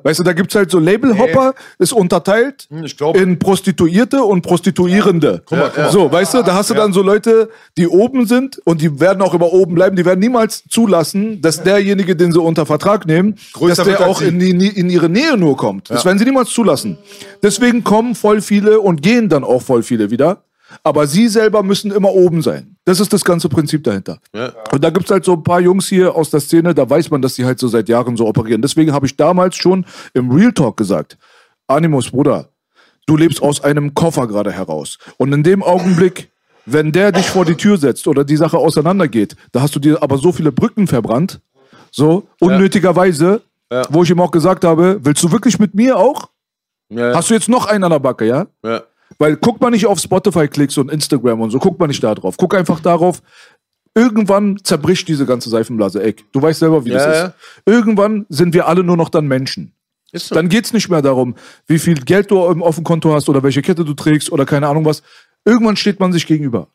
Weißt 0.03 0.19
du, 0.21 0.25
da 0.25 0.33
gibt's 0.33 0.55
halt 0.55 0.71
so 0.71 0.79
Labelhopper, 0.79 1.55
ist 1.79 1.93
unterteilt 1.93 2.69
ich 2.85 2.97
glaub- 2.97 3.17
in 3.17 3.39
Prostituierte 3.39 4.23
und 4.23 4.43
Prostituierende. 4.43 5.43
So, 5.91 6.11
weißt 6.13 6.35
du, 6.35 6.43
da 6.43 6.55
hast 6.55 6.71
du 6.71 6.75
dann 6.75 6.93
so 6.93 7.03
Leute, 7.03 7.49
die 7.79 7.87
oben 7.89 8.27
sind 8.27 8.61
und 8.65 8.81
die 8.81 9.01
werden 9.01 9.23
auch 9.23 9.33
immer 9.35 9.53
oben 9.53 9.75
bleiben. 9.75 9.97
Die 9.97 10.05
werden 10.05 10.21
niemals 10.21 10.65
zulassen, 10.69 11.41
dass 11.41 11.63
derjenige, 11.63 12.17
den 12.17 12.33
sie 12.33 12.41
unter 12.41 12.67
Vertrag 12.67 13.07
nehmen, 13.07 13.37
Größer 13.55 13.85
dass 13.85 13.97
der 13.99 14.07
auch 14.07 14.21
in, 14.21 14.39
die, 14.39 14.69
in 14.69 14.91
ihre 14.91 15.09
Nähe 15.09 15.37
nur 15.37 15.57
kommt. 15.57 15.91
Das 15.91 16.05
werden 16.05 16.19
sie 16.19 16.25
niemals 16.25 16.51
zulassen. 16.51 16.99
Deswegen 17.43 17.85
kommen 17.85 18.15
voll 18.15 18.41
viele 18.43 18.81
und 18.81 19.03
gehen 19.03 19.29
dann 19.29 19.45
auch 19.45 19.63
voll 19.63 19.83
viele 19.83 20.11
wieder. 20.11 20.43
Aber 20.83 21.07
sie 21.07 21.29
selber 21.29 21.63
müssen 21.63 21.91
immer 21.91 22.13
oben 22.13 22.43
sein. 22.43 22.74
Das 22.87 23.01
ist 23.01 23.13
das 23.13 23.25
ganze 23.25 23.49
Prinzip 23.49 23.83
dahinter. 23.85 24.19
Und 24.73 24.85
da 24.85 24.91
gibt's 24.91 25.11
halt 25.11 25.25
so 25.25 25.33
ein 25.33 25.43
paar 25.43 25.61
Jungs 25.61 25.89
hier 25.89 26.15
aus 26.15 26.29
der 26.31 26.41
Szene, 26.41 26.75
da 26.75 26.89
weiß 26.89 27.11
man, 27.11 27.23
dass 27.23 27.35
die 27.35 27.45
halt 27.45 27.59
so 27.59 27.69
seit 27.69 27.89
Jahren 27.89 28.17
so 28.17 28.27
operieren. 28.27 28.61
Deswegen 28.61 28.93
habe 28.93 29.07
ich 29.07 29.17
damals 29.17 29.57
schon 29.57 29.87
im 30.13 30.31
Real 30.31 30.53
Talk 30.53 30.77
gesagt, 30.77 31.17
Animus, 31.67 32.11
Bruder, 32.11 32.51
du 33.07 33.17
lebst 33.17 33.43
aus 33.43 33.63
einem 33.63 33.95
Koffer 33.95 34.27
gerade 34.27 34.53
heraus. 34.53 34.99
Und 35.17 35.33
in 35.33 35.43
dem 35.43 35.63
Augenblick, 35.63 36.31
wenn 36.67 36.93
der 36.93 37.11
dich 37.13 37.27
vor 37.27 37.45
die 37.47 37.55
Tür 37.55 37.79
setzt 37.79 38.07
oder 38.07 38.23
die 38.25 38.37
Sache 38.37 38.59
auseinandergeht, 38.59 39.35
da 39.53 39.63
hast 39.63 39.75
du 39.75 39.81
dir 39.81 40.03
aber 40.03 40.19
so 40.19 40.33
viele 40.33 40.53
Brücken 40.53 40.87
verbrannt, 40.87 41.41
so 41.91 42.27
unnötigerweise, 42.41 43.41
wo 43.89 44.03
ich 44.03 44.11
ihm 44.11 44.21
auch 44.21 44.31
gesagt 44.31 44.65
habe, 44.65 44.99
willst 45.03 45.23
du 45.23 45.33
wirklich 45.33 45.59
mit 45.59 45.75
mir 45.75 45.97
auch? 45.97 46.29
Ja, 46.91 47.15
Hast 47.15 47.31
du 47.31 47.35
jetzt 47.35 47.49
noch 47.49 47.65
einen 47.67 47.85
an 47.85 47.91
der 47.91 47.99
Backe, 47.99 48.27
ja? 48.27 48.47
ja. 48.63 48.83
Weil 49.19 49.37
guck 49.37 49.61
mal 49.61 49.71
nicht 49.71 49.87
auf 49.87 49.99
Spotify-Klicks 50.01 50.79
und 50.79 50.91
Instagram 50.91 51.41
und 51.41 51.51
so, 51.51 51.59
guck 51.59 51.79
mal 51.79 51.87
nicht 51.87 52.03
da 52.03 52.15
drauf. 52.15 52.37
Guck 52.37 52.55
einfach 52.55 52.81
darauf, 52.81 53.23
irgendwann 53.95 54.59
zerbricht 54.63 55.07
diese 55.09 55.27
ganze 55.27 55.51
Seifenblase. 55.51 56.03
Ey, 56.03 56.15
du 56.33 56.43
weißt 56.43 56.61
selber, 56.61 56.85
wie 56.85 56.91
Ja, 56.91 56.97
das 56.97 57.07
ist. 57.07 57.23
ja. 57.23 57.35
Irgendwann 57.73 58.27
sind 58.29 58.55
wir 58.55 58.67
alle 58.67 58.83
nur 58.83 58.97
noch 58.97 59.09
dann 59.09 59.27
Menschen. 59.27 59.73
Ist 60.13 60.29
so. 60.29 60.35
Dann 60.35 60.49
geht's 60.49 60.73
nicht 60.73 60.89
mehr 60.89 61.03
darum, 61.03 61.35
wie 61.67 61.79
viel 61.79 61.95
Geld 61.95 62.31
du 62.31 62.45
im- 62.47 62.63
auf 62.63 62.77
dem 62.77 62.85
Konto 62.85 63.13
hast 63.15 63.29
oder 63.29 63.43
welche 63.43 63.63
Kette 63.63 63.85
du 63.85 63.95
trägst 63.95 64.31
oder 64.33 64.45
keine 64.47 64.69
Ahnung 64.69 64.85
was. 64.85 65.03
Irgendwann 65.45 65.77
steht 65.77 66.01
man 66.01 66.13
sich 66.13 66.27
gegenüber. 66.27 66.69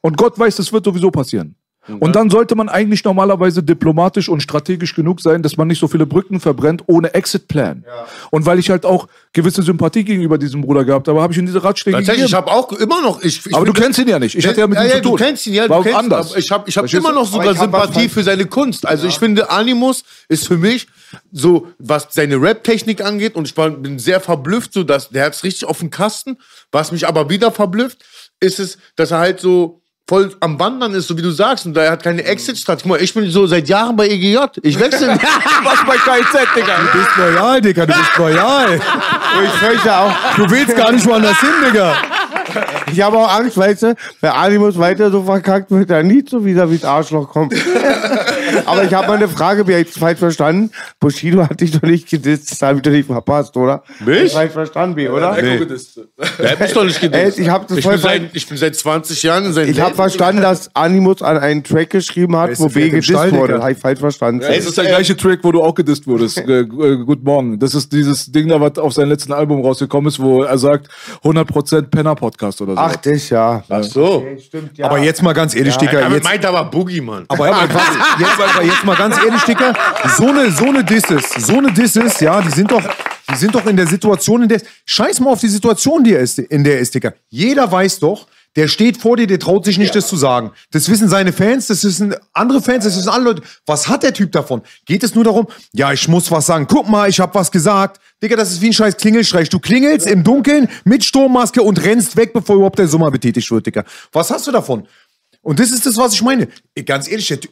Und 0.00 0.16
Gott 0.16 0.38
weiß, 0.38 0.56
das 0.56 0.72
wird 0.72 0.84
sowieso 0.84 1.10
passieren. 1.10 1.56
Und 1.88 2.16
dann 2.16 2.30
sollte 2.30 2.54
man 2.56 2.68
eigentlich 2.68 3.04
normalerweise 3.04 3.62
diplomatisch 3.62 4.28
und 4.28 4.42
strategisch 4.42 4.94
genug 4.94 5.20
sein, 5.20 5.42
dass 5.42 5.56
man 5.56 5.68
nicht 5.68 5.78
so 5.78 5.88
viele 5.88 6.06
Brücken 6.06 6.40
verbrennt 6.40 6.82
ohne 6.86 7.14
Exit-Plan. 7.14 7.84
Und 8.30 8.46
weil 8.46 8.58
ich 8.58 8.70
halt 8.70 8.84
auch 8.84 9.08
gewisse 9.32 9.62
Sympathie 9.62 10.04
gegenüber 10.04 10.38
diesem 10.38 10.62
Bruder 10.62 10.84
gehabt 10.84 11.06
habe, 11.08 11.22
habe 11.22 11.32
ich 11.32 11.38
in 11.38 11.46
diese 11.46 11.62
Ratschläge 11.62 11.98
Tatsächlich, 11.98 12.26
ich 12.26 12.34
habe 12.34 12.50
auch 12.50 12.72
immer 12.72 13.00
noch. 13.02 13.22
Ich, 13.22 13.46
ich 13.46 13.54
Aber 13.54 13.64
du 13.64 13.72
bin- 13.72 13.82
kennst 13.84 13.98
ihn 13.98 14.08
ja 14.08 14.18
nicht. 14.18 14.34
Ich 14.34 14.46
hatte 14.46 14.60
ja 14.60 14.66
mit 14.66 14.78
ihm 14.78 14.90
zu 14.90 15.02
tun. 15.02 15.12
Du 15.12 15.24
kennst 15.24 15.46
ihn 15.46 15.54
ja, 15.54 15.68
War 15.68 15.78
du 15.78 15.84
kennst 15.84 15.98
anders. 15.98 16.30
Aber 16.30 16.38
ich 16.38 16.50
habe 16.50 16.68
ich 16.68 16.76
hab 16.76 16.92
immer 16.92 17.12
noch 17.12 17.26
sogar 17.26 17.54
Sympathie 17.54 18.08
für 18.08 18.22
seine 18.22 18.46
Kunst. 18.46 18.86
Also 18.86 19.06
ich 19.06 19.18
finde, 19.18 19.50
Animus 19.50 20.02
ist 20.28 20.46
für 20.46 20.58
mich 20.58 20.88
so, 21.32 21.68
was 21.78 22.08
seine 22.10 22.40
Rap-Technik 22.40 23.04
angeht, 23.04 23.36
und 23.36 23.46
ich 23.46 23.56
war, 23.56 23.70
bin 23.70 23.98
sehr 23.98 24.20
verblüfft, 24.20 24.72
so 24.72 24.82
dass 24.82 25.10
der 25.10 25.26
hat's 25.26 25.44
richtig 25.44 25.68
auf 25.68 25.78
dem 25.78 25.90
Kasten. 25.90 26.38
Was 26.72 26.92
mich 26.92 27.06
aber 27.06 27.30
wieder 27.30 27.52
verblüfft, 27.52 28.04
ist 28.40 28.58
es, 28.58 28.78
dass 28.96 29.12
er 29.12 29.18
halt 29.18 29.40
so 29.40 29.82
voll 30.08 30.30
am 30.40 30.58
Wandern 30.60 30.94
ist, 30.94 31.08
so 31.08 31.18
wie 31.18 31.22
du 31.22 31.30
sagst, 31.30 31.66
und 31.66 31.76
er 31.76 31.90
hat 31.90 32.02
keine 32.02 32.22
Exit-Strategie. 32.22 32.88
Guck 32.88 32.98
mal, 32.98 33.02
Ich 33.02 33.12
bin 33.12 33.28
so 33.30 33.46
seit 33.46 33.68
Jahren 33.68 33.96
bei 33.96 34.06
EGJ. 34.08 34.38
Ich 34.62 34.78
wechsle. 34.78 35.08
Was 35.64 35.84
bei 35.86 35.96
KIZ, 35.96 36.46
Digga. 36.54 36.74
Du 36.92 36.98
bist 36.98 37.16
loyal, 37.16 37.60
Digga, 37.60 37.86
du 37.86 37.92
bist 37.92 38.16
loyal. 38.16 38.80
Ich 39.44 39.50
fürchte 39.50 39.96
auch, 39.96 40.12
Du 40.36 40.48
willst 40.50 40.76
gar 40.76 40.92
nicht 40.92 41.04
woanders 41.06 41.40
hin, 41.40 41.50
Digga. 41.66 41.94
ich 42.92 43.00
habe 43.02 43.18
auch 43.18 43.36
Angst, 43.36 43.56
weißt 43.58 43.82
du, 43.82 43.94
wenn 44.20 44.30
Animus 44.30 44.78
weiter 44.78 45.10
so 45.10 45.24
verkackt 45.24 45.70
wird, 45.72 45.90
er 45.90 46.02
nie 46.04 46.24
so 46.28 46.44
wieder 46.44 46.70
wie 46.70 46.78
das 46.78 46.88
Arschloch 46.88 47.28
kommt. 47.28 47.52
Aber 48.64 48.84
ich 48.84 48.94
habe 48.94 49.08
mal 49.08 49.16
eine 49.16 49.28
Frage, 49.28 49.66
wer 49.66 49.78
jetzt 49.78 49.98
falsch 49.98 50.18
verstanden? 50.18 50.70
Bushido 51.00 51.42
hat 51.42 51.60
dich 51.60 51.72
doch 51.72 51.82
nicht 51.82 52.08
gedisst, 52.08 52.50
das 52.50 52.62
habe 52.62 52.78
ich 52.78 52.82
doch 52.82 52.90
nicht 52.90 53.06
verpasst, 53.06 53.56
oder? 53.56 53.82
Mich? 54.04 54.32
Falsch 54.32 54.52
verstanden, 54.52 54.96
B, 54.96 55.08
oder? 55.08 55.34
Der 55.34 56.50
hat 56.50 56.60
mich 56.60 56.72
doch 56.72 56.84
nicht 56.84 57.00
gedisst. 57.00 57.38
Ey, 57.38 57.44
ich 57.44 57.48
hab 57.48 57.68
das 57.68 57.78
ich, 57.78 57.84
voll 57.84 57.94
bin 57.94 58.02
seit, 58.02 58.30
ich 58.34 58.48
bin 58.48 58.56
seit 58.58 58.76
20 58.76 59.22
Jahren 59.22 59.46
in 59.46 59.52
seinem 59.52 59.70
Ich 59.70 59.80
habe 59.80 59.94
verstanden, 59.94 60.42
dass 60.42 60.74
Animus 60.74 61.22
an 61.22 61.38
einen 61.38 61.64
Track 61.64 61.90
geschrieben 61.90 62.36
hat, 62.36 62.58
wo 62.58 62.68
B 62.68 62.90
gedisst 62.90 63.08
Stall, 63.08 63.32
wurde. 63.32 63.54
Digga. 63.54 63.62
Habe 63.62 63.72
ich 63.72 63.78
falsch 63.78 64.00
verstanden. 64.00 64.40
Das 64.40 64.64
ist 64.64 64.78
der 64.78 64.86
gleiche 64.86 65.16
Track, 65.16 65.40
wo 65.42 65.52
du 65.52 65.62
auch 65.62 65.74
gedisst 65.74 66.06
wurdest. 66.06 66.38
Äh, 66.38 66.60
äh, 66.60 66.64
Guten 66.64 67.24
Morgen. 67.24 67.58
Das 67.58 67.74
ist 67.74 67.92
dieses 67.92 68.30
Ding 68.30 68.48
da, 68.48 68.60
was 68.60 68.78
auf 68.78 68.92
seinem 68.92 69.10
letzten 69.10 69.32
Album 69.32 69.62
rausgekommen 69.62 70.08
ist, 70.08 70.20
wo 70.20 70.42
er 70.42 70.58
sagt 70.58 70.88
100% 71.24 71.82
Penner-Podcast 71.82 72.60
oder 72.62 72.74
so. 72.74 72.78
Ach, 72.78 72.96
das 72.96 73.30
ja. 73.30 73.62
Ach 73.68 73.82
so. 73.82 74.24
Stimmt, 74.44 74.78
ja. 74.78 74.86
Aber 74.86 74.98
jetzt 74.98 75.22
mal 75.22 75.32
ganz 75.32 75.54
ehrlich, 75.54 75.76
Digga, 75.76 76.04
Aber 76.06 76.14
jetzt, 76.14 76.24
meint 76.24 76.44
aber 76.44 76.64
Boogie, 76.64 77.00
Mann. 77.00 77.24
Aber, 77.28 77.46
aber, 77.46 77.74
was, 77.74 77.82
jetzt, 78.20 78.35
aber 78.38 78.64
jetzt 78.64 78.84
mal 78.84 78.96
ganz 78.96 79.16
ehrlich, 79.16 79.42
Dicker, 79.42 79.74
so 80.16 80.28
eine, 80.28 80.50
so 80.50 80.64
eine 80.66 80.84
Disses, 80.84 81.30
so 81.38 81.58
eine 81.58 81.72
Disses, 81.72 82.20
ja, 82.20 82.40
die 82.40 82.50
sind 82.50 82.70
doch, 82.70 82.82
die 83.30 83.36
sind 83.36 83.54
doch 83.54 83.66
in 83.66 83.76
der 83.76 83.86
Situation, 83.86 84.42
in 84.42 84.48
der, 84.48 84.60
scheiß 84.84 85.20
mal 85.20 85.30
auf 85.30 85.40
die 85.40 85.48
Situation, 85.48 86.04
die 86.04 86.14
er 86.14 86.20
ist, 86.20 86.38
in 86.38 86.64
der 86.64 86.74
er 86.74 86.80
ist, 86.80 86.94
Dicker. 86.94 87.14
Jeder 87.28 87.70
weiß 87.70 87.98
doch, 88.00 88.26
der 88.56 88.68
steht 88.68 88.96
vor 88.96 89.18
dir, 89.18 89.26
der 89.26 89.38
traut 89.38 89.66
sich 89.66 89.76
nicht, 89.76 89.94
das 89.94 90.08
zu 90.08 90.16
sagen. 90.16 90.50
Das 90.70 90.88
wissen 90.88 91.10
seine 91.10 91.32
Fans, 91.32 91.66
das 91.66 91.84
wissen 91.84 92.14
andere 92.32 92.62
Fans, 92.62 92.84
das 92.84 92.96
wissen 92.96 93.10
alle 93.10 93.24
Leute. 93.24 93.42
Was 93.66 93.86
hat 93.86 94.02
der 94.02 94.14
Typ 94.14 94.32
davon? 94.32 94.62
Geht 94.86 95.02
es 95.02 95.14
nur 95.14 95.24
darum, 95.24 95.46
ja, 95.74 95.92
ich 95.92 96.08
muss 96.08 96.30
was 96.30 96.46
sagen. 96.46 96.66
Guck 96.66 96.88
mal, 96.88 97.08
ich 97.08 97.20
hab 97.20 97.34
was 97.34 97.50
gesagt. 97.50 98.00
Digga, 98.22 98.34
das 98.34 98.52
ist 98.52 98.62
wie 98.62 98.68
ein 98.68 98.72
scheiß 98.72 98.96
Klingelstreich. 98.96 99.50
Du 99.50 99.58
klingelst 99.58 100.06
im 100.06 100.24
Dunkeln 100.24 100.68
mit 100.84 101.04
Sturmmaske 101.04 101.62
und 101.62 101.82
rennst 101.84 102.16
weg, 102.16 102.32
bevor 102.32 102.56
überhaupt 102.56 102.78
der 102.78 102.88
Sommer 102.88 103.10
betätigt 103.10 103.50
wird, 103.50 103.66
Digga. 103.66 103.84
Was 104.10 104.30
hast 104.30 104.46
du 104.46 104.52
davon? 104.52 104.88
Und 105.42 105.60
das 105.60 105.70
ist 105.70 105.84
das, 105.84 105.98
was 105.98 106.14
ich 106.14 106.22
meine. 106.22 106.48
Ganz 106.86 107.08
ehrlich, 107.08 107.28
der 107.28 107.40
Typ- 107.40 107.50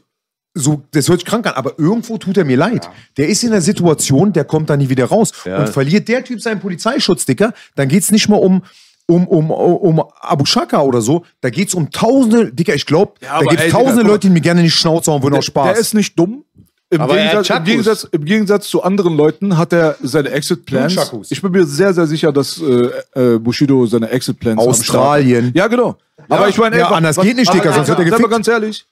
so, 0.54 0.82
das 0.92 1.08
hört 1.08 1.18
sich 1.20 1.26
krank 1.26 1.46
an, 1.46 1.54
aber 1.54 1.78
irgendwo 1.78 2.16
tut 2.16 2.36
er 2.36 2.44
mir 2.44 2.56
leid. 2.56 2.88
Der 3.16 3.28
ist 3.28 3.42
in 3.42 3.50
einer 3.50 3.60
Situation, 3.60 4.32
der 4.32 4.44
kommt 4.44 4.70
da 4.70 4.76
nie 4.76 4.88
wieder 4.88 5.06
raus. 5.06 5.32
Und 5.44 5.68
verliert 5.68 6.06
der 6.08 6.22
Typ 6.24 6.40
seinen 6.40 6.60
Polizeischutz, 6.60 7.26
Dicker, 7.26 7.52
dann 7.74 7.88
geht's 7.88 8.12
nicht 8.12 8.28
mehr 8.28 8.40
um, 8.40 8.62
um, 9.06 9.26
um, 9.26 9.50
um 9.50 10.04
Abu 10.20 10.44
Shaka 10.46 10.80
oder 10.82 11.00
so, 11.00 11.24
da 11.40 11.50
geht's 11.50 11.74
um 11.74 11.90
tausende, 11.90 12.52
Dicker, 12.52 12.74
ich 12.74 12.86
glaube, 12.86 13.14
da 13.20 13.32
aber 13.32 13.46
gibt's 13.46 13.64
ey, 13.64 13.70
tausende 13.70 13.94
Digga, 13.96 14.02
mal. 14.04 14.10
Leute, 14.10 14.28
die 14.28 14.32
mir 14.32 14.40
gerne 14.40 14.62
nicht 14.62 14.74
Schnauze 14.74 15.10
hauen 15.10 15.22
würden, 15.22 15.34
aus 15.34 15.44
Spaß. 15.46 15.72
Der 15.72 15.80
ist 15.80 15.94
nicht 15.94 16.18
dumm. 16.18 16.44
Im 16.90 17.00
Aber 17.00 17.16
Gegensatz, 17.16 17.50
im. 17.50 17.64
Gegensatz, 17.64 18.04
Im 18.12 18.24
Gegensatz 18.24 18.68
zu 18.68 18.82
anderen 18.82 19.16
Leuten 19.16 19.56
hat 19.58 19.72
er 19.72 19.96
seine 20.02 20.30
Exit-Plans. 20.30 21.12
Ich 21.30 21.42
bin 21.42 21.50
mir 21.50 21.64
sehr, 21.64 21.92
sehr 21.92 22.06
sicher, 22.06 22.30
dass 22.30 22.60
äh, 22.60 22.90
äh, 23.34 23.38
Bushido 23.38 23.84
seine 23.86 24.10
Exit-Plans. 24.10 24.60
Australien. 24.60 25.50
Ja, 25.54 25.66
genau. 25.66 25.96
Aber 26.28 26.48
ich 26.48 26.56
meine, 26.56 26.78
Ja, 26.78 26.90
anders 26.90 27.16
geht 27.16 27.36
nicht, 27.36 27.52
Digga, 27.52 27.72
sonst 27.72 27.88
wird 27.88 27.98
er 27.98 28.04
Sag 28.04 28.10
mal 28.12 28.16
gefickt. 28.18 28.30
ganz 28.30 28.48
ehrlich, 28.48 28.86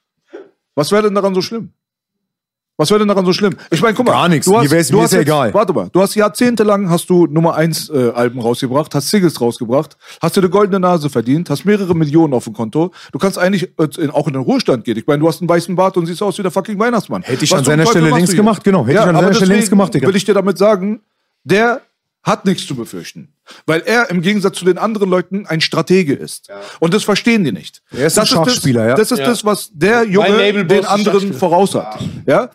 was 0.75 0.91
wäre 0.93 1.03
denn 1.03 1.15
daran 1.15 1.35
so 1.35 1.41
schlimm? 1.43 1.71
Was 2.79 2.89
wäre 2.91 2.99
denn 3.01 3.09
daran 3.09 3.27
so 3.27 3.33
schlimm? 3.35 3.55
Ich 3.71 3.83
meine, 3.83 3.95
guck 3.95 4.07
mal. 4.07 4.13
Gar 4.13 4.29
nichts. 4.31 4.47
Du 4.47 4.53
Mir 4.53 4.61
hast, 4.61 4.71
wär's- 4.71 4.89
du 4.89 4.97
mir 4.97 5.03
hast 5.03 5.11
ist 5.11 5.13
ja 5.13 5.19
jetzt, 5.21 5.29
egal. 5.29 5.55
Warte 5.55 5.73
mal. 5.75 5.91
Du 5.93 6.01
hast 6.01 6.15
jahrzehntelang 6.15 6.89
hast 6.89 7.09
du 7.11 7.27
Nummer 7.27 7.55
1 7.55 7.91
äh, 7.91 8.11
Alben 8.15 8.41
rausgebracht, 8.41 8.95
hast 8.95 9.11
Singles 9.11 9.41
rausgebracht, 9.41 9.97
hast 10.23 10.37
dir 10.37 10.41
eine 10.41 10.49
goldene 10.51 10.81
Nase 10.81 11.11
verdient, 11.11 11.51
hast 11.51 11.65
mehrere 11.67 11.95
Millionen 11.95 12.33
auf 12.33 12.45
dem 12.45 12.55
Konto. 12.55 12.91
Du 13.13 13.19
kannst 13.19 13.39
eigentlich 13.39 13.79
äh, 13.79 13.89
in, 14.03 14.11
auch 14.11 14.27
in 14.27 14.33
den 14.33 14.43
Ruhestand 14.43 14.85
gehen. 14.85 14.97
Ich 14.97 15.07
meine, 15.07 15.21
du 15.21 15.29
hast 15.29 15.41
einen 15.43 15.51
weißen 15.51 15.77
Bart 15.77 15.97
und 15.99 16.07
siehst 16.07 16.23
aus 16.23 16.39
wie 16.39 16.43
der 16.43 16.51
fucking 16.51 16.79
Weihnachtsmann. 16.79 17.23
Hätte 17.23 17.45
ich 17.45 17.53
Was 17.53 17.59
an 17.59 17.65
seiner 17.67 17.85
Teufel 17.85 18.01
Stelle 18.01 18.17
links 18.17 18.35
gemacht, 18.35 18.65
genau. 18.65 18.87
Hätte 18.87 18.93
ich 18.93 19.01
an 19.01 19.15
seiner 19.17 19.35
Stelle 19.35 19.53
links 19.55 19.71
gemacht, 19.71 19.93
Digga. 19.95 20.09
Will 20.09 20.17
ich 20.17 20.25
dir 20.25 20.35
damit 20.35 20.57
sagen, 20.57 21.03
der 21.45 21.83
hat 22.23 22.45
nichts 22.45 22.67
zu 22.67 22.75
befürchten. 22.77 23.35
Weil 23.67 23.81
er 23.85 24.09
im 24.11 24.23
Gegensatz 24.23 24.59
zu 24.59 24.65
den 24.65 24.79
anderen 24.79 25.11
Leuten 25.11 25.47
ein 25.47 25.61
Stratege 25.61 26.15
ist. 26.15 26.49
Und 26.81 26.95
das 26.95 27.03
verstehen 27.05 27.43
die 27.45 27.53
nicht. 27.53 27.83
Er 27.91 28.07
ist 28.07 28.19
ein 28.19 28.23
das 28.23 28.29
Schachspieler, 28.31 28.87
ja. 28.89 28.95
das, 28.95 29.09
Das 29.09 29.19
ist 29.19 29.27
das, 29.27 29.45
was 29.45 29.71
der 29.73 30.05
Junge 30.05 30.65
den 30.65 30.85
anderen 30.85 31.35
voraus 31.35 31.75
hat. 31.75 31.99
Ja? 32.27 32.51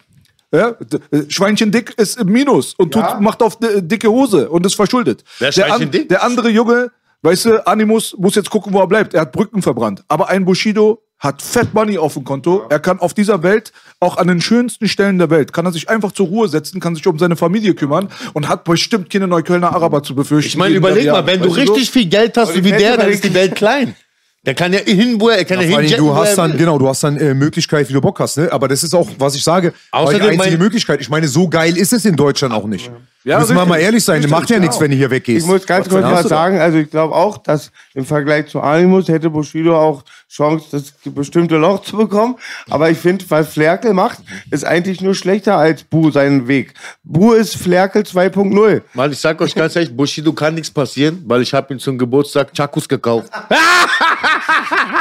Ja, 0.54 0.70
äh, 1.12 1.24
Schweinchen 1.28 1.72
dick 1.72 1.94
ist 1.98 2.18
im 2.18 2.28
Minus 2.30 2.74
und 2.76 2.94
tut, 2.94 3.20
macht 3.20 3.42
auf 3.44 3.60
di- 3.60 3.82
dicke 3.82 4.08
Hose 4.10 4.50
und 4.50 4.66
ist 4.66 4.76
verschuldet. 4.76 5.24
Wer 5.40 5.50
ist 5.50 5.58
der, 5.58 5.66
Schweinchen 5.68 5.92
dick? 5.92 6.08
der 6.08 6.24
andere 6.24 6.48
Junge, 6.50 6.90
weißt 7.22 7.46
du, 7.46 7.68
Animus 7.68 8.16
muss 8.18 8.36
jetzt 8.36 8.50
gucken, 8.50 8.72
wo 8.72 8.80
er 8.80 8.88
bleibt. 8.88 9.14
Er 9.14 9.22
hat 9.22 9.34
Brücken 9.34 9.62
verbrannt. 9.62 10.06
Aber 10.08 10.30
ein 10.30 10.46
Bushido 10.46 11.04
hat 11.20 11.42
Fat 11.42 11.74
Money 11.74 11.98
auf 11.98 12.14
dem 12.14 12.24
Konto. 12.24 12.66
Er 12.70 12.80
kann 12.80 13.00
auf 13.00 13.14
dieser 13.14 13.42
Welt, 13.44 13.72
auch 14.00 14.18
an 14.18 14.28
den 14.28 14.40
schönsten 14.42 14.88
Stellen 14.88 15.18
der 15.18 15.30
Welt, 15.30 15.52
kann 15.52 15.66
er 15.66 15.72
sich 15.72 15.90
einfach 15.90 16.12
zur 16.12 16.28
Ruhe 16.28 16.48
setzen, 16.48 16.80
kann 16.80 16.96
sich 16.96 17.06
um 17.08 17.18
seine 17.18 17.36
Familie 17.36 17.74
kümmern 17.74 18.10
und 18.34 18.48
hat 18.48 18.64
bestimmt 18.64 19.10
keine 19.10 19.28
Neuköllner 19.28 19.74
Araber 19.74 20.04
zu 20.04 20.14
befürchten. 20.14 20.50
Ich 20.50 20.58
meine, 20.58 20.76
überleg 20.76 21.08
mal, 21.08 21.26
wenn 21.26 21.42
du 21.42 21.50
weißt 21.56 21.68
so? 21.68 21.74
richtig 21.74 21.92
viel 21.92 22.06
Geld 22.06 22.38
hast, 22.38 22.54
so 22.54 22.64
wie 22.64 22.70
der, 22.70 22.80
dann 22.80 22.94
überleg 22.96 23.16
ist 23.16 23.24
die 23.24 23.34
Welt 23.34 23.56
klein. 23.56 23.96
Der 24.46 24.54
kann 24.54 24.72
ja 24.72 24.80
hin, 24.80 25.20
wo 25.20 25.28
er, 25.28 25.40
er 25.40 25.46
kann 25.46 25.60
ja, 25.60 25.66
allem, 25.68 25.80
hinjetten, 25.82 26.06
du 26.06 26.16
hast 26.16 26.38
dann, 26.38 26.58
genau, 26.58 26.78
du 26.78 26.88
hast 26.88 27.04
dann 27.04 27.18
äh, 27.18 27.34
Möglichkeit, 27.34 27.90
wie 27.90 27.94
du 27.94 28.00
Bock 28.00 28.20
hast, 28.22 28.38
ne? 28.38 28.50
Aber 28.50 28.70
das 28.70 28.82
ist 28.82 28.94
auch, 28.94 29.10
was 29.18 29.36
ich 29.36 29.44
sage, 29.44 29.74
war 29.92 30.04
die 30.04 30.08
Außerdem 30.16 30.28
einzige 30.40 30.58
mein- 30.58 30.60
Möglichkeit. 30.60 31.02
Ich 31.02 31.10
meine, 31.10 31.28
so 31.28 31.50
geil 31.50 31.76
ist 31.76 31.92
es 31.92 32.06
in 32.06 32.16
Deutschland 32.16 32.54
auch 32.54 32.66
nicht. 32.66 32.86
Ja, 32.86 32.94
Müssen 33.36 33.50
wir 33.50 33.56
richtig. 33.56 33.70
mal 33.70 33.78
ehrlich 33.78 34.04
sein, 34.04 34.16
Richtig, 34.16 34.32
macht 34.32 34.50
ja 34.50 34.56
genau. 34.56 34.68
nichts, 34.68 34.82
wenn 34.82 34.92
du 34.92 34.98
hier 34.98 35.10
weggehst. 35.10 35.46
Ich 35.46 35.52
muss 35.52 35.66
ganz 35.66 35.90
kurz 35.90 36.04
was 36.04 36.28
sagen. 36.28 36.60
Also 36.60 36.78
ich 36.78 36.90
glaube 36.90 37.14
auch, 37.14 37.38
dass 37.38 37.72
im 37.94 38.06
Vergleich 38.06 38.48
zu 38.48 38.62
Animus 38.62 39.08
hätte 39.10 39.30
Bushido 39.30 39.78
auch 39.78 40.04
Chance, 40.30 40.68
das 40.72 40.94
bestimmte 41.14 41.58
Loch 41.58 41.84
zu 41.84 41.98
bekommen. 41.98 42.36
Aber 42.70 42.90
ich 42.90 42.98
finde, 42.98 43.26
was 43.30 43.50
Flerkel 43.50 43.94
macht, 43.94 44.20
ist 44.52 44.66
eigentlich 44.66 45.02
nur 45.02 45.16
schlechter 45.16 45.58
als 45.58 45.84
Bu 45.84 46.12
seinen 46.12 46.48
Weg. 46.48 46.74
Bu 47.04 47.34
ist 47.34 47.58
Flerkel 47.58 48.04
2.0. 48.04 48.82
Mann, 48.94 49.12
ich 49.12 49.20
sag 49.20 49.42
euch 49.42 49.56
ganz 49.56 49.76
ehrlich, 49.76 49.96
Bushido 49.96 50.34
kann 50.34 50.56
nichts 50.56 50.72
passieren, 50.72 51.24
weil 51.28 51.42
ich 51.42 51.54
habe 51.54 51.74
ihm 51.74 51.80
zum 51.80 51.98
Geburtstag 51.98 52.54
Chakus 52.56 52.88
gekauft. 52.88 53.32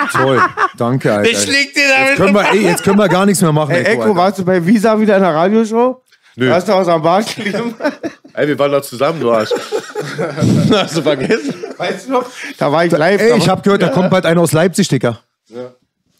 Toll, 0.12 0.40
danke, 0.76 1.12
Alter. 1.12 1.38
schlägt 1.38 1.76
dir 1.76 1.82
Jetzt 1.82 2.16
können, 2.16 2.34
wir, 2.34 2.44
ey, 2.52 2.62
jetzt 2.62 2.82
können 2.82 2.98
wir 2.98 3.08
gar 3.08 3.26
nichts 3.26 3.40
mehr 3.42 3.52
machen. 3.52 3.70
Hey, 3.70 3.84
Echo, 3.84 4.14
warst 4.14 4.38
du 4.38 4.44
bei 4.44 4.64
Visa 4.64 4.98
wieder 4.98 5.16
in 5.16 5.22
der 5.22 5.34
Radioshow? 5.34 6.02
Nö. 6.36 6.50
Hast 6.50 6.68
du 6.68 6.72
aus 6.72 6.86
am 6.88 7.02
Bart 7.02 7.26
geschrieben? 7.26 7.74
Ey, 8.34 8.46
wir 8.48 8.58
waren 8.58 8.70
doch 8.72 8.82
zusammen, 8.82 9.18
du 9.20 9.32
Arsch. 9.32 9.50
Hast 10.70 10.96
du 10.98 11.02
vergessen? 11.02 11.54
Weißt 11.78 12.06
du 12.08 12.12
noch? 12.12 12.26
Da 12.58 12.70
war 12.70 12.84
ich 12.84 12.92
live. 12.92 13.20
Ey, 13.20 13.30
da 13.30 13.36
ich 13.36 13.48
habe 13.48 13.62
gehört, 13.62 13.80
da 13.82 13.88
kommt 13.88 14.10
bald 14.10 14.26
einer 14.26 14.40
aus 14.42 14.52
Leipzig, 14.52 14.88
Dicker. 14.88 15.20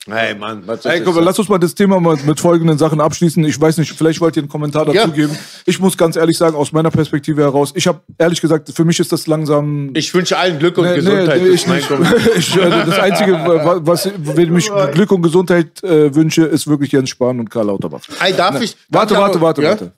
Ey, 0.09 0.37
Mann, 0.37 0.63
was 0.67 0.85
soll 0.85 0.93
Ey, 0.93 1.03
komm, 1.03 1.15
sagen? 1.15 1.27
lass 1.27 1.39
uns 1.41 1.49
mal 1.49 1.59
das 1.59 1.75
Thema 1.75 1.99
mal 1.99 2.17
mit 2.25 2.39
folgenden 2.39 2.79
Sachen 2.79 3.01
abschließen. 3.01 3.45
Ich 3.45 3.61
weiß 3.61 3.77
nicht, 3.79 3.93
vielleicht 3.93 4.21
wollt 4.21 4.37
ihr 4.37 4.43
einen 4.43 4.49
Kommentar 4.49 4.85
dazu 4.85 4.97
Ja. 4.97 5.07
geben. 5.09 5.37
Ich 5.67 5.81
muss 5.81 5.99
ganz 5.99 6.15
ehrlich 6.15 6.39
sagen, 6.39 6.55
aus 6.57 6.71
meiner 6.71 6.93
Perspektive 6.93 7.43
heraus, 7.43 7.73
ich 7.75 7.89
habe 7.89 8.01
ehrlich 8.17 8.41
gesagt, 8.41 8.71
für 8.73 8.85
mich 8.85 9.01
ist 9.01 9.11
das 9.11 9.27
langsam 9.27 9.91
Ich 9.95 10.15
wünsche 10.15 10.39
allen 10.39 10.61
Glück 10.61 10.79
und 10.79 10.85
Nee, 10.87 10.95
Gesundheit. 10.95 11.43
nee, 11.43 11.51
Das 11.51 11.55
ich 11.55 11.67
ist 11.67 11.69
nicht. 11.69 11.91
Ich, 12.39 12.57
äh, 12.57 12.71
das 12.71 12.99
Einzige, 13.01 13.33
wa- 13.33 13.81
was, 13.83 14.09
wenn 14.17 14.57
ich 14.57 14.71
Glück 14.93 15.11
und 15.11 15.23
Gesundheit 15.23 15.83
äh, 15.83 16.15
wünsche, 16.15 16.45
ist 16.45 16.69
wirklich 16.69 16.93
Jens 16.93 17.11
Spahn 17.11 17.41
und 17.41 17.51
Karl 17.51 17.67
Lauterbach. 17.67 18.03
Ey, 18.25 18.33
darf 18.33 18.61
ich? 18.63 18.77
Warte, 18.89 19.15
darf 19.15 19.25
warte, 19.25 19.41
warte, 19.41 19.63
ja? 19.63 19.69
warte. 19.71 19.93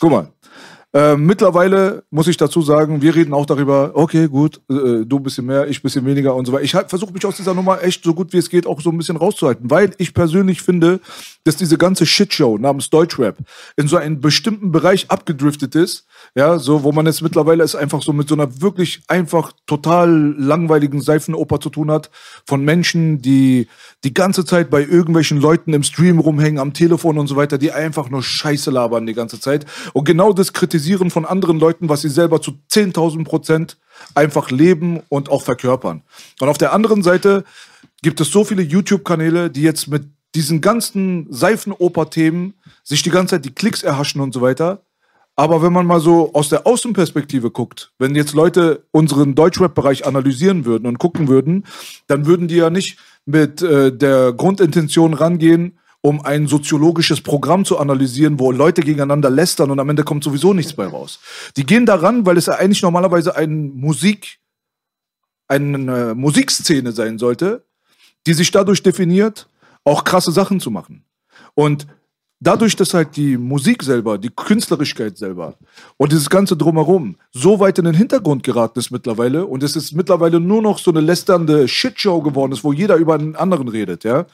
Guck 0.00 0.10
mal. 0.10 0.35
Äh, 0.96 1.18
mittlerweile 1.18 2.04
muss 2.10 2.26
ich 2.26 2.38
dazu 2.38 2.62
sagen, 2.62 3.02
wir 3.02 3.14
reden 3.14 3.34
auch 3.34 3.44
darüber, 3.44 3.90
okay, 3.92 4.28
gut, 4.28 4.62
äh, 4.70 5.04
du 5.04 5.18
ein 5.18 5.22
bisschen 5.22 5.44
mehr, 5.44 5.68
ich 5.68 5.80
ein 5.80 5.82
bisschen 5.82 6.06
weniger 6.06 6.34
und 6.34 6.46
so 6.46 6.54
weiter. 6.54 6.64
Ich 6.64 6.74
halt, 6.74 6.88
versuche 6.88 7.12
mich 7.12 7.26
aus 7.26 7.36
dieser 7.36 7.52
Nummer 7.52 7.82
echt 7.82 8.02
so 8.02 8.14
gut 8.14 8.32
wie 8.32 8.38
es 8.38 8.48
geht 8.48 8.66
auch 8.66 8.80
so 8.80 8.88
ein 8.88 8.96
bisschen 8.96 9.18
rauszuhalten, 9.18 9.70
weil 9.70 9.90
ich 9.98 10.14
persönlich 10.14 10.62
finde, 10.62 11.00
dass 11.44 11.56
diese 11.56 11.76
ganze 11.76 12.06
Shitshow 12.06 12.56
namens 12.56 12.88
Deutschrap 12.88 13.36
in 13.76 13.88
so 13.88 13.98
einen 13.98 14.22
bestimmten 14.22 14.72
Bereich 14.72 15.10
abgedriftet 15.10 15.74
ist, 15.74 16.06
ja, 16.34 16.58
so, 16.58 16.82
wo 16.82 16.92
man 16.92 17.04
jetzt 17.04 17.20
mittlerweile 17.20 17.62
es 17.62 17.74
einfach 17.74 18.00
so 18.00 18.14
mit 18.14 18.28
so 18.28 18.34
einer 18.34 18.62
wirklich 18.62 19.02
einfach 19.06 19.52
total 19.66 20.34
langweiligen 20.38 21.02
Seifenoper 21.02 21.60
zu 21.60 21.68
tun 21.68 21.90
hat, 21.90 22.10
von 22.46 22.64
Menschen, 22.64 23.20
die 23.20 23.68
die 24.02 24.14
ganze 24.14 24.46
Zeit 24.46 24.70
bei 24.70 24.80
irgendwelchen 24.82 25.42
Leuten 25.42 25.74
im 25.74 25.82
Stream 25.82 26.20
rumhängen, 26.20 26.58
am 26.58 26.72
Telefon 26.72 27.18
und 27.18 27.26
so 27.26 27.36
weiter, 27.36 27.58
die 27.58 27.72
einfach 27.72 28.08
nur 28.08 28.22
Scheiße 28.22 28.70
labern 28.70 29.04
die 29.04 29.12
ganze 29.12 29.38
Zeit 29.38 29.66
und 29.92 30.04
genau 30.04 30.32
das 30.32 30.54
kritisieren 30.86 31.10
von 31.10 31.24
anderen 31.24 31.58
Leuten, 31.58 31.88
was 31.88 32.02
sie 32.02 32.08
selber 32.08 32.40
zu 32.40 32.52
10.000 32.70 33.24
Prozent 33.24 33.76
einfach 34.14 34.50
leben 34.50 35.00
und 35.08 35.28
auch 35.30 35.42
verkörpern. 35.42 36.02
Und 36.40 36.48
auf 36.48 36.58
der 36.58 36.72
anderen 36.72 37.02
Seite 37.02 37.44
gibt 38.02 38.20
es 38.20 38.30
so 38.30 38.44
viele 38.44 38.62
YouTube-Kanäle, 38.62 39.50
die 39.50 39.62
jetzt 39.62 39.88
mit 39.88 40.04
diesen 40.36 40.60
ganzen 40.60 41.26
Seifenoper-Themen 41.30 42.54
sich 42.84 43.02
die 43.02 43.10
ganze 43.10 43.34
Zeit 43.34 43.44
die 43.44 43.54
Klicks 43.54 43.82
erhaschen 43.82 44.20
und 44.20 44.32
so 44.32 44.40
weiter. 44.40 44.82
Aber 45.34 45.60
wenn 45.60 45.72
man 45.72 45.86
mal 45.86 46.00
so 46.00 46.32
aus 46.34 46.50
der 46.50 46.66
Außenperspektive 46.66 47.50
guckt, 47.50 47.92
wenn 47.98 48.14
jetzt 48.14 48.32
Leute 48.32 48.84
unseren 48.92 49.34
Deutschrap-Bereich 49.34 50.06
analysieren 50.06 50.64
würden 50.64 50.86
und 50.86 50.98
gucken 50.98 51.26
würden, 51.26 51.64
dann 52.06 52.26
würden 52.26 52.48
die 52.48 52.56
ja 52.56 52.70
nicht 52.70 52.98
mit 53.26 53.60
äh, 53.60 53.92
der 53.92 54.32
Grundintention 54.32 55.14
rangehen, 55.14 55.78
um 56.06 56.24
ein 56.24 56.46
soziologisches 56.46 57.20
Programm 57.20 57.64
zu 57.64 57.78
analysieren, 57.78 58.38
wo 58.38 58.52
Leute 58.52 58.80
gegeneinander 58.80 59.28
lästern 59.28 59.72
und 59.72 59.80
am 59.80 59.88
Ende 59.88 60.04
kommt 60.04 60.22
sowieso 60.22 60.54
nichts 60.54 60.72
bei 60.72 60.86
raus. 60.86 61.18
Die 61.56 61.66
gehen 61.66 61.84
daran, 61.84 62.24
weil 62.24 62.36
es 62.36 62.46
ja 62.46 62.54
eigentlich 62.54 62.80
normalerweise 62.80 63.34
ein 63.34 63.74
Musik, 63.74 64.38
eine 65.48 66.14
Musikszene 66.14 66.92
sein 66.92 67.18
sollte, 67.18 67.64
die 68.24 68.34
sich 68.34 68.52
dadurch 68.52 68.84
definiert, 68.84 69.48
auch 69.82 70.04
krasse 70.04 70.30
Sachen 70.30 70.60
zu 70.60 70.70
machen. 70.70 71.04
Und 71.54 71.88
dadurch, 72.38 72.76
dass 72.76 72.94
halt 72.94 73.16
die 73.16 73.36
Musik 73.36 73.82
selber, 73.82 74.16
die 74.16 74.30
Künstlerischkeit 74.30 75.18
selber 75.18 75.54
und 75.96 76.12
dieses 76.12 76.30
ganze 76.30 76.56
Drumherum 76.56 77.16
so 77.32 77.58
weit 77.58 77.80
in 77.80 77.84
den 77.84 77.94
Hintergrund 77.94 78.44
geraten 78.44 78.78
ist 78.78 78.92
mittlerweile 78.92 79.44
und 79.44 79.64
es 79.64 79.74
ist 79.74 79.92
mittlerweile 79.92 80.38
nur 80.38 80.62
noch 80.62 80.78
so 80.78 80.92
eine 80.92 81.00
lästernde 81.00 81.66
Shitshow 81.66 82.22
geworden 82.22 82.52
ist, 82.52 82.62
wo 82.62 82.72
jeder 82.72 82.94
über 82.94 83.14
einen 83.14 83.34
anderen 83.34 83.66
redet, 83.66 84.04
ja. 84.04 84.26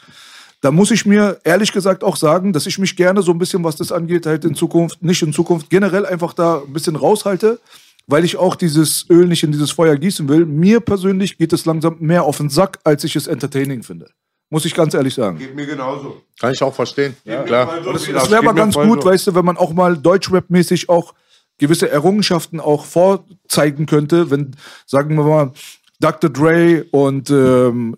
Da 0.63 0.71
muss 0.71 0.93
ich 0.93 1.05
mir 1.05 1.41
ehrlich 1.43 1.73
gesagt 1.73 2.05
auch 2.05 2.17
sagen, 2.17 2.53
dass 2.53 2.67
ich 2.67 2.79
mich 2.79 2.95
gerne 2.95 3.21
so 3.23 3.33
ein 3.33 3.39
bisschen, 3.39 3.65
was 3.65 3.75
das 3.75 3.91
angeht, 3.91 4.27
halt 4.27 4.45
in 4.45 4.55
Zukunft, 4.55 5.03
nicht 5.03 5.21
in 5.21 5.33
Zukunft, 5.33 5.69
generell 5.71 6.07
einfach 6.07 6.33
da 6.35 6.63
ein 6.65 6.73
bisschen 6.73 6.95
raushalte, 6.95 7.59
weil 8.07 8.25
ich 8.25 8.37
auch 8.37 8.55
dieses 8.55 9.11
Öl 9.11 9.27
nicht 9.27 9.43
in 9.43 9.51
dieses 9.51 9.73
Feuer 9.73 9.97
gießen 9.97 10.29
will. 10.29 10.47
Mir 10.47 10.79
persönlich 10.79 11.37
geht 11.37 11.53
es 11.53 11.67
langsam 11.67 11.97
mehr 11.99 12.23
auf 12.23 12.37
den 12.37 12.49
Sack, 12.49 12.79
als 12.85 13.03
ich 13.03 13.17
es 13.17 13.27
entertaining 13.27 13.83
finde. 13.83 14.11
Muss 14.51 14.65
ich 14.65 14.75
ganz 14.75 14.95
ehrlich 14.95 15.15
sagen. 15.15 15.39
Geht 15.39 15.57
mir 15.57 15.67
genauso. 15.67 16.23
Kann 16.39 16.53
ich 16.53 16.63
auch 16.63 16.75
verstehen. 16.75 17.17
Ja, 17.25 17.43
klar. 17.43 17.85
Es, 17.95 18.07
es 18.07 18.31
wäre 18.31 18.39
aber 18.39 18.55
ganz 18.55 18.77
gut, 18.77 19.05
weißt 19.05 19.27
du, 19.27 19.35
wenn 19.35 19.45
man 19.45 19.57
auch 19.57 19.73
mal 19.73 19.97
Deutschrap-mäßig 19.97 20.89
auch 20.89 21.13
gewisse 21.59 21.91
Errungenschaften 21.91 22.61
auch 22.61 22.85
vorzeigen 22.85 23.87
könnte, 23.87 24.31
wenn, 24.31 24.55
sagen 24.87 25.17
wir 25.17 25.25
mal, 25.25 25.53
Dr. 26.03 26.31
Dre 26.31 26.85
und 26.91 27.31
ähm, 27.31 27.97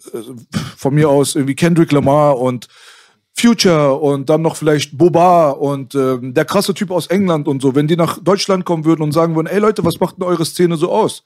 von 0.76 0.94
mir 0.94 1.08
aus 1.08 1.34
irgendwie 1.34 1.54
Kendrick 1.54 1.90
Lamar 1.90 2.38
und 2.38 2.68
Future 3.36 3.94
und 3.94 4.30
dann 4.30 4.42
noch 4.42 4.56
vielleicht 4.56 4.96
Boba 4.96 5.50
und 5.50 5.94
ähm, 5.94 6.34
der 6.34 6.44
krasse 6.44 6.74
Typ 6.74 6.90
aus 6.90 7.08
England 7.08 7.48
und 7.48 7.62
so, 7.62 7.74
wenn 7.74 7.88
die 7.88 7.96
nach 7.96 8.18
Deutschland 8.22 8.64
kommen 8.64 8.84
würden 8.84 9.02
und 9.02 9.12
sagen 9.12 9.34
würden, 9.34 9.48
ey 9.48 9.58
Leute, 9.58 9.84
was 9.84 9.98
macht 9.98 10.18
denn 10.18 10.24
eure 10.24 10.44
Szene 10.44 10.76
so 10.76 10.92
aus? 10.92 11.24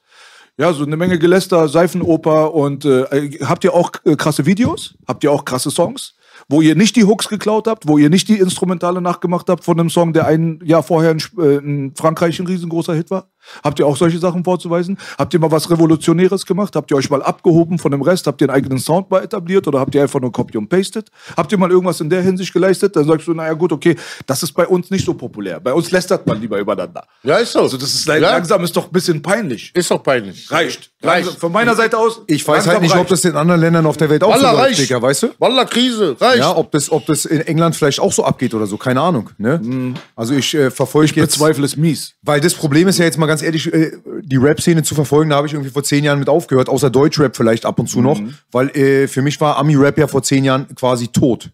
Ja, 0.57 0.73
so 0.73 0.83
eine 0.83 0.97
Menge 0.97 1.19
Geläster, 1.19 1.67
Seifenoper 1.67 2.53
und 2.53 2.83
äh, 2.85 3.39
habt 3.43 3.63
ihr 3.63 3.73
auch 3.73 3.91
äh, 4.05 4.15
krasse 4.15 4.45
Videos? 4.45 4.95
Habt 5.07 5.23
ihr 5.23 5.31
auch 5.31 5.45
krasse 5.45 5.71
Songs? 5.71 6.15
Wo 6.47 6.61
ihr 6.61 6.75
nicht 6.75 6.95
die 6.95 7.03
Hooks 7.03 7.29
geklaut 7.29 7.67
habt, 7.67 7.87
wo 7.87 7.97
ihr 7.97 8.09
nicht 8.09 8.27
die 8.27 8.39
Instrumentale 8.39 9.01
nachgemacht 9.01 9.49
habt 9.49 9.63
von 9.63 9.79
einem 9.79 9.89
Song, 9.89 10.13
der 10.13 10.25
ein 10.25 10.59
Jahr 10.63 10.83
vorher 10.83 11.11
in, 11.11 11.21
äh, 11.37 11.57
in 11.57 11.93
Frankreich 11.95 12.39
ein 12.39 12.47
riesengroßer 12.47 12.93
Hit 12.95 13.11
war? 13.11 13.29
Habt 13.63 13.79
ihr 13.79 13.85
auch 13.87 13.97
solche 13.97 14.19
Sachen 14.19 14.43
vorzuweisen? 14.43 14.97
Habt 15.17 15.33
ihr 15.33 15.39
mal 15.39 15.51
was 15.51 15.69
Revolutionäres 15.69 16.45
gemacht? 16.45 16.75
Habt 16.75 16.91
ihr 16.91 16.97
euch 16.97 17.09
mal 17.09 17.21
abgehoben 17.23 17.79
von 17.79 17.91
dem 17.91 18.01
Rest? 18.01 18.27
Habt 18.27 18.41
ihr 18.41 18.49
einen 18.49 18.55
eigenen 18.55 18.79
Sound 18.79 19.09
mal 19.09 19.23
etabliert 19.23 19.67
oder 19.67 19.79
habt 19.79 19.93
ihr 19.95 20.01
einfach 20.01 20.19
nur 20.19 20.31
Copy 20.31 20.57
und 20.57 20.67
Pasted? 20.69 21.09
Habt 21.35 21.51
ihr 21.51 21.57
mal 21.57 21.69
irgendwas 21.71 21.99
in 22.01 22.09
der 22.09 22.21
Hinsicht 22.21 22.53
geleistet? 22.53 22.95
Dann 22.95 23.05
sagst 23.05 23.27
du, 23.27 23.33
naja 23.33 23.53
gut, 23.53 23.71
okay, 23.71 23.95
das 24.25 24.43
ist 24.43 24.51
bei 24.53 24.67
uns 24.67 24.89
nicht 24.89 25.05
so 25.05 25.13
populär. 25.13 25.59
Bei 25.59 25.73
uns 25.73 25.91
lästert 25.91 26.25
man 26.27 26.39
lieber 26.41 26.59
übereinander. 26.59 27.03
Ja, 27.23 27.37
ist 27.37 27.51
so. 27.53 27.59
Also 27.61 27.77
das 27.77 27.93
ist 27.93 28.05
Ja. 28.07 28.15
langsam 28.15 28.63
ist 28.63 28.75
doch 28.75 28.85
ein 28.85 28.91
bisschen 28.91 29.21
peinlich. 29.21 29.71
Ist 29.73 29.91
doch 29.91 30.01
peinlich. 30.03 30.49
Reicht. 30.51 30.91
Reicht. 31.01 31.29
Von 31.39 31.51
meiner 31.51 31.75
Seite 31.75 31.97
aus. 31.97 32.21
Ich 32.27 32.45
weiß 32.47 32.67
halt 32.67 32.81
nicht, 32.81 32.91
ob 32.91 32.99
reicht. 32.99 33.11
das 33.11 33.23
in 33.25 33.35
anderen 33.35 33.61
Ländern 33.61 33.85
auf 33.85 33.95
der 33.97 34.09
Welt 34.09 34.23
auch 34.23 34.35
so 34.35 34.41
Wallah, 34.43 34.51
läuft, 34.51 34.65
reicht. 34.65 34.79
Digga, 34.81 35.01
weißt 35.01 35.23
du? 35.23 35.27
Wallah, 35.39 35.65
Krise, 35.65 36.15
reicht. 36.19 36.39
Ja, 36.39 36.55
ob 36.55 36.71
das, 36.71 36.91
ob 36.91 37.05
das 37.05 37.25
in 37.25 37.41
England 37.41 37.75
vielleicht 37.75 37.99
auch 37.99 38.11
so 38.11 38.23
abgeht 38.25 38.53
oder 38.53 38.65
so, 38.65 38.77
keine 38.77 38.99
Ahnung. 39.01 39.29
Ne? 39.37 39.95
Also 40.15 40.33
ich 40.33 40.53
äh, 40.55 40.69
verfolge 40.71 41.09
Ich 41.11 41.15
jetzt, 41.15 41.33
bezweifle 41.33 41.65
es 41.65 41.77
mies. 41.77 42.15
weil 42.21 42.41
das 42.41 42.53
Problem 42.53 42.87
ist 42.89 42.99
ja 42.99 43.05
jetzt 43.05 43.17
mal 43.17 43.27
ganz 43.27 43.38
ehrlich, 43.41 43.71
äh, 43.73 43.91
die 44.21 44.37
Rap-Szene 44.37 44.83
zu 44.83 44.95
verfolgen, 44.95 45.29
da 45.29 45.37
habe 45.37 45.47
ich 45.47 45.53
irgendwie 45.53 45.71
vor 45.71 45.83
zehn 45.83 46.03
Jahren 46.03 46.19
mit 46.19 46.29
aufgehört, 46.29 46.69
außer 46.69 46.89
Deutschrap 46.89 47.35
vielleicht 47.35 47.65
ab 47.65 47.79
und 47.79 47.87
zu 47.87 48.01
noch, 48.01 48.19
weil 48.51 48.69
äh, 48.69 49.07
für 49.07 49.21
mich 49.21 49.39
war 49.41 49.57
Ami-Rap 49.57 49.97
ja 49.97 50.07
vor 50.07 50.23
zehn 50.23 50.43
Jahren 50.43 50.67
quasi 50.75 51.07
tot. 51.07 51.49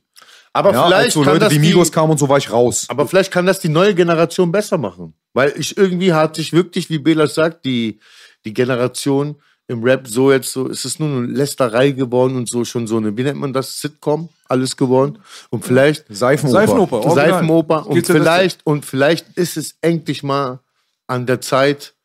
aber 0.54 0.74
Ja, 0.74 0.86
vielleicht 0.88 1.06
als 1.06 1.14
so 1.14 1.22
kann 1.22 1.34
Leute 1.34 1.46
das 1.46 1.54
wie 1.54 1.60
die, 1.60 1.68
Migos 1.68 1.92
kamen 1.92 2.12
und 2.12 2.18
so 2.18 2.30
war 2.30 2.38
ich 2.38 2.52
raus. 2.52 2.86
aber 2.90 3.08
vielleicht 3.08 3.32
kann 3.32 3.46
das 3.46 3.60
die 3.60 3.70
neue 3.70 3.96
Generation 3.96 4.52
besser 4.52 4.78
machen. 4.78 5.14
Weil 5.34 5.54
ich 5.58 5.78
irgendwie 5.78 6.14
hat 6.14 6.38
sich 6.38 6.54
wirklich, 6.54 6.90
wie 6.90 7.00
Belas 7.00 7.36
sagt, 7.36 7.66
die, 7.66 8.00
die 8.46 8.54
Generation 8.54 9.36
im 9.68 9.84
Rap 9.84 10.08
so 10.08 10.32
jetzt 10.32 10.52
so, 10.52 10.70
es 10.70 10.86
ist 10.86 11.00
nur 11.00 11.10
eine 11.10 11.28
Lästerei 11.28 11.92
geworden 11.92 12.36
und 12.36 12.48
so 12.48 12.64
schon 12.66 12.88
so 12.88 12.98
eine, 12.98 13.18
wie 13.18 13.24
nennt 13.24 13.40
man 13.40 13.52
das, 13.52 13.82
Sitcom, 13.82 14.30
alles 14.48 14.78
geworden. 14.78 15.18
Und 15.50 15.66
vielleicht 15.66 16.06
Seifenoper. 16.10 16.60
Seifenoper. 16.60 17.12
Seifenoper 17.12 17.88
und 17.88 18.06
vielleicht, 18.06 18.66
und 18.66 18.86
vielleicht 18.86 19.26
ist 19.36 19.58
es 19.58 19.76
endlich 19.82 20.22
mal 20.24 20.60
an 21.08 21.26
der 21.26 21.42
Zeit, 21.42 21.96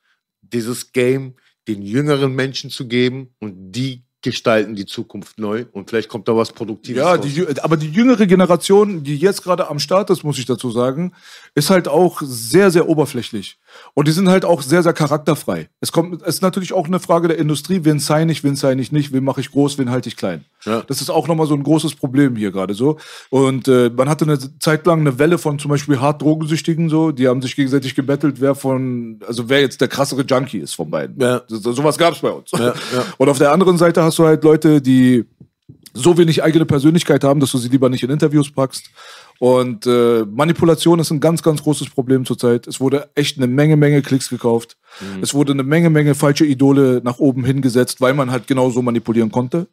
dieses 0.42 0.92
Game 0.92 1.34
den 1.68 1.82
jüngeren 1.82 2.34
Menschen 2.34 2.70
zu 2.70 2.88
geben 2.88 3.34
und 3.38 3.72
die 3.72 4.02
gestalten 4.22 4.74
die 4.74 4.84
Zukunft 4.84 5.38
neu 5.38 5.64
und 5.72 5.88
vielleicht 5.88 6.08
kommt 6.08 6.28
da 6.28 6.36
was 6.36 6.52
Produktives 6.52 6.98
Ja, 6.98 7.16
die, 7.16 7.46
aber 7.62 7.76
die 7.76 7.88
jüngere 7.88 8.26
Generation, 8.26 9.02
die 9.02 9.16
jetzt 9.16 9.42
gerade 9.42 9.68
am 9.68 9.78
Start 9.78 10.10
ist, 10.10 10.24
muss 10.24 10.38
ich 10.38 10.44
dazu 10.44 10.70
sagen, 10.70 11.14
ist 11.54 11.70
halt 11.70 11.88
auch 11.88 12.20
sehr, 12.22 12.70
sehr 12.70 12.88
oberflächlich. 12.88 13.58
Und 13.94 14.08
die 14.08 14.12
sind 14.12 14.28
halt 14.28 14.44
auch 14.44 14.60
sehr, 14.60 14.82
sehr 14.82 14.92
charakterfrei. 14.92 15.70
Es 15.80 15.90
kommt, 15.90 16.20
es 16.22 16.36
ist 16.36 16.42
natürlich 16.42 16.74
auch 16.74 16.86
eine 16.86 17.00
Frage 17.00 17.28
der 17.28 17.38
Industrie, 17.38 17.80
wen 17.84 17.98
sign 17.98 18.28
ich, 18.28 18.44
wen 18.44 18.56
sign 18.56 18.78
ich 18.78 18.92
nicht, 18.92 19.12
wen 19.12 19.24
mache 19.24 19.40
ich 19.40 19.50
groß, 19.52 19.78
wen 19.78 19.90
halte 19.90 20.10
ich 20.10 20.16
klein. 20.16 20.44
Ja. 20.64 20.82
Das 20.86 21.00
ist 21.00 21.10
auch 21.10 21.28
nochmal 21.28 21.46
so 21.46 21.54
ein 21.54 21.62
großes 21.62 21.94
Problem 21.94 22.36
hier 22.36 22.50
gerade 22.52 22.74
so. 22.74 22.98
Und 23.30 23.68
äh, 23.68 23.90
man 23.90 24.08
hatte 24.08 24.24
eine 24.24 24.38
Zeit 24.58 24.86
lang 24.86 25.00
eine 25.00 25.18
Welle 25.18 25.38
von 25.38 25.58
zum 25.58 25.70
Beispiel 25.70 26.00
hart 26.00 26.22
Drogensüchtigen 26.22 26.88
so, 26.88 27.12
die 27.12 27.28
haben 27.28 27.42
sich 27.42 27.56
gegenseitig 27.56 27.94
gebettelt, 27.94 28.40
wer 28.40 28.54
von, 28.54 29.20
also 29.26 29.48
wer 29.48 29.60
jetzt 29.60 29.80
der 29.80 29.88
krassere 29.88 30.22
Junkie 30.22 30.58
ist 30.58 30.74
von 30.74 30.90
beiden. 30.90 31.20
Ja. 31.20 31.42
So, 31.48 31.72
sowas 31.72 31.96
gab 31.98 32.14
es 32.14 32.20
bei 32.20 32.30
uns. 32.30 32.50
ja. 32.52 32.74
Und 33.18 33.28
auf 33.28 33.38
der 33.38 33.52
anderen 33.52 33.78
Seite 33.78 34.02
hast 34.02 34.18
du 34.18 34.24
halt 34.24 34.44
Leute, 34.44 34.82
die 34.82 35.24
so 35.92 36.16
wenig 36.16 36.42
eigene 36.42 36.66
Persönlichkeit 36.66 37.24
haben, 37.24 37.40
dass 37.40 37.50
du 37.50 37.58
sie 37.58 37.68
lieber 37.68 37.88
nicht 37.88 38.02
in 38.02 38.10
Interviews 38.10 38.50
packst. 38.50 38.90
Und 39.38 39.86
äh, 39.86 40.24
Manipulation 40.26 40.98
ist 40.98 41.10
ein 41.10 41.18
ganz, 41.20 41.42
ganz 41.42 41.62
großes 41.62 41.88
Problem 41.88 42.26
zurzeit. 42.26 42.66
Es 42.66 42.78
wurde 42.78 43.08
echt 43.14 43.38
eine 43.38 43.46
Menge, 43.46 43.76
Menge 43.76 44.02
Klicks 44.02 44.28
gekauft. 44.28 44.76
Es 45.22 45.32
wurde 45.32 45.52
eine 45.52 45.62
Menge, 45.62 45.88
Menge 45.88 46.14
falsche 46.14 46.44
Idole 46.44 47.00
nach 47.02 47.18
oben 47.18 47.44
hingesetzt, 47.44 48.02
weil 48.02 48.12
man 48.12 48.30
halt 48.30 48.46
genau 48.46 48.68
so 48.68 48.82
manipulieren 48.82 49.30
konnte. 49.32 49.66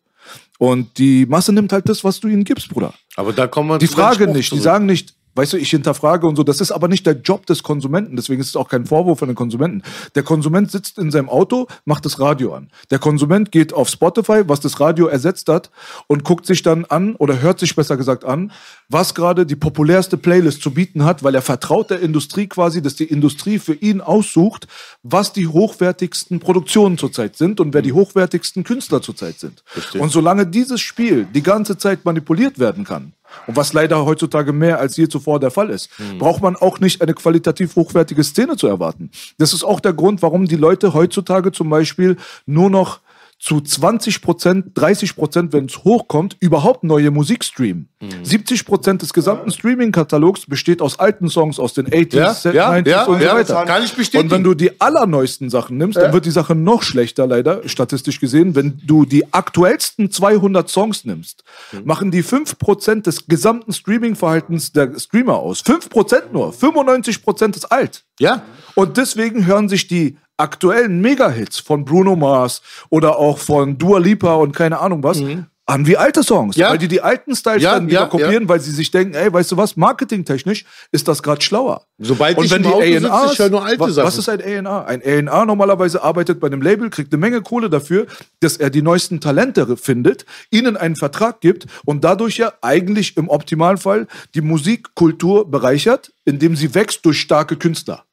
Und 0.60 0.98
die 0.98 1.26
Masse 1.26 1.54
nimmt 1.54 1.72
halt 1.72 1.88
das, 1.88 2.04
was 2.04 2.20
du 2.20 2.28
ihnen 2.28 2.44
gibst, 2.44 2.70
Bruder. 2.70 2.94
Aber 3.16 3.34
da 3.34 3.48
kommen 3.48 3.70
wir 3.70 3.78
Die 3.78 3.88
zu 3.88 3.96
deinem 3.96 4.04
Frage 4.06 4.24
Spruch 4.24 4.34
nicht, 4.34 4.46
die 4.48 4.56
zurück. 4.56 4.64
sagen 4.64 4.86
nicht, 4.86 5.14
weißt 5.38 5.54
du, 5.54 5.58
ich 5.58 5.70
hinterfrage 5.70 6.28
und 6.28 6.36
so, 6.36 6.44
das 6.44 6.62
ist 6.62 6.72
aber 6.72 6.88
nicht 6.88 7.06
der 7.06 7.14
Job 7.14 7.46
des 7.46 7.64
Konsumenten, 7.64 8.16
deswegen 8.16 8.42
ist 8.42 8.50
es 8.50 8.56
auch 8.56 8.68
kein 8.68 8.86
Vorwurf 8.86 9.22
an 9.22 9.30
den 9.30 9.36
Konsumenten. 9.36 9.84
Der 10.16 10.24
Konsument 10.24 10.72
sitzt 10.72 10.98
in 10.98 11.12
seinem 11.12 11.30
Auto, 11.30 11.68
macht 11.86 12.06
das 12.06 12.20
Radio 12.20 12.54
an. 12.54 12.70
Der 12.90 13.00
Konsument 13.00 13.52
geht 13.52 13.74
auf 13.74 13.90
Spotify, 13.90 14.44
was 14.48 14.60
das 14.60 14.80
Radio 14.80 15.08
ersetzt 15.08 15.50
hat, 15.50 15.70
und 16.08 16.24
guckt 16.24 16.46
sich 16.46 16.64
dann 16.64 16.86
an, 16.86 17.16
oder 17.16 17.42
hört 17.42 17.60
sich 17.60 17.76
besser 17.76 17.98
gesagt 17.98 18.26
an, 18.26 18.52
was 18.90 19.14
gerade 19.14 19.46
die 19.46 19.56
populärste 19.56 20.18
Playlist 20.18 20.62
zu 20.62 20.72
bieten 20.74 21.04
hat, 21.04 21.24
weil 21.24 21.36
er 21.36 21.42
vertraut 21.42 21.90
der 21.90 22.00
Industrie 22.00 22.48
quasi, 22.48 22.82
dass 22.82 22.96
die 22.96 23.06
Industrie 23.06 23.60
für 23.60 23.74
ihn 23.74 24.02
aussucht, 24.02 24.68
was 25.04 25.34
die 25.34 25.48
hochwertigsten 25.48 26.40
Produktionen 26.40 26.98
zurzeit 26.98 27.36
sind 27.36 27.60
und 27.60 27.74
wer 27.74 27.82
die 27.82 27.94
hochwertigsten 27.94 28.64
Künstler 28.64 29.02
zurzeit 29.02 29.40
sind. 29.40 29.64
Und 30.00 30.10
solange 30.10 30.48
dieses 30.48 30.82
Spiel 30.82 31.28
die 31.34 31.44
ganze 31.44 31.78
Zeit 31.78 32.06
manipuliert 32.06 32.60
werden 32.60 32.84
kann, 32.84 33.14
und 33.46 33.56
was 33.56 33.74
leider 33.74 34.06
heutzutage 34.06 34.54
mehr 34.54 34.80
als 34.80 34.98
je 34.98 35.08
zuvor 35.08 35.40
der 35.40 35.52
Fall 35.52 35.70
ist, 35.70 35.90
braucht 36.18 36.42
man 36.42 36.56
auch 36.56 36.80
nicht 36.80 37.02
eine 37.02 37.14
qualitativ 37.14 37.76
hochwertige 37.76 38.24
Szene 38.24 38.58
zu 38.58 38.68
erwarten. 38.68 39.12
Das 39.38 39.54
ist 39.54 39.64
auch 39.64 39.80
der 39.80 39.94
Grund, 39.94 40.22
warum 40.22 40.48
die 40.48 40.56
Leute 40.56 40.94
heutzutage 40.94 41.52
zum 41.52 41.70
Beispiel 41.70 42.18
nur 42.46 42.70
noch 42.70 43.00
zu 43.40 43.62
20 43.62 44.22
Prozent, 44.22 44.72
30 44.74 45.16
Prozent, 45.16 45.54
wenn 45.54 45.66
es 45.66 45.84
hochkommt, 45.84 46.36
überhaupt 46.40 46.84
neue 46.84 47.12
Musik 47.12 47.44
streamen. 47.44 47.88
70 48.24 48.66
Prozent 48.66 49.02
des 49.04 49.14
gesamten 49.14 49.52
Streaming-Katalogs 49.52 50.48
besteht 50.48 50.82
aus 50.82 50.98
alten 51.00 51.30
Songs 51.30 51.60
aus 51.60 51.74
den 51.74 51.88
80s, 51.88 52.16
Ja, 52.16 52.52
ja, 52.52 52.72
90s 52.72 52.90
ja, 52.90 53.04
und 53.06 53.20
so 53.20 53.26
ja, 53.26 53.36
weiter. 53.36 53.66
kann 53.66 53.84
ich 53.84 53.94
bestätigen. 53.94 54.24
Und 54.26 54.32
wenn 54.32 54.44
du 54.44 54.56
die 54.56 54.82
allerneuesten 54.82 55.50
Sachen 55.52 55.78
nimmst, 55.78 55.98
dann 55.98 56.14
wird 56.14 56.26
die 56.26 56.32
Sache 56.32 56.56
noch 56.56 56.82
schlechter, 56.82 57.28
leider, 57.28 57.68
statistisch 57.70 58.20
gesehen. 58.20 58.56
Wenn 58.56 58.82
du 58.86 59.06
die 59.06 59.32
aktuellsten 59.34 60.10
200 60.12 60.68
Songs 60.70 61.06
nimmst, 61.06 61.44
machen 61.84 62.10
die 62.12 62.24
5% 62.24 63.04
des 63.04 63.28
gesamten 63.28 63.72
Streaming-Verhaltens 63.72 64.72
der 64.72 64.98
Streamer 65.00 65.36
aus. 65.38 65.64
5% 65.64 66.32
nur. 66.34 66.54
95% 66.54 67.56
ist 67.56 67.66
alt. 67.72 68.04
Ja, 68.20 68.42
Und 68.74 68.98
deswegen 68.98 69.46
hören 69.46 69.70
sich 69.70 69.88
die 69.88 70.18
aktuellen 70.38 71.02
Mega-Hits 71.02 71.60
von 71.60 71.84
Bruno 71.86 72.16
Mars 72.16 72.62
oder 72.90 73.18
auch 73.18 73.38
von 73.40 73.78
Dua 73.78 74.00
Lipa 74.00 74.36
und 74.36 74.56
keine 74.56 74.80
Ahnung 74.80 75.04
was 75.04 75.22
an 75.70 75.86
wie 75.86 75.98
alte 75.98 76.24
Songs. 76.24 76.56
Ja. 76.56 76.70
Weil 76.70 76.78
die 76.78 76.88
die 76.88 77.02
alten 77.02 77.36
Styles 77.36 77.62
Ja, 77.62 77.74
dann 77.76 77.88
wieder 77.88 78.00
ja, 78.00 78.06
kopieren, 78.06 78.48
weil 78.48 78.62
sie 78.62 78.72
sich 78.72 78.90
denken, 78.90 79.16
ey, 79.16 79.34
weißt 79.34 79.52
du 79.52 79.58
was, 79.58 79.76
marketingtechnisch 79.76 80.64
ist 80.94 81.10
das 81.10 81.22
gerade 81.22 81.42
schlauer. 81.42 81.86
Sobald 81.98 82.38
Und 82.38 82.46
ich 82.46 82.52
wenn 82.52 82.64
im 82.64 82.70
die 82.70 82.74
Auto 83.10 83.28
sitze, 83.28 83.44
A&Rs, 83.44 83.52
nur 83.52 83.66
alte 83.66 83.80
wa- 83.82 83.90
Sachen. 83.90 84.08
Was 84.08 84.18
ist 84.18 84.30
ein 84.30 84.40
A&R? 84.40 84.86
Ein 84.88 85.02
A&R 85.30 85.46
normalerweise 85.46 86.02
arbeitet 86.02 86.40
bei 86.40 86.48
einem 86.48 86.62
Label, 86.62 86.90
kriegt 86.90 87.12
eine 87.12 87.20
Menge 87.20 87.42
Kohle 87.42 87.70
dafür, 87.70 88.08
dass 88.40 88.56
er 88.56 88.70
die 88.70 88.82
neuesten 88.82 89.20
Talente 89.20 89.76
findet, 89.76 90.26
ihnen 90.52 90.78
einen 90.78 90.96
Vertrag 90.96 91.42
gibt 91.42 91.68
und 91.84 92.06
dadurch 92.06 92.38
ja 92.38 92.54
eigentlich 92.62 93.18
im 93.18 93.28
Optimalfall 93.28 94.08
die 94.36 94.42
Musikkultur 94.42 95.52
bereichert, 95.52 96.14
indem 96.24 96.56
sie 96.56 96.74
wächst 96.76 97.06
durch 97.06 97.20
starke 97.20 97.58
Künstler. 97.58 98.06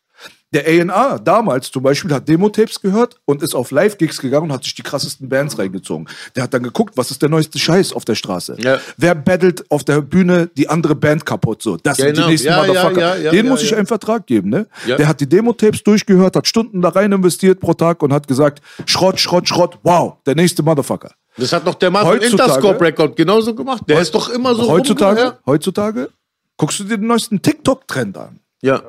Der 0.55 0.67
A&R 0.67 1.19
damals 1.19 1.71
zum 1.71 1.83
Beispiel 1.83 2.13
hat 2.15 2.29
Demo-Tapes 2.29 2.81
gehört 2.81 3.17
und 3.25 3.43
ist 3.43 3.55
auf 3.55 3.71
Live-Gigs 3.73 4.21
gegangen 4.21 4.45
und 4.47 4.53
hat 4.53 4.65
sich 4.65 4.75
die 4.75 4.83
krassesten 4.83 5.29
Bands 5.29 5.59
reingezogen. 5.59 6.09
Der 6.37 6.45
hat 6.45 6.55
dann 6.55 6.63
geguckt, 6.63 6.97
was 6.97 7.11
ist 7.11 7.21
der 7.21 7.29
neueste 7.29 7.59
Scheiß 7.59 7.93
auf 7.93 8.05
der 8.05 8.15
Straße? 8.15 8.57
Ja. 8.61 8.79
Wer 8.97 9.15
battelt 9.17 9.65
auf 9.71 9.85
der 9.85 10.01
Bühne 10.01 10.49
die 10.57 10.69
andere 10.69 10.95
Band 10.95 11.27
kaputt? 11.27 11.63
So, 11.63 11.77
das 11.77 11.97
sind 11.97 12.15
Genau. 12.15 12.27
die 12.27 12.31
nächsten 12.33 12.49
Ja, 12.49 12.61
ja, 12.63 12.67
Motherfucker. 12.69 13.01
ja, 13.01 13.17
ja, 13.17 13.31
Den 13.33 13.47
ja, 13.47 13.51
muss 13.51 13.63
ich 13.63 13.71
ja. 13.71 13.77
einen 13.79 13.87
Vertrag 13.87 14.27
geben, 14.27 14.49
ne? 14.49 14.67
Ja. 14.87 14.97
Der 14.97 15.09
hat 15.09 15.21
die 15.21 15.29
Demo-Tapes 15.29 15.83
durchgehört, 15.83 16.37
hat 16.37 16.47
Stunden 16.47 16.81
da 16.81 16.91
rein 16.91 17.11
investiert 17.13 17.59
pro 17.61 17.75
Tag 17.75 18.03
und 18.03 18.13
hat 18.13 18.29
gesagt, 18.29 18.63
Schrott, 18.87 19.19
Schrott, 19.19 19.49
Schrott, 19.49 19.79
wow, 19.83 20.15
der 20.25 20.37
nächste 20.37 20.63
Motherfucker. 20.63 21.11
Das 21.37 21.53
hat 21.53 21.67
doch 21.67 21.75
der 21.75 21.91
Mann 21.91 22.07
von 22.07 22.19
Interscope 22.19 22.81
Record 22.81 23.17
genauso 23.17 23.55
gemacht. 23.57 23.83
Der 23.89 24.01
ist 24.01 24.15
doch 24.15 24.29
immer 24.29 24.55
so 24.55 24.69
heutzutage, 24.71 25.37
heutzutage 25.47 26.11
guckst 26.57 26.79
du 26.79 26.85
dir 26.85 26.97
den 26.99 27.09
neuesten 27.09 27.43
TikTok-Trend 27.43 28.17
an. 28.17 28.39
Ja. 28.63 28.83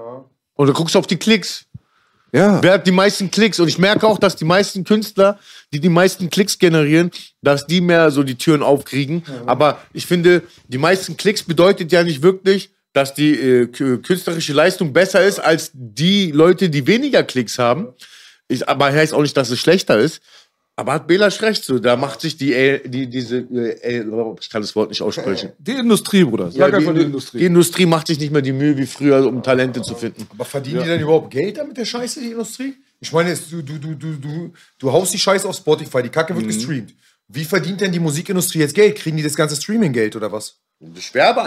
Und 0.55 0.67
du 0.67 0.73
guckst 0.73 0.95
auf 0.95 1.07
die 1.07 1.17
Klicks. 1.17 1.65
Ja. 2.31 2.61
Wer 2.61 2.73
hat 2.73 2.87
die 2.87 2.91
meisten 2.91 3.31
Klicks? 3.31 3.59
Und 3.59 3.67
ich 3.67 3.77
merke 3.77 4.05
auch, 4.07 4.17
dass 4.17 4.35
die 4.35 4.43
meisten 4.45 4.83
Künstler, 4.83 5.39
die 5.71 5.79
die 5.79 5.89
meisten 5.89 6.29
Klicks 6.29 6.59
generieren, 6.59 7.11
dass 7.41 7.65
die 7.65 7.79
mehr 7.79 8.11
so 8.11 8.23
die 8.23 8.35
Türen 8.35 8.61
aufkriegen. 8.61 9.23
Aber 9.45 9.79
ich 9.93 10.05
finde, 10.05 10.41
die 10.67 10.77
meisten 10.77 11.15
Klicks 11.15 11.43
bedeutet 11.43 11.91
ja 11.93 12.03
nicht 12.03 12.21
wirklich, 12.23 12.71
dass 12.91 13.13
die 13.13 13.31
äh, 13.33 13.63
kü- 13.65 14.01
künstlerische 14.01 14.53
Leistung 14.53 14.91
besser 14.91 15.23
ist 15.23 15.39
als 15.39 15.71
die 15.73 16.31
Leute, 16.31 16.69
die 16.69 16.87
weniger 16.87 17.23
Klicks 17.23 17.57
haben. 17.59 17.93
Ich, 18.47 18.67
aber 18.67 18.91
heißt 18.91 19.13
auch 19.13 19.21
nicht, 19.21 19.35
dass 19.37 19.49
es 19.49 19.59
schlechter 19.59 19.97
ist. 19.97 20.21
Aber 20.77 20.91
hat 20.93 21.07
Belasch 21.07 21.41
recht, 21.41 21.63
so, 21.63 21.79
da 21.79 21.95
macht 21.95 22.19
sich 22.19 22.35
die, 22.35 22.53
äh, 22.53 22.85
die 22.87 23.07
diese, 23.09 23.37
äh, 23.37 23.99
äh, 23.99 24.05
ich 24.41 24.49
kann 24.49 24.61
das 24.61 24.75
Wort 24.75 24.89
nicht 24.89 25.01
aussprechen. 25.01 25.53
Die 25.57 25.71
Industrie, 25.71 26.25
Bruder. 26.25 26.51
Sag 26.51 26.57
Ja, 26.71 26.77
einfach 26.77 26.91
die 26.93 26.99
die, 26.99 27.05
Industrie. 27.05 27.37
die 27.39 27.45
Industrie 27.45 27.85
macht 27.85 28.07
sich 28.07 28.19
nicht 28.19 28.31
mehr 28.31 28.41
die 28.41 28.51
Mühe 28.51 28.77
wie 28.77 28.85
früher, 28.85 29.25
um 29.25 29.41
Talente 29.41 29.81
zu 29.81 29.95
finden. 29.95 30.27
Aber 30.31 30.43
verdienen 30.43 30.81
die 30.83 30.89
denn 30.89 31.01
überhaupt 31.01 31.31
Geld 31.31 31.57
damit, 31.57 31.77
der 31.77 31.85
Scheiße, 31.85 32.19
die 32.19 32.31
Industrie? 32.31 32.73
Ich 32.99 33.11
meine, 33.13 33.33
du, 33.49 33.61
du, 33.61 33.77
du, 33.79 33.95
du, 33.95 34.13
du, 34.15 34.53
du 34.79 34.91
haust 34.91 35.13
die 35.13 35.17
Scheiße 35.19 35.47
auf 35.47 35.55
Spotify, 35.55 36.03
die 36.03 36.09
Kacke 36.09 36.33
Mhm. 36.33 36.37
wird 36.39 36.47
gestreamt. 36.47 36.93
Wie 37.29 37.45
verdient 37.45 37.79
denn 37.81 37.91
die 37.93 37.99
Musikindustrie 37.99 38.59
jetzt 38.59 38.75
Geld? 38.75 38.97
Kriegen 38.97 39.15
die 39.17 39.23
das 39.23 39.35
ganze 39.35 39.55
Streaming-Geld 39.55 40.15
oder 40.17 40.31
was? 40.31 40.57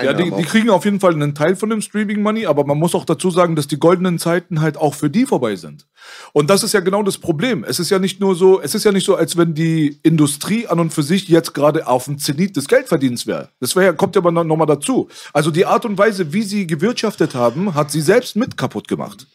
Ja, 0.05 0.15
die, 0.15 0.31
die 0.31 0.43
kriegen 0.43 0.71
auf 0.71 0.87
jeden 0.87 1.01
Fall 1.01 1.13
einen 1.13 1.35
Teil 1.35 1.55
von 1.55 1.69
dem 1.69 1.83
Streaming-Money, 1.83 2.47
aber 2.47 2.65
man 2.65 2.79
muss 2.79 2.95
auch 2.95 3.05
dazu 3.05 3.31
sagen, 3.31 3.57
dass 3.57 3.69
die 3.69 3.79
goldenen 3.79 4.19
Zeiten 4.19 4.63
halt 4.63 4.79
auch 4.79 4.95
für 4.95 5.11
die 5.11 5.27
vorbei 5.27 5.55
sind. 5.55 5.87
Und 6.33 6.49
das 6.49 6.63
ist 6.63 6.73
ja 6.73 6.81
genau 6.81 7.03
das 7.03 7.19
Problem. 7.19 7.63
Es 7.63 7.79
ist 7.79 7.91
ja 7.91 7.99
nicht 7.99 8.21
nur 8.21 8.35
so, 8.35 8.61
es 8.61 8.75
ist 8.75 8.85
ja 8.85 8.93
nicht 8.93 9.05
so, 9.05 9.17
als 9.17 9.37
wenn 9.37 9.55
die 9.55 10.01
Industrie 10.03 10.67
an 10.67 10.81
und 10.81 10.95
für 10.95 11.03
sich 11.03 11.29
jetzt 11.29 11.53
gerade 11.53 11.87
auf 11.87 12.07
dem 12.07 12.19
Zenit 12.19 12.57
des 12.57 12.69
Geldverdienens 12.69 13.27
wäre. 13.27 13.51
Das 13.61 13.77
wär, 13.77 13.93
kommt 13.93 14.17
ja 14.17 14.23
aber 14.23 14.33
noch, 14.33 14.45
noch 14.45 14.57
mal 14.57 14.67
dazu. 14.67 15.09
Also 15.35 15.51
die 15.51 15.67
Art 15.67 15.85
und 15.85 15.99
Weise, 15.99 16.33
wie 16.33 16.43
sie 16.43 16.67
gewirtschaftet 16.67 17.35
haben, 17.35 17.75
hat 17.75 17.91
sie 17.91 18.01
selbst 18.01 18.35
mit 18.35 18.57
kaputt 18.57 18.89
gemacht. 18.89 19.27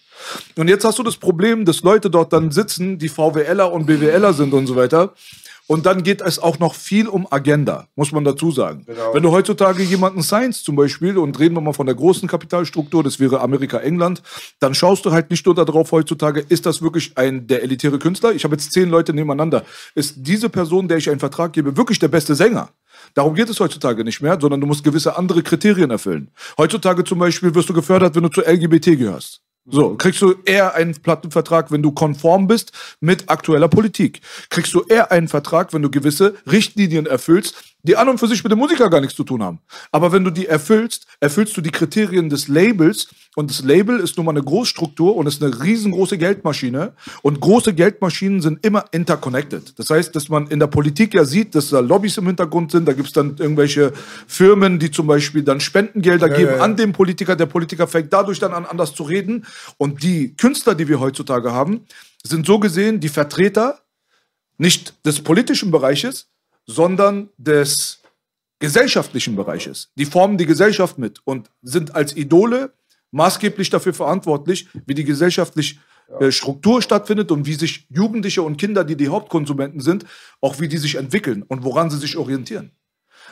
Und 0.56 0.70
jetzt 0.70 0.86
hast 0.86 0.98
du 1.00 1.04
das 1.04 1.18
Problem, 1.18 1.66
dass 1.66 1.82
Leute 1.82 2.10
dort 2.10 2.34
dann 2.34 2.52
sitzen, 2.52 2.98
die 2.98 3.10
VWLer 3.10 3.72
und 3.72 3.86
BWLer 3.86 4.34
sind 4.34 4.54
und 4.54 4.68
so 4.68 4.76
weiter. 4.76 5.14
Und 5.68 5.86
dann 5.86 6.04
geht 6.04 6.22
es 6.22 6.40
auch 6.40 6.60
noch 6.60 6.76
viel 6.76 7.08
um 7.08 7.26
Agenda, 7.30 7.88
muss 7.96 8.12
man 8.12 8.26
dazu 8.26 8.52
sagen. 8.52 8.86
Wenn 9.14 9.24
du 9.24 9.32
heutzutage 9.32 9.82
jemanden 9.84 10.22
Science 10.22 10.64
zum 10.64 10.76
Beispiel, 10.76 11.18
und 11.18 11.40
reden 11.40 11.56
wir 11.56 11.62
mal 11.62 11.74
von 11.74 11.86
der 11.86 11.96
großen 11.96 12.28
Kapitalstruktur, 12.28 13.04
das 13.04 13.20
wäre 13.20 13.40
Amerika, 13.40 13.78
England, 13.80 14.22
dann 14.60 14.76
schaust 14.76 15.06
du 15.06 15.12
halt 15.12 15.30
nicht 15.30 15.46
nur 15.46 15.56
darauf 15.56 15.92
heutzutage, 15.92 16.42
ist 16.42 16.66
das 16.66 16.82
wirklich 16.82 17.18
ein 17.18 17.48
der 17.48 17.64
elitäre 17.64 17.98
Künstler? 17.98 18.34
Ich 18.34 18.44
habe 18.44 18.56
jetzt 18.56 18.74
zehn 18.74 18.90
Leute 18.90 19.14
nebeneinander. 19.14 19.64
Ist 19.96 20.16
diese 20.18 20.50
Person, 20.50 20.88
der 20.88 20.98
ich 20.98 21.10
einen 21.10 21.20
Vertrag 21.20 21.54
gebe, 21.54 21.78
wirklich 21.78 22.00
der 22.00 22.10
beste 22.10 22.36
Sänger? 22.36 22.70
Darum 23.14 23.36
geht 23.36 23.50
es 23.50 23.60
heutzutage 23.60 24.04
nicht 24.04 24.22
mehr, 24.22 24.38
sondern 24.40 24.60
du 24.60 24.68
musst 24.68 24.84
gewisse 24.84 25.18
andere 25.18 25.44
Kriterien 25.44 25.92
erfüllen. 25.92 26.32
Heutzutage 26.58 27.04
zum 27.04 27.20
Beispiel 27.20 27.56
wirst 27.56 27.70
du 27.70 27.74
gefördert, 27.74 28.16
wenn 28.16 28.24
du 28.24 28.30
zur 28.30 28.48
LGBT 28.48 28.98
gehörst. 28.98 29.42
So, 29.66 29.96
kriegst 29.96 30.22
du 30.22 30.36
eher 30.44 30.74
einen 30.76 30.94
Plattenvertrag, 30.94 31.72
wenn 31.72 31.82
du 31.82 31.94
konform 31.94 32.48
bist 32.48 32.74
mit 33.00 33.30
aktueller 33.30 33.70
Politik. 33.70 34.20
Kriegst 34.50 34.74
du 34.74 34.84
eher 34.84 35.12
einen 35.12 35.30
Vertrag, 35.30 35.74
wenn 35.74 35.82
du 35.82 35.90
gewisse 35.90 36.36
Richtlinien 36.46 37.06
erfüllst, 37.06 37.73
die 37.84 37.98
an 37.98 38.08
und 38.08 38.18
für 38.18 38.28
sich 38.28 38.44
mit 38.44 38.52
dem 38.52 38.60
Musiker 38.60 38.90
gar 38.90 39.02
nichts 39.02 39.16
zu 39.16 39.26
tun 39.26 39.44
haben. 39.44 39.60
Aber 39.92 40.12
wenn 40.14 40.24
du 40.24 40.32
die 40.32 40.48
erfüllst, 40.48 41.06
erfüllst 41.20 41.56
du 41.58 41.62
die 41.62 41.70
Kriterien 41.70 42.30
des 42.30 42.48
Labels. 42.48 43.10
Und 43.36 43.50
das 43.50 43.64
Label 43.64 44.00
ist 44.00 44.16
nun 44.16 44.26
mal 44.26 44.32
eine 44.32 44.44
Großstruktur 44.44 45.16
und 45.16 45.28
ist 45.28 45.44
eine 45.44 45.64
riesengroße 45.64 46.18
Geldmaschine. 46.18 46.94
Und 47.24 47.42
große 47.42 47.74
Geldmaschinen 47.74 48.42
sind 48.42 48.66
immer 48.66 48.86
interconnected. 48.92 49.78
Das 49.78 49.90
heißt, 49.90 50.16
dass 50.16 50.30
man 50.30 50.48
in 50.48 50.60
der 50.60 50.68
Politik 50.68 51.14
ja 51.14 51.26
sieht, 51.26 51.56
dass 51.56 51.70
da 51.70 51.80
Lobbys 51.80 52.18
im 52.18 52.28
Hintergrund 52.28 52.72
sind, 52.72 52.88
da 52.88 52.94
gibt 52.94 53.08
es 53.08 53.14
dann 53.14 53.36
irgendwelche 53.38 53.92
Firmen, 54.28 54.80
die 54.80 54.92
zum 54.92 55.08
Beispiel 55.08 55.44
dann 55.44 55.60
Spendengelder 55.60 56.30
geben 56.30 56.62
an 56.62 56.78
den 56.78 56.94
Politiker, 56.94 57.36
der 57.36 57.48
Politiker 57.48 57.88
fängt 57.88 58.14
dadurch 58.14 58.40
dann 58.40 58.54
an, 58.54 58.66
anders 58.66 58.94
zu 58.96 59.04
reden. 59.04 59.46
Und 59.78 60.04
die 60.04 60.36
Künstler, 60.38 60.76
die 60.76 60.88
wir 60.88 61.00
heutzutage 61.00 61.52
haben, 61.52 61.82
sind 62.24 62.46
so 62.46 62.60
gesehen 62.60 63.02
die 63.02 63.10
Vertreter 63.10 63.80
nicht 64.58 64.94
des 65.06 65.22
politischen 65.22 65.72
Bereiches, 65.72 66.28
sondern 66.66 67.30
des 67.38 68.02
gesellschaftlichen 68.60 69.36
Bereiches. 69.36 69.92
Die 69.96 70.06
formen 70.06 70.38
die 70.38 70.46
Gesellschaft 70.46 70.98
mit 70.98 71.20
und 71.26 71.50
sind 71.62 71.96
als 71.96 72.16
Idole 72.16 72.74
maßgeblich 73.12 73.70
dafür 73.70 73.94
verantwortlich, 73.94 74.68
wie 74.86 74.94
die 74.94 75.04
gesellschaftliche 75.04 75.80
äh, 76.20 76.32
Struktur 76.32 76.82
stattfindet 76.82 77.32
und 77.32 77.46
wie 77.46 77.54
sich 77.54 77.88
Jugendliche 77.90 78.42
und 78.42 78.58
Kinder, 78.58 78.84
die 78.84 78.96
die 78.96 79.10
Hauptkonsumenten 79.10 79.82
sind, 79.82 80.06
auch 80.42 80.60
wie 80.60 80.68
die 80.68 80.78
sich 80.78 80.96
entwickeln 80.96 81.44
und 81.44 81.64
woran 81.64 81.90
sie 81.90 81.98
sich 81.98 82.18
orientieren. 82.18 82.72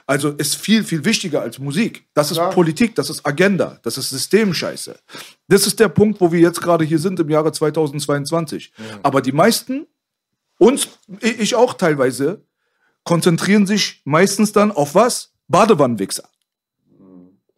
Also 0.05 0.29
ist 0.29 0.55
viel, 0.55 0.83
viel 0.83 1.05
wichtiger 1.05 1.41
als 1.41 1.59
Musik. 1.59 2.07
Das 2.13 2.31
ist 2.31 2.39
Politik, 2.51 2.95
das 2.95 3.09
ist 3.09 3.25
Agenda, 3.25 3.79
das 3.83 3.97
ist 3.97 4.09
Systemscheiße. 4.09 4.97
Das 5.47 5.67
ist 5.67 5.79
der 5.79 5.89
Punkt, 5.89 6.21
wo 6.21 6.31
wir 6.31 6.39
jetzt 6.39 6.61
gerade 6.61 6.85
hier 6.85 6.99
sind 6.99 7.19
im 7.19 7.29
Jahre 7.29 7.51
2022. 7.51 8.73
Aber 9.03 9.21
die 9.21 9.31
meisten, 9.31 9.87
uns, 10.57 10.87
ich 11.21 11.55
auch 11.55 11.73
teilweise, 11.73 12.45
konzentrieren 13.03 13.65
sich 13.65 14.01
meistens 14.05 14.51
dann 14.51 14.71
auf 14.71 14.95
was? 14.95 15.31
Badewannenwichser. 15.47 16.23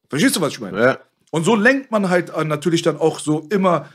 Verstehst 0.09 0.35
du, 0.35 0.41
was 0.41 0.53
ich 0.53 0.59
meine? 0.59 0.79
Ja. 0.81 0.97
Und 1.31 1.43
so 1.45 1.55
lenkt 1.55 1.91
man 1.91 2.09
halt 2.09 2.29
äh, 2.35 2.43
natürlich 2.43 2.81
dann 2.83 2.97
auch 2.97 3.19
so 3.19 3.47
immer 3.49 3.89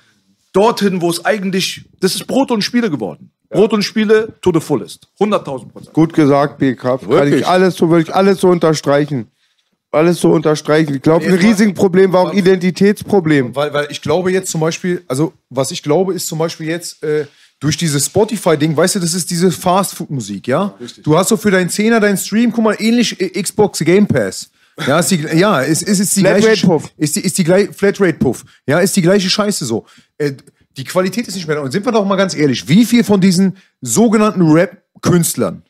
dorthin, 0.53 1.01
wo 1.01 1.11
es 1.11 1.25
eigentlich, 1.25 1.85
das 2.01 2.15
ist 2.15 2.27
Brot 2.27 2.51
und 2.51 2.63
Spiele 2.63 2.91
geworden. 2.91 3.31
Brot 3.51 3.73
und 3.73 3.83
Spiele 3.83 4.35
to 4.43 4.51
the 4.53 4.61
fullest. 4.61 5.09
100.000 5.21 5.69
Prozent. 5.71 5.93
Gut 5.95 6.13
gesagt, 6.13 6.59
BK. 6.59 6.99
Kann 6.99 7.09
Wirklich? 7.09 7.41
ich 7.43 7.47
alles 7.47 7.77
so, 7.77 7.89
würde 7.89 8.03
ich 8.03 8.15
alles 8.15 8.41
so 8.41 8.49
unterstreichen. 8.49 9.29
Alles 9.91 10.21
so 10.21 10.31
unterstreichen. 10.33 10.97
Ich 10.97 11.03
glaube, 11.03 11.25
ein 11.25 11.33
Jetzt 11.33 11.43
mal- 11.43 11.49
riesiges 11.49 11.75
Problem 11.75 12.13
war 12.13 12.23
auch 12.29 12.35
Identitätsproblem. 12.35 13.55
Weil, 13.57 13.73
weil 13.73 13.87
ich 13.91 14.03
glaube 14.03 14.31
jetzt 14.33 14.51
zum 14.51 14.61
Beispiel, 14.61 15.03
also 15.09 15.33
was 15.49 15.71
ich 15.71 15.83
glaube, 15.83 16.13
ist 16.13 16.27
zum 16.27 16.39
Beispiel 16.39 16.67
jetzt 16.67 17.03
äh, 17.03 17.27
durch 17.61 17.77
dieses 17.77 18.07
Spotify-Ding, 18.07 18.77
weißt 18.77 18.97
du, 18.97 19.01
das 19.01 19.15
ist 19.15 19.31
diese 19.31 19.51
Fast-Food-Musik, 19.51 20.47
ja? 20.47 20.75
Du 21.03 21.17
hast 21.17 21.29
so 21.29 21.37
für 21.37 21.51
deinen 21.51 21.71
Zehner 21.71 21.99
deinen 22.01 22.17
Stream, 22.17 22.53
guck 22.53 22.65
mal, 22.65 22.77
ähnlich 22.79 23.21
äh, 23.21 23.43
Xbox 23.43 23.81
Game 23.81 24.07
Pass. 24.07 24.51
Ja, 24.87 25.01
ist 25.01 25.11
die, 25.11 25.17
ja, 25.35 25.61
ist, 25.61 25.83
ist, 25.83 25.99
ist 25.99 26.17
die 26.17 26.21
Flatrate 26.21 26.43
gleiche 26.43 26.67
Puff. 26.67 26.89
Ist 26.97 27.17
die, 27.17 27.21
ist 27.21 27.37
die 27.37 27.45
gleiche 27.45 27.73
Flatrate 27.73 28.15
Puff. 28.15 28.45
Ja, 28.67 28.79
ist 28.79 28.95
die 28.97 29.03
gleiche 29.03 29.29
Scheiße 29.29 29.65
so. 29.65 29.87
Äh, 30.19 30.35
die 30.77 30.85
Qualität 30.85 31.27
ist 31.27 31.35
nicht 31.35 31.49
mehr 31.49 31.57
da. 31.57 31.63
Und 31.63 31.73
sind 31.73 31.85
wir 31.85 31.91
doch 31.91 32.05
mal 32.05 32.17
ganz 32.17 32.35
ehrlich, 32.35 32.69
wie 32.69 32.85
viel 32.85 33.03
von 33.03 33.21
diesen 33.21 33.57
sogenannten 33.81 34.43
Rap-Künstlern, 34.43 35.65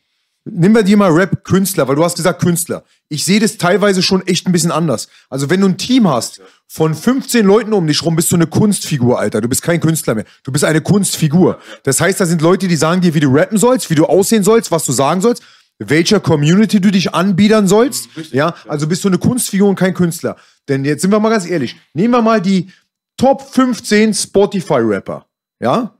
Nimm 0.50 0.74
wir 0.74 0.82
dir 0.82 0.96
mal 0.96 1.10
Rap-Künstler, 1.10 1.88
weil 1.88 1.96
du 1.96 2.04
hast 2.04 2.16
gesagt 2.16 2.40
Künstler. 2.40 2.84
Ich 3.08 3.24
sehe 3.24 3.40
das 3.40 3.58
teilweise 3.58 4.02
schon 4.02 4.26
echt 4.26 4.46
ein 4.46 4.52
bisschen 4.52 4.70
anders. 4.70 5.08
Also 5.28 5.50
wenn 5.50 5.60
du 5.60 5.68
ein 5.68 5.78
Team 5.78 6.08
hast 6.08 6.40
von 6.66 6.94
15 6.94 7.44
Leuten 7.44 7.72
um 7.72 7.86
dich 7.86 8.02
rum, 8.02 8.16
bist 8.16 8.30
du 8.30 8.36
eine 8.36 8.46
Kunstfigur, 8.46 9.18
Alter. 9.18 9.40
Du 9.40 9.48
bist 9.48 9.62
kein 9.62 9.80
Künstler 9.80 10.14
mehr. 10.14 10.24
Du 10.42 10.52
bist 10.52 10.64
eine 10.64 10.80
Kunstfigur. 10.80 11.58
Das 11.82 12.00
heißt, 12.00 12.20
da 12.20 12.26
sind 12.26 12.42
Leute, 12.42 12.68
die 12.68 12.76
sagen 12.76 13.00
dir, 13.00 13.14
wie 13.14 13.20
du 13.20 13.28
rappen 13.28 13.58
sollst, 13.58 13.90
wie 13.90 13.94
du 13.94 14.06
aussehen 14.06 14.44
sollst, 14.44 14.70
was 14.70 14.84
du 14.84 14.92
sagen 14.92 15.20
sollst, 15.20 15.42
welcher 15.78 16.20
Community 16.20 16.80
du 16.80 16.90
dich 16.90 17.14
anbiedern 17.14 17.68
sollst. 17.68 18.08
Ja, 18.32 18.54
also 18.66 18.86
bist 18.86 19.04
du 19.04 19.08
eine 19.08 19.18
Kunstfigur 19.18 19.68
und 19.68 19.76
kein 19.76 19.94
Künstler. 19.94 20.36
Denn 20.68 20.84
jetzt 20.84 21.02
sind 21.02 21.10
wir 21.10 21.20
mal 21.20 21.30
ganz 21.30 21.48
ehrlich. 21.48 21.76
Nehmen 21.94 22.14
wir 22.14 22.22
mal 22.22 22.40
die 22.40 22.70
Top 23.16 23.42
15 23.42 24.14
Spotify-Rapper. 24.14 25.26
Ja? 25.60 25.97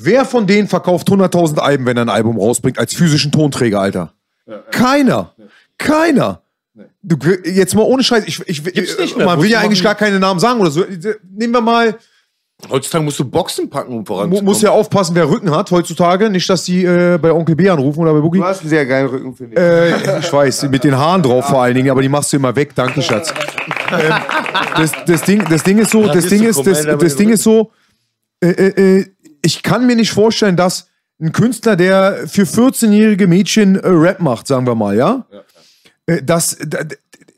Wer 0.00 0.24
von 0.24 0.46
denen 0.46 0.68
verkauft 0.68 1.08
100.000 1.08 1.58
Alben, 1.58 1.86
wenn 1.86 1.96
er 1.96 2.04
ein 2.04 2.08
Album 2.08 2.38
rausbringt, 2.38 2.78
als 2.78 2.94
physischen 2.94 3.32
Tonträger, 3.32 3.80
Alter? 3.80 4.12
Keiner. 4.70 5.34
Keiner. 5.76 6.42
Du, 7.02 7.16
jetzt 7.44 7.74
mal 7.74 7.82
ohne 7.82 8.04
Scheiß. 8.04 8.24
Ich, 8.26 8.40
ich, 8.46 8.64
Gibt's 8.64 8.98
nicht 8.98 9.16
mehr. 9.16 9.26
Man 9.26 9.42
will 9.42 9.50
ja 9.50 9.60
eigentlich 9.60 9.82
machen. 9.82 9.96
gar 9.98 10.06
keine 10.06 10.20
Namen 10.20 10.38
sagen 10.40 10.60
oder 10.60 10.70
so. 10.70 10.84
Nehmen 11.30 11.52
wir 11.52 11.60
mal 11.60 11.98
Heutzutage 12.68 13.04
musst 13.04 13.18
du 13.20 13.24
Boxen 13.24 13.70
packen, 13.70 13.92
um 13.92 14.04
voranzukommen. 14.04 14.44
muss 14.44 14.62
ja 14.62 14.70
aufpassen, 14.70 15.14
wer 15.14 15.30
Rücken 15.30 15.52
hat 15.52 15.70
heutzutage. 15.70 16.28
Nicht, 16.28 16.50
dass 16.50 16.64
die 16.64 16.84
äh, 16.84 17.16
bei 17.16 17.32
Onkel 17.32 17.54
B 17.54 17.68
anrufen 17.68 18.00
oder 18.00 18.12
bei 18.12 18.20
Boogie. 18.20 18.38
Du 18.38 18.44
hast 18.44 18.62
einen 18.62 18.68
sehr 18.68 18.84
geilen 18.84 19.06
Rücken, 19.06 19.36
finde 19.36 19.54
ich. 19.54 20.08
Äh, 20.08 20.18
ich 20.18 20.32
weiß, 20.32 20.68
mit 20.68 20.82
den 20.82 20.96
Haaren 20.96 21.22
drauf 21.22 21.44
vor 21.46 21.62
allen 21.62 21.76
Dingen, 21.76 21.88
aber 21.88 22.02
die 22.02 22.08
machst 22.08 22.32
du 22.32 22.36
immer 22.36 22.56
weg. 22.56 22.74
Danke, 22.74 23.00
Schatz. 23.00 23.32
ähm, 23.92 24.12
das, 24.76 24.90
das, 25.06 25.22
Ding, 25.22 25.44
das 25.48 25.62
Ding 25.62 25.78
ist 25.78 25.92
so, 25.92 26.02
das 26.02 26.08
Radierst 26.08 26.30
Ding 26.32 26.42
ist, 26.44 26.66
das, 26.66 26.82
das 26.98 27.16
Ding 27.16 27.30
ist 27.30 27.44
so, 27.44 27.70
äh, 28.40 28.48
äh, 28.48 28.98
äh, 28.98 29.06
ich 29.42 29.62
kann 29.62 29.86
mir 29.86 29.96
nicht 29.96 30.12
vorstellen, 30.12 30.56
dass 30.56 30.88
ein 31.20 31.32
Künstler, 31.32 31.76
der 31.76 32.28
für 32.28 32.42
14-jährige 32.42 33.26
Mädchen 33.26 33.76
äh, 33.76 33.88
Rap 33.88 34.20
macht, 34.20 34.46
sagen 34.46 34.66
wir 34.66 34.74
mal, 34.74 34.96
ja? 34.96 35.26
Äh, 36.06 36.22
das, 36.22 36.56
da, 36.64 36.78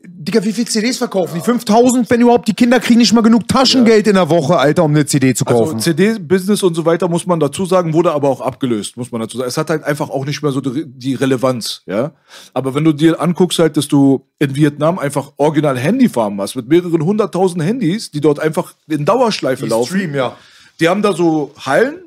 Digga, 0.03 0.43
wie 0.43 0.53
viel 0.53 0.67
CDs 0.67 0.99
verkaufen 0.99 1.33
die? 1.35 1.41
5000, 1.41 2.07
wenn 2.09 2.21
überhaupt, 2.21 2.47
die 2.47 2.53
Kinder 2.53 2.79
kriegen 2.79 2.99
nicht 2.99 3.11
mal 3.11 3.21
genug 3.21 3.47
Taschengeld 3.47 4.05
in 4.05 4.13
der 4.13 4.29
Woche, 4.29 4.57
Alter, 4.57 4.83
um 4.83 4.91
eine 4.91 5.05
CD 5.05 5.33
zu 5.33 5.45
Also 5.47 5.63
kaufen. 5.63 5.79
CD-Business 5.79 6.61
und 6.61 6.75
so 6.75 6.85
weiter, 6.85 7.07
muss 7.07 7.25
man 7.25 7.39
dazu 7.39 7.65
sagen, 7.65 7.91
wurde 7.93 8.11
aber 8.11 8.29
auch 8.29 8.41
abgelöst, 8.41 8.97
muss 8.97 9.11
man 9.11 9.21
dazu 9.21 9.37
sagen. 9.37 9.47
Es 9.47 9.57
hat 9.57 9.71
halt 9.71 9.83
einfach 9.83 10.11
auch 10.11 10.25
nicht 10.25 10.43
mehr 10.43 10.51
so 10.51 10.61
die 10.61 10.85
die 10.85 11.15
Relevanz, 11.15 11.81
ja. 11.87 12.11
Aber 12.53 12.75
wenn 12.75 12.83
du 12.83 12.93
dir 12.93 13.19
anguckst 13.19 13.57
halt, 13.57 13.77
dass 13.77 13.87
du 13.87 14.27
in 14.37 14.55
Vietnam 14.55 14.99
einfach 14.99 15.33
original 15.37 15.77
Handyfarmen 15.77 16.39
hast, 16.39 16.55
mit 16.55 16.67
mehreren 16.67 17.03
hunderttausend 17.03 17.63
Handys, 17.63 18.11
die 18.11 18.21
dort 18.21 18.39
einfach 18.39 18.75
in 18.87 19.05
Dauerschleife 19.05 19.65
laufen. 19.65 19.87
Stream, 19.97 20.13
ja. 20.13 20.35
Die 20.81 20.89
haben 20.89 21.03
da 21.03 21.13
so 21.13 21.53
Hallen 21.59 22.05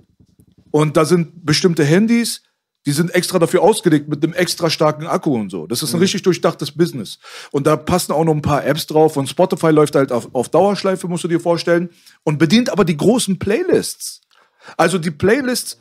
und 0.73 0.97
da 0.97 1.05
sind 1.05 1.47
bestimmte 1.47 1.85
Handys, 1.85 2.43
die 2.87 2.93
sind 2.93 3.15
extra 3.15 3.39
dafür 3.39 3.63
ausgelegt 3.63 4.09
mit 4.09 4.23
einem 4.25 4.35
extra 4.35 4.69
starken 4.69 5.07
Akku 5.07 5.33
und 5.35 5.49
so. 5.49 5.69
Das 5.69 5.83
ist 5.85 5.95
ein 5.95 6.01
richtig 6.01 6.23
durchdachtes 6.23 6.73
Business. 6.73 7.21
Und 7.53 7.69
da 7.69 7.77
passen 7.77 8.13
auch 8.13 8.25
noch 8.25 8.35
ein 8.35 8.43
paar 8.43 8.67
Apps 8.67 8.87
drauf 8.87 9.17
und 9.17 9.29
Spotify 9.29 9.71
läuft 9.71 9.95
halt 9.95 10.11
auf, 10.11 10.29
auf 10.35 10.49
Dauerschleife, 10.49 11.07
musst 11.07 11.23
du 11.23 11.29
dir 11.29 11.39
vorstellen, 11.39 11.89
und 12.25 12.39
bedient 12.39 12.69
aber 12.69 12.85
die 12.85 12.97
großen 12.97 13.39
Playlists. 13.39 14.21
Also 14.77 14.99
die 14.99 15.13
Playlists, 15.13 15.79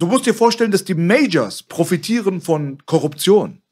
du 0.00 0.08
musst 0.08 0.26
dir 0.26 0.34
vorstellen, 0.34 0.72
dass 0.72 0.84
die 0.84 0.94
Majors 0.94 1.62
profitieren 1.62 2.40
von 2.40 2.84
Korruption. 2.86 3.62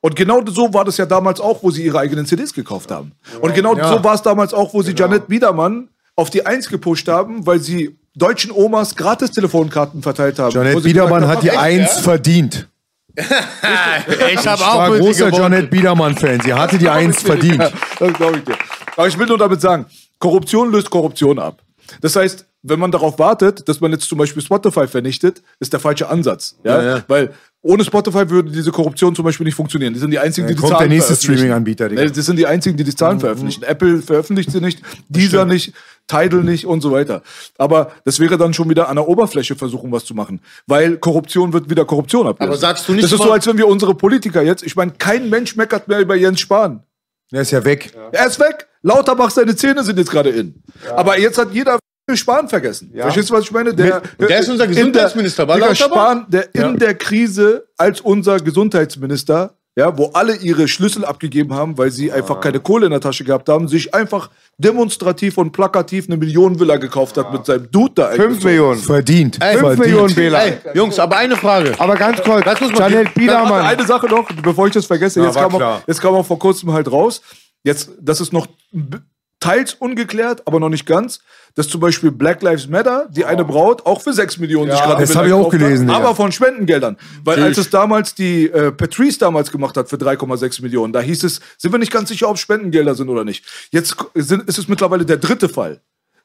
Und 0.00 0.16
genau 0.16 0.44
so 0.44 0.74
war 0.74 0.84
das 0.84 0.96
ja 0.96 1.06
damals 1.06 1.40
auch, 1.40 1.62
wo 1.62 1.70
sie 1.70 1.84
ihre 1.84 2.00
eigenen 2.00 2.26
CDs 2.26 2.52
gekauft 2.52 2.90
haben. 2.90 3.12
Und 3.40 3.54
genau 3.54 3.76
so 3.76 4.02
war 4.02 4.14
es 4.14 4.22
damals 4.22 4.52
auch, 4.52 4.74
wo 4.74 4.82
sie 4.82 4.94
Janet 4.94 5.28
Biedermann 5.28 5.88
auf 6.16 6.30
die 6.30 6.44
Eins 6.46 6.68
gepusht 6.68 7.08
haben, 7.08 7.46
weil 7.46 7.60
sie 7.60 7.96
deutschen 8.14 8.50
Omas 8.52 8.96
gratis 8.96 9.30
Telefonkarten 9.30 10.02
verteilt 10.02 10.38
haben. 10.38 10.52
Janet 10.52 10.82
Biedermann 10.82 11.26
hat 11.26 11.42
die 11.42 11.50
Eins 11.50 11.98
verdient. 12.00 12.68
Ich 13.16 14.46
habe 14.46 14.60
Ich 14.62 14.66
war 14.66 14.98
großer 14.98 15.30
Janet 15.30 15.68
Biedermann-Fan. 15.70 16.40
Sie 16.42 16.54
hatte 16.54 16.78
die 16.78 16.88
Eins 17.00 17.22
verdient. 17.22 17.58
Ja, 17.58 17.70
das 17.98 18.12
glaube 18.14 18.38
ich 18.38 18.44
dir. 18.44 18.54
Aber 18.96 19.08
ich 19.08 19.18
will 19.18 19.26
nur 19.26 19.36
damit 19.38 19.60
sagen, 19.60 19.86
Korruption 20.18 20.70
löst 20.70 20.90
Korruption 20.90 21.38
ab. 21.38 21.60
Das 22.00 22.14
heißt, 22.14 22.46
wenn 22.62 22.78
man 22.78 22.92
darauf 22.92 23.18
wartet, 23.18 23.68
dass 23.68 23.80
man 23.80 23.90
jetzt 23.90 24.04
zum 24.04 24.18
Beispiel 24.18 24.42
Spotify 24.42 24.86
vernichtet, 24.86 25.42
ist 25.58 25.72
der 25.72 25.80
falsche 25.80 26.08
Ansatz. 26.08 26.56
Ja? 26.62 26.82
Ja, 26.82 26.96
ja. 26.96 27.04
Weil 27.08 27.32
ohne 27.62 27.84
Spotify 27.84 28.28
würde 28.30 28.50
diese 28.50 28.70
Korruption 28.70 29.14
zum 29.14 29.24
Beispiel 29.24 29.44
nicht 29.44 29.54
funktionieren. 29.54 29.92
Die 29.92 30.00
sind 30.00 30.10
die 30.10 30.18
einzigen, 30.18 30.46
die 30.46 30.54
die 30.54 30.60
kommt 30.60 30.72
Zahlen 30.72 30.88
der 30.88 30.96
nächste 30.96 31.14
veröffentlichen. 31.14 31.38
Streaming-Anbieter, 31.38 31.88
Das 31.88 32.26
sind 32.26 32.36
die 32.36 32.46
einzigen, 32.46 32.76
die 32.76 32.84
die 32.84 32.94
Zahlen 32.94 33.20
veröffentlichen. 33.20 33.62
Apple 33.64 34.00
veröffentlicht 34.00 34.50
sie 34.50 34.60
nicht, 34.60 34.80
Deezer 35.08 35.44
nicht, 35.44 35.74
Tidal 36.10 36.42
nicht 36.42 36.66
und 36.66 36.80
so 36.80 36.90
weiter. 36.92 37.22
Aber 37.58 37.92
das 38.04 38.18
wäre 38.18 38.36
dann 38.36 38.52
schon 38.52 38.68
wieder 38.68 38.88
an 38.88 38.96
der 38.96 39.06
Oberfläche 39.08 39.54
versuchen, 39.54 39.92
was 39.92 40.04
zu 40.04 40.14
machen. 40.14 40.40
Weil 40.66 40.96
Korruption 40.98 41.52
wird 41.52 41.70
wieder 41.70 41.84
Korruption 41.84 42.26
ablösen. 42.26 42.50
Aber 42.50 42.58
sagst 42.58 42.88
du 42.88 42.92
nicht 42.92 43.04
Das 43.04 43.12
ist 43.12 43.22
so, 43.22 43.30
als 43.32 43.46
wenn 43.46 43.56
wir 43.58 43.68
unsere 43.68 43.94
Politiker 43.94 44.42
jetzt, 44.42 44.62
ich 44.62 44.74
meine, 44.76 44.92
kein 44.92 45.30
Mensch 45.30 45.56
meckert 45.56 45.88
mehr 45.88 46.00
über 46.00 46.14
Jens 46.16 46.40
Spahn. 46.40 46.82
Der 47.32 47.42
ist 47.42 47.52
ja 47.52 47.64
weg. 47.64 47.92
Er 48.12 48.26
ist 48.26 48.40
weg. 48.40 48.66
Lauterbach, 48.82 49.30
seine 49.30 49.54
Zähne 49.54 49.84
sind 49.84 49.98
jetzt 49.98 50.10
gerade 50.10 50.30
in. 50.30 50.62
Aber 50.96 51.18
jetzt 51.18 51.38
hat 51.38 51.52
jeder 51.52 51.78
Spahn 52.12 52.48
vergessen. 52.48 52.92
Verstehst 52.96 53.30
du, 53.30 53.34
was 53.34 53.44
ich 53.44 53.52
meine? 53.52 53.72
Der, 53.72 54.02
der 54.18 54.40
ist 54.40 54.48
unser 54.48 54.64
in 54.64 54.70
der- 54.72 54.76
Gesundheitsminister, 54.82 55.46
war? 55.46 55.74
Spahn, 55.76 56.26
der 56.28 56.52
in 56.54 56.76
der 56.76 56.94
Krise 56.94 57.68
als 57.76 58.00
unser 58.00 58.40
Gesundheitsminister, 58.40 59.54
ja, 59.76 59.96
wo 59.96 60.06
alle 60.14 60.36
ihre 60.36 60.66
Schlüssel 60.68 61.04
abgegeben 61.04 61.54
haben, 61.54 61.78
weil 61.78 61.90
sie 61.90 62.10
einfach 62.10 62.40
keine 62.40 62.58
Kohle 62.60 62.86
in 62.86 62.90
der 62.90 63.00
Tasche 63.00 63.24
gehabt 63.24 63.48
haben, 63.48 63.68
sich 63.68 63.94
einfach 63.94 64.28
demonstrativ 64.58 65.38
und 65.38 65.52
plakativ 65.52 66.06
eine 66.08 66.16
Millionenvilla 66.16 66.76
gekauft 66.76 67.16
hat 67.16 67.32
mit 67.32 67.46
seinem 67.46 67.70
Dude 67.70 67.92
da. 67.94 68.10
Fünf 68.10 68.42
Millionen. 68.44 68.80
Verdient. 68.80 69.36
Fünf 69.36 69.60
Verdient. 69.60 69.78
Millionen 69.78 70.16
Wähler. 70.16 70.44
Ey, 70.44 70.58
Jungs, 70.74 70.98
aber 70.98 71.16
eine 71.16 71.36
Frage. 71.36 71.74
Aber 71.78 71.94
ganz 71.94 72.20
kurz, 72.22 72.44
Das 72.44 72.60
muss 72.60 72.72
man- 72.72 72.92
Janet 72.92 73.14
Biedermann. 73.14 73.64
Eine 73.64 73.86
Sache 73.86 74.06
noch, 74.06 74.28
bevor 74.42 74.66
ich 74.66 74.72
das 74.74 74.86
vergesse. 74.86 75.20
Ja, 75.20 75.26
jetzt, 75.26 75.36
kam 75.36 75.54
auch, 75.54 75.80
jetzt 75.86 76.00
kam 76.00 76.14
auch 76.14 76.26
vor 76.26 76.38
kurzem 76.38 76.72
halt 76.72 76.90
raus. 76.90 77.22
Jetzt, 77.62 77.90
das 78.00 78.20
ist 78.20 78.32
noch 78.32 78.48
teils 79.38 79.74
ungeklärt, 79.74 80.42
aber 80.46 80.60
noch 80.60 80.68
nicht 80.68 80.84
ganz, 80.84 81.20
dass 81.54 81.68
zum 81.68 81.80
Beispiel 81.80 82.10
Black 82.10 82.42
Lives 82.42 82.68
Matter, 82.68 83.08
die 83.10 83.24
eine 83.24 83.44
Braut, 83.44 83.84
auch 83.86 84.00
für 84.00 84.12
6 84.12 84.38
Millionen 84.38 84.70
sich 84.70 84.80
gerade 84.80 85.00
das 85.00 85.10
Villa 85.10 85.20
hab 85.20 85.26
ich 85.26 85.32
auch 85.32 85.36
gekauft 85.38 85.54
hat, 85.54 85.60
gelesen, 85.60 85.86
Digga. 85.88 85.98
Aber 85.98 86.14
von 86.14 86.32
Spendengeldern. 86.32 86.96
Weil 87.24 87.42
als 87.42 87.58
es 87.58 87.70
damals 87.70 88.14
die 88.14 88.46
äh, 88.46 88.72
Patrice 88.72 89.18
damals 89.18 89.50
gemacht 89.50 89.76
hat 89.76 89.88
für 89.88 89.96
3,6 89.96 90.62
Millionen, 90.62 90.92
da 90.92 91.00
hieß 91.00 91.24
es, 91.24 91.40
sind 91.58 91.72
wir 91.72 91.78
nicht 91.78 91.92
ganz 91.92 92.08
sicher, 92.08 92.28
ob 92.28 92.36
es 92.36 92.40
Spendengelder 92.42 92.94
sind 92.94 93.08
oder 93.08 93.24
nicht. 93.24 93.44
Jetzt 93.70 93.96
sind, 94.14 94.48
ist 94.48 94.58
es 94.58 94.68
mittlerweile 94.68 95.04
der 95.04 95.16
dritte 95.18 95.48
Fall. 95.48 95.80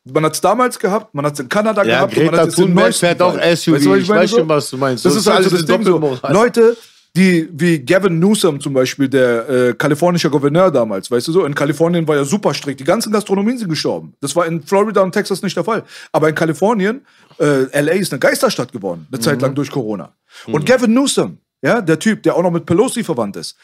Man 0.07 0.23
hat 0.23 0.35
es 0.35 0.41
damals 0.41 0.77
gehabt, 0.77 1.15
man 1.15 1.25
hat 1.25 1.33
es 1.33 1.39
in 1.39 1.49
Kanada 1.49 1.83
Ja, 1.83 2.05
gehabt. 2.05 2.15
und 2.15 2.23
man 2.25 2.29
Greta 2.33 2.43
hat's 2.43 2.55
Thunberg 2.55 2.93
fährt 2.93 3.21
auch. 3.23 3.33
SUV. 3.33 3.41
Weißt 3.41 3.67
du, 3.67 3.71
was 3.73 3.97
Ich 4.01 4.09
weiß 4.09 4.29
schon, 4.31 4.49
was 4.49 4.69
du 4.69 4.77
meinst. 4.77 5.03
Das, 5.03 5.13
Das 5.15 5.21
ist 5.23 5.27
also 5.27 5.49
alles 5.49 5.51
das 5.51 5.65
Ding 5.65 5.83
so. 5.83 6.19
Leute, 6.29 6.77
die 7.15 7.47
wie 7.51 7.79
Gavin 7.79 8.19
Newsom 8.19 8.59
zum 8.59 8.73
Beispiel, 8.73 9.07
der 9.07 9.49
äh, 9.49 9.73
kalifornischer 9.73 10.29
Gouverneur 10.29 10.69
damals, 10.69 11.09
weißt 11.09 11.27
du 11.27 11.31
so, 11.31 11.45
in 11.45 11.55
Kalifornien 11.55 12.07
war 12.07 12.15
ja 12.15 12.25
super 12.25 12.53
strikt. 12.53 12.79
Die 12.79 12.83
ganzen 12.83 13.11
Gastronomien 13.11 13.57
sind 13.57 13.69
gestorben. 13.69 14.13
Das 14.19 14.35
war 14.35 14.45
in 14.45 14.61
Florida 14.61 15.01
und 15.01 15.13
Texas 15.13 15.41
nicht 15.41 15.55
der 15.55 15.63
Fall. 15.63 15.83
Aber 16.11 16.27
in 16.27 16.35
Kalifornien, 16.35 17.05
äh, 17.39 17.81
LA 17.81 17.93
ist 17.93 18.11
eine 18.11 18.19
Geisterstadt 18.19 18.71
geworden, 18.71 19.07
eine 19.11 19.21
Zeit 19.21 19.41
lang 19.41 19.55
durch 19.55 19.71
Corona. 19.71 20.13
Und 20.47 20.65
Gavin 20.65 20.93
Newsom, 20.93 21.37
ja, 21.61 21.81
der 21.81 21.99
Typ, 21.99 22.21
der 22.23 22.35
auch 22.35 22.43
noch 22.43 22.51
mit 22.51 22.65
Pelosi 22.65 23.03
verwandt 23.03 23.37
ist. 23.37 23.55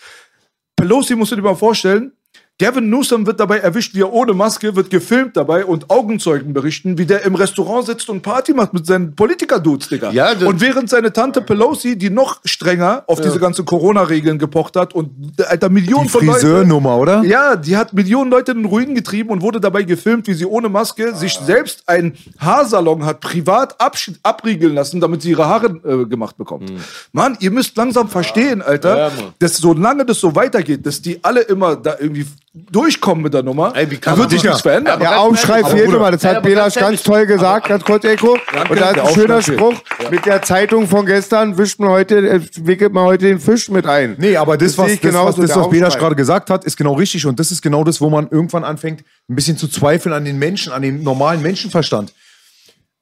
Pelosi 0.76 1.16
musst 1.16 1.32
du 1.32 1.36
dir 1.36 1.42
mal 1.42 1.56
vorstellen, 1.56 2.14
Gavin 2.62 2.92
Newsom 2.92 3.26
wird 3.26 3.40
dabei 3.40 3.58
erwischt, 3.58 3.96
wie 3.96 4.02
er 4.02 4.14
ohne 4.14 4.36
Maske 4.36 4.76
wird 4.76 4.92
gefilmt 4.92 5.36
dabei 5.36 5.66
und 5.66 5.90
Augenzeugen 5.90 6.54
berichten, 6.54 6.96
wie 7.00 7.08
der 7.08 7.26
im 7.26 7.34
Restaurant 7.34 7.88
sitzt 7.88 8.08
und 8.08 8.22
Party 8.22 8.54
macht 8.54 8.72
mit 8.72 8.86
seinen 8.86 9.16
Politiker-Dudes, 9.16 9.90
Digga. 9.90 10.12
Ja, 10.12 10.34
und 10.46 10.62
während 10.62 10.88
seine 10.88 11.12
Tante 11.12 11.42
Pelosi, 11.42 11.98
die 11.98 12.12
noch 12.12 12.40
strenger 12.46 13.04
auf 13.08 13.20
diese 13.20 13.40
ganzen 13.40 13.66
Corona-Regeln 13.66 14.38
gepocht 14.38 14.76
hat 14.76 14.94
und 14.94 15.10
Alter 15.44 15.70
Millionen 15.70 16.04
Die 16.04 16.10
von 16.10 16.24
Leuten. 16.24 16.40
Friseurnummer, 16.40 16.98
oder? 16.98 17.24
Ja, 17.24 17.56
die 17.56 17.76
hat 17.76 17.94
Millionen 17.94 18.30
Leute 18.30 18.52
in 18.52 18.60
den 18.60 18.66
Ruin 18.68 18.94
getrieben 18.94 19.32
und 19.32 19.42
wurde 19.42 19.60
dabei 19.60 19.82
gefilmt, 19.82 20.28
wie 20.28 20.36
sie 20.36 20.46
ohne 20.46 20.70
Maske 20.70 21.16
sich 21.16 21.34
selbst 21.34 21.90
einen 21.90 22.14
Haarsalon 22.38 23.06
hat 23.06 23.22
privat 23.22 23.76
abriegeln 24.22 24.76
lassen, 24.76 25.02
damit 25.02 25.24
sie 25.24 25.32
ihre 25.32 25.48
Haare 25.48 25.80
äh, 25.84 26.06
gemacht 26.06 26.38
bekommt. 26.38 26.72
Mann, 27.12 27.38
ihr 27.40 27.50
müsst 27.50 27.76
langsam 27.76 28.08
verstehen, 28.08 28.62
Alter, 28.62 28.98
Ja, 28.98 29.12
dass 29.40 29.58
solange 29.58 30.06
das 30.06 30.20
so 30.20 30.36
weitergeht, 30.36 30.86
dass 30.86 31.02
die 31.02 31.24
alle 31.24 31.42
immer 31.42 31.76
da 31.76 31.96
irgendwie 32.00 32.28
durchkommen 32.54 33.24
mit 33.24 33.34
der 33.34 33.44
Nummer, 33.44 33.74
Ey, 33.76 33.90
wie 33.90 33.96
kann 33.98 34.16
da 34.16 34.20
wird 34.20 34.30
man- 34.32 34.38
sich 34.38 34.44
nichts 34.44 34.62
verändern. 34.62 35.00
Der 35.00 35.22
Aufschrei 35.22 35.64
fehlt 35.64 35.86
immer, 35.90 36.12
das 36.12 36.22
Ey, 36.24 36.32
hat 36.32 36.38
aber 36.38 36.50
Belasch 36.50 36.76
ganz 36.76 37.02
toll 37.02 37.26
gesagt, 37.26 37.70
ganz 37.70 37.84
kurz 37.86 38.04
Echo. 38.04 38.34
Und 38.70 38.78
da 38.80 38.90
hat 38.90 39.00
ein 39.00 39.14
schöner 39.14 39.42
Spruch, 39.42 39.76
mit 40.10 40.26
der 40.26 40.42
Zeitung 40.42 40.86
von 40.88 41.06
gestern 41.06 41.58
wischt 41.58 41.80
man 41.80 41.90
heute, 41.90 42.18
äh, 42.18 42.42
wickelt 42.58 42.92
man 42.92 43.06
heute 43.06 43.26
den 43.28 43.40
Fisch 43.40 43.70
mit 43.70 43.86
ein. 43.86 44.16
Nee, 44.18 44.36
aber 44.36 44.58
das, 44.58 44.76
Das 44.76 44.78
was, 44.80 45.00
das, 45.00 45.14
was, 45.14 45.36
das, 45.38 45.50
was 45.52 45.58
Aufschrei. 45.66 45.98
gerade 46.00 46.16
gesagt 46.18 46.50
hat, 46.50 46.66
ist 46.66 46.76
genau 46.76 46.94
richtig. 46.96 47.26
Und 47.26 47.40
das 47.40 47.52
ist 47.52 47.62
genau 47.62 47.86
das, 47.86 48.02
wo 48.02 48.10
man 48.10 48.28
irgendwann 48.30 48.66
anfängt, 48.66 49.02
ein 49.30 49.36
bisschen 49.36 49.56
zu 49.58 49.70
zweifeln 49.70 50.12
an 50.14 50.26
den 50.26 50.38
Menschen, 50.38 50.74
an 50.74 50.82
dem 50.82 51.04
normalen 51.04 51.42
Menschenverstand. 51.42 52.12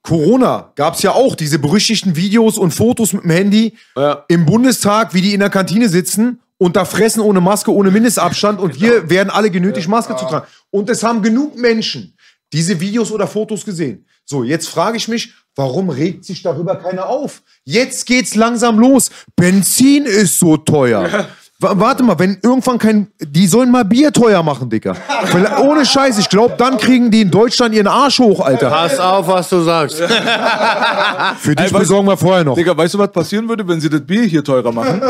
Corona 0.04 0.72
gab 0.76 0.94
es 0.96 1.02
ja 1.02 1.12
auch 1.12 1.36
diese 1.36 1.60
berüchtigten 1.60 2.16
Videos 2.16 2.58
und 2.58 2.72
Fotos 2.72 3.14
mit 3.14 3.24
dem 3.24 3.32
Handy 3.32 3.74
Ja. 3.98 4.24
im 4.28 4.46
Bundestag, 4.46 5.14
wie 5.14 5.22
die 5.22 5.34
in 5.34 5.40
der 5.40 5.50
Kantine 5.50 5.90
sitzen 5.90 6.40
und 6.60 6.76
da 6.76 6.86
fressen 6.86 7.22
ohne 7.22 7.42
Maske, 7.42 7.74
ohne 7.74 7.90
Mindestabstand 7.90 8.60
und 8.60 8.80
wir 8.80 9.10
werden 9.10 9.32
alle 9.32 9.50
genötigt, 9.50 9.88
Maske 9.88 10.16
zu 10.16 10.26
tragen. 10.26 10.46
Und 10.70 10.90
es 10.92 11.02
haben 11.02 11.24
genug 11.24 11.58
Menschen 11.58 12.16
diese 12.54 12.80
Videos 12.80 13.12
oder 13.12 13.26
Fotos 13.28 13.66
gesehen. 13.66 14.06
So, 14.26 14.44
jetzt 14.44 14.68
frage 14.70 14.98
ich 14.98 15.08
mich, 15.08 15.34
warum 15.56 15.90
regt 15.90 16.26
sich 16.26 16.42
darüber 16.44 16.76
keiner 16.76 17.08
auf? 17.08 17.42
Jetzt 17.64 18.06
geht's 18.06 18.36
langsam 18.36 18.78
los. 18.80 19.10
Benzin 19.36 20.06
ist 20.06 20.38
so 20.38 20.58
teuer. 20.58 21.12
Wa- 21.12 21.28
Warte 21.62 22.04
mal, 22.04 22.18
wenn 22.18 22.38
irgendwann 22.42 22.78
kein. 22.78 23.08
Die 23.20 23.46
sollen 23.46 23.70
mal 23.70 23.84
Bier 23.84 24.14
teuer 24.14 24.42
machen, 24.44 24.70
Dicker. 24.70 24.96
Weil, 25.34 25.46
ohne 25.60 25.86
Scheiß, 25.86 26.18
ich 26.18 26.30
glaube, 26.30 26.56
dann 26.58 26.78
kriegen 26.78 27.12
die 27.12 27.22
in 27.22 27.32
Deutschland 27.32 27.76
ihren 27.76 27.88
Arsch 27.88 28.20
hoch, 28.20 28.40
Alter. 28.40 28.70
Pass 28.70 28.98
auf, 28.98 29.28
was 29.28 29.50
du 29.50 29.62
sagst. 29.62 29.98
Für 31.40 31.56
dich 31.56 31.66
Ey, 31.66 31.78
besorgen 31.78 32.08
wir 32.08 32.16
vorher 32.16 32.46
noch. 32.46 32.56
Digga, 32.56 32.78
weißt 32.78 32.94
du, 32.94 33.00
was 33.00 33.12
passieren 33.12 33.50
würde, 33.50 33.68
wenn 33.68 33.82
sie 33.82 33.90
das 33.90 34.00
Bier 34.00 34.24
hier 34.24 34.42
teurer 34.42 34.72
machen? 34.72 35.02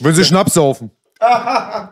Wenn 0.00 0.14
sie 0.14 0.24
Schnaps 0.24 0.54
saufen. 0.54 0.92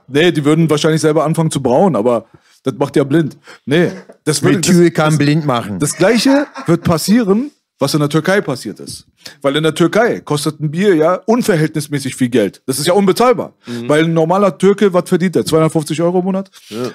nee, 0.07 0.31
die 0.31 0.45
würden 0.45 0.71
wahrscheinlich 0.71 1.01
selber 1.01 1.25
anfangen 1.25 1.51
zu 1.51 1.61
brauen, 1.61 1.97
aber 1.97 2.27
das 2.63 2.75
macht 2.75 2.95
ja 2.95 3.03
blind. 3.03 3.37
Nee, 3.67 3.91
das 4.23 4.43
würde, 4.45 4.61
das, 4.61 4.95
kann 4.95 5.19
blind 5.19 5.45
machen. 5.45 5.81
Das 5.81 5.97
gleiche 5.97 6.47
wird 6.67 6.85
passieren, 6.85 7.51
was 7.81 7.95
in 7.95 8.01
der 8.01 8.09
Türkei 8.09 8.41
passiert 8.41 8.79
ist. 8.79 9.07
Weil 9.43 9.57
in 9.57 9.63
der 9.63 9.75
Türkei 9.75 10.21
kostet 10.21 10.61
ein 10.61 10.71
Bier 10.71 10.95
ja 10.95 11.21
unverhältnismäßig 11.27 12.17
viel 12.17 12.29
Geld. 12.29 12.63
Das 12.67 12.79
ist 12.79 12.87
ja 12.87 12.93
unbezahlbar. 12.95 13.53
Mhm. 13.67 13.89
Weil 13.89 14.05
ein 14.05 14.15
normaler 14.15 14.57
Türke, 14.59 14.93
was 14.93 15.09
verdient 15.09 15.35
der? 15.35 15.45
250 15.45 16.01
Euro 16.03 16.19
im 16.19 16.25
Monat? 16.25 16.51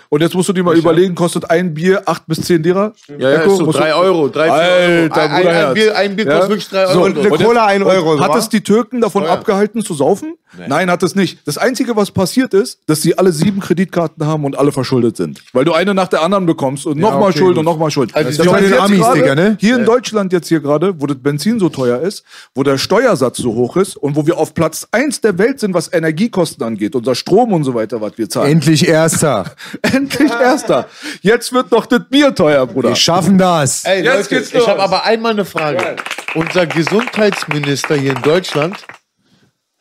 Und 0.09 0.21
jetzt 0.21 0.35
musst 0.35 0.49
du 0.49 0.53
dir 0.53 0.63
mal 0.63 0.77
überlegen, 0.77 1.15
kostet 1.15 1.49
ein 1.49 1.73
Bier 1.73 2.03
8 2.05 2.25
bis 2.27 2.41
10 2.41 2.63
Lira? 2.63 2.93
Ja, 3.07 3.15
ja, 3.31 3.41
Eko, 3.41 3.51
ist 3.51 3.57
so 3.59 3.65
musst 3.65 3.77
du- 3.79 3.83
3 3.83 3.93
Euro, 3.95 4.27
3, 4.29 4.43
4 4.45 4.51
Euro. 4.53 5.03
Alter, 5.13 5.21
Ein- 5.21 5.47
ein, 5.47 5.73
Bier, 5.73 5.97
ein 5.97 6.15
Bier 6.15 6.25
Ja? 6.25 6.31
kostet 6.33 6.49
wirklich 6.49 6.69
3 6.69 6.81
Euro. 6.85 6.93
So, 6.93 7.03
Und 7.05 7.17
eine 7.19 7.29
Cola 7.29 7.65
ein 7.65 7.83
Euro. 7.83 8.17
so, 8.17 8.23
Hat 8.23 8.35
es 8.35 8.49
die 8.49 8.61
Türken 8.61 9.01
davon 9.01 9.25
abgehalten 9.25 9.83
zu 9.83 9.93
saufen? 9.93 10.33
Nein, 10.67 10.89
hat 10.89 11.03
es 11.03 11.13
nicht. 11.15 11.39
Das 11.47 11.59
Einzige, 11.59 11.95
was 11.95 12.09
passiert 12.09 12.55
ist, 12.55 12.79
dass 12.87 13.03
sie 13.03 13.15
alle 13.17 13.31
sieben 13.31 13.59
Kreditkarten 13.59 14.25
haben 14.25 14.45
und 14.45 14.57
alle 14.57 14.71
verschuldet 14.71 15.15
sind. 15.15 15.41
Weil 15.53 15.63
du 15.63 15.73
eine 15.73 15.93
nach 15.93 16.07
der 16.07 16.23
anderen 16.23 16.47
bekommst 16.47 16.87
und 16.87 16.97
nochmal 16.97 17.29
okay, 17.29 17.37
Schuld 17.37 17.49
gut. 17.49 17.57
und 17.59 17.65
nochmal 17.65 17.91
Schuld. 17.91 18.15
Also 18.15 18.29
Das 18.29 18.37
die 18.47 18.49
heißt 18.51 18.65
den 18.71 18.79
Amis, 18.79 18.97
gerade, 18.99 19.19
Digga, 19.19 19.35
ne? 19.35 19.57
Hier 19.59 19.75
in 19.77 19.85
Deutschland 19.85 20.33
jetzt 20.33 20.47
hier 20.47 20.59
gerade, 20.59 20.99
wo 20.99 21.05
das 21.05 21.17
Benzin 21.21 21.59
so 21.59 21.69
teuer 21.69 21.99
ist, 21.99 22.18
wo 22.55 22.63
der 22.63 22.77
Steuersatz 22.77 23.37
so 23.37 23.53
hoch 23.53 23.77
ist 23.77 23.97
und 23.97 24.15
wo 24.15 24.25
wir 24.27 24.37
auf 24.37 24.53
Platz 24.53 24.87
eins 24.91 25.21
der 25.21 25.37
Welt 25.37 25.59
sind, 25.59 25.73
was 25.73 25.91
Energiekosten 25.91 26.63
angeht, 26.65 26.95
unser 26.95 27.15
Strom 27.15 27.53
und 27.53 27.63
so 27.63 27.73
weiter, 27.73 28.01
was 28.01 28.17
wir 28.17 28.29
zahlen. 28.29 28.51
Endlich 28.51 28.87
Erster. 28.87 29.55
Endlich 29.81 30.31
erster. 30.31 30.87
Jetzt 31.21 31.51
wird 31.53 31.71
doch 31.71 31.85
das 31.85 32.01
Bier 32.09 32.33
teuer, 32.33 32.65
Bruder. 32.67 32.89
Wir 32.89 32.95
schaffen 32.95 33.37
das. 33.37 33.83
Ey, 33.85 34.03
Jetzt 34.03 34.15
Leute, 34.15 34.29
geht's 34.29 34.53
los. 34.53 34.63
ich 34.63 34.69
habe 34.69 34.81
aber 34.81 35.05
einmal 35.05 35.31
eine 35.33 35.45
Frage. 35.45 35.95
Unser 36.35 36.65
Gesundheitsminister 36.67 37.95
hier 37.95 38.15
in 38.15 38.21
Deutschland, 38.21 38.77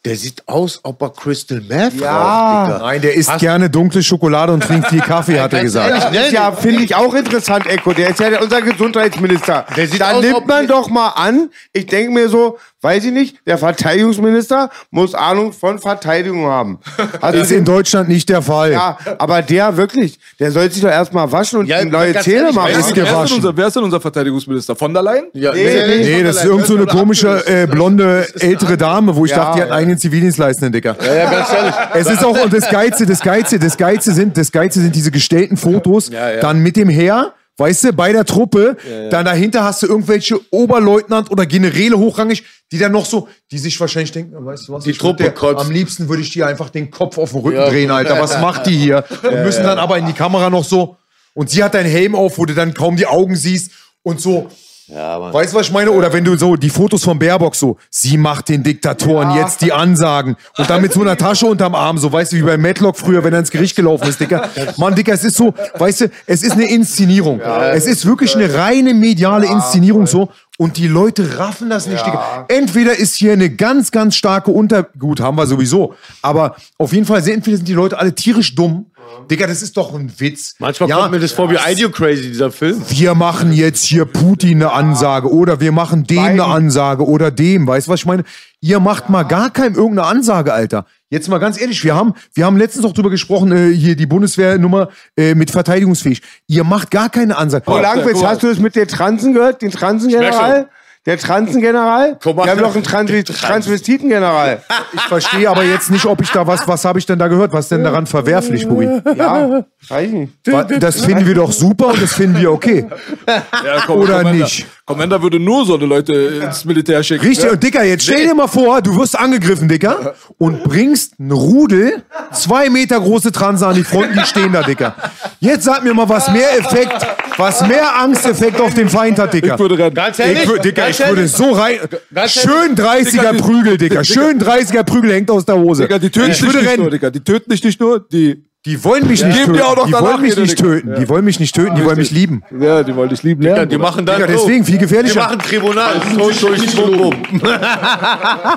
der 0.05 0.17
sieht 0.17 0.47
aus, 0.49 0.81
ob 0.85 1.03
er 1.03 1.11
Crystal 1.11 1.61
Meth 1.61 1.95
Ja. 2.01 2.17
raucht, 2.63 2.69
Digga. 2.69 2.79
Nein, 2.87 3.01
der 3.03 3.15
isst 3.15 3.39
gerne 3.39 3.69
dunkle 3.69 4.03
Schokolade 4.03 4.53
und 4.53 4.63
trinkt 4.65 4.89
viel 4.89 5.01
Kaffee, 5.01 5.41
hat 5.41 5.53
er 5.53 5.63
gesagt. 5.63 6.15
ehrlich, 6.15 6.33
ja, 6.33 6.53
finde 6.53 6.85
ich 6.85 6.95
auch 6.95 7.13
interessant, 7.15 7.67
Echo. 7.67 7.93
Der 7.93 8.11
ist 8.11 8.21
ja 8.21 8.41
unser 8.41 8.63
Gesundheitsminister. 8.63 9.67
Der 9.77 9.87
sieht 9.89 10.01
da 10.01 10.13
aus, 10.13 10.23
nimmt 10.23 10.47
man 10.47 10.67
doch 10.67 10.89
mal 10.89 11.09
an. 11.09 11.51
Ich 11.73 11.87
denke 11.87 12.13
mir 12.13 12.29
so, 12.29 12.59
weiß 12.81 13.05
ich 13.07 13.13
nicht, 13.13 13.37
der 13.47 13.59
Verteidigungsminister 13.59 14.71
muss 14.91 15.15
Ahnung 15.15 15.53
von 15.53 15.79
Verteidigung 15.79 16.47
haben. 16.47 16.79
Also 17.21 17.41
Ist 17.41 17.51
in 17.53 17.65
Deutschland 17.65 18.09
nicht 18.09 18.29
der 18.29 18.43
Fall. 18.43 18.73
ja, 18.73 18.97
aber 19.19 19.43
der 19.43 19.77
wirklich, 19.77 20.19
der 20.39 20.53
soll 20.53 20.71
sich 20.71 20.83
doch 20.83 20.89
erstmal 20.91 21.31
waschen 21.33 21.59
und 21.61 21.67
Ja, 21.67 21.81
ihm 21.81 21.91
neue 21.91 22.15
Zähne 22.21 22.53
machen. 22.53 22.71
ist 22.73 22.95
wer, 22.95 23.25
ist 23.25 23.33
unser, 23.33 23.57
wer 23.57 23.67
ist 23.67 23.77
denn 23.77 23.83
unser 23.83 24.01
Verteidigungsminister? 24.01 24.77
Von 24.77 24.93
der 24.95 25.03
Leyen? 25.03 25.25
Ja, 25.33 25.53
Nee, 25.53 25.99
Nee, 25.99 26.23
das 26.23 26.37
ist 26.37 26.45
irgend 26.45 26.67
so 26.67 26.77
eine 26.77 26.87
komische 26.87 27.45
äh, 27.47 27.67
blonde 27.67 28.27
ältere 28.39 28.77
Dame, 28.77 29.15
wo 29.17 29.25
ich 29.25 29.33
dachte, 29.33 29.57
die 29.57 29.63
hat 29.63 29.71
einen 29.71 29.79
eigenen 29.79 29.99
Zivildienstleistenden, 29.99 30.73
Dicker. 30.73 30.97
Ja, 31.05 31.15
ja, 31.15 31.31
ganz 31.31 31.53
ehrlich. 31.53 31.75
Es 31.95 32.11
ist 32.11 32.25
auch 32.25 32.41
und 32.45 32.53
das 32.53 32.69
Geilste, 32.71 33.07
das 33.07 33.21
Geilste, 33.21 33.59
das 33.59 33.77
Geilste 33.77 34.13
sind, 34.13 34.37
das 34.37 34.53
Geilste 34.53 34.81
sind 34.81 34.95
diese 34.95 35.11
gestellten 35.11 35.57
Fotos, 35.57 36.09
Ja, 36.11 36.31
ja. 36.31 36.41
dann 36.41 36.61
mit 36.61 36.77
dem 36.77 36.89
Heer, 36.89 37.33
weißt 37.59 37.85
du, 37.85 37.93
bei 37.93 38.13
der 38.13 38.25
Truppe, 38.25 38.77
dann 39.11 39.25
dahinter 39.27 39.65
hast 39.65 39.83
du 39.83 39.87
irgendwelche 39.89 40.41
Oberleutnant 40.51 41.31
oder 41.31 41.45
Generäle 41.45 41.99
hochrangig, 41.99 42.45
die 42.73 42.79
dann 42.79 42.93
noch 42.93 43.05
so, 43.05 43.29
die 43.51 43.59
sich 43.59 43.79
wahrscheinlich 43.81 44.13
denken, 44.13 44.45
weißt 44.45 44.69
du 44.69 44.73
was, 44.73 44.85
Die 44.85 44.93
Truppe 44.93 45.25
der- 45.25 45.33
kotzt. 45.35 45.65
am 45.67 45.71
liebsten 45.71 46.09
würde 46.09 46.23
ich 46.23 46.31
dir 46.31 46.47
einfach 46.47 46.71
den 46.71 46.91
Kopf 46.91 47.19
auf 47.19 47.33
den 47.33 47.41
Rücken 47.41 47.57
Ja. 47.59 47.69
drehen, 47.69 47.91
Alter, 47.91 48.21
was 48.21 48.39
macht 48.41 48.67
die 48.67 48.77
hier? 48.77 49.05
Und 49.23 49.43
müssen 49.43 49.65
dann 49.65 49.79
aber 49.79 49.99
in 49.99 50.07
die 50.07 50.13
Kamera 50.13 50.49
noch 50.51 50.65
so, 50.65 50.97
und 51.35 51.51
sie 51.51 51.63
hat 51.63 51.75
deinen 51.75 51.91
Helm 51.91 52.15
auf, 52.15 52.39
wo 52.39 52.47
du 52.47 52.55
dann 52.55 52.75
kaum 52.75 52.97
die 52.97 53.07
Augen 53.07 53.37
siehst 53.37 53.73
und 54.03 54.21
so, 54.21 54.49
Weißt 54.89 55.53
du, 55.53 55.59
was 55.59 55.67
ich 55.67 55.73
meine? 55.73 55.91
Oder 55.91 56.13
wenn 56.13 56.25
du 56.25 56.37
so 56.37 56.57
die 56.57 56.71
Fotos 56.71 57.05
von 57.05 57.19
Baerbock 57.19 57.55
so, 57.55 57.77
sie 57.91 58.17
macht 58.17 58.49
den 58.49 58.63
Diktatoren 58.63 59.35
jetzt 59.37 59.61
die 59.61 59.73
Ansagen 59.73 60.37
und 60.57 60.71
dann 60.71 60.81
mit 60.81 60.93
so 60.93 61.03
einer 61.03 61.17
Tasche 61.17 61.47
unterm 61.47 61.75
Arm, 61.75 61.99
so 61.99 62.11
weißt 62.11 62.33
du, 62.33 62.37
wie 62.37 62.43
bei 62.43 62.57
Matlock 62.57 62.97
früher, 62.97 63.23
wenn 63.23 63.33
er 63.35 63.41
ins 63.41 63.51
Gericht 63.51 63.77
gelaufen 63.77 64.09
ist, 64.09 64.19
Dicker. 64.21 64.49
Mann, 64.79 64.95
Dicker, 64.95 65.13
es 65.13 65.25
ist 65.25 65.37
so, 65.37 65.53
weißt 65.79 66.03
du, 66.03 66.11
es 66.27 66.43
ist 66.43 66.53
eine 66.53 66.69
Inszenierung. 66.71 67.41
es 67.41 67.87
ist 67.87 68.07
wirklich 68.07 68.35
eine 68.35 68.55
reine 68.55 68.95
mediale 68.95 69.47
Inszenierung 69.47 70.07
so 70.07 70.31
und 70.59 70.77
die 70.77 70.89
Leute 70.89 71.39
raffen 71.39 71.71
das 71.71 71.87
nicht, 71.87 72.05
Dicker. 72.05 72.47
Entweder 72.49 72.97
ist 72.97 73.15
hier 73.15 73.33
eine 73.33 73.49
ganz, 73.49 73.93
ganz 73.93 74.17
starke 74.17 74.51
Unter... 74.51 74.83
Gut, 74.99 75.21
haben 75.21 75.37
wir 75.37 75.47
sowieso. 75.47 75.95
Aber 76.21 76.57
auf 76.79 76.93
jeden 76.93 77.07
Fall, 77.07 77.19
entweder 77.29 77.57
sind 77.57 77.69
die 77.69 77.75
Leute 77.75 77.97
alle 77.97 78.13
tierisch 78.13 78.57
dumm. 78.57 78.87
Digga, 79.31 79.47
das 79.47 79.63
ist 79.63 79.77
doch 79.77 79.95
ein 79.95 80.13
Witz. 80.19 80.55
Manchmal 80.59 80.89
Ja, 80.89 80.97
kommt 80.99 81.13
mir 81.13 81.21
das 81.21 81.33
vor 81.33 81.51
wie 81.51 81.57
Ideo 81.71 81.91
Crazy, 81.91 82.29
dieser 82.29 82.51
Film. 82.51 82.83
wir 82.89 83.15
machen 83.15 83.53
jetzt 83.53 83.85
hier 83.85 84.05
Putin 84.05 84.63
eine 84.63 84.73
Ansage 84.73 85.31
oder 85.31 85.61
wir 85.61 85.73
machen 85.73 86.05
dem 86.05 86.19
eine 86.19 86.45
Ansage 86.45 87.07
oder 87.07 87.31
dem. 87.31 87.67
Weißt 87.67 87.87
du, 87.87 87.93
was 87.93 88.01
ich 88.01 88.07
meine? 88.07 88.25
Ihr 88.61 88.81
macht 88.81 89.09
mal 89.09 89.23
gar 89.23 89.51
keinem 89.51 89.75
irgendeine 89.75 90.09
Ansage, 90.09 90.53
Alter. 90.53 90.87
Jetzt 91.11 91.29
mal 91.29 91.39
ganz 91.39 91.61
ehrlich, 91.61 91.83
wir 91.85 91.95
haben, 91.95 92.15
wir 92.35 92.45
haben 92.45 92.57
letztens 92.57 92.85
noch 92.85 92.93
drüber 92.93 93.09
gesprochen, 93.11 93.53
äh, 93.53 93.73
hier 93.75 93.97
die 93.97 94.07
Bundeswehrnummer 94.07 94.89
äh, 95.17 95.35
mit 95.35 95.51
verteidigungsfähig. 95.51 96.21
Ihr 96.47 96.65
macht 96.65 96.91
gar 96.91 97.09
keine 97.09 97.37
Ansage. 97.37 97.65
Frau 97.65 97.81
Langwitz, 97.81 98.23
hast 98.23 98.43
du 98.43 98.49
das 98.49 98.59
mit 98.59 98.77
der 98.77 98.87
Transen 98.87 99.33
gehört? 99.33 99.63
Den 99.63 99.71
Transengeneral? 99.71 100.69
Der 101.09 101.17
Transengeneral? 101.17 102.19
Mach 102.23 102.45
Wir 102.45 102.51
haben 102.51 102.61
noch 102.61 102.75
einen 102.75 102.85
Transvi 102.85 103.25
Transvestitengeneral. 103.25 104.61
Ich 104.93 105.01
verstehe 105.01 105.49
aber 105.49 105.65
jetzt 105.65 105.91
nicht, 105.91 106.05
ob 106.05 106.21
ich 106.21 106.31
da 106.31 106.47
was, 106.47 106.69
was 106.69 106.85
habe 106.85 106.99
ich 106.99 107.07
denn 107.07 107.19
da 107.19 107.29
gehört? 107.29 107.51
Was 107.55 107.65
ist 107.65 107.71
denn 107.71 107.83
daran 107.83 108.05
verwerflich, 108.07 108.69
Buri? 108.69 109.01
Ja, 109.17 109.65
nicht. 109.91 110.31
Wa- 110.47 110.65
Das 110.65 111.01
finden 111.01 111.25
wir 111.27 111.35
doch 111.35 111.51
super 111.51 111.87
und 111.89 112.03
das 112.03 112.13
finden 112.13 112.39
wir 112.39 112.53
okay. 112.53 112.87
Ja, 113.27 113.83
komm, 113.87 114.01
Oder 114.01 114.19
Commander. 114.19 114.45
nicht? 114.45 114.67
Commander 114.89 115.23
würde 115.23 115.39
nur 115.39 115.67
so 115.67 115.75
eine 115.77 115.85
Leute 115.85 116.13
ins 116.43 116.65
Militär 116.65 117.03
schicken. 117.03 117.25
Richtig, 117.25 117.51
und 117.53 117.63
Dicker, 117.63 117.85
jetzt 117.85 118.05
stell 118.05 118.27
dir 118.27 118.35
mal 118.35 118.49
vor, 118.49 118.81
du 118.83 118.97
wirst 118.99 119.19
angegriffen, 119.19 119.69
Dicker, 119.69 120.15
und 120.39 120.65
bringst 120.65 121.21
ein 121.21 121.31
Rudel, 121.31 122.03
zwei 122.33 122.71
Meter 122.71 122.99
große 122.99 123.31
Transe 123.31 123.67
an 123.67 123.75
die 123.75 123.85
Front, 123.85 124.17
die 124.17 124.25
stehen 124.27 124.53
da, 124.53 124.63
Dicker. 124.63 124.95
Jetzt 125.41 125.65
sag 125.65 125.85
mir 125.85 125.93
mal, 125.93 126.09
was 126.09 126.33
mehr 126.33 126.59
Effekt, 126.59 127.07
was 127.37 127.61
mehr 127.69 127.97
Angsteffekt 128.01 128.59
auf 128.61 128.73
den 128.73 128.89
Feind 128.89 129.19
hat, 129.19 129.35
Dicker. 129.35 129.55
Ich 129.55 129.61
würde 129.61 129.77
rennen. 129.79 129.95
Ganz 129.95 130.19
ehrlich? 130.19 130.45
Ich, 130.45 130.61
Dicker, 130.63 130.83
Ganz 130.83 130.99
ich 130.99 131.07
würde 131.07 131.21
ehrlich? 131.21 131.33
so 131.33 131.53
rein. 131.53 131.77
Ganz 132.15 132.33
Schön 132.33 132.75
30er 132.75 133.11
Dicker, 133.11 133.33
die- 133.35 133.39
Prügel, 133.39 133.77
Dicker. 133.77 134.05
Schön 134.05 134.41
30er 134.41 134.85
Prügel 134.85 135.13
hängt 135.13 135.31
aus 135.31 135.45
der 135.45 135.57
Hose. 135.59 135.83
Digga, 135.83 135.99
die 135.99 136.09
töten 136.11 136.31
ich 136.31 136.39
dich 136.39 136.47
würde 136.47 136.59
nicht 136.61 136.67
nur, 136.77 136.87
rennen. 136.87 136.91
Digga. 136.93 137.11
Die 137.11 137.21
töten 137.21 137.51
dich 137.51 137.63
nicht 137.63 137.79
nur, 137.79 138.01
die. 138.01 138.43
Die 138.69 138.85
wollen 138.85 139.07
mich 139.09 139.25
nicht 139.25 139.39
töten. 139.39 139.55
dir 139.55 139.67
auch 139.67 139.77
noch 139.77 139.87
Die 139.87 139.93
wollen 139.95 140.21
mich 140.21 140.37
nicht 140.37 140.59
töten. 140.59 140.95
Die 141.01 141.09
wollen 141.09 141.25
mich 141.25 141.41
nicht 141.41 141.55
töten. 141.55 141.75
Die 141.75 141.85
wollen 141.87 141.97
mich 141.97 142.11
lieben. 142.11 142.43
Ja, 142.61 142.83
die 142.83 142.95
wollen 142.95 143.09
dich 143.09 143.23
lieben 143.23 143.43
Ja, 143.43 143.55
lernen. 143.55 143.71
die 143.71 143.79
machen 143.79 144.05
dann 144.05 144.17
Digga, 144.21 144.31
deswegen 144.31 144.63
viel 144.63 144.75
Die 144.75 144.81
gefährlicher. 144.81 145.21
machen 145.21 145.39
Tribunal. 145.39 145.95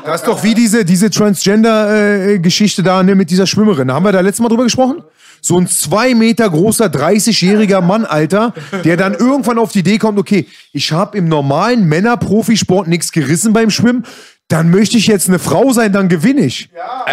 Das 0.05 0.21
ist 0.21 0.27
doch 0.27 0.43
wie 0.43 0.53
diese, 0.53 0.83
diese 0.83 1.09
Transgender-Geschichte 1.09 2.83
da 2.83 3.01
ne, 3.03 3.15
mit 3.15 3.29
dieser 3.29 3.47
Schwimmerin. 3.47 3.89
Haben 3.89 4.03
wir 4.03 4.11
da 4.11 4.19
letztes 4.19 4.41
Mal 4.41 4.49
drüber 4.49 4.63
gesprochen? 4.63 5.01
So 5.43 5.57
ein 5.57 5.65
zwei 5.67 6.13
Meter 6.13 6.47
großer, 6.49 6.85
30-jähriger 6.85 7.81
Mann, 7.81 8.05
Alter, 8.05 8.53
der 8.83 8.95
dann 8.95 9.13
irgendwann 9.15 9.57
auf 9.57 9.71
die 9.71 9.79
Idee 9.79 9.97
kommt, 9.97 10.19
okay, 10.19 10.45
ich 10.71 10.91
habe 10.91 11.17
im 11.17 11.27
normalen 11.29 11.87
Männer-Profisport 11.87 12.87
nichts 12.87 13.11
gerissen 13.11 13.51
beim 13.51 13.71
Schwimmen, 13.71 14.03
dann 14.51 14.69
möchte 14.69 14.97
ich 14.97 15.07
jetzt 15.07 15.29
eine 15.29 15.39
Frau 15.39 15.71
sein, 15.71 15.93
dann 15.93 16.09
gewinne 16.09 16.41
ich. 16.41 16.69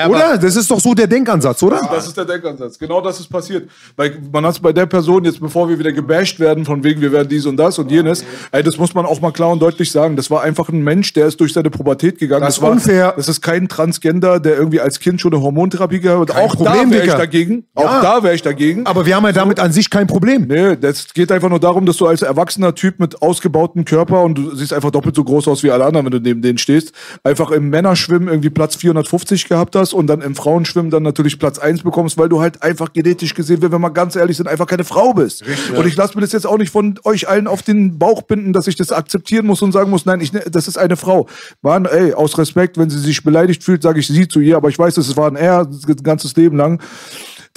oder? 0.08 0.38
Das 0.38 0.56
ist 0.56 0.70
doch 0.70 0.80
so 0.80 0.94
der 0.94 1.06
Denkansatz, 1.06 1.62
oder? 1.62 1.80
Das 1.90 2.06
ist 2.06 2.16
der 2.16 2.24
Denkansatz. 2.24 2.78
Genau 2.78 3.00
das 3.00 3.20
ist 3.20 3.28
passiert. 3.28 3.68
Weil 3.96 4.18
man 4.32 4.44
hat 4.44 4.54
es 4.54 4.60
bei 4.60 4.72
der 4.72 4.86
Person, 4.86 5.24
jetzt 5.24 5.40
bevor 5.40 5.68
wir 5.68 5.78
wieder 5.78 5.92
gebasht 5.92 6.40
werden, 6.40 6.64
von 6.64 6.82
wegen, 6.82 7.00
wir 7.00 7.12
werden 7.12 7.28
dies 7.28 7.46
und 7.46 7.56
das 7.56 7.78
und 7.78 7.90
jenes, 7.90 8.24
ey, 8.50 8.62
das 8.62 8.76
muss 8.76 8.94
man 8.94 9.06
auch 9.06 9.20
mal 9.20 9.30
klar 9.30 9.50
und 9.50 9.60
deutlich 9.60 9.92
sagen. 9.92 10.16
Das 10.16 10.30
war 10.30 10.42
einfach 10.42 10.68
ein 10.68 10.82
Mensch, 10.82 11.12
der 11.12 11.26
ist 11.26 11.38
durch 11.40 11.52
seine 11.52 11.70
Pubertät 11.70 12.18
gegangen. 12.18 12.42
Das 12.42 12.56
ist 12.56 12.62
war, 12.62 12.72
unfair. 12.72 13.14
Das 13.16 13.28
ist 13.28 13.40
kein 13.40 13.68
Transgender, 13.68 14.40
der 14.40 14.56
irgendwie 14.56 14.80
als 14.80 14.98
Kind 14.98 15.20
schon 15.20 15.32
eine 15.32 15.42
Hormontherapie 15.42 16.00
gehabt 16.00 16.34
hat. 16.34 16.42
Auch 16.42 16.56
Problem, 16.56 16.90
da 16.90 16.96
wäre 16.96 17.06
ich 17.06 17.12
dagegen. 17.12 17.64
Ja. 17.76 17.84
Auch 17.84 18.02
da 18.02 18.22
wäre 18.22 18.34
ich 18.34 18.42
dagegen. 18.42 18.86
Aber 18.86 19.06
wir 19.06 19.14
haben 19.14 19.24
ja 19.24 19.32
damit 19.32 19.60
an 19.60 19.72
sich 19.72 19.90
kein 19.90 20.06
Problem. 20.06 20.46
Nee, 20.48 20.76
das 20.76 21.12
geht 21.14 21.30
einfach 21.30 21.48
nur 21.48 21.60
darum, 21.60 21.86
dass 21.86 21.96
du 21.98 22.06
als 22.06 22.22
erwachsener 22.22 22.74
Typ 22.74 22.98
mit 22.98 23.22
ausgebautem 23.22 23.84
Körper 23.84 24.22
und 24.22 24.36
du 24.36 24.54
siehst 24.54 24.72
einfach 24.72 24.90
doppelt 24.90 25.14
so 25.14 25.22
groß 25.24 25.46
aus 25.48 25.62
wie 25.62 25.70
alle 25.70 25.84
anderen, 25.84 26.06
wenn 26.06 26.12
du 26.12 26.20
neben 26.20 26.42
denen 26.42 26.58
stehst, 26.58 26.92
einfach 27.28 27.50
im 27.50 27.68
Männerschwimmen 27.68 28.28
irgendwie 28.28 28.50
Platz 28.50 28.76
450 28.76 29.48
gehabt 29.48 29.76
hast 29.76 29.92
und 29.92 30.06
dann 30.06 30.22
im 30.22 30.34
Frauenschwimmen 30.34 30.90
dann 30.90 31.02
natürlich 31.02 31.38
Platz 31.38 31.58
1 31.58 31.82
bekommst, 31.82 32.16
weil 32.18 32.28
du 32.28 32.40
halt 32.40 32.62
einfach 32.62 32.92
genetisch 32.92 33.34
gesehen, 33.34 33.62
wenn 33.62 33.70
wir 33.70 33.78
mal 33.78 33.90
ganz 33.90 34.16
ehrlich 34.16 34.36
sind, 34.36 34.48
einfach 34.48 34.66
keine 34.66 34.84
Frau 34.84 35.12
bist. 35.12 35.44
Und 35.76 35.86
ich 35.86 35.94
lasse 35.96 36.14
mir 36.16 36.22
das 36.22 36.32
jetzt 36.32 36.46
auch 36.46 36.58
nicht 36.58 36.70
von 36.72 36.98
euch 37.04 37.28
allen 37.28 37.46
auf 37.46 37.62
den 37.62 37.98
Bauch 37.98 38.22
binden, 38.22 38.52
dass 38.52 38.66
ich 38.66 38.76
das 38.76 38.90
akzeptieren 38.92 39.46
muss 39.46 39.62
und 39.62 39.72
sagen 39.72 39.90
muss, 39.90 40.06
nein, 40.06 40.20
ich, 40.20 40.32
ne- 40.32 40.44
das 40.50 40.66
ist 40.68 40.78
eine 40.78 40.96
Frau. 40.96 41.26
Mann, 41.62 41.84
ey, 41.84 42.14
aus 42.14 42.38
Respekt, 42.38 42.78
wenn 42.78 42.90
sie 42.90 42.98
sich 42.98 43.22
beleidigt 43.22 43.62
fühlt, 43.62 43.82
sage 43.82 44.00
ich 44.00 44.06
sie 44.06 44.26
zu 44.26 44.40
ihr, 44.40 44.56
aber 44.56 44.68
ich 44.68 44.78
weiß, 44.78 44.96
es 44.96 45.16
war 45.16 45.28
ein 45.28 45.36
er 45.36 45.66
das 45.66 45.84
ganzes 46.02 46.34
Leben 46.36 46.56
lang. 46.56 46.80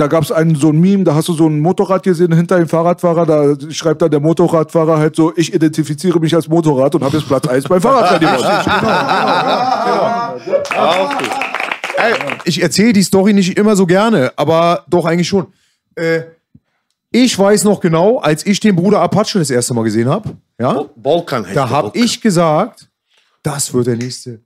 Da 0.02 0.08
gab 0.08 0.24
es 0.24 0.32
einen 0.32 0.56
so 0.56 0.70
ein 0.70 0.80
Meme, 0.80 1.04
da 1.04 1.14
hast 1.14 1.28
du 1.28 1.34
so 1.34 1.48
ein 1.48 1.60
Motorrad 1.60 2.02
gesehen 2.02 2.34
hinter 2.34 2.58
dem 2.58 2.68
Fahrradfahrer, 2.68 3.24
da 3.28 3.54
schreibt 3.72 4.02
dann 4.02 4.10
der 4.10 4.20
Motorradfahrer 4.20 4.98
halt 4.98 5.16
so, 5.16 5.32
ich 5.36 5.54
identifiziere 5.54 6.20
mich 6.20 6.34
als 6.34 6.48
Motorrad 6.48 6.96
und 6.96 7.04
habe 7.04 7.18
jetzt 7.18 7.28
Platz 7.28 7.48
1 7.48 7.66
beim 7.66 7.80
Fahrradfestival. 7.80 8.42
Ich 12.46 12.64
erzähle 12.64 12.94
die 12.94 13.04
Story 13.04 13.34
nicht 13.34 13.60
immer 13.60 13.76
so 13.76 13.86
gerne, 13.86 14.32
aber 14.36 14.84
doch 14.90 15.06
eigentlich 15.06 15.28
schon. 15.28 15.46
Äh, 15.94 16.22
ich 17.12 17.38
weiß 17.38 17.64
noch 17.66 17.80
genau, 17.80 18.18
als 18.18 18.44
ich 18.46 18.60
den 18.60 18.76
Bruder 18.76 19.02
Apache 19.02 19.38
das 19.38 19.52
erste 19.52 19.76
Mal 19.76 19.84
gesehen 19.84 20.10
habe, 20.10 20.30
ja, 20.60 20.86
Balkan 20.96 21.46
heißt 21.46 21.56
da 21.56 21.70
habe 21.70 21.92
ich 21.96 22.20
gesagt, 22.22 22.88
das 23.44 23.72
wird 23.72 23.86
der 23.86 23.98
nächste 23.98 24.40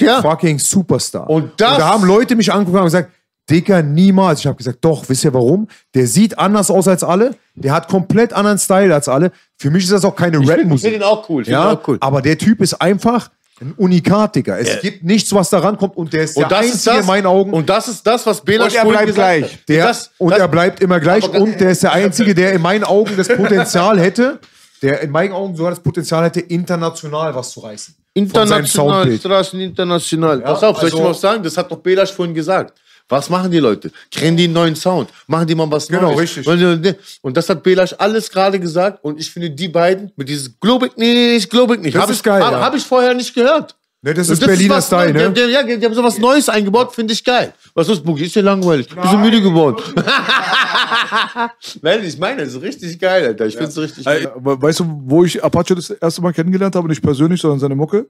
Ja. 0.00 0.22
fucking 0.22 0.60
Superstar. 0.60 1.28
Und 1.28 1.50
das- 1.56 1.78
da 1.78 1.88
haben 1.88 2.04
Leute 2.04 2.36
mich 2.36 2.52
angeguckt 2.52 2.78
und 2.78 2.84
gesagt, 2.84 3.10
Dicker, 3.50 3.82
niemals. 3.82 4.40
Ich 4.40 4.46
habe 4.46 4.56
gesagt, 4.56 4.78
doch, 4.80 5.06
wisst 5.08 5.24
ihr 5.24 5.34
warum? 5.34 5.68
Der 5.94 6.06
sieht 6.06 6.38
anders 6.38 6.70
aus 6.70 6.88
als 6.88 7.04
alle, 7.04 7.32
der 7.54 7.72
hat 7.72 7.88
komplett 7.88 8.32
anderen 8.32 8.58
Style 8.58 8.94
als 8.94 9.08
alle. 9.08 9.32
Für 9.58 9.70
mich 9.70 9.84
ist 9.84 9.92
das 9.92 10.04
auch 10.04 10.16
keine 10.16 10.38
Ich 10.38 10.46
finde 10.46 10.60
Rap-Musik. 10.62 10.90
find 10.92 11.02
ihn 11.02 11.06
auch 11.06 11.28
cool. 11.28 11.46
Ja, 11.46 11.72
auch 11.72 11.88
cool. 11.88 11.98
aber 12.00 12.22
der 12.22 12.38
Typ 12.38 12.60
ist 12.62 12.74
einfach 12.80 13.30
Ein 13.60 13.72
Unikat, 13.76 14.34
Digga. 14.34 14.56
Es 14.58 14.80
gibt 14.80 15.04
nichts, 15.04 15.32
was 15.32 15.48
da 15.50 15.58
rankommt 15.60 15.96
und 15.96 16.12
der 16.12 16.24
ist 16.24 16.36
Und 16.36 16.42
der 16.50 16.58
das 16.58 16.66
ist 16.66 16.72
Einzige 16.72 16.90
das, 16.96 17.00
in 17.02 17.06
meinen 17.06 17.26
Augen. 17.26 17.52
Und 17.52 17.68
das 17.68 17.86
ist 17.86 18.04
das, 18.04 18.26
was 18.26 18.40
Bela 18.40 18.64
Und 18.64 18.74
er 18.74 18.84
bleibt 18.84 19.06
gesagt 19.06 19.38
gleich. 19.38 19.52
hat. 19.52 19.68
Der, 19.68 19.86
das, 19.88 20.10
und 20.18 20.30
das, 20.30 20.38
er 20.40 20.48
bleibt 20.48 20.80
immer 20.80 20.98
gleich 20.98 21.28
und 21.28 21.60
der 21.60 21.70
ist 21.70 21.82
der 21.84 21.92
Einzige, 21.92 22.34
der 22.34 22.52
in 22.54 22.62
meinen 22.62 22.82
Augen 22.84 23.16
das 23.16 23.28
Potenzial 23.28 24.00
hätte, 24.00 24.40
der 24.82 25.02
in 25.02 25.10
meinen 25.12 25.32
Augen 25.32 25.54
sogar 25.54 25.70
das 25.70 25.80
Potenzial 25.80 26.24
hätte, 26.24 26.40
international 26.40 27.34
was 27.34 27.52
zu 27.52 27.60
reißen. 27.60 27.94
International. 28.14 29.16
Straßen 29.18 29.60
international. 29.60 30.40
Ja, 30.40 30.46
Pass 30.52 30.62
auf, 30.62 30.78
soll 30.78 30.88
ich 30.88 30.94
also- 30.94 31.04
dir 31.04 31.10
was 31.10 31.20
sagen? 31.20 31.42
Das 31.42 31.56
hat 31.56 31.70
doch 31.70 31.78
Belasch 31.78 32.12
vorhin 32.12 32.34
gesagt. 32.34 32.72
Was 33.08 33.28
machen 33.28 33.50
die 33.50 33.58
Leute? 33.58 33.90
Kennen 34.10 34.36
die 34.36 34.44
einen 34.44 34.54
neuen 34.54 34.76
Sound? 34.76 35.10
Machen 35.26 35.46
die 35.46 35.54
mal 35.54 35.70
was 35.70 35.86
Genau, 35.88 36.12
Neues? 36.12 36.36
richtig. 36.36 36.48
richtig. 36.48 36.96
Und 37.20 37.36
das 37.36 37.48
hat 37.50 37.62
Belasch 37.62 37.94
alles 37.98 38.30
gerade 38.30 38.58
gesagt. 38.58 39.04
Und 39.04 39.20
ich 39.20 39.30
finde, 39.30 39.50
die 39.50 39.68
beiden 39.68 40.10
mit 40.16 40.28
dieses 40.28 40.58
Globig 40.58 40.96
nicht, 40.96 41.50
Globig 41.50 41.82
nicht, 41.82 41.94
Das 41.94 42.02
habe 42.02 42.12
ist 42.12 42.18
ich, 42.18 42.24
geil, 42.24 42.42
hab, 42.42 42.52
ja. 42.52 42.60
hab 42.60 42.74
ich 42.74 42.82
vorher 42.84 43.12
nicht 43.14 43.34
gehört. 43.34 43.76
Ne, 44.00 44.12
das 44.12 44.28
ist 44.28 44.44
Berliner 44.44 44.76
was 44.76 44.86
Style, 44.86 45.12
ne? 45.14 45.18
Die, 45.32 45.42
haben- 45.42 45.66
die, 45.66 45.78
die 45.78 45.84
haben 45.86 45.94
sowas 45.94 46.18
Neues 46.18 46.48
eingebaut, 46.50 46.94
finde 46.94 47.14
ich 47.14 47.24
geil. 47.24 47.54
Was 47.74 47.88
ist, 47.88 48.04
Boogie? 48.04 48.24
Ist 48.24 48.34
ja 48.36 48.42
langweilig. 48.42 48.86
Bist 48.88 49.12
du 49.12 49.16
müde 49.18 49.40
geworden? 49.40 49.82
Nein, 51.82 52.04
ich 52.04 52.18
meine, 52.18 52.44
das 52.44 52.54
ist 52.54 52.62
richtig 52.62 52.98
geil, 52.98 53.24
Alter. 53.24 53.46
Ich 53.46 53.54
finde 53.54 53.70
es 53.70 53.78
richtig 53.78 54.04
geil. 54.04 54.30
we- 54.36 54.60
weißt 54.60 54.80
du, 54.80 55.02
wo 55.06 55.24
ich 55.24 55.42
Apache 55.42 55.74
das 55.74 55.90
erste 55.90 56.20
Mal 56.22 56.32
kennengelernt 56.32 56.74
habe? 56.76 56.88
Nicht 56.88 57.02
persönlich, 57.02 57.40
sondern 57.40 57.60
seine 57.60 57.76
Mucke. 57.76 58.08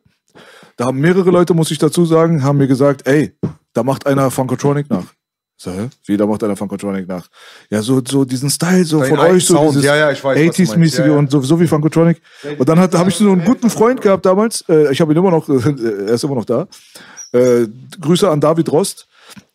Da 0.76 0.86
haben 0.86 0.98
mehrere 0.98 1.30
Leute, 1.30 1.54
muss 1.54 1.70
ich 1.70 1.78
dazu 1.78 2.04
sagen, 2.04 2.42
haben 2.42 2.58
mir 2.58 2.66
gesagt, 2.66 3.06
ey, 3.06 3.32
da 3.74 3.82
macht 3.82 4.06
einer 4.06 4.30
Funkotronic 4.30 4.88
nach. 4.88 5.04
So? 5.56 5.70
Wie, 6.06 6.16
da 6.16 6.26
macht 6.26 6.42
einer 6.42 6.56
Funkotronic 6.56 7.06
nach? 7.06 7.28
Ja, 7.70 7.80
so, 7.80 8.02
so 8.06 8.24
diesen 8.24 8.50
Style 8.50 8.84
so 8.84 9.00
Dein 9.00 9.10
von 9.10 9.18
euch, 9.20 9.46
so 9.46 9.54
Sound. 9.54 9.70
dieses 9.70 9.84
Ja, 9.84 9.96
ja, 9.96 10.10
ich 10.10 10.22
weiß, 10.22 10.36
was 10.36 10.56
du 10.56 10.62
meinst. 10.62 10.72
80s-mäßige 10.72 10.98
Ja, 11.06 11.12
ja. 11.12 11.18
und 11.18 11.30
so, 11.30 11.40
so 11.42 11.60
wie 11.60 11.66
Funkotronic. 11.66 12.20
Und 12.58 12.68
dann 12.68 12.80
habe 12.80 13.10
ich 13.10 13.16
so 13.16 13.30
einen 13.30 13.44
guten 13.44 13.70
Freund 13.70 14.00
gehabt 14.00 14.26
damals, 14.26 14.64
äh, 14.68 14.90
ich 14.92 15.00
habe 15.00 15.12
ihn 15.12 15.18
immer 15.18 15.30
noch, 15.30 15.48
er 15.48 16.08
ist 16.08 16.24
immer 16.24 16.34
noch 16.34 16.44
da. 16.44 16.66
Äh, 17.32 17.66
Grüße 18.00 18.28
an 18.28 18.40
David 18.40 18.70
Rost. 18.70 19.06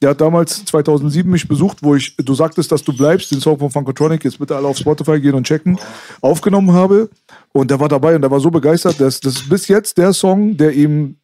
Der 0.01 0.09
hat 0.09 0.21
damals 0.21 0.65
2007 0.65 1.29
mich 1.29 1.47
besucht, 1.47 1.77
wo 1.81 1.95
ich, 1.95 2.15
du 2.17 2.33
sagtest, 2.33 2.71
dass 2.71 2.83
du 2.83 2.95
bleibst, 2.95 3.31
den 3.31 3.39
Song 3.39 3.59
von 3.59 3.69
Funkotronic, 3.69 4.23
jetzt 4.23 4.39
bitte 4.39 4.55
alle 4.55 4.67
auf 4.67 4.77
Spotify 4.77 5.19
gehen 5.19 5.35
und 5.35 5.45
checken, 5.45 5.77
aufgenommen 6.21 6.73
habe. 6.73 7.09
Und 7.51 7.71
der 7.71 7.79
war 7.79 7.87
dabei 7.87 8.15
und 8.15 8.21
der 8.21 8.31
war 8.31 8.39
so 8.39 8.49
begeistert, 8.49 8.99
dass 8.99 9.19
das 9.19 9.47
bis 9.47 9.67
jetzt 9.67 9.97
der 9.97 10.11
Song, 10.11 10.57
der 10.57 10.73
ihm, 10.73 11.17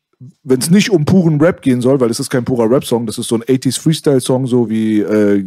wenn 0.43 0.59
es 0.59 0.69
nicht 0.69 0.89
um 0.91 1.05
puren 1.05 1.39
Rap 1.41 1.61
gehen 1.61 1.81
soll, 1.81 1.99
weil 1.99 2.09
es 2.09 2.19
ist 2.19 2.29
kein 2.29 2.45
purer 2.45 2.69
Rap-Song, 2.69 3.05
das 3.05 3.17
ist 3.17 3.27
so 3.27 3.35
ein 3.35 3.43
80s 3.43 3.79
Freestyle-Song, 3.79 4.47
so 4.47 4.69
wie 4.69 4.99
äh, 5.01 5.43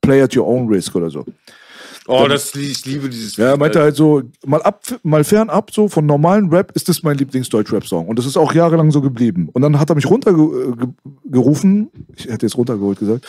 Play 0.00 0.22
at 0.22 0.36
Your 0.36 0.46
Own 0.46 0.68
Risk 0.68 0.94
oder 0.94 1.10
so. 1.10 1.24
Oh, 2.10 2.26
das, 2.26 2.54
ich 2.54 2.86
liebe 2.86 3.10
dieses 3.10 3.36
Ja, 3.36 3.50
er 3.50 3.58
meinte 3.58 3.80
halt 3.80 3.94
so, 3.94 4.22
mal, 4.46 4.62
ab, 4.62 4.82
mal 5.02 5.24
fernab 5.24 5.70
so 5.74 5.88
von 5.88 6.06
normalen 6.06 6.48
Rap 6.48 6.72
ist 6.74 6.88
das 6.88 7.02
mein 7.02 7.18
Lieblings-Deutsch-Rap-Song. 7.18 8.08
Und 8.08 8.18
das 8.18 8.24
ist 8.24 8.38
auch 8.38 8.54
jahrelang 8.54 8.90
so 8.90 9.02
geblieben. 9.02 9.50
Und 9.52 9.60
dann 9.60 9.78
hat 9.78 9.90
er 9.90 9.94
mich 9.94 10.08
runtergerufen, 10.08 11.90
ich 12.16 12.24
hätte 12.24 12.46
jetzt 12.46 12.56
runtergeholt 12.56 12.98
gesagt, 12.98 13.26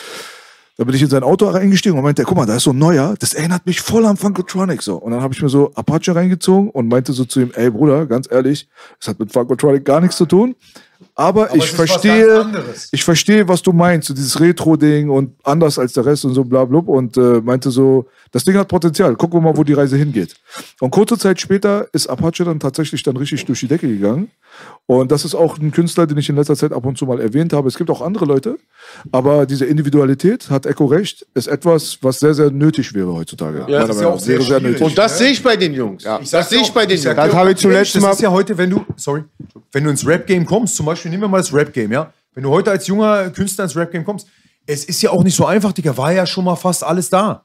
da 0.80 0.84
bin 0.84 0.94
ich 0.94 1.02
in 1.02 1.10
sein 1.10 1.22
Auto 1.22 1.46
reingestiegen 1.46 1.98
und 1.98 2.02
meinte, 2.02 2.22
guck 2.24 2.38
mal, 2.38 2.46
da 2.46 2.56
ist 2.56 2.62
so 2.62 2.70
ein 2.70 2.78
neuer, 2.78 3.14
das 3.18 3.34
erinnert 3.34 3.66
mich 3.66 3.82
voll 3.82 4.06
an 4.06 4.16
Funkotronic 4.16 4.80
so. 4.80 4.96
Und 4.96 5.12
dann 5.12 5.20
habe 5.20 5.34
ich 5.34 5.42
mir 5.42 5.50
so 5.50 5.70
Apache 5.74 6.16
reingezogen 6.16 6.70
und 6.70 6.88
meinte 6.88 7.12
so 7.12 7.26
zu 7.26 7.40
ihm, 7.42 7.52
ey 7.54 7.68
Bruder, 7.70 8.06
ganz 8.06 8.26
ehrlich, 8.32 8.66
das 8.98 9.08
hat 9.08 9.18
mit 9.20 9.30
Funkotronic 9.30 9.84
gar 9.84 10.00
nichts 10.00 10.16
zu 10.16 10.24
tun. 10.24 10.54
Aber, 11.14 11.54
ich 11.54 11.64
es 11.64 11.72
ist 11.72 11.78
was 11.78 11.90
verstehe, 11.90 12.46
ich 12.92 13.04
verstehe, 13.04 13.48
was 13.48 13.62
du 13.62 13.72
meinst, 13.72 14.08
so 14.08 14.14
dieses 14.14 14.38
Retro-Ding 14.40 15.10
und 15.10 15.34
anders 15.44 15.78
als 15.78 15.92
der 15.92 16.06
Rest 16.06 16.24
und 16.24 16.34
so 16.34 16.44
bla 16.44 16.64
bla 16.64 16.78
und 16.80 17.16
äh, 17.16 17.40
meinte 17.42 17.70
so, 17.70 18.06
das 18.32 18.44
Ding 18.44 18.56
hat 18.56 18.68
Potenzial, 18.68 19.16
gucken 19.16 19.40
wir 19.40 19.50
mal, 19.50 19.56
wo 19.56 19.64
die 19.64 19.72
Reise 19.72 19.96
hingeht. 19.96 20.34
Und 20.80 20.90
kurze 20.90 21.18
Zeit 21.18 21.40
später 21.40 21.86
ist 21.92 22.06
Apache 22.08 22.44
dann 22.44 22.60
tatsächlich 22.60 23.02
dann 23.02 23.16
richtig 23.16 23.44
durch 23.44 23.60
die 23.60 23.66
Decke 23.68 23.88
gegangen. 23.88 24.30
Und 24.86 25.10
das 25.12 25.24
ist 25.24 25.34
auch 25.34 25.58
ein 25.58 25.70
Künstler, 25.72 26.06
den 26.06 26.18
ich 26.18 26.28
in 26.28 26.36
letzter 26.36 26.56
Zeit 26.56 26.72
ab 26.72 26.84
und 26.84 26.98
zu 26.98 27.06
mal 27.06 27.20
erwähnt 27.20 27.52
habe. 27.52 27.68
Es 27.68 27.76
gibt 27.76 27.88
auch 27.90 28.00
andere 28.02 28.24
Leute, 28.24 28.56
aber 29.12 29.46
diese 29.46 29.64
Individualität, 29.64 30.50
hat 30.50 30.66
Echo 30.66 30.86
recht, 30.86 31.26
ist 31.34 31.46
etwas, 31.46 31.98
was 32.02 32.18
sehr, 32.20 32.34
sehr 32.34 32.50
nötig 32.50 32.92
wäre 32.94 33.12
heutzutage. 33.12 33.64
Ja, 33.68 33.86
das 33.86 33.96
ist 33.96 34.02
ja 34.02 34.08
auch 34.08 34.18
sehr 34.18 34.40
sehr 34.42 34.60
nötig. 34.60 34.82
Und 34.82 34.96
das 34.98 35.18
sehe 35.18 35.30
ich 35.30 35.42
bei 35.42 35.56
den 35.56 35.72
Jungs. 35.74 36.02
das 36.30 36.48
sehe 36.50 36.60
ich 36.60 36.72
bei 36.72 36.86
den 36.86 36.98
Jungs. 37.00 37.16
Das 37.16 37.32
habe 37.34 37.50
ich 37.52 37.56
zuletzt 37.58 37.94
mal- 38.00 38.08
Das 38.08 38.16
ist 38.16 38.22
ja 38.22 38.30
heute, 38.30 38.58
wenn 38.58 38.70
du, 38.70 38.84
sorry, 38.96 39.24
wenn 39.72 39.84
du 39.84 39.90
ins 39.90 40.06
Rap-Game 40.06 40.44
kommst, 40.44 40.76
zum 40.76 40.86
Beispiel 40.90 41.10
nehmen 41.10 41.24
wir 41.24 41.28
mal 41.28 41.38
das 41.38 41.52
Rap-Game, 41.52 41.92
ja. 41.92 42.12
Wenn 42.34 42.44
du 42.44 42.50
heute 42.50 42.70
als 42.70 42.86
junger 42.86 43.30
Künstler 43.30 43.64
ins 43.64 43.76
Rap-Game 43.76 44.04
kommst, 44.04 44.28
es 44.66 44.84
ist 44.84 45.02
ja 45.02 45.10
auch 45.10 45.24
nicht 45.24 45.34
so 45.34 45.46
einfach, 45.46 45.72
Digga, 45.72 45.96
war 45.96 46.12
ja 46.12 46.26
schon 46.26 46.44
mal 46.44 46.56
fast 46.56 46.84
alles 46.84 47.10
da. 47.10 47.44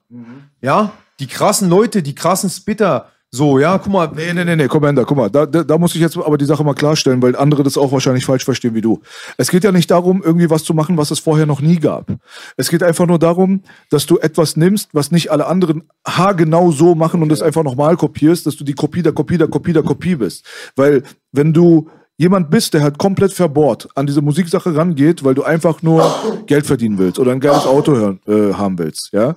Ja, 0.62 0.92
die 1.20 1.28
krassen 1.28 1.70
Leute, 1.70 2.04
die 2.04 2.14
krassen 2.14 2.50
Spitter, 2.50 3.10
so, 3.36 3.60
ja, 3.60 3.78
guck 3.78 3.92
mal. 3.92 4.10
Nee, 4.16 4.32
nee, 4.34 4.46
nee, 4.46 4.56
nee, 4.56 4.68
Commander, 4.68 5.04
guck 5.04 5.18
mal, 5.18 5.30
da, 5.30 5.46
da, 5.46 5.62
da 5.62 5.78
muss 5.78 5.94
ich 5.94 6.00
jetzt 6.00 6.16
aber 6.18 6.38
die 6.38 6.46
Sache 6.46 6.64
mal 6.64 6.74
klarstellen, 6.74 7.22
weil 7.22 7.36
andere 7.36 7.64
das 7.64 7.78
auch 7.78 7.92
wahrscheinlich 7.92 8.26
falsch 8.26 8.46
verstehen 8.46 8.74
wie 8.76 8.82
du. 8.82 9.02
Es 9.36 9.52
geht 9.52 9.66
ja 9.66 9.74
nicht 9.74 9.92
darum, 9.92 10.24
irgendwie 10.24 10.50
was 10.50 10.64
zu 10.64 10.74
machen, 10.74 10.98
was 10.98 11.12
es 11.12 11.20
vorher 11.20 11.46
noch 11.46 11.60
nie 11.60 11.76
gab. 11.76 12.08
Es 12.56 12.70
geht 12.70 12.82
einfach 12.82 13.08
nur 13.08 13.20
darum, 13.20 13.62
dass 13.90 14.06
du 14.06 14.20
etwas 14.20 14.56
nimmst, 14.56 14.90
was 14.94 15.12
nicht 15.12 15.32
alle 15.32 15.48
anderen 15.48 15.84
haargenau 16.08 16.72
so 16.72 16.96
machen 16.96 17.22
und 17.22 17.30
es 17.30 17.42
einfach 17.42 17.64
nochmal 17.64 17.98
kopierst, 17.98 18.46
dass 18.46 18.56
du 18.56 18.64
die 18.64 18.74
Kopie 18.74 19.02
der 19.02 19.12
Kopie 19.12 19.38
der 19.38 19.50
Kopie 19.50 19.74
der 19.74 19.84
Kopie 19.84 20.16
bist. 20.16 20.46
Weil, 20.78 21.04
wenn 21.34 21.52
du 21.52 21.90
jemand 22.18 22.50
bist, 22.50 22.74
der 22.74 22.82
halt 22.82 22.98
komplett 22.98 23.34
verbohrt 23.34 23.88
an 23.96 24.08
diese 24.08 24.22
Musiksache 24.22 24.76
rangeht, 24.76 25.24
weil 25.24 25.36
du 25.36 25.44
einfach 25.44 25.82
nur 25.82 26.44
Geld 26.46 26.66
verdienen 26.66 26.98
willst 26.98 27.20
oder 27.20 27.32
ein 27.32 27.40
geiles 27.40 27.66
Auto 27.66 27.94
hören, 27.94 28.20
äh, 28.28 28.54
haben 28.54 28.78
willst, 28.80 29.10
ja. 29.12 29.36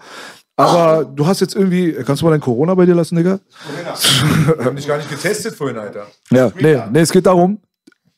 Aber 0.57 1.05
du 1.05 1.25
hast 1.25 1.41
jetzt 1.41 1.55
irgendwie, 1.55 1.93
kannst 2.05 2.21
du 2.21 2.27
mal 2.27 2.33
dein 2.33 2.41
Corona 2.41 2.75
bei 2.75 2.85
dir 2.85 2.95
lassen, 2.95 3.15
Digga? 3.15 3.39
Wir 4.57 4.65
haben 4.65 4.75
dich 4.75 4.89
gar 4.89 4.97
nicht 4.97 5.09
getestet 5.09 5.55
vorhin, 5.55 5.79
Alter. 5.79 6.09
Ja, 6.31 6.51
nee, 6.61 6.77
nee, 6.91 7.01
es 7.01 7.13
geht 7.13 7.27
darum, 7.27 7.61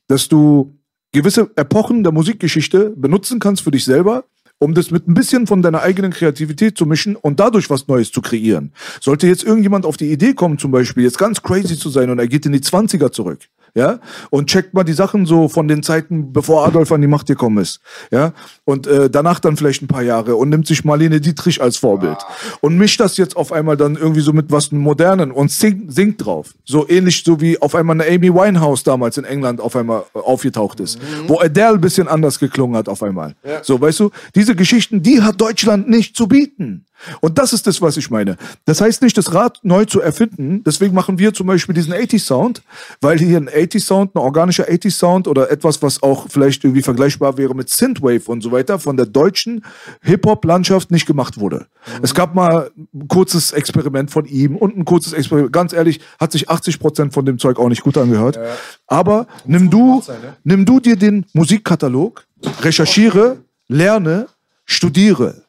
dass 0.09 0.27
du 0.27 0.75
gewisse 1.13 1.51
Epochen 1.57 2.03
der 2.03 2.13
Musikgeschichte 2.13 2.95
benutzen 2.97 3.41
kannst 3.41 3.63
für 3.63 3.71
dich 3.71 3.85
selber, 3.85 4.25
um 4.59 4.75
das 4.75 4.91
mit 4.91 5.07
ein 5.07 5.15
bisschen 5.15 5.47
von 5.47 5.61
deiner 5.61 5.83
eigenen 5.83 6.13
Kreativität 6.13 6.79
zu 6.79 6.87
mischen 6.87 7.15
und 7.15 7.41
dadurch 7.41 7.69
was 7.69 7.89
Neues 7.89 8.11
zu 8.11 8.23
kreieren. 8.23 8.73
Sollte 9.01 9.27
jetzt 9.27 9.45
irgendjemand 9.45 9.85
auf 9.85 9.99
die 9.99 10.11
Idee 10.11 10.33
kommen, 10.33 10.59
zum 10.59 10.71
Beispiel 10.71 11.05
jetzt 11.05 11.19
ganz 11.19 11.43
crazy 11.43 11.79
zu 11.79 11.91
sein 11.91 12.09
und 12.09 12.19
er 12.19 12.29
geht 12.29 12.47
in 12.47 12.53
die 12.53 12.61
20er 12.61 13.11
zurück, 13.13 13.41
ja, 13.75 14.01
und 14.31 14.49
checkt 14.49 14.75
mal 14.75 14.85
die 14.85 14.93
Sachen 14.93 15.27
so 15.27 15.49
von 15.49 15.69
den 15.69 15.83
Zeiten, 15.83 16.33
bevor 16.33 16.67
Adolf 16.67 16.93
an 16.93 17.01
die 17.01 17.07
Macht 17.07 17.27
gekommen 17.27 17.59
ist, 17.59 17.81
ja, 18.11 18.33
und 18.65 18.87
äh, 18.87 19.11
danach 19.11 19.41
dann 19.41 19.57
vielleicht 19.57 19.83
ein 19.83 19.89
paar 19.89 20.03
Jahre 20.03 20.37
und 20.37 20.49
nimmt 20.49 20.67
sich 20.67 20.85
Marlene 20.85 21.21
Dietrich 21.21 21.61
als 21.61 21.77
Vorbild. 21.77 22.19
Und 22.61 22.77
mischt 22.77 23.01
das 23.01 23.17
jetzt 23.17 23.37
auf 23.37 23.53
einmal 23.53 23.77
dann 23.77 23.97
irgendwie 23.97 24.21
so 24.21 24.33
mit 24.33 24.51
was 24.51 24.73
Modernen 24.73 25.31
und 25.31 25.51
singt, 25.51 25.93
singt 25.93 26.25
drauf. 26.25 26.55
So 26.65 26.89
ähnlich 26.89 27.23
so 27.25 27.41
wie 27.41 27.61
auf 27.61 27.75
einmal 27.75 28.01
eine 28.01 28.13
Amy 28.13 28.33
Winehouse 28.33 28.83
damals 28.83 29.19
in 29.19 29.25
England 29.25 29.61
auf 29.61 29.77
einmal 29.77 30.05
äh, 30.15 30.19
aufgetaucht 30.19 30.81
ist, 30.81 30.99
wo 31.27 31.41
Adele 31.41 31.75
ein 31.75 31.81
bisschen 31.81 32.09
anders 32.09 32.39
geklungen 32.39 32.77
hat 32.77 32.89
auf 32.89 33.03
einmal. 33.03 33.35
So, 33.63 33.81
weißt 33.81 34.01
du, 34.01 34.11
diese 34.35 34.55
Geschichten, 34.55 35.03
die 35.03 35.23
hat 35.23 35.41
Deutschland 35.41 35.89
nicht 35.89 36.17
zu 36.17 36.29
bieten. 36.29 36.87
Und 37.21 37.39
das 37.39 37.53
ist 37.53 37.67
das, 37.67 37.81
was 37.83 37.97
ich 37.97 38.11
meine. 38.11 38.37
Das 38.65 38.81
heißt 38.81 39.03
nicht, 39.03 39.17
das 39.17 39.35
Rad 39.35 39.59
neu 39.63 39.85
zu 39.85 40.01
erfinden. 40.01 40.63
Deswegen 40.65 40.95
machen 40.95 41.19
wir 41.19 41.33
zum 41.33 41.47
Beispiel 41.47 41.75
diesen 41.75 41.93
80 41.93 42.23
Sound, 42.23 42.63
weil 43.01 43.19
hier 43.19 43.39
ein 43.39 43.49
80 43.49 43.85
Sound, 43.85 44.15
ein 44.15 44.19
organischer 44.19 44.67
80 44.71 44.95
Sound 44.95 45.29
oder 45.29 45.51
etwas, 45.51 45.83
was 45.83 46.03
auch 46.03 46.27
vielleicht 46.29 46.65
irgendwie 46.65 46.83
vergleichbar 46.83 47.37
wäre 47.39 47.55
mit 47.55 47.71
Synthwave 47.71 48.31
und 48.31 48.43
so 48.43 48.53
weiter, 48.53 48.79
von 48.79 48.97
der 48.97 49.07
deutschen 49.07 49.65
Hip-Hop-Landschaft 50.03 50.91
nicht 50.91 51.07
gemacht 51.07 51.39
wurde. 51.39 51.67
Es 52.03 52.15
gab 52.15 52.35
mal 52.35 52.71
ein 52.95 53.09
kurzes 53.09 53.53
Experiment 53.53 54.11
von 54.11 54.27
ihm 54.27 54.57
und 54.57 54.77
ein 54.77 54.85
kurzes 54.85 55.13
Experiment. 55.13 55.53
Ganz 55.53 55.73
ehrlich, 55.73 56.01
hat 56.19 56.33
sich 56.33 56.49
80 56.49 56.79
Prozent 56.79 57.15
von 57.15 57.25
dem 57.25 57.39
Zeug 57.39 57.59
auch 57.59 57.69
nicht 57.69 57.83
gut 57.83 57.97
angehört. 57.97 58.39
Aber 58.87 59.27
nimm 59.47 59.71
du, 59.71 60.03
nimm 60.45 60.65
du 60.65 60.81
dir 60.81 60.97
den 60.97 61.27
Musikkatalog, 61.33 62.27
recherchiere, 62.63 63.39
lerne, 63.69 64.27
studiere. 64.65 65.43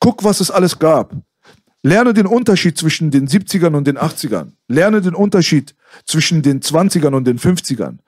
Guck, 0.00 0.24
was 0.24 0.40
es 0.40 0.50
alles 0.50 0.78
gab. 0.78 1.14
Lerne 1.82 2.14
den 2.14 2.26
Unterschied 2.26 2.78
zwischen 2.78 3.10
den 3.10 3.28
70ern 3.28 3.76
und 3.76 3.86
den 3.86 3.98
80ern. 3.98 4.52
Lerne 4.68 5.02
den 5.02 5.14
Unterschied 5.14 5.74
zwischen 6.06 6.40
den 6.40 6.60
20ern 6.60 7.14
und 7.14 7.26
den 7.26 7.38
50ern. 7.38 7.98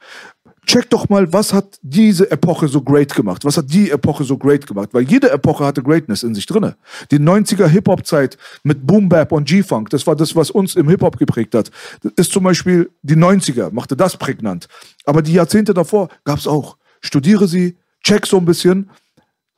Check 0.66 0.90
doch 0.90 1.08
mal, 1.08 1.32
was 1.32 1.52
hat 1.52 1.78
diese 1.82 2.28
Epoche 2.30 2.66
so 2.66 2.82
great 2.82 3.14
gemacht? 3.14 3.44
Was 3.44 3.56
hat 3.56 3.70
die 3.70 3.90
Epoche 3.90 4.24
so 4.24 4.36
great 4.36 4.66
gemacht? 4.66 4.88
Weil 4.92 5.02
jede 5.02 5.30
Epoche 5.30 5.64
hatte 5.64 5.82
Greatness 5.82 6.24
in 6.24 6.34
sich 6.34 6.46
drinne. 6.46 6.76
Die 7.12 7.20
90er 7.20 7.66
Hip-Hop-Zeit 7.66 8.36
mit 8.64 8.84
Boom 8.84 9.08
Bap 9.08 9.30
und 9.30 9.46
G-Funk, 9.46 9.90
das 9.90 10.06
war 10.08 10.16
das, 10.16 10.34
was 10.34 10.50
uns 10.50 10.74
im 10.74 10.88
Hip-Hop 10.88 11.18
geprägt 11.18 11.54
hat. 11.54 11.70
Das 12.02 12.12
ist 12.16 12.32
zum 12.32 12.42
Beispiel 12.42 12.90
die 13.02 13.14
90er, 13.14 13.70
machte 13.72 13.96
das 13.96 14.16
prägnant. 14.16 14.66
Aber 15.04 15.22
die 15.22 15.34
Jahrzehnte 15.34 15.72
davor 15.72 16.08
gab's 16.24 16.48
auch. 16.48 16.78
Studiere 17.00 17.46
sie, 17.46 17.76
check 18.02 18.26
so 18.26 18.38
ein 18.38 18.44
bisschen, 18.44 18.90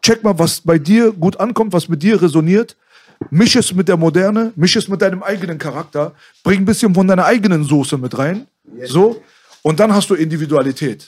check 0.09 0.25
mal, 0.25 0.39
was 0.39 0.61
bei 0.61 0.79
dir 0.79 1.13
gut 1.13 1.39
ankommt, 1.39 1.73
was 1.73 1.89
mit 1.89 2.03
dir 2.03 2.21
resoniert. 2.21 2.77
Misch 3.31 3.57
es 3.57 3.75
mit 3.75 3.89
der 3.89 3.97
Moderne, 3.97 4.53
misch 4.57 4.77
es 4.77 4.89
mit 4.89 5.03
deinem 5.03 5.23
eigenen 5.23 5.59
Charakter, 5.59 6.15
bring 6.45 6.61
ein 6.61 6.65
bisschen 6.65 6.95
von 6.95 7.07
deiner 7.07 7.25
eigenen 7.25 7.65
Soße 7.65 7.99
mit 7.99 8.17
rein. 8.17 8.47
So. 8.85 9.23
Und 9.63 9.81
dann 9.81 9.93
hast 9.93 10.09
du 10.09 10.15
Individualität. 10.15 11.07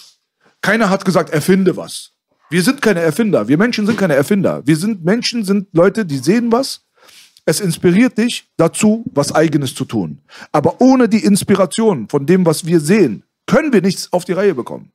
Keiner 0.61 0.91
hat 0.91 1.05
gesagt, 1.05 1.31
erfinde 1.31 1.77
was. 1.77 2.11
Wir 2.51 2.63
sind 2.63 2.83
keine 2.83 3.01
Erfinder. 3.01 3.47
Wir 3.49 3.57
Menschen 3.57 3.87
sind 3.87 3.97
keine 3.97 4.15
Erfinder. 4.15 4.61
Wir 4.67 4.77
sind 4.77 5.05
Menschen, 5.05 5.45
sind 5.45 5.69
Leute, 5.73 6.05
die 6.05 6.19
sehen 6.19 6.51
was. 6.51 6.83
Es 7.47 7.61
inspiriert 7.61 8.19
dich 8.19 8.51
dazu, 8.57 9.05
was 9.15 9.33
Eigenes 9.33 9.75
zu 9.75 9.85
tun. 9.85 10.19
Aber 10.53 10.81
ohne 10.81 11.09
die 11.09 11.25
Inspiration 11.25 12.09
von 12.09 12.27
dem, 12.27 12.45
was 12.45 12.67
wir 12.67 12.81
sehen, 12.81 13.23
können 13.47 13.73
wir 13.73 13.81
nichts 13.81 14.13
auf 14.13 14.25
die 14.25 14.33
Reihe 14.33 14.55
bekommen. 14.55 14.91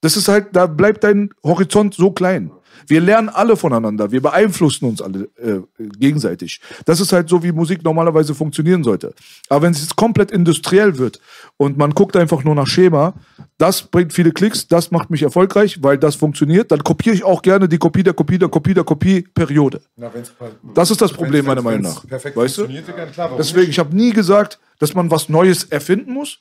Das 0.00 0.16
ist 0.16 0.28
halt, 0.28 0.54
da 0.56 0.66
bleibt 0.66 1.04
dein 1.04 1.30
Horizont 1.44 1.94
so 1.94 2.10
klein. 2.10 2.50
Wir 2.86 3.00
lernen 3.00 3.28
alle 3.28 3.56
voneinander, 3.56 4.10
wir 4.12 4.20
beeinflussen 4.22 4.86
uns 4.86 5.02
alle 5.02 5.28
äh, 5.36 5.60
gegenseitig. 5.98 6.60
Das 6.84 7.00
ist 7.00 7.12
halt 7.12 7.28
so, 7.28 7.42
wie 7.42 7.52
Musik 7.52 7.82
normalerweise 7.84 8.34
funktionieren 8.34 8.84
sollte. 8.84 9.14
Aber 9.48 9.62
wenn 9.62 9.72
es 9.72 9.80
jetzt 9.80 9.96
komplett 9.96 10.30
industriell 10.30 10.98
wird 10.98 11.20
und 11.56 11.76
man 11.78 11.92
guckt 11.92 12.16
einfach 12.16 12.44
nur 12.44 12.54
nach 12.54 12.66
Schema, 12.66 13.14
das 13.58 13.82
bringt 13.82 14.12
viele 14.12 14.32
Klicks, 14.32 14.66
das 14.66 14.90
macht 14.90 15.10
mich 15.10 15.22
erfolgreich, 15.22 15.82
weil 15.82 15.98
das 15.98 16.16
funktioniert, 16.16 16.72
dann 16.72 16.82
kopiere 16.82 17.14
ich 17.14 17.24
auch 17.24 17.42
gerne 17.42 17.68
die 17.68 17.78
Kopie 17.78 18.02
der 18.02 18.14
Kopie 18.14 18.38
der 18.38 18.48
Kopie 18.48 18.74
der 18.74 18.84
Kopie 18.84 19.22
Periode. 19.34 19.80
Das 20.74 20.90
ist 20.90 21.00
das 21.00 21.12
Problem 21.12 21.46
meiner 21.46 21.62
Meinung 21.62 21.82
nach. 21.82 22.06
Perfekt 22.06 22.36
Weißt 22.36 22.58
du? 22.58 22.66
klar, 22.66 23.08
warum 23.16 23.36
Deswegen, 23.38 23.60
nicht? 23.60 23.70
ich 23.70 23.78
habe 23.78 23.94
nie 23.94 24.12
gesagt, 24.12 24.58
dass 24.78 24.94
man 24.94 25.10
was 25.10 25.28
Neues 25.28 25.64
erfinden 25.64 26.12
muss. 26.12 26.38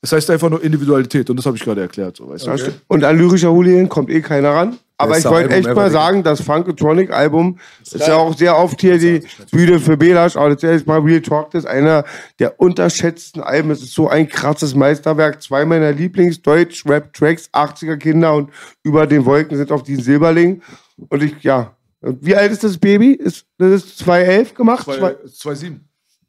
Es 0.00 0.12
heißt 0.12 0.28
einfach 0.30 0.50
nur 0.50 0.62
Individualität 0.62 1.30
und 1.30 1.36
das 1.36 1.46
habe 1.46 1.56
ich 1.56 1.62
gerade 1.62 1.80
erklärt. 1.80 2.16
So, 2.16 2.28
weißt 2.28 2.46
du? 2.46 2.50
Das 2.50 2.60
stimmt. 2.60 2.80
Und 2.88 3.04
an 3.04 3.16
lyrischer 3.16 3.50
Hooligan 3.50 3.88
kommt 3.88 4.10
eh 4.10 4.20
keiner 4.20 4.50
ran. 4.50 4.78
Aber 4.96 5.18
ich 5.18 5.24
wollte 5.32 5.48
echt 5.56 5.66
mal 5.74 5.90
sagen, 5.92 6.22
das 6.22 6.40
Funkotronic-Album 6.42 7.58
ist 7.82 7.94
ja 8.06 8.14
auch 8.16 8.36
sehr 8.36 8.56
oft 8.56 8.80
hier 8.80 8.98
die 8.98 9.26
Bühne 9.50 9.80
für 9.80 9.96
Belasch. 9.96 10.36
Aber 10.36 10.50
das 10.50 10.62
ist 10.62 10.70
jetzt 10.70 10.86
mal 10.86 11.00
Real 11.00 11.20
Talk, 11.20 11.50
das 11.50 11.64
ist 11.64 11.70
einer 11.70 12.04
der 12.38 12.60
unterschätzten 12.60 13.42
Alben. 13.42 13.70
Es 13.72 13.82
ist 13.82 13.92
so 13.94 14.08
ein 14.08 14.28
krasses 14.28 14.74
Meisterwerk. 14.74 15.42
Zwei 15.42 15.64
meiner 15.64 15.92
Lieblings-Deutsch-Rap-Tracks, 15.92 17.50
80er 17.52 17.96
Kinder 17.96 18.34
und 18.34 18.50
Über 18.82 19.06
den 19.06 19.24
Wolken 19.24 19.56
sind 19.56 19.72
auf 19.72 19.82
diesen 19.82 20.04
Silberling. 20.04 20.62
Und 21.08 21.22
ich, 21.22 21.42
ja. 21.42 21.76
Wie 22.00 22.36
alt 22.36 22.52
ist 22.52 22.62
das 22.62 22.76
Baby? 22.78 23.12
Ist, 23.12 23.46
das 23.58 23.72
ist 23.72 23.98
2011 23.98 24.54
gemacht? 24.54 24.84
Zwei- 24.84 25.16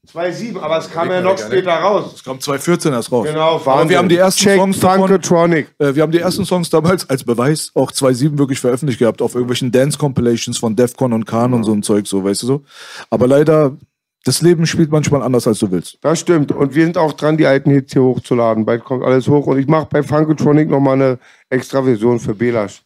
2,7. 0.05 0.11
2007, 0.11 0.59
aber 0.59 0.77
es 0.77 0.89
kam 0.91 1.09
ja 1.11 1.21
noch 1.21 1.37
später 1.37 1.71
raus. 1.73 2.13
Es 2.15 2.23
kam 2.23 2.39
2014 2.39 2.93
erst 2.93 3.11
raus. 3.11 3.27
Genau, 3.27 3.55
Aber 3.55 3.65
Wahnsinn. 3.65 3.89
wir 3.89 3.97
haben 3.97 4.09
die 4.09 4.17
ersten 4.17 4.41
Check 4.43 4.57
Songs 4.59 4.79
davon, 4.79 5.11
äh, 5.53 5.65
wir 5.77 6.03
haben 6.03 6.11
die 6.11 6.19
ersten 6.19 6.45
Songs 6.45 6.69
damals 6.69 7.09
als 7.09 7.23
Beweis 7.23 7.71
auch 7.75 7.91
2.7 7.91 8.37
wirklich 8.37 8.59
veröffentlicht 8.59 8.99
gehabt 8.99 9.21
auf 9.21 9.33
irgendwelchen 9.35 9.71
Dance-Compilations 9.71 10.57
von 10.57 10.75
Defcon 10.75 11.13
und 11.13 11.25
Khan 11.25 11.53
und 11.53 11.63
so 11.63 11.73
ein 11.73 11.83
Zeug, 11.83 12.07
so, 12.07 12.23
weißt 12.23 12.43
du 12.43 12.47
so. 12.47 12.63
Aber 13.09 13.27
leider, 13.27 13.75
das 14.23 14.41
Leben 14.41 14.65
spielt 14.65 14.91
manchmal 14.91 15.21
anders, 15.21 15.47
als 15.47 15.59
du 15.59 15.69
willst. 15.71 15.97
Das 16.01 16.19
stimmt. 16.19 16.51
Und 16.51 16.73
wir 16.73 16.83
sind 16.85 16.97
auch 16.97 17.13
dran, 17.13 17.37
die 17.37 17.45
alten 17.45 17.69
Hits 17.71 17.93
hier 17.93 18.01
hochzuladen. 18.03 18.65
Bald 18.65 18.83
kommt 18.83 19.03
alles 19.03 19.27
hoch. 19.27 19.45
Und 19.47 19.59
ich 19.59 19.67
mache 19.67 19.87
bei 19.91 20.01
Funkotronic 20.01 20.69
nochmal 20.69 20.95
eine 20.95 21.19
extra 21.49 21.83
Version 21.83 22.19
für 22.19 22.33
Belasch. 22.33 22.81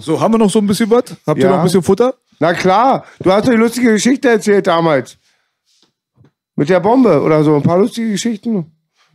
So, 0.00 0.20
haben 0.20 0.34
wir 0.34 0.38
noch 0.38 0.50
so 0.50 0.58
ein 0.58 0.66
bisschen 0.66 0.90
was? 0.90 1.04
Habt 1.26 1.38
ihr 1.38 1.44
Ja. 1.46 1.50
noch 1.50 1.58
ein 1.58 1.64
bisschen 1.64 1.82
Futter? 1.82 2.14
Na 2.38 2.54
klar, 2.54 3.04
du 3.20 3.30
hast 3.32 3.48
die 3.48 3.52
lustige 3.52 3.92
Geschichte 3.92 4.28
erzählt 4.28 4.66
damals. 4.66 5.18
Mit 6.60 6.68
der 6.68 6.78
Bombe 6.78 7.22
oder 7.22 7.42
so. 7.42 7.56
Ein 7.56 7.62
paar 7.62 7.78
lustige 7.78 8.10
Geschichten. 8.10 8.66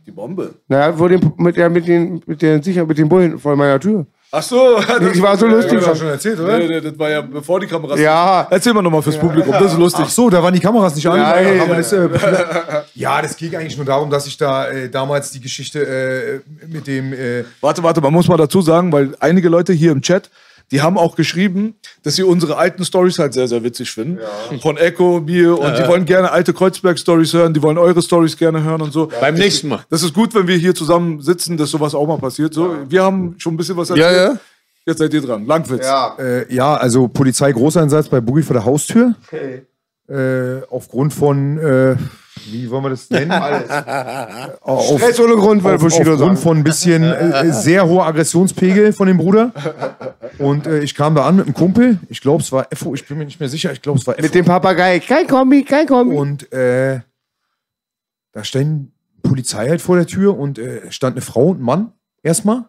Die 0.04 0.10
Bombe. 0.10 0.56
Naja, 0.66 0.98
wo 0.98 1.06
den, 1.06 1.32
mit, 1.36 1.56
der, 1.56 1.70
mit, 1.70 1.86
den, 1.86 2.20
mit, 2.26 2.42
den, 2.42 2.60
sicher, 2.60 2.84
mit 2.84 2.98
den 2.98 3.08
Bullen 3.08 3.38
vor 3.38 3.54
meiner 3.54 3.78
Tür. 3.78 4.04
Ach 4.32 4.42
so. 4.42 4.80
Ich 5.14 5.22
war 5.22 5.36
so 5.36 5.46
lustig. 5.46 5.78
Du 5.78 5.94
schon 5.94 6.08
erzählt, 6.08 6.40
oder? 6.40 6.58
Nee, 6.58 6.66
nee, 6.66 6.80
das 6.80 6.98
war 6.98 7.08
ja 7.08 7.20
bevor 7.20 7.60
die 7.60 7.68
Kameras. 7.68 8.00
Ja. 8.00 8.48
Erzähl 8.50 8.74
mal 8.74 8.82
nochmal 8.82 9.00
fürs 9.00 9.16
Publikum, 9.16 9.52
das 9.52 9.74
ist 9.74 9.78
lustig. 9.78 10.06
Ach 10.08 10.10
so, 10.10 10.28
da 10.28 10.42
waren 10.42 10.54
die 10.54 10.58
Kameras 10.58 10.96
nicht 10.96 11.06
an. 11.06 11.18
Ja, 11.18 11.40
ja, 11.40 11.52
ja. 11.52 11.66
das, 11.66 11.92
äh, 11.92 12.08
ja, 12.94 13.22
das 13.22 13.36
ging 13.36 13.54
eigentlich 13.54 13.76
nur 13.76 13.86
darum, 13.86 14.10
dass 14.10 14.26
ich 14.26 14.36
da 14.36 14.66
äh, 14.66 14.90
damals 14.90 15.30
die 15.30 15.40
Geschichte 15.40 16.42
äh, 16.42 16.66
mit 16.66 16.88
dem. 16.88 17.12
Äh, 17.12 17.44
Warte, 17.60 17.80
warte, 17.80 18.00
man 18.00 18.12
muss 18.12 18.26
mal 18.26 18.36
dazu 18.36 18.60
sagen, 18.60 18.90
weil 18.90 19.14
einige 19.20 19.48
Leute 19.48 19.72
hier 19.72 19.92
im 19.92 20.02
Chat, 20.02 20.32
die 20.72 20.82
haben 20.82 20.98
auch 20.98 21.14
geschrieben, 21.14 21.76
dass 22.02 22.16
sie 22.16 22.24
unsere 22.24 22.56
alten 22.56 22.84
Stories 22.84 23.18
halt 23.18 23.34
sehr, 23.34 23.46
sehr 23.46 23.62
witzig 23.62 23.90
finden. 23.90 24.18
Von 24.60 24.76
Echo, 24.76 25.20
mir 25.20 25.58
und 25.58 25.78
die 25.78 25.86
wollen 25.86 26.04
gerne 26.04 26.30
alte 26.32 26.52
Kreuzberg-Stories 26.52 27.32
hören, 27.34 27.54
die 27.54 27.62
wollen 27.62 27.78
eure 27.78 28.02
Stories 28.02 28.36
gerne 28.36 28.62
hören 28.62 28.82
und 28.82 28.92
so. 28.92 29.08
Beim 29.20 29.34
nächsten 29.34 29.68
Mal. 29.68 29.84
Das 29.90 30.02
ist 30.02 30.12
gut, 30.12 30.34
wenn 30.34 30.48
wir 30.48 30.56
hier 30.56 30.74
zusammen 30.74 31.20
sitzen, 31.20 31.56
dass 31.56 31.70
sowas 31.70 31.94
auch 31.94 32.06
mal 32.06 32.18
passiert. 32.18 32.52
So, 32.54 32.76
wir 32.88 33.02
haben 33.02 33.36
schon 33.38 33.54
ein 33.54 33.56
bisschen 33.56 33.76
was 33.76 33.90
erzählt. 33.90 34.16
Ja, 34.16 34.30
ja. 34.32 34.38
Jetzt 34.86 34.98
seid 34.98 35.12
ihr 35.14 35.20
dran. 35.20 35.46
Langwitz. 35.46 35.84
äh, 36.18 36.52
ja, 36.54 36.76
also 36.76 37.08
Polizei 37.08 37.50
Großeinsatz 37.50 38.08
bei 38.08 38.20
Boogie 38.20 38.42
vor 38.42 38.54
der 38.54 38.64
Haustür. 38.64 39.14
Äh, 40.08 40.62
aufgrund 40.70 41.12
von, 41.12 41.58
äh, 41.58 41.96
wie 42.44 42.70
wollen 42.70 42.84
wir 42.84 42.90
das 42.90 43.08
nennen? 43.10 43.30
Alles. 43.30 43.70
Auf, 44.60 44.98
Stress 44.98 45.20
ohne 45.20 45.34
Grund, 45.34 45.64
weil 45.64 45.76
auf, 45.76 45.82
Bushido 45.82 46.14
aufgrund 46.14 46.38
von 46.38 46.58
ein 46.58 46.64
bisschen 46.64 47.02
äh, 47.02 47.52
sehr 47.52 47.86
hoher 47.86 48.06
Aggressionspegel 48.06 48.92
von 48.92 49.06
dem 49.06 49.16
Bruder. 49.16 49.52
Und 50.38 50.66
äh, 50.66 50.80
ich 50.80 50.94
kam 50.94 51.14
da 51.14 51.26
an 51.26 51.36
mit 51.36 51.46
einem 51.46 51.54
Kumpel. 51.54 51.98
Ich 52.08 52.20
glaube, 52.20 52.42
es 52.42 52.52
war 52.52 52.66
Effo. 52.70 52.94
Ich 52.94 53.06
bin 53.06 53.18
mir 53.18 53.24
nicht 53.24 53.40
mehr 53.40 53.48
sicher. 53.48 53.72
Ich 53.72 53.82
glaube, 53.82 53.98
es 53.98 54.06
war 54.06 54.14
Effo. 54.14 54.22
Mit 54.22 54.34
dem 54.34 54.44
Papagei. 54.44 55.00
Kein 55.00 55.26
Kombi, 55.26 55.64
kein 55.64 55.86
Kombi. 55.86 56.14
Und 56.14 56.52
äh, 56.52 57.00
da 58.32 58.44
stand 58.44 58.90
Polizei 59.22 59.68
halt 59.68 59.80
vor 59.80 59.96
der 59.96 60.06
Tür 60.06 60.38
und 60.38 60.58
äh, 60.58 60.90
stand 60.90 61.14
eine 61.16 61.22
Frau 61.22 61.48
und 61.48 61.60
ein 61.60 61.64
Mann 61.64 61.92
erstmal. 62.22 62.66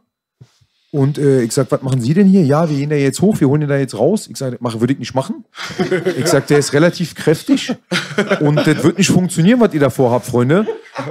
Und 0.92 1.18
äh, 1.18 1.42
ich 1.42 1.52
sag, 1.52 1.70
was 1.72 1.82
machen 1.82 2.00
Sie 2.00 2.14
denn 2.14 2.28
hier? 2.28 2.44
Ja, 2.44 2.70
wir 2.70 2.78
gehen 2.78 2.90
da 2.90 2.96
jetzt 2.96 3.22
hoch, 3.22 3.40
wir 3.40 3.50
holen 3.50 3.62
den 3.62 3.70
da 3.70 3.78
jetzt 3.78 3.98
raus. 3.98 4.28
Ich 4.30 4.38
sag, 4.38 4.62
mach, 4.62 4.80
würde 4.80 4.94
ich 4.94 5.00
nicht 5.00 5.14
machen. 5.14 5.44
Ich 6.18 6.28
sag, 6.28 6.48
der 6.48 6.60
ist 6.60 6.74
relativ 6.74 7.16
kräftig 7.16 7.76
und 8.40 8.56
das 8.56 8.84
wird 8.84 8.98
nicht 8.98 9.10
funktionieren, 9.10 9.60
was 9.60 9.74
ihr 9.74 9.80
da 9.80 9.90
vorhabt, 9.90 10.26
Freunde. 10.26 10.66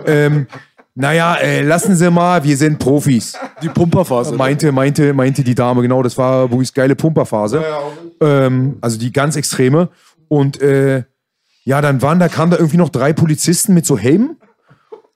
Ähm, 0.07 0.47
naja, 0.94 1.35
äh, 1.35 1.62
lassen 1.62 1.94
Sie 1.94 2.11
mal, 2.11 2.43
wir 2.43 2.57
sind 2.57 2.78
Profis. 2.78 3.39
Die 3.62 3.69
Pumperphase. 3.69 4.35
Meinte, 4.35 4.73
meinte, 4.73 5.12
meinte 5.12 5.44
die 5.44 5.55
Dame, 5.55 5.82
genau, 5.82 6.03
das 6.03 6.16
war 6.16 6.48
Bugis 6.48 6.73
geile 6.73 6.97
Pumperphase. 6.97 7.62
Ähm, 8.20 8.78
also 8.81 8.98
die 8.98 9.12
ganz 9.12 9.36
extreme. 9.36 9.90
Und 10.28 10.61
äh, 10.62 11.05
ja, 11.65 11.82
dann 11.82 12.01
waren 12.01 12.19
da, 12.19 12.28
kamen 12.28 12.51
da 12.51 12.57
irgendwie 12.57 12.78
noch 12.78 12.89
drei 12.89 13.12
Polizisten 13.12 13.74
mit 13.74 13.85
so 13.85 13.98
Helmen 13.98 14.36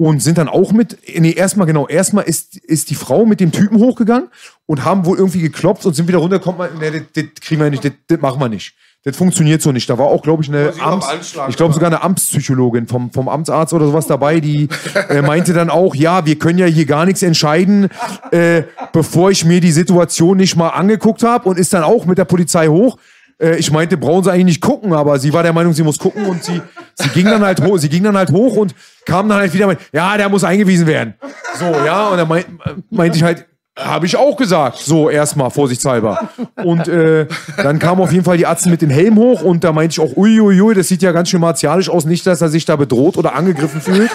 und 0.00 0.22
sind 0.22 0.38
dann 0.38 0.48
auch 0.48 0.72
mit, 0.72 0.96
nee, 1.14 1.32
erstmal 1.32 1.66
genau, 1.66 1.86
erstmal 1.86 2.24
ist, 2.24 2.56
ist 2.56 2.88
die 2.88 2.94
Frau 2.94 3.26
mit 3.26 3.38
dem 3.38 3.52
Typen 3.52 3.76
hochgegangen 3.76 4.30
und 4.64 4.82
haben 4.82 5.04
wohl 5.04 5.18
irgendwie 5.18 5.42
geklopft 5.42 5.84
und 5.84 5.94
sind 5.94 6.08
wieder 6.08 6.16
runter, 6.16 6.38
kommt 6.38 6.56
man, 6.56 6.70
nee, 6.80 6.90
das, 6.90 7.02
das 7.12 7.24
kriegen 7.42 7.60
wir 7.60 7.68
nicht, 7.68 7.84
das, 7.84 7.92
das 8.06 8.18
machen 8.18 8.40
wir 8.40 8.48
nicht. 8.48 8.72
Das 9.04 9.14
funktioniert 9.14 9.60
so 9.60 9.72
nicht. 9.72 9.90
Da 9.90 9.98
war 9.98 10.06
auch, 10.06 10.22
glaube 10.22 10.42
ich, 10.42 10.48
eine 10.48 10.72
Amts, 10.80 11.36
ich 11.48 11.56
glaube 11.56 11.74
sogar 11.74 11.88
eine 11.88 12.02
Amtspsychologin 12.02 12.86
vom, 12.86 13.10
vom 13.10 13.28
Amtsarzt 13.28 13.74
oder 13.74 13.86
sowas 13.86 14.06
dabei, 14.06 14.40
die 14.40 14.68
äh, 15.10 15.20
meinte 15.20 15.52
dann 15.52 15.68
auch, 15.68 15.94
ja, 15.94 16.24
wir 16.24 16.38
können 16.38 16.58
ja 16.58 16.66
hier 16.66 16.86
gar 16.86 17.04
nichts 17.04 17.22
entscheiden, 17.22 17.90
äh, 18.30 18.62
bevor 18.94 19.30
ich 19.30 19.44
mir 19.44 19.60
die 19.60 19.72
Situation 19.72 20.38
nicht 20.38 20.56
mal 20.56 20.70
angeguckt 20.70 21.22
habe 21.22 21.46
und 21.46 21.58
ist 21.58 21.74
dann 21.74 21.82
auch 21.82 22.06
mit 22.06 22.16
der 22.16 22.24
Polizei 22.24 22.68
hoch. 22.68 22.96
Äh, 23.40 23.56
ich 23.56 23.70
meinte, 23.70 23.96
brauchen 23.96 24.24
sie 24.24 24.32
eigentlich 24.32 24.44
nicht 24.44 24.60
gucken, 24.60 24.92
aber 24.92 25.18
sie 25.18 25.32
war 25.32 25.42
der 25.42 25.52
Meinung, 25.52 25.72
sie 25.72 25.82
muss 25.82 25.98
gucken 25.98 26.26
und 26.26 26.44
sie, 26.44 26.60
sie 26.94 27.08
ging 27.10 27.24
dann 27.24 27.42
halt 27.42 27.60
hoch, 27.60 27.78
sie 27.78 27.88
ging 27.88 28.04
dann 28.04 28.16
halt 28.16 28.30
hoch 28.30 28.56
und 28.56 28.74
kam 29.06 29.28
dann 29.28 29.38
halt 29.38 29.52
wieder 29.54 29.66
mit, 29.66 29.78
ja, 29.92 30.16
der 30.16 30.28
muss 30.28 30.44
eingewiesen 30.44 30.86
werden. 30.86 31.14
So, 31.58 31.64
ja, 31.64 32.08
und 32.08 32.18
dann 32.18 32.28
meint, 32.28 32.46
meinte 32.90 33.16
ich 33.16 33.22
halt, 33.22 33.46
habe 33.80 34.06
ich 34.06 34.16
auch 34.16 34.36
gesagt, 34.36 34.78
so 34.78 35.10
erstmal 35.10 35.50
vorsichtshalber. 35.50 36.30
Und 36.56 36.88
äh, 36.88 37.26
dann 37.56 37.78
kam 37.78 38.00
auf 38.00 38.12
jeden 38.12 38.24
Fall 38.24 38.36
die 38.36 38.46
Atzen 38.46 38.70
mit 38.70 38.82
dem 38.82 38.90
Helm 38.90 39.16
hoch 39.16 39.42
und 39.42 39.64
da 39.64 39.72
meinte 39.72 39.92
ich 39.92 40.00
auch, 40.00 40.16
uiuiui, 40.16 40.60
ui, 40.60 40.74
das 40.74 40.88
sieht 40.88 41.02
ja 41.02 41.12
ganz 41.12 41.28
schön 41.28 41.40
martialisch 41.40 41.88
aus, 41.88 42.04
nicht, 42.04 42.26
dass 42.26 42.40
er 42.40 42.48
sich 42.48 42.64
da 42.64 42.76
bedroht 42.76 43.16
oder 43.16 43.34
angegriffen 43.34 43.80
fühlt. 43.80 44.10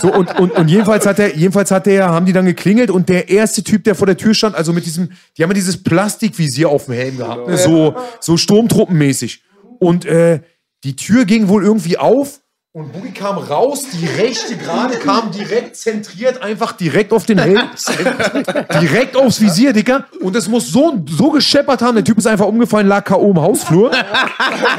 So, 0.00 0.12
und, 0.12 0.38
und, 0.38 0.52
und 0.52 0.68
jedenfalls 0.68 1.06
hat 1.06 1.18
er, 1.18 1.36
jedenfalls 1.36 1.70
hat 1.70 1.86
der, 1.86 2.08
haben 2.08 2.26
die 2.26 2.32
dann 2.32 2.46
geklingelt 2.46 2.90
und 2.90 3.08
der 3.08 3.28
erste 3.28 3.64
Typ, 3.64 3.84
der 3.84 3.94
vor 3.94 4.06
der 4.06 4.16
Tür 4.16 4.34
stand, 4.34 4.54
also 4.54 4.72
mit 4.72 4.86
diesem, 4.86 5.10
die 5.36 5.42
haben 5.42 5.50
ja 5.50 5.54
dieses 5.54 5.82
Plastikvisier 5.82 6.68
auf 6.68 6.84
dem 6.86 6.94
Helm 6.94 7.16
gehabt, 7.16 7.48
ne? 7.48 7.56
so, 7.56 7.96
so 8.20 8.36
Sturmtruppenmäßig. 8.36 9.42
Und 9.78 10.04
äh, 10.04 10.40
die 10.84 10.96
Tür 10.96 11.24
ging 11.24 11.48
wohl 11.48 11.64
irgendwie 11.64 11.98
auf 11.98 12.40
und 12.72 12.92
Boogie 12.92 13.12
kam 13.12 13.38
raus, 13.38 13.84
die 13.92 14.06
rechte 14.06 14.56
gerade 14.56 14.98
kam 14.98 15.32
direkt 15.32 15.76
zentriert, 15.76 16.42
einfach 16.42 16.72
direkt 16.72 17.12
auf 17.12 17.24
den 17.24 17.38
Helm. 17.38 17.58
direkt 18.80 19.16
aufs 19.16 19.40
Visier, 19.40 19.72
Dicker. 19.72 20.04
Und 20.20 20.36
es 20.36 20.48
muss 20.48 20.70
so, 20.70 21.02
so 21.08 21.30
gescheppert 21.30 21.80
haben, 21.80 21.94
der 21.94 22.04
Typ 22.04 22.18
ist 22.18 22.26
einfach 22.26 22.46
umgefallen, 22.46 22.86
lag 22.86 23.04
K.O. 23.04 23.30
im 23.30 23.40
Hausflur. 23.40 23.90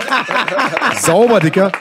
Sauber, 1.02 1.40
Dicker. 1.40 1.72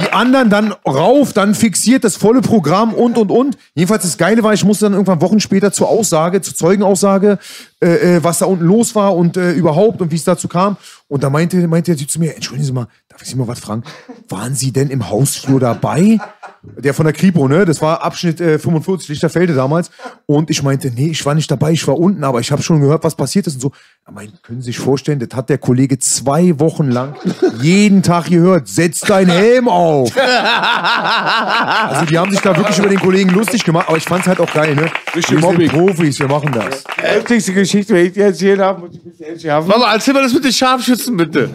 Die 0.00 0.12
anderen 0.12 0.50
dann 0.50 0.72
rauf, 0.86 1.32
dann 1.32 1.54
fixiert 1.54 2.04
das 2.04 2.16
volle 2.16 2.40
Programm 2.40 2.94
und 2.94 3.18
und 3.18 3.30
und. 3.30 3.58
Jedenfalls 3.74 4.04
das 4.04 4.16
Geile 4.16 4.42
war, 4.42 4.54
ich 4.54 4.64
musste 4.64 4.86
dann 4.86 4.92
irgendwann 4.92 5.20
Wochen 5.20 5.40
später 5.40 5.72
zur 5.72 5.88
Aussage, 5.88 6.40
zur 6.40 6.54
Zeugenaussage, 6.54 7.38
äh, 7.80 8.16
äh, 8.16 8.24
was 8.24 8.38
da 8.38 8.46
unten 8.46 8.64
los 8.64 8.94
war 8.94 9.16
und 9.16 9.36
äh, 9.36 9.52
überhaupt 9.52 10.00
und 10.00 10.10
wie 10.10 10.16
es 10.16 10.24
dazu 10.24 10.48
kam. 10.48 10.76
Und 11.08 11.22
da 11.22 11.28
meinte, 11.28 11.56
meinte 11.66 11.90
der 11.90 11.98
Typ 11.98 12.10
zu 12.10 12.20
mir, 12.20 12.34
entschuldigen 12.34 12.64
Sie 12.64 12.72
mal, 12.72 12.86
darf 13.20 13.26
ich 13.26 13.32
Sie 13.32 13.36
mal 13.36 13.48
was 13.48 13.60
fragen? 13.60 13.82
Waren 14.30 14.54
Sie 14.54 14.72
denn 14.72 14.88
im 14.88 15.10
Hausflur 15.10 15.60
dabei? 15.60 16.18
Der 16.62 16.94
von 16.94 17.04
der 17.04 17.12
Kripo, 17.12 17.48
ne? 17.48 17.66
Das 17.66 17.82
war 17.82 18.02
Abschnitt 18.02 18.40
äh, 18.40 18.58
45, 18.58 19.08
Lichterfelde 19.10 19.54
damals. 19.54 19.90
Und 20.26 20.48
ich 20.50 20.62
meinte, 20.62 20.90
nee, 20.90 21.08
ich 21.08 21.24
war 21.26 21.34
nicht 21.34 21.50
dabei, 21.50 21.72
ich 21.72 21.86
war 21.86 21.98
unten, 21.98 22.24
aber 22.24 22.40
ich 22.40 22.50
habe 22.50 22.62
schon 22.62 22.80
gehört, 22.80 23.04
was 23.04 23.14
passiert 23.14 23.46
ist 23.46 23.54
und 23.54 23.60
so. 23.60 23.72
Er 24.06 24.12
meinte, 24.12 24.38
können 24.42 24.60
Sie 24.62 24.66
sich 24.66 24.78
vorstellen, 24.78 25.18
das 25.18 25.36
hat 25.36 25.50
der 25.50 25.58
Kollege 25.58 25.98
zwei 25.98 26.58
Wochen 26.60 26.90
lang 26.90 27.14
jeden 27.60 28.02
Tag 28.02 28.26
gehört. 28.30 28.68
Setz 28.68 29.00
deinen 29.00 29.30
Helm 29.30 29.68
auf. 29.68 30.10
Also 30.16 32.06
die 32.06 32.18
haben 32.18 32.30
sich 32.30 32.40
da 32.40 32.56
wirklich 32.56 32.78
über 32.78 32.88
den 32.88 33.00
Kollegen 33.00 33.30
lustig 33.30 33.64
gemacht, 33.64 33.88
aber 33.88 33.98
ich 33.98 34.04
fand's 34.04 34.26
halt 34.26 34.40
auch 34.40 34.52
geil, 34.52 34.74
ne? 34.74 34.90
Wir 35.12 35.22
sind 35.22 35.40
Mobbing. 35.40 35.68
Profis, 35.68 36.18
wir 36.18 36.28
machen 36.28 36.52
das. 36.52 36.84
Lustigste 37.16 37.52
Geschichte, 37.52 37.94
wenn 37.94 38.06
ich 38.06 38.12
die 38.12 38.20
erzählt 38.20 38.60
habe, 38.60 38.80
muss 38.80 38.94
ich 38.94 39.04
ein 39.04 39.32
bisschen. 39.34 39.66
Mama, 39.66 39.92
erzähl 39.92 40.14
mal 40.14 40.22
das 40.22 40.32
mit 40.32 40.44
den 40.44 40.52
Scharfschützen, 40.52 41.16
bitte. 41.16 41.50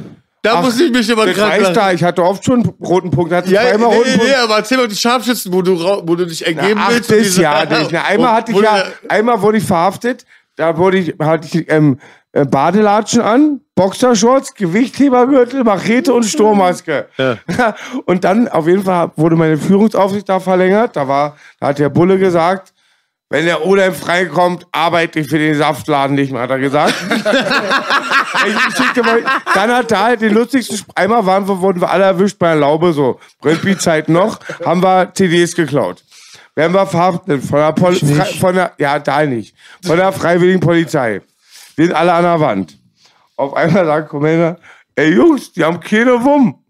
Da 0.45 0.61
muss 0.61 0.79
ich 0.79 0.91
mich 0.91 1.09
immer 1.09 1.23
reicht 1.25 1.37
lachen. 1.37 1.73
da. 1.73 1.91
Ich 1.91 2.03
hatte 2.03 2.23
oft 2.23 2.43
schon 2.45 2.61
einen 2.61 2.73
roten 2.81 3.11
Punkt. 3.11 3.31
Hatte 3.33 3.49
Ja, 3.51 3.63
nee, 3.63 3.83
roten 3.83 3.97
nee, 4.05 4.17
Punkt. 4.17 4.23
nee, 4.29 4.33
aber 4.35 4.57
erzähl 4.57 4.77
mal 4.77 4.87
die 4.87 4.95
Scharfschützen, 4.95 5.51
wo 5.53 5.61
du, 5.61 5.77
wo 5.79 6.15
du 6.15 6.25
dich 6.25 6.45
ergeben 6.45 6.79
Ach, 6.83 6.89
willst. 6.91 7.09
das 7.09 7.17
und 7.17 7.23
diese- 7.25 7.41
ja. 7.41 7.63
Na, 7.91 8.03
einmal 8.03 8.31
hatte 8.33 8.51
ich 8.51 8.59
ja, 8.59 8.83
einmal 9.09 9.41
wurde 9.41 9.57
ich 9.57 9.63
verhaftet. 9.65 10.25
Da 10.55 10.77
wurde 10.77 10.97
ich, 10.99 11.15
hatte 11.19 11.47
ich 11.51 11.69
ähm, 11.69 11.99
äh, 12.31 12.45
Badelatschen 12.45 13.21
an, 13.21 13.59
Boxershorts, 13.75 14.53
Gewichthebergürtel, 14.53 15.63
Machete 15.65 16.13
und 16.13 16.23
Sturmmaske. 16.23 17.07
und 18.05 18.23
dann 18.23 18.47
auf 18.47 18.67
jeden 18.67 18.83
Fall 18.83 19.11
wurde 19.17 19.35
meine 19.35 19.57
Führungsaufsicht 19.57 20.29
da 20.29 20.39
verlängert. 20.39 20.95
Da 20.95 21.07
war, 21.07 21.35
da 21.59 21.67
hat 21.67 21.79
der 21.79 21.89
Bulle 21.89 22.17
gesagt, 22.17 22.73
wenn 23.29 23.45
der 23.45 23.65
Odem 23.65 23.93
freikommt, 23.93 24.67
arbeite 24.71 25.19
ich 25.19 25.27
für 25.27 25.39
den 25.39 25.55
Saftladen 25.55 26.15
nicht 26.15 26.31
mehr, 26.31 26.41
hat 26.41 26.51
er 26.51 26.59
gesagt. 26.59 26.93
Mal- 29.03 29.23
Dann 29.53 29.71
hat 29.71 29.91
er 29.91 29.99
halt 30.03 30.21
den 30.21 30.33
lustigsten, 30.33 30.77
Sp- 30.77 30.91
einmal 30.95 31.25
waren 31.25 31.47
wir, 31.47 31.59
wurden 31.59 31.81
wir 31.81 31.89
alle 31.89 32.03
erwischt 32.05 32.37
bei 32.39 32.51
einer 32.51 32.61
Laube, 32.61 32.93
so 32.93 33.19
Brennspielzeit 33.41 34.09
noch, 34.09 34.39
haben 34.63 34.81
wir 34.83 35.11
CDs 35.13 35.55
geklaut. 35.55 36.03
Werden 36.55 36.73
wir 36.73 36.85
verhaftet 36.85 37.43
von 37.43 37.59
der, 37.59 37.71
Pol 37.73 37.95
von 38.39 38.55
der, 38.55 38.71
ja, 38.77 38.99
da 38.99 39.25
nicht, 39.25 39.55
von 39.85 39.97
der 39.97 40.11
Freiwilligen 40.13 40.59
Polizei. 40.61 41.21
Wir 41.75 41.85
sind 41.87 41.95
alle 41.95 42.13
an 42.13 42.23
der 42.23 42.39
Wand. 42.39 42.77
Auf 43.35 43.53
einmal 43.55 43.85
sagt 43.85 44.09
Commander, 44.09 44.57
ey 44.95 45.13
Jungs, 45.13 45.51
die 45.51 45.63
haben 45.63 45.79
keine 45.81 46.23
Wumm. 46.23 46.63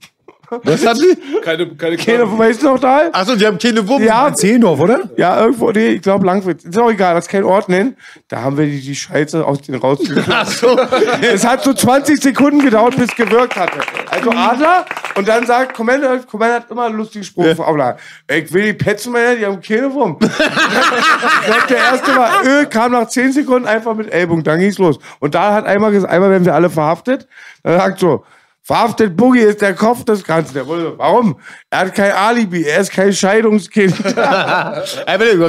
Was 0.49 0.85
hat 0.85 0.97
sie? 0.97 1.17
Keine, 1.43 1.67
keine, 1.76 1.97
Keine 1.97 2.47
ist 2.49 2.63
noch 2.63 2.80
da? 2.80 3.09
Achso, 3.11 3.35
die 3.35 3.45
haben 3.45 3.57
keine 3.57 3.88
Wumme. 3.88 4.05
Ja, 4.05 4.34
Zehendorf, 4.34 4.80
oder? 4.80 5.09
ja, 5.17 5.41
irgendwo, 5.41 5.72
nee, 5.72 5.89
ich 5.89 6.01
glaube 6.01 6.26
Langwitz. 6.26 6.63
Ist 6.63 6.77
auch 6.77 6.91
egal, 6.91 7.15
das 7.15 7.26
ist 7.26 7.31
kein 7.31 7.43
Ort 7.43 7.69
nennen. 7.69 7.95
Da 8.27 8.41
haben 8.41 8.57
wir 8.57 8.65
die, 8.65 8.81
die 8.81 8.95
Scheiße 8.95 9.45
aus 9.45 9.61
den 9.61 9.76
rausgeklaut. 9.76 10.30
Achso. 10.30 10.80
Es 11.22 11.45
hat 11.45 11.63
so 11.63 11.73
20 11.73 12.22
Sekunden 12.22 12.59
gedauert, 12.59 12.95
bis 12.95 13.09
es 13.09 13.15
gewirkt 13.15 13.55
hatte. 13.55 13.80
Also 14.09 14.31
Adler 14.31 14.85
und 15.15 15.27
dann 15.27 15.45
sagt 15.45 15.73
Commander, 15.73 16.19
Commander 16.19 16.55
hat 16.55 16.72
immer 16.72 16.85
einen 16.85 16.97
lustigen 16.97 17.23
Spruch 17.23 17.45
ja. 17.45 17.65
Adler. 17.65 17.97
Ich 18.30 18.51
will 18.51 18.63
die 18.63 18.73
Petzenmänner, 18.73 19.35
die 19.35 19.45
haben 19.45 19.61
keine 19.61 19.93
Wumm. 19.93 20.17
sagt 21.47 21.69
der 21.69 21.77
erste 21.77 22.11
Mal, 22.13 22.45
Öl 22.45 22.65
kam 22.65 22.91
nach 22.91 23.07
10 23.07 23.31
Sekunden 23.31 23.67
einfach 23.67 23.95
mit 23.95 24.11
Ellbogen, 24.11 24.43
dann 24.43 24.59
ging's 24.59 24.77
los. 24.77 24.99
Und 25.19 25.35
da 25.35 25.53
hat 25.53 25.65
einmal 25.65 25.91
gesagt, 25.91 26.11
einmal 26.11 26.30
werden 26.30 26.45
wir 26.45 26.53
alle 26.53 26.69
verhaftet. 26.69 27.27
Dann 27.63 27.80
sagt 27.80 27.99
so, 27.99 28.26
verhaftet 28.65 29.15
Boogie 29.15 29.41
ist 29.41 29.61
der 29.61 29.75
Kopf 29.75 30.03
des 30.03 30.23
Ganzen. 30.23 30.55
Der 30.55 30.65
wurde, 30.65 30.97
warum? 30.97 31.39
Er 31.69 31.79
hat 31.79 31.95
kein 31.95 32.11
Alibi, 32.11 32.63
er 32.63 32.81
ist 32.81 32.91
kein 32.91 33.13
Scheidungskind. 33.13 33.95
Da 34.15 34.83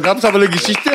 gab 0.02 0.18
es 0.18 0.24
aber 0.24 0.36
eine 0.36 0.48
Geschichte, 0.48 0.90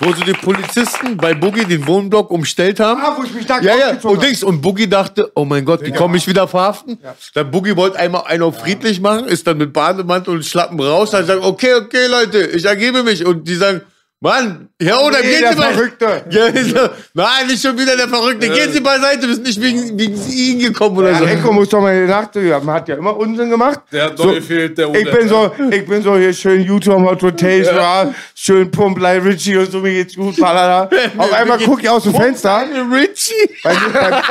wo 0.00 0.12
so 0.12 0.22
die 0.22 0.34
Polizisten 0.34 1.16
bei 1.16 1.32
Boogie 1.32 1.64
den 1.64 1.86
Wohnblock 1.86 2.30
umstellt 2.30 2.78
haben. 2.78 3.00
Ah, 3.02 3.14
wo 3.16 3.22
ich 3.24 3.32
mich 3.32 3.48
nackt 3.48 3.64
Ja, 3.64 3.74
ja, 3.74 3.98
und 4.02 4.22
Dings, 4.22 4.42
und 4.42 4.60
Boogie 4.60 4.86
dachte, 4.86 5.32
oh 5.34 5.46
mein 5.46 5.64
Gott, 5.64 5.84
die 5.86 5.92
kommen 5.92 6.12
mich 6.12 6.26
wieder 6.26 6.46
verhaften. 6.46 6.98
Dann 7.32 7.50
Boogie 7.50 7.74
wollte 7.74 7.98
einmal 7.98 8.24
einen 8.26 8.42
auf 8.42 8.60
friedlich 8.60 9.00
machen, 9.00 9.26
ist 9.26 9.46
dann 9.46 9.56
mit 9.56 9.72
Bademantel 9.72 10.34
und 10.34 10.44
Schlappen 10.44 10.78
raus, 10.78 11.10
dann 11.10 11.24
sagt, 11.24 11.42
okay, 11.42 11.72
okay, 11.74 12.06
Leute, 12.06 12.48
ich 12.48 12.66
ergebe 12.66 13.02
mich. 13.02 13.24
Und 13.24 13.48
die 13.48 13.54
sagen, 13.54 13.80
Mann, 14.22 14.68
Herr 14.78 15.02
Oder, 15.02 15.20
Nee, 15.22 15.30
gehen 15.38 15.46
Sie 15.52 15.56
mal. 15.58 15.72
Verrückte. 15.72 16.24
Ja, 16.30 16.48
ich 16.48 16.70
so, 16.74 16.88
Nein, 17.14 17.46
nicht 17.46 17.62
schon 17.62 17.78
wieder 17.78 17.96
der 17.96 18.06
Verrückte. 18.06 18.50
Gehen 18.50 18.70
Sie 18.70 18.80
beiseite, 18.80 19.26
wir 19.26 19.34
sind 19.34 19.46
nicht 19.46 19.60
wegen, 19.62 19.98
wegen 19.98 20.30
Ihnen 20.30 20.60
gekommen 20.60 20.98
oder 20.98 21.12
Ja, 21.12 21.18
so. 21.20 21.24
Echo 21.24 21.50
muss 21.52 21.70
doch 21.70 21.80
mal 21.80 21.94
in 21.96 22.02
die 22.06 22.12
Nacht, 22.12 22.36
ja, 22.36 22.60
man 22.60 22.74
hat 22.74 22.88
ja 22.88 22.96
immer 22.96 23.16
Unsinn 23.16 23.48
gemacht. 23.48 23.80
Der 23.90 24.04
hat 24.04 24.18
So, 24.18 24.28
gefehlt, 24.34 24.76
der 24.76 24.94
Ich 24.94 25.10
bin 25.10 25.26
so, 25.26 25.50
ich 25.70 25.86
bin 25.86 26.02
so 26.02 26.16
hier 26.18 26.34
schön 26.34 26.60
YouTube 26.60 27.00
Hot 27.02 27.22
Rotation, 27.22 27.74
ja. 27.76 28.12
schön 28.34 28.70
Pump 28.70 28.98
like 29.00 29.24
Richie 29.24 29.56
und 29.56 29.72
so, 29.72 29.78
mir 29.78 29.92
geht's 29.94 30.14
gut, 30.14 30.36
balala. 30.38 30.90
Auf 31.16 31.32
einmal 31.32 31.58
guck 31.64 31.82
ich 31.82 31.88
aus 31.88 32.02
dem 32.02 32.14
Fenster. 32.14 32.64
Richie. 32.92 33.32
Bei 33.64 33.72
mir, 33.72 33.90
bei, 33.90 34.22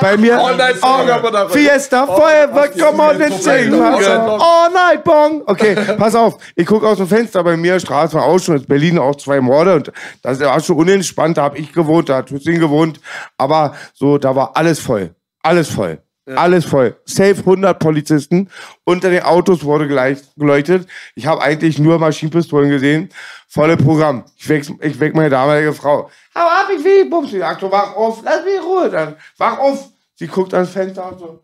bei 0.00 0.16
mir 0.18 0.38
All 0.38 0.56
night 0.56 0.76
aber 0.82 1.30
da- 1.32 1.48
Fiesta, 1.48 2.06
Feuerwerk, 2.06 2.78
come 2.78 3.02
on 3.02 3.20
and 3.20 3.42
sing. 3.42 3.74
All 3.74 4.70
night 4.70 5.02
bong. 5.02 5.42
Okay, 5.46 5.74
pass 5.98 6.14
auf, 6.14 6.36
ich 6.54 6.64
guck 6.66 6.84
aus 6.84 6.98
dem 6.98 7.08
Fenster 7.08 7.42
bei 7.42 7.56
mir, 7.56 7.80
Straße 7.80 8.14
war 8.14 8.22
auch 8.24 8.38
schon, 8.38 8.54
ist 8.56 8.68
Berlin 8.68 8.98
auch 8.98 9.16
zwei 9.16 9.31
Morde 9.40 9.76
und 9.76 9.92
das 10.22 10.40
war 10.40 10.60
schon 10.60 10.76
unentspannt, 10.76 11.38
da 11.38 11.44
hab 11.44 11.58
ich 11.58 11.72
gewohnt, 11.72 12.08
da 12.08 12.16
hat 12.18 12.30
Hüssein 12.30 12.60
gewohnt, 12.60 13.00
aber 13.38 13.74
so, 13.94 14.18
da 14.18 14.34
war 14.36 14.56
alles 14.56 14.78
voll, 14.78 15.14
alles 15.42 15.68
voll. 15.68 15.98
Alles 16.24 16.64
voll. 16.64 16.96
Safe 17.04 17.36
100 17.36 17.80
Polizisten. 17.80 18.48
Unter 18.84 19.10
den 19.10 19.24
Autos 19.24 19.64
wurde 19.64 19.88
geleuchtet. 19.88 20.86
Ich 21.16 21.26
habe 21.26 21.42
eigentlich 21.42 21.80
nur 21.80 21.98
Maschinenpistolen 21.98 22.70
gesehen. 22.70 23.08
Volle 23.48 23.76
Programm. 23.76 24.24
Ich 24.36 24.48
weck, 24.48 24.64
ich 24.82 25.00
weck 25.00 25.16
meine 25.16 25.30
damalige 25.30 25.72
Frau. 25.72 26.10
Hau 26.34 26.40
ab, 26.40 26.68
ich 26.76 26.84
will 26.84 27.10
Bums. 27.10 27.32
Sie 27.32 27.40
sagt 27.40 27.60
so, 27.60 27.72
wach 27.72 27.96
auf, 27.96 28.22
lass 28.22 28.44
mich 28.44 28.54
in 28.54 28.62
Ruhe. 28.62 28.88
Dann, 28.88 29.16
wach 29.36 29.58
auf. 29.58 29.88
Sie 30.14 30.28
guckt 30.28 30.54
ans 30.54 30.70
Fenster 30.70 31.10
und 31.10 31.18
so, 31.18 31.40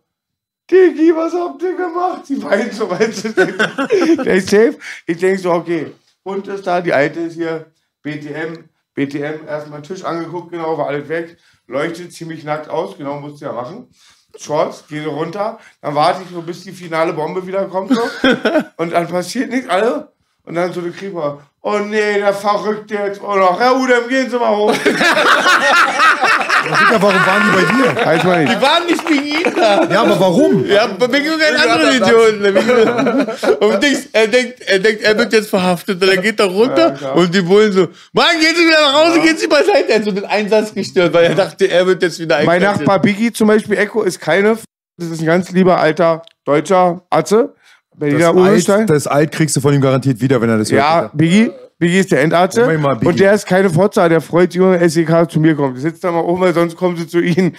Digi, 0.71 1.15
was 1.17 1.33
habt 1.33 1.63
ihr 1.63 1.75
gemacht? 1.75 2.27
Sie 2.27 2.43
weint 2.43 2.73
so, 2.75 2.89
weißt 2.91 3.25
du. 3.25 3.33
Der 4.25 4.35
ist 4.35 4.51
safe. 4.51 4.79
Ich 5.07 5.19
denke 5.19 5.41
so, 5.41 5.53
okay, 5.53 5.93
Hund 6.25 6.47
ist 6.47 6.67
da, 6.67 6.81
die 6.81 6.93
Alte 6.93 7.21
ist 7.21 7.35
hier, 7.35 7.67
BTM, 8.03 8.69
BTM, 8.95 9.47
erstmal 9.47 9.83
Tisch 9.83 10.05
angeguckt, 10.05 10.51
genau, 10.51 10.77
war 10.79 10.89
alles 10.89 11.09
weg. 11.09 11.37
Leuchtet 11.67 12.13
ziemlich 12.13 12.45
nackt 12.45 12.69
aus, 12.69 12.97
genau, 12.97 13.21
musste 13.21 13.45
ja 13.47 13.53
machen. 13.53 13.89
Shorts, 14.37 14.87
gehe 14.89 15.03
so 15.03 15.11
runter, 15.11 15.59
dann 15.81 15.95
warte 15.95 16.23
ich 16.23 16.31
so, 16.31 16.43
bis 16.43 16.63
die 16.63 16.73
finale 16.73 17.13
Bombe 17.13 17.47
wieder 17.47 17.67
kommt. 17.67 17.93
So. 17.95 18.03
Und 18.77 18.93
dann 18.93 19.09
passiert 19.09 19.51
nichts, 19.51 19.69
alle. 19.69 20.13
Und 20.45 20.55
dann 20.55 20.73
so 20.73 20.81
der 20.81 20.93
Creeper, 20.93 21.41
oh 21.61 21.79
nee, 21.79 22.15
der 22.15 22.33
Verrückte 22.33 22.95
jetzt 22.95 23.21
auch 23.21 23.37
noch. 23.37 23.61
Herr 23.61 23.77
Udem, 23.77 24.09
gehen 24.09 24.31
Sie 24.31 24.39
mal 24.39 24.57
hoch. 24.57 24.73
Digga, 26.69 27.03
warum 27.03 27.15
waren 27.27 27.43
die 27.45 27.57
bei 27.57 27.65
dir? 27.73 28.25
Man 28.25 28.45
nicht. 28.45 28.53
Die 28.57 28.63
waren 28.63 28.87
nicht 28.87 29.11
wegen 29.11 29.25
ihn 29.27 29.55
da. 29.57 29.85
Ja, 29.91 30.03
aber 30.03 30.21
warum? 30.21 30.65
Ja, 30.67 30.89
wegen 30.99 31.25
irgendeinem 31.27 31.71
anderen 31.71 31.97
Idioten. 31.97 33.57
Und 33.61 33.83
Dings, 33.83 34.09
er 34.13 34.27
denkt, 34.29 34.61
er 34.67 34.79
denkt, 34.79 35.03
er 35.03 35.19
wird 35.19 35.33
jetzt 35.33 35.51
verhaftet. 35.51 36.03
Und 36.03 36.09
er 36.09 36.17
geht 36.19 36.39
da 36.41 36.45
runter 36.45 36.95
und 37.15 37.35
die 37.35 37.47
wollen 37.47 37.73
so, 37.73 37.89
Mann, 38.13 38.27
gehen 38.41 38.55
Sie 38.57 38.65
wieder 38.67 38.81
nach 38.81 39.05
Hause, 39.05 39.21
gehen 39.21 39.37
Sie 39.37 39.47
beiseite. 39.47 39.89
Er 39.91 39.97
hat 39.97 40.05
so 40.05 40.11
den 40.13 40.25
Einsatz 40.25 40.73
gestört, 40.75 41.13
weil 41.13 41.25
er 41.25 41.35
dachte, 41.35 41.67
er 41.71 41.87
wird 41.87 42.03
jetzt 42.03 42.19
wieder 42.19 42.37
Mein 42.45 42.63
einkassiert. 42.63 42.81
Nachbar 42.87 43.01
Biggie 43.01 43.33
zum 43.33 43.49
Beispiel, 43.49 43.77
Echo, 43.79 44.03
ist 44.03 44.21
keine. 44.21 44.51
F- 44.53 44.65
Das 44.99 45.09
ist 45.09 45.21
ein 45.21 45.27
ganz 45.27 45.51
lieber 45.51 45.79
alter 45.79 46.23
deutscher 46.45 47.03
Atze. 47.11 47.55
Berliner 47.97 48.33
Das 48.33 48.35
Urgestein. 48.37 48.81
Alt, 48.81 48.91
das 48.91 49.07
Alt 49.07 49.33
kriegst 49.33 49.57
du 49.57 49.61
von 49.61 49.75
ihm 49.75 49.81
garantiert 49.81 50.21
wieder, 50.21 50.41
wenn 50.41 50.49
er 50.51 50.59
das 50.59 50.71
Ja, 50.71 51.03
hört. 51.03 51.17
Biggie. 51.17 51.51
Biggie 51.79 51.99
ist 51.99 52.11
der 52.11 52.23
Endarzt. 52.23 52.59
Moment 52.59 52.83
mal, 52.83 52.95
Biggie. 52.95 53.07
Und 53.09 53.21
der 53.21 53.33
ist 53.35 53.47
keine 53.47 53.71
Fotze, 53.71 54.09
der 54.09 54.21
freut 54.21 54.53
sich, 54.53 54.61
wenn 54.61 54.89
SEK 54.89 55.31
zu 55.31 55.41
mir 55.41 55.55
kommt. 55.55 55.79
Sitzt 55.79 56.03
da 56.03 56.11
mal 56.11 56.21
oben, 56.21 56.41
weil 56.41 56.55
sonst 56.55 56.77
kommen 56.77 56.97
sie 56.97 57.07
zu 57.07 57.21
ihnen. 57.21 57.57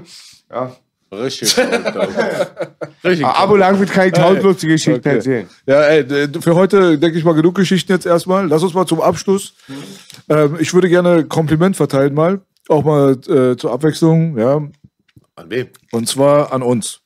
ja. 0.50 0.76
Richtig. 1.12 1.56
Richtig. 3.04 3.26
Abo 3.26 3.56
lang 3.56 3.78
wird 3.80 3.90
keine 3.90 4.12
tausend 4.12 4.44
lustige 4.44 4.74
Geschichten 4.74 5.08
erzählen. 5.08 5.48
Ja, 5.66 5.82
ey, 5.82 6.28
für 6.40 6.54
heute 6.54 6.98
denke 6.98 7.18
ich 7.18 7.24
mal 7.24 7.34
genug 7.34 7.56
Geschichten 7.56 7.90
jetzt 7.90 8.06
erstmal. 8.06 8.46
Lass 8.46 8.62
uns 8.62 8.74
mal 8.74 8.86
zum 8.86 9.00
Abschluss. 9.00 9.54
Ähm, 10.28 10.56
ich 10.60 10.72
würde 10.72 10.88
gerne 10.88 11.24
Kompliment 11.24 11.76
verteilen 11.76 12.14
mal. 12.14 12.40
Auch 12.68 12.84
mal 12.84 13.12
äh, 13.28 13.56
zur 13.56 13.72
Abwechslung, 13.72 14.38
ja. 14.38 14.62
An 15.34 15.50
wem? 15.50 15.66
Und 15.90 16.06
zwar 16.06 16.52
an 16.52 16.62
uns. 16.62 17.00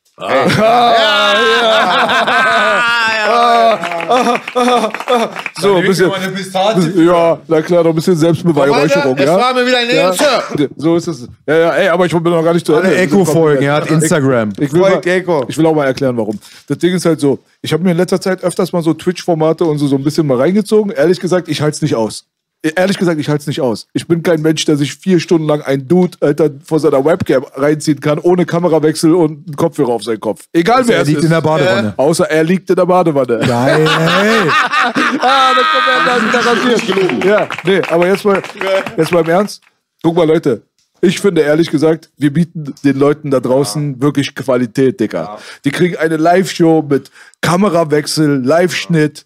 So, 5.61 5.77
ein 5.77 5.86
bisschen. 5.86 6.11
Ja, 7.07 7.39
na 7.49 7.62
klar, 7.62 7.82
noch 7.82 7.91
ein 7.91 7.95
bisschen 7.97 8.16
Selbstbeweihräucherung, 8.16 9.16
Es 9.16 9.24
ja. 9.24 9.36
war 9.36 9.55
mir 9.55 9.66
wieder 9.66 9.78
ein 9.78 9.89
Ja, 9.89 9.95
Ehrenschirr. 9.95 10.69
so 10.77 10.97
ist 10.97 11.09
es. 11.09 11.28
Ja, 11.47 11.57
ja, 11.57 11.70
ey, 11.70 11.89
aber 11.89 12.07
ich 12.07 12.12
bin 12.12 12.23
noch 12.24 12.45
gar 12.45 12.55
nicht 12.55 12.66
zu 12.66 12.74
Ende. 12.74 12.89
Alle 12.89 12.97
Echo 12.97 13.24
folgen, 13.24 13.62
er 13.65 13.74
hat 13.74 13.91
Instagram. 13.91 14.53
Ich 14.61 14.73
will, 14.73 14.81
mal, 14.81 15.01
ich 15.49 15.59
will 15.59 15.66
auch 15.66 15.74
mal 15.74 15.86
erklären, 15.86 16.16
warum. 16.16 16.39
Das 16.69 16.78
Ding 16.78 16.95
ist 16.95 17.05
halt 17.07 17.20
so, 17.20 17.39
ich 17.62 17.73
habe 17.73 17.82
mir 17.82 17.91
in 17.93 17.97
letzter 17.97 18.20
Zeit 18.20 18.43
öfters 18.45 18.73
mal 18.73 18.82
so 18.82 18.95
Twitch-Formate 18.95 19.65
und 19.65 19.78
so, 19.78 19.86
so 19.86 19.97
ein 19.97 20.05
bisschen 20.05 20.27
mal 20.27 20.36
reingezogen. 20.36 20.93
Ehrlich 20.93 21.19
gesagt, 21.19 21.49
ich 21.49 21.61
halte 21.61 21.74
es 21.77 21.82
nicht 21.82 21.95
aus. 21.95 22.24
Ehrlich 22.77 22.97
gesagt, 22.97 23.20
ich 23.20 23.28
halte 23.28 23.43
es 23.43 23.47
nicht 23.47 23.61
aus. 23.61 23.89
Ich 23.93 24.07
bin 24.07 24.23
kein 24.23 24.41
Mensch, 24.41 24.65
der 24.65 24.77
sich 24.77 24.95
vier 24.95 25.20
Stunden 25.20 25.47
lang 25.47 25.61
ein 25.62 25.86
Dude, 25.86 26.16
Alter, 26.20 26.49
vor 26.65 26.81
seiner 26.81 27.05
Webcam 27.05 27.45
reinziehen 27.55 28.01
kann, 28.01 28.19
ohne 28.19 28.47
Kamerawechsel 28.47 29.15
und 29.15 29.47
einen 29.47 29.57
Kopfhörer 29.57 29.91
auf 29.91 30.03
seinen 30.03 30.20
Kopf. 30.20 30.47
Egal 30.53 30.86
wer 30.89 30.97
Er 30.97 31.03
es 31.03 31.09
liegt 31.09 31.19
ist. 31.19 31.24
in 31.24 31.31
der 31.31 31.43
Badewanne. 31.43 31.93
Außer 31.99 32.31
er 32.31 32.43
liegt 32.43 32.70
in 32.70 32.77
der 32.77 32.86
Badewanne. 32.86 33.41
Geil. 33.47 33.86
Ah, 35.20 35.53
da 35.55 35.62
kommt 35.73 35.89
er 35.89 36.05
dann 36.05 36.31
garantiert. 36.32 37.24
Ja, 37.24 37.49
nee, 37.65 37.81
aber 37.89 38.07
jetzt 38.09 38.24
mal, 38.24 38.43
jetzt 38.97 39.12
mal 39.12 39.20
im 39.20 39.28
Ernst. 39.31 39.62
Guck 40.03 40.15
mal, 40.16 40.27
Leute. 40.27 40.62
Ich 41.01 41.20
finde 41.20 41.41
ehrlich 41.43 41.70
gesagt, 41.70 42.11
wir 42.19 42.32
bieten 42.32 42.74
den 42.85 42.99
Leuten 42.99 43.31
da 43.31 43.41
draußen 43.41 44.01
wirklich 44.03 44.35
Qualität, 44.35 45.01
Digga. 45.01 45.39
Die 45.65 45.70
kriegen 45.70 45.97
eine 45.97 46.16
Live-Show 46.19 46.82
mit 46.89 47.11
Kamerawechsel, 47.41 48.43
Live-Schnitt, 48.45 49.24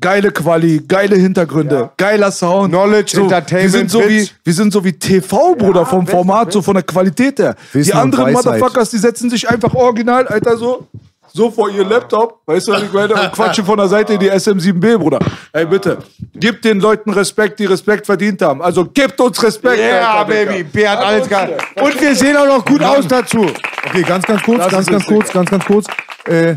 geile 0.00 0.30
Quali, 0.30 0.82
geile 0.86 1.16
Hintergründe, 1.16 1.90
geiler 1.96 2.30
Sound. 2.30 2.70
Knowledge, 2.70 3.16
wir 3.16 3.22
Entertainment, 3.24 3.70
sind 3.72 3.90
so 3.90 4.00
wie, 4.00 4.28
wir 4.44 4.52
sind 4.52 4.72
so 4.72 4.84
wie 4.84 4.92
TV, 4.92 5.54
Bruder, 5.54 5.86
vom 5.86 6.02
Witz, 6.02 6.10
Format, 6.10 6.46
Witz. 6.46 6.54
so 6.54 6.62
von 6.62 6.74
der 6.74 6.82
Qualität 6.82 7.38
her. 7.38 7.54
Wissen 7.72 7.90
Die 7.90 7.94
anderen. 7.94 8.32
Motherfuckers, 8.32 8.90
die 8.90 8.98
setzen 8.98 9.30
sich 9.30 9.48
einfach 9.48 9.74
original, 9.74 10.26
Alter, 10.26 10.56
so 10.56 10.86
so 11.32 11.50
vor 11.50 11.70
ihr 11.70 11.84
Laptop, 11.84 12.40
weißt 12.46 12.68
du, 12.68 12.72
was 12.72 12.82
ich 12.82 12.92
meine, 12.92 13.14
und 13.14 13.32
quatschen 13.32 13.64
von 13.64 13.76
der 13.76 13.88
Seite 13.88 14.14
in 14.14 14.20
die 14.20 14.30
SM7B, 14.30 14.98
Bruder. 14.98 15.18
Ey, 15.52 15.66
bitte, 15.66 15.98
gebt 16.34 16.64
den 16.64 16.80
Leuten 16.80 17.10
Respekt, 17.10 17.58
die 17.58 17.66
Respekt 17.66 18.06
verdient 18.06 18.40
haben. 18.42 18.62
Also 18.62 18.86
gebt 18.86 19.20
uns 19.20 19.42
Respekt, 19.42 19.78
Ja, 19.78 20.24
Digga. 20.24 20.44
Baby. 20.44 20.64
B 20.64 20.88
hat 20.88 20.98
alles 20.98 21.28
gehabt. 21.28 21.52
Und 21.80 22.00
wir 22.00 22.14
sehen 22.14 22.36
auch 22.36 22.46
noch 22.46 22.64
gut 22.64 22.82
aus 22.82 23.06
dazu. 23.06 23.46
Okay, 23.86 24.02
ganz, 24.02 24.24
ganz 24.24 24.42
kurz, 24.42 24.58
Das 24.58 24.70
ganz, 24.72 24.86
ganz 24.86 25.02
jetzt 25.02 25.08
kurz, 25.08 25.32
ganz, 25.32 25.50
ganz 25.50 25.64
kurz. 25.64 25.86
Äh, 26.24 26.56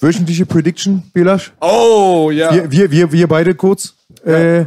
wöchentliche 0.00 0.46
Prediction, 0.46 1.02
Belasch? 1.12 1.52
Oh, 1.60 2.30
ja. 2.32 2.52
Wir, 2.52 2.70
wir, 2.70 2.90
wir, 2.90 3.12
wir 3.12 3.26
beide 3.28 3.54
kurz. 3.54 3.94
Äh, 4.24 4.66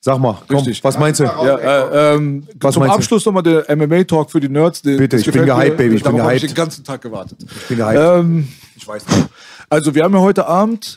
sag 0.00 0.18
mal, 0.18 0.38
komm, 0.46 0.58
Richtig. 0.58 0.82
was 0.84 0.98
meinst 0.98 1.20
du? 1.20 1.24
Ja, 1.24 1.56
äh, 1.56 2.14
ähm, 2.14 2.46
Was 2.60 2.74
zum 2.74 2.80
meinst 2.80 2.94
du? 2.94 2.98
Abschluss 2.98 3.26
nochmal 3.26 3.42
der 3.42 3.64
MMA-Talk 3.76 4.30
für 4.30 4.40
die 4.40 4.48
Nerds. 4.48 4.82
Der, 4.82 4.96
Bitte, 4.96 5.16
ich 5.16 5.26
bin 5.26 5.44
gehypt, 5.44 5.70
mir. 5.70 5.76
Baby, 5.76 5.96
ich 5.96 6.02
bin 6.02 6.22
habe 6.22 6.34
ich 6.34 6.42
den 6.42 6.54
ganzen 6.54 6.84
Tag 6.84 7.02
gewartet. 7.02 7.38
Ich 7.40 7.66
bin 7.68 7.78
gehypt. 7.78 7.98
Ähm, 8.00 8.48
ich 8.76 8.86
weiß 8.86 9.06
nicht. 9.08 9.28
Also, 9.68 9.94
wir 9.94 10.04
haben 10.04 10.14
ja 10.14 10.20
heute 10.20 10.46
Abend 10.46 10.96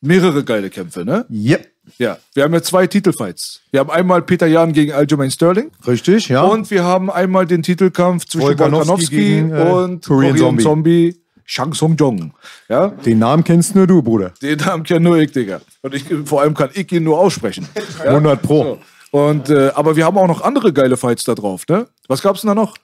mehrere 0.00 0.44
geile 0.44 0.70
Kämpfe, 0.70 1.04
ne? 1.04 1.26
Yep. 1.30 1.66
Ja. 1.98 2.18
Wir 2.34 2.44
haben 2.44 2.54
ja 2.54 2.62
zwei 2.62 2.86
Titelfights. 2.86 3.62
Wir 3.70 3.80
haben 3.80 3.90
einmal 3.90 4.22
Peter 4.22 4.46
Jan 4.46 4.72
gegen 4.72 4.92
Aljamain 4.92 5.30
Sterling. 5.30 5.70
Richtig, 5.86 6.28
ja. 6.28 6.42
Und 6.42 6.70
wir 6.70 6.84
haben 6.84 7.10
einmal 7.10 7.46
den 7.46 7.62
Titelkampf 7.62 8.26
zwischen 8.26 8.46
Volkanovski 8.46 8.86
Volkanovski 8.86 9.16
gegen, 9.16 9.50
äh, 9.50 9.62
und 9.62 10.06
Korean 10.06 10.36
Korean 10.36 10.36
Zombie. 10.36 10.62
Zombie. 10.62 11.19
Shang 11.50 11.74
Song 11.74 11.96
Jong. 11.96 12.32
Ja, 12.68 12.88
Den 12.88 13.18
Namen 13.18 13.42
kennst 13.42 13.74
nur 13.74 13.84
du, 13.88 14.02
Bruder. 14.02 14.32
den 14.40 14.56
Namen 14.58 14.84
kenn 14.84 15.02
nur 15.02 15.18
ich, 15.18 15.32
Digga. 15.32 15.60
Und 15.82 15.92
ich, 15.96 16.04
vor 16.24 16.42
allem 16.42 16.54
kann 16.54 16.70
ich 16.74 16.92
ihn 16.92 17.02
nur 17.02 17.18
aussprechen. 17.18 17.66
Ja? 18.04 18.10
100 18.10 18.40
Pro. 18.40 18.78
So. 19.10 19.18
Und, 19.18 19.50
äh, 19.50 19.72
aber 19.74 19.96
wir 19.96 20.04
haben 20.04 20.16
auch 20.16 20.28
noch 20.28 20.42
andere 20.42 20.72
geile 20.72 20.96
Fights 20.96 21.24
da 21.24 21.34
drauf, 21.34 21.64
ne? 21.68 21.88
Was 22.06 22.22
gab's 22.22 22.42
denn 22.42 22.48
da 22.48 22.54
noch? 22.54 22.76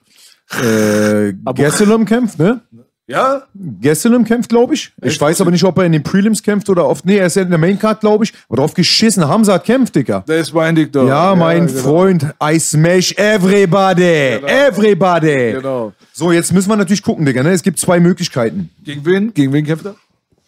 Äh, 0.61 1.31
Gesselum 1.55 2.03
kämpft, 2.05 2.39
ne? 2.39 2.59
Ja? 3.07 3.43
Gesselum 3.55 4.25
kämpft, 4.25 4.49
glaube 4.49 4.73
ich. 4.73 4.91
Ich 5.01 5.19
weiß 5.19 5.39
aber 5.39 5.51
nicht, 5.51 5.63
ob 5.63 5.77
er 5.77 5.85
in 5.85 5.93
den 5.93 6.03
Prelims 6.03 6.43
kämpft 6.43 6.69
oder 6.69 6.85
oft. 6.85 7.05
Nee, 7.05 7.17
er 7.17 7.27
ist 7.27 7.37
ja 7.37 7.41
in 7.41 7.49
der 7.49 7.57
Maincard, 7.57 8.01
glaube 8.01 8.25
ich. 8.25 8.33
Aber 8.49 8.57
drauf 8.57 8.73
geschissen. 8.73 9.25
Hamza 9.25 9.59
kämpft, 9.59 9.95
Digga. 9.95 10.25
Der 10.27 10.39
ist 10.39 10.53
mein 10.53 10.75
Dick 10.75 10.91
doch. 10.91 11.07
Ja, 11.07 11.33
mein 11.33 11.67
genau. 11.67 11.79
Freund, 11.79 12.25
I 12.43 12.59
smash 12.59 13.13
everybody. 13.13 14.41
Everybody. 14.45 15.53
Genau. 15.53 15.93
So, 16.11 16.33
jetzt 16.33 16.51
müssen 16.51 16.69
wir 16.69 16.75
natürlich 16.75 17.01
gucken, 17.01 17.25
Digga. 17.25 17.43
Ne? 17.43 17.51
Es 17.51 17.63
gibt 17.63 17.79
zwei 17.79 18.01
Möglichkeiten. 18.01 18.71
Gegen 18.83 19.05
wen? 19.05 19.33
Gegen 19.33 19.53
wen 19.53 19.65
kämpft 19.65 19.85
er? 19.85 19.95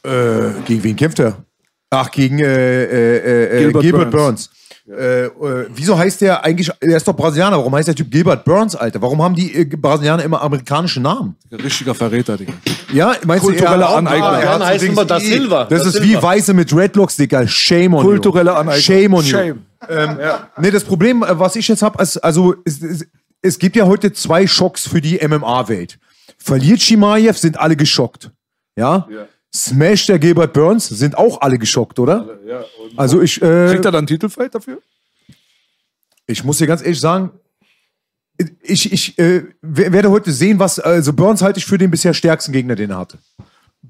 Äh, 0.04 0.52
gegen 0.66 0.84
wen 0.84 0.96
kämpft 0.98 1.20
er? 1.20 1.38
Ach, 1.92 2.12
gegen 2.12 2.40
äh, 2.40 2.84
äh, 2.84 3.58
äh, 3.58 3.60
Gilbert 3.64 3.84
Gilbert, 3.84 4.12
Burns. 4.12 4.48
Burns. 4.48 4.50
Äh, 4.90 5.26
äh, 5.26 5.68
wieso 5.70 5.98
heißt 5.98 6.22
der 6.22 6.44
eigentlich, 6.44 6.72
er 6.80 6.98
ist 6.98 7.08
doch 7.08 7.16
Brasilianer, 7.16 7.58
warum 7.58 7.76
heißt 7.76 7.88
der 7.88 7.96
Typ 7.96 8.10
Gilbert 8.10 8.44
Burns, 8.44 8.76
Alter? 8.76 9.02
Warum 9.02 9.22
haben 9.22 9.36
die 9.36 9.54
äh, 9.56 9.66
Brasilianer 9.66 10.24
immer 10.24 10.42
amerikanische 10.42 11.00
Namen? 11.00 11.36
Richtiger 11.52 11.94
Verräter, 11.94 12.38
Digga. 12.38 12.54
Ja, 12.92 13.16
meinst 13.26 13.46
Kulturelle 13.46 13.84
du, 13.84 13.86
Aneignung. 13.88 14.28
Ah, 14.28 14.40
er 14.40 14.54
hat 14.56 14.66
heißt 14.66 14.84
immer 14.86 15.06
Dings- 15.06 15.08
Da 15.08 15.20
Silva. 15.20 15.66
Das 15.66 15.84
Da 15.84 15.88
ist 15.90 15.94
Silva. 15.98 16.08
wie 16.08 16.24
Weiße 16.24 16.54
mit 16.56 16.72
Dreadlocks, 16.72 17.18
Digga. 17.18 17.48
Shame 17.48 17.94
on 17.94 18.04
Kulturelle 18.04 18.50
you. 18.50 18.56
Aneignung. 18.58 18.82
Shame 18.82 19.14
on 19.14 19.24
Shame. 19.24 19.48
you. 19.48 19.56
Ähm, 19.96 20.18
Nee, 20.60 20.72
das 20.72 20.84
Problem, 20.84 21.22
äh, 21.24 21.38
was 21.40 21.56
ich 21.56 21.68
jetzt 21.68 21.84
habe, 21.84 22.02
ist, 22.02 22.18
also 22.18 22.56
es, 22.66 22.82
es, 22.82 23.06
es 23.44 23.60
gibt 23.60 23.76
ja 23.76 23.86
heute 23.86 24.12
zwei 24.12 24.48
Schocks 24.48 24.88
für 24.88 25.02
die 25.02 25.20
MMA-Welt. 25.26 26.00
Verliert 26.38 26.82
Shimaev, 26.82 27.38
sind 27.38 27.60
alle 27.60 27.76
geschockt. 27.76 28.32
Ja? 28.76 29.08
Smash 29.56 30.06
der 30.06 30.20
Gilbert 30.20 30.54
Burns, 30.54 30.88
sind 30.88 31.18
auch 31.18 31.42
alle 31.42 31.58
geschockt, 31.58 31.98
oder? 32.00 32.38
also 32.96 33.22
ich, 33.22 33.42
äh, 33.42 33.68
Kriegt 33.72 33.86
er 33.86 33.92
dann 33.92 34.06
Titelfight 34.08 34.54
dafür? 34.54 34.80
ich 36.28 36.44
muss 36.44 36.60
dir 36.60 36.68
ganz 36.68 36.82
ehrlich 36.84 37.00
sagen, 37.00 37.32
ich, 38.62 38.92
ich 38.94 39.18
äh, 39.20 39.44
wer- 39.62 39.92
werde 39.92 40.12
heute 40.12 40.32
sehen, 40.32 40.60
was, 40.60 40.80
also 40.80 41.12
Burns 41.14 41.42
halte 41.42 41.58
ich 41.60 41.66
für 41.66 41.78
den 41.78 41.90
bisher 41.92 42.14
stärksten 42.14 42.52
Gegner, 42.52 42.76
den 42.76 42.92
er 42.92 42.98
hatte. 43.00 43.18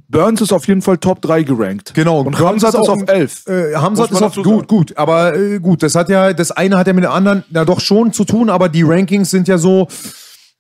Burns 0.08 0.42
ist 0.42 0.52
auf 0.54 0.68
jeden 0.68 0.82
Fall 0.82 0.98
Top 0.98 1.22
3 1.22 1.44
gerankt. 1.44 1.94
Genau, 1.94 2.22
Und 2.22 2.38
Burns 2.38 2.64
Hamzat 2.64 2.70
ist 2.70 2.80
auch 2.80 2.90
auf 2.90 3.00
ein- 3.02 3.08
11. 3.08 3.48
Äh, 3.48 3.76
Hamzat 3.76 4.12
ist 4.12 4.22
auf 4.22 4.36
gut, 4.36 4.46
sagen. 4.46 4.68
gut, 4.68 4.98
aber 4.98 5.36
äh, 5.36 5.60
gut, 5.60 5.84
das 5.84 5.94
hat 5.96 6.10
ja, 6.10 6.34
das 6.34 6.52
eine 6.52 6.78
hat 6.78 6.88
ja 6.88 6.94
mit 6.94 7.04
dem 7.04 7.12
anderen 7.12 7.44
na 7.50 7.66
doch 7.66 7.80
schon 7.80 8.14
zu 8.14 8.24
tun, 8.24 8.50
aber 8.50 8.70
die 8.70 8.84
Rankings 8.84 9.30
sind 9.30 9.48
ja 9.48 9.58
so. 9.58 9.88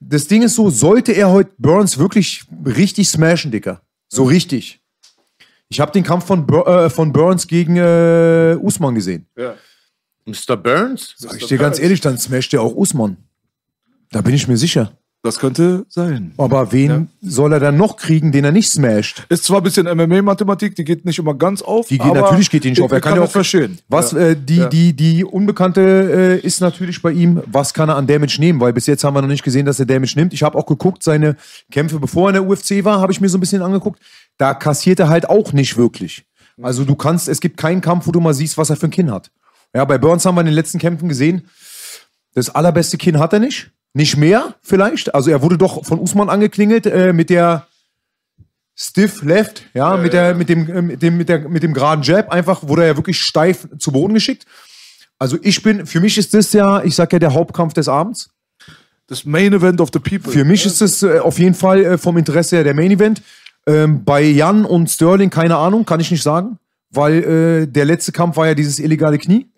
Das 0.01 0.27
Ding 0.27 0.43
ist 0.43 0.55
so, 0.55 0.69
sollte 0.69 1.11
er 1.13 1.29
heute 1.31 1.51
Burns 1.57 1.97
wirklich 1.97 2.43
richtig 2.65 3.09
smashen, 3.09 3.51
Dicker. 3.51 3.81
So 4.07 4.23
richtig. 4.23 4.78
Ich 5.71 5.79
habe 5.79 5.91
den 5.91 6.03
Kampf 6.03 6.25
von, 6.25 6.47
Bur 6.47 6.67
äh, 6.67 6.89
von 6.89 7.13
Burns 7.13 7.47
gegen 7.47 7.77
äh, 7.77 8.57
Usman 8.59 8.95
gesehen. 8.95 9.27
Mr. 10.25 10.57
Burns? 10.57 11.13
Sag 11.17 11.37
ich 11.39 11.45
dir 11.45 11.59
ganz 11.59 11.79
ehrlich, 11.79 12.01
dann 12.01 12.17
smasht 12.17 12.53
er 12.55 12.61
auch 12.63 12.75
Usman. 12.75 13.17
Da 14.11 14.21
bin 14.21 14.33
ich 14.33 14.47
mir 14.47 14.57
sicher. 14.57 14.93
Das 15.21 15.37
könnte 15.37 15.85
sein. 15.89 16.31
Aber 16.37 16.71
wen 16.71 17.09
soll 17.21 17.51
er 17.51 17.59
dann 17.59 17.75
noch 17.75 17.97
kriegen, 17.97 18.31
den 18.31 18.45
er 18.45 18.53
nicht 18.53 18.69
smasht? 18.69 19.25
Ist 19.27 19.43
zwar 19.43 19.57
ein 19.57 19.63
bisschen 19.63 19.85
MMA-Mathematik, 19.85 20.75
die 20.75 20.85
geht 20.85 21.03
nicht 21.03 21.19
immer 21.19 21.33
ganz 21.33 21.61
auf. 21.61 21.89
Die 21.89 21.97
geht 21.97 22.07
aber 22.07 22.21
natürlich 22.21 22.49
geht 22.49 22.63
die 22.63 22.69
nicht 22.69 22.77
ich- 22.79 22.83
auf. 22.85 22.91
Er 22.91 22.99
ich 22.99 23.03
kann 23.03 23.17
ja 23.17 23.23
auch 23.23 23.29
verstehen. 23.29 23.79
Was 23.89 24.13
Ja. 24.13 24.19
äh, 24.19 24.37
die, 24.41 24.69
die, 24.69 24.93
die 24.93 25.25
Unbekannte 25.25 25.81
äh, 25.81 26.39
ist 26.39 26.61
natürlich 26.61 27.01
bei 27.01 27.11
ihm, 27.11 27.43
was 27.47 27.73
kann 27.73 27.89
er 27.89 27.97
an 27.97 28.07
Damage 28.07 28.37
nehmen? 28.39 28.61
Weil 28.61 28.71
bis 28.71 28.87
jetzt 28.87 29.03
haben 29.03 29.13
wir 29.13 29.21
noch 29.21 29.27
nicht 29.27 29.43
gesehen, 29.43 29.65
dass 29.65 29.77
er 29.77 29.85
Damage 29.85 30.13
nimmt. 30.15 30.31
Ich 30.33 30.41
habe 30.41 30.57
auch 30.57 30.65
geguckt, 30.65 31.03
seine 31.03 31.35
Kämpfe, 31.69 31.99
bevor 31.99 32.27
er 32.31 32.37
in 32.37 32.45
der 32.45 32.47
UFC 32.49 32.85
war, 32.85 33.01
habe 33.01 33.11
ich 33.11 33.19
mir 33.19 33.27
so 33.27 33.37
ein 33.37 33.41
bisschen 33.41 33.61
angeguckt. 33.61 33.99
Da 34.39 34.55
kassiert 34.55 34.99
er 34.99 35.09
halt 35.09 35.29
auch 35.29 35.53
nicht 35.53 35.77
wirklich. 35.77 36.25
Also 36.61 36.85
du 36.85 36.95
kannst, 36.95 37.27
es 37.27 37.39
gibt 37.39 37.57
keinen 37.57 37.81
Kampf, 37.81 38.07
wo 38.07 38.11
du 38.11 38.19
mal 38.19 38.33
siehst, 38.33 38.57
was 38.57 38.69
er 38.69 38.77
für 38.77 38.87
ein 38.87 38.91
Kinn 38.91 39.11
hat. 39.11 39.31
Ja, 39.75 39.85
bei 39.85 39.97
Burns 39.97 40.25
haben 40.25 40.35
wir 40.35 40.41
in 40.41 40.47
den 40.47 40.55
letzten 40.55 40.79
Kämpfen 40.79 41.07
gesehen, 41.07 41.47
das 42.33 42.49
allerbeste 42.49 42.97
Kinn 42.97 43.19
hat 43.19 43.33
er 43.33 43.39
nicht. 43.39 43.71
Nicht 43.93 44.17
mehr, 44.17 44.55
vielleicht. 44.61 45.13
Also 45.13 45.31
er 45.31 45.41
wurde 45.41 45.57
doch 45.57 45.85
von 45.85 45.99
Usman 45.99 46.29
angeklingelt 46.29 46.85
äh, 46.85 47.11
mit 47.11 47.29
der 47.29 47.67
Stiff 48.75 49.23
Left, 49.23 49.63
ja, 49.73 49.97
mit, 49.97 50.13
der, 50.13 50.35
mit, 50.35 50.47
dem, 50.47 50.69
äh, 50.69 50.81
mit, 50.81 51.01
dem, 51.01 51.17
mit, 51.17 51.27
der, 51.27 51.49
mit 51.49 51.63
dem 51.63 51.73
geraden 51.73 52.03
Jab. 52.03 52.31
Einfach 52.31 52.67
wurde 52.67 52.85
er 52.85 52.95
wirklich 52.95 53.19
steif 53.19 53.67
zu 53.77 53.91
Boden 53.91 54.13
geschickt. 54.13 54.45
Also 55.17 55.37
ich 55.41 55.61
bin, 55.63 55.85
für 55.85 55.99
mich 55.99 56.17
ist 56.17 56.33
das 56.33 56.53
ja, 56.53 56.81
ich 56.83 56.95
sag 56.95 57.11
ja, 57.11 57.19
der 57.19 57.33
Hauptkampf 57.33 57.73
des 57.73 57.89
Abends. 57.89 58.29
Das 59.07 59.25
Main 59.25 59.53
Event 59.53 59.81
of 59.81 59.89
the 59.91 59.99
People. 59.99 60.31
Für 60.31 60.45
mich 60.45 60.65
ist 60.65 60.81
es 60.81 61.03
äh, 61.03 61.19
auf 61.19 61.39
jeden 61.39 61.55
Fall 61.55 61.83
äh, 61.83 61.97
vom 61.97 62.15
Interesse 62.17 62.57
her 62.57 62.63
der 62.63 62.75
Main 62.75 62.91
Event. 62.91 63.21
Ähm, 63.69 64.03
bei 64.03 64.21
Jan 64.21 64.65
und 64.65 64.89
Sterling, 64.89 65.29
keine 65.29 65.57
Ahnung, 65.57 65.85
kann 65.85 65.99
ich 65.99 66.11
nicht 66.11 66.23
sagen. 66.23 66.57
Weil 66.91 67.23
äh, 67.23 67.67
der 67.67 67.85
letzte 67.85 68.11
Kampf 68.11 68.35
war 68.37 68.47
ja 68.47 68.55
dieses 68.55 68.79
illegale 68.79 69.17
Knie. 69.19 69.51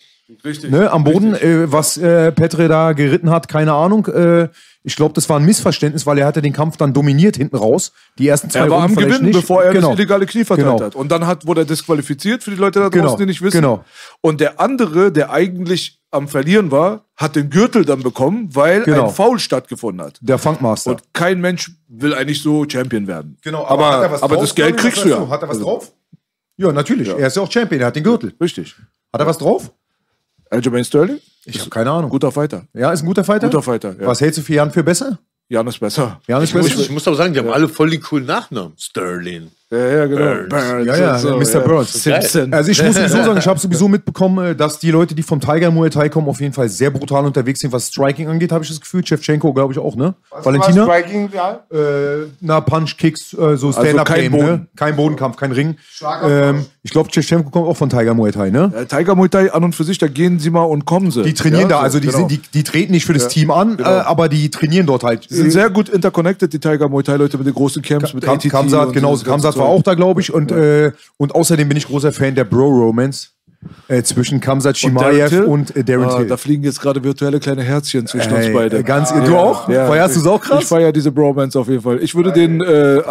Richtig. 0.43 0.69
Ne, 0.71 0.89
am 0.91 1.03
Boden, 1.03 1.33
äh, 1.33 1.71
was 1.71 1.97
äh, 1.97 2.31
Petre 2.31 2.67
da 2.67 2.93
geritten 2.93 3.29
hat, 3.29 3.47
keine 3.47 3.73
Ahnung. 3.73 4.05
Äh, 4.07 4.49
ich 4.83 4.95
glaube, 4.95 5.13
das 5.13 5.29
war 5.29 5.39
ein 5.39 5.45
Missverständnis, 5.45 6.05
weil 6.05 6.17
er 6.17 6.25
hatte 6.25 6.41
den 6.41 6.53
Kampf 6.53 6.75
dann 6.77 6.93
dominiert 6.93 7.37
hinten 7.37 7.55
raus. 7.55 7.91
Die 8.17 8.27
ersten 8.27 8.49
zwei 8.49 8.61
Er 8.61 8.69
war 8.69 8.77
am 8.77 8.83
Runden 8.83 8.95
vielleicht 8.95 9.11
Gewinnen, 9.19 9.25
nicht. 9.29 9.39
bevor 9.41 9.63
er 9.63 9.73
genau. 9.73 9.89
das 9.89 9.97
illegale 9.99 10.25
Knie 10.25 10.43
verteilt 10.43 10.67
Genau. 10.67 10.83
hat. 10.85 10.95
Und 10.95 11.11
dann 11.11 11.27
hat, 11.27 11.45
wurde 11.45 11.61
er 11.61 11.65
disqualifiziert 11.65 12.43
für 12.43 12.51
die 12.51 12.57
Leute 12.57 12.79
da 12.79 12.89
draußen, 12.89 13.01
Genau, 13.01 13.17
die 13.17 13.25
nicht 13.27 13.41
wissen. 13.41 13.61
genau. 13.61 13.85
Und 14.21 14.41
der 14.41 14.59
andere, 14.59 15.11
der 15.11 15.31
eigentlich 15.31 16.00
am 16.11 16.27
Verlieren 16.27 16.71
war, 16.71 17.05
hat 17.15 17.35
den 17.35 17.49
Gürtel 17.49 17.85
dann 17.85 18.03
bekommen, 18.03 18.49
weil 18.53 18.83
Genau. 18.83 19.07
ein 19.07 19.13
Foul 19.13 19.39
stattgefunden 19.39 20.05
hat. 20.05 20.19
Der 20.21 20.37
Funkmaster. 20.37 20.91
Und 20.91 21.13
kein 21.13 21.39
Mensch 21.41 21.71
will 21.87 22.13
eigentlich 22.13 22.41
so 22.41 22.65
Champion 22.69 23.07
werden. 23.07 23.37
Genau, 23.41 23.65
aber, 23.65 23.91
hat 23.91 24.03
er 24.03 24.11
was 24.11 24.23
aber 24.23 24.35
drauf, 24.35 24.43
das 24.45 24.55
Geld 24.55 24.77
kriegst 24.77 25.03
du 25.05 25.09
ja. 25.09 25.27
Hat 25.29 25.41
er 25.41 25.49
was 25.49 25.59
drauf? 25.59 25.91
Ja, 26.57 26.71
natürlich. 26.71 27.07
Er 27.07 27.27
ist 27.27 27.35
ja 27.35 27.41
auch 27.41 27.51
Champion, 27.51 27.81
er 27.81 27.87
hat 27.87 27.95
den 27.95 28.03
Gürtel. 28.03 28.33
Richtig. 28.39 28.75
Hat 29.13 29.21
er 29.21 29.25
was 29.27 29.37
drauf? 29.37 29.71
Aljamain 30.49 30.83
Sterling? 30.83 31.19
Ich 31.45 31.59
habe 31.59 31.69
keine 31.69 31.89
Ahnung. 31.91 32.09
Guter 32.09 32.31
Fighter. 32.31 32.67
Ja, 32.73 32.91
ist 32.91 33.01
ein 33.01 33.05
guter 33.07 33.23
Fighter? 33.23 33.47
Guter 33.47 33.63
Fighter, 33.63 33.95
ja. 33.99 34.05
Was 34.05 34.21
hältst 34.21 34.37
du 34.39 34.43
für 34.43 34.53
Jan 34.53 34.69
für 34.71 34.83
besser? 34.83 35.17
Jan 35.47 35.65
ist 35.67 35.79
besser. 35.79 36.21
Jan 36.27 36.41
ist 36.43 36.49
Ich 36.49 36.55
muss, 36.55 36.69
besser? 36.69 36.81
ich 36.81 36.91
muss 36.91 37.07
aber 37.07 37.15
sagen, 37.17 37.33
die 37.33 37.39
haben 37.39 37.49
alle 37.49 37.67
voll 37.67 37.89
die 37.89 37.99
coolen 37.99 38.25
Nachnamen. 38.25 38.73
Sterling. 38.77 39.49
Ja, 39.71 39.77
ja, 39.77 40.05
genau. 40.05 40.19
Burns. 40.19 40.49
Burns 40.49 40.85
Ja, 40.85 40.97
ja, 40.97 41.17
so, 41.17 41.37
Mr. 41.37 41.43
ja. 41.53 41.59
Burns. 41.61 41.93
Simpson. 41.93 42.53
Also 42.53 42.71
ich 42.71 42.83
muss 42.83 42.95
sowieso 42.95 43.23
sagen, 43.23 43.37
ich 43.37 43.47
habe 43.47 43.57
sowieso 43.57 43.87
mitbekommen, 43.87 44.45
äh, 44.45 44.55
dass 44.55 44.79
die 44.79 44.91
Leute, 44.91 45.15
die 45.15 45.23
vom 45.23 45.39
Tiger 45.39 45.71
Muay 45.71 45.89
Thai 45.89 46.09
kommen, 46.09 46.27
auf 46.27 46.41
jeden 46.41 46.51
Fall 46.51 46.67
sehr 46.67 46.91
brutal 46.91 47.25
unterwegs 47.25 47.61
sind, 47.61 47.71
was 47.71 47.87
Striking 47.87 48.27
angeht, 48.27 48.51
habe 48.51 48.65
ich 48.65 48.69
das 48.69 48.81
Gefühl. 48.81 49.01
Chevchenko, 49.01 49.53
glaube 49.53 49.71
ich, 49.71 49.79
auch, 49.79 49.95
ne? 49.95 50.13
Valentina? 50.29 50.83
Striking, 50.83 51.29
ja. 51.33 51.61
Äh, 51.71 52.27
na, 52.41 52.59
Punch, 52.59 52.97
Kicks, 52.97 53.33
äh, 53.33 53.55
so 53.55 53.71
Stand-Up 53.71 54.07
kein 54.07 54.21
Game, 54.23 54.31
Boden. 54.33 54.45
ne? 54.45 54.67
Kein 54.75 54.95
Bodenkampf, 54.97 55.37
kein 55.37 55.53
Ring. 55.53 55.77
Ähm, 56.21 56.65
ich 56.83 56.91
glaube, 56.91 57.09
Chevchenko 57.09 57.49
kommt 57.49 57.67
auch 57.67 57.77
von 57.77 57.89
Tiger 57.89 58.13
Muay 58.13 58.31
Thai, 58.33 58.49
ne? 58.49 58.73
Äh, 58.75 58.85
Tiger 58.87 59.15
Muay 59.15 59.29
Thai 59.29 59.53
an 59.53 59.63
und 59.63 59.73
für 59.73 59.85
sich, 59.85 59.97
da 59.97 60.07
gehen 60.07 60.39
sie 60.39 60.49
mal 60.49 60.63
und 60.63 60.83
kommen 60.83 61.11
sie. 61.11 61.23
Die 61.23 61.33
trainieren 61.33 61.69
ja, 61.69 61.69
da, 61.69 61.77
so, 61.77 61.83
also 61.83 61.99
die, 62.01 62.07
genau. 62.07 62.17
sind, 62.17 62.31
die, 62.31 62.41
die 62.53 62.63
treten 62.63 62.91
nicht 62.91 63.05
für 63.05 63.13
das 63.13 63.29
Team 63.29 63.51
an, 63.51 63.79
äh, 63.79 63.83
aber 63.83 64.27
die 64.27 64.51
trainieren 64.51 64.85
dort 64.85 65.05
halt. 65.05 65.29
Die 65.29 65.35
sind 65.35 65.51
sehr 65.51 65.69
gut 65.69 65.87
interconnected, 65.87 66.51
die 66.51 66.59
Tiger 66.59 66.89
Muay 66.89 67.03
Thai 67.03 67.15
Leute 67.15 67.37
mit 67.37 67.47
den 67.47 67.53
großen 67.53 67.81
Camps, 67.81 68.13
mit 68.13 68.25
Kam, 68.25 68.35
ATT. 68.35 68.49
Kamsat, 68.49 68.91
genau, 68.91 69.15
Kamsat 69.15 69.55
war 69.61 69.67
auch 69.69 69.83
da, 69.83 69.93
glaube 69.93 70.21
ich. 70.21 70.33
Und, 70.33 70.51
äh, 70.51 70.91
und 71.17 71.33
außerdem 71.35 71.67
bin 71.67 71.77
ich 71.77 71.87
großer 71.87 72.11
Fan 72.11 72.35
der 72.35 72.43
Bro-Romance 72.43 73.29
äh, 73.89 74.01
zwischen 74.01 74.39
Kamsat 74.39 74.83
Und 74.83 74.95
Darren 74.95 75.11
Shimaev 75.13 75.29
Till? 75.29 75.43
und 75.43 75.75
äh, 75.75 75.83
Darren 75.83 76.05
Ah, 76.09 76.17
Till. 76.17 76.27
Da 76.27 76.35
fliegen 76.37 76.63
jetzt 76.63 76.81
gerade 76.81 77.03
virtuelle 77.03 77.39
kleine 77.39 77.61
Herzchen 77.61 78.07
zwischen 78.07 78.33
uns 78.33 78.45
Ey, 78.47 78.53
beide. 78.53 78.79
äh, 78.79 78.83
ganz- 78.83 79.13
du 79.13 79.37
auch? 79.37 79.67
Feierst 79.67 80.15
du's 80.15 80.25
auch 80.25 80.41
krass? 80.41 80.63
Ich 80.63 80.67
feiere 80.67 80.91
diese 80.91 81.11
Bromance 81.11 81.59
auf 81.59 81.67
jeden 81.67 81.83
Fall. 81.83 81.99
Ich 82.01 82.15
würde 82.15 82.31
den, 82.31 82.59
äh, 82.61 83.01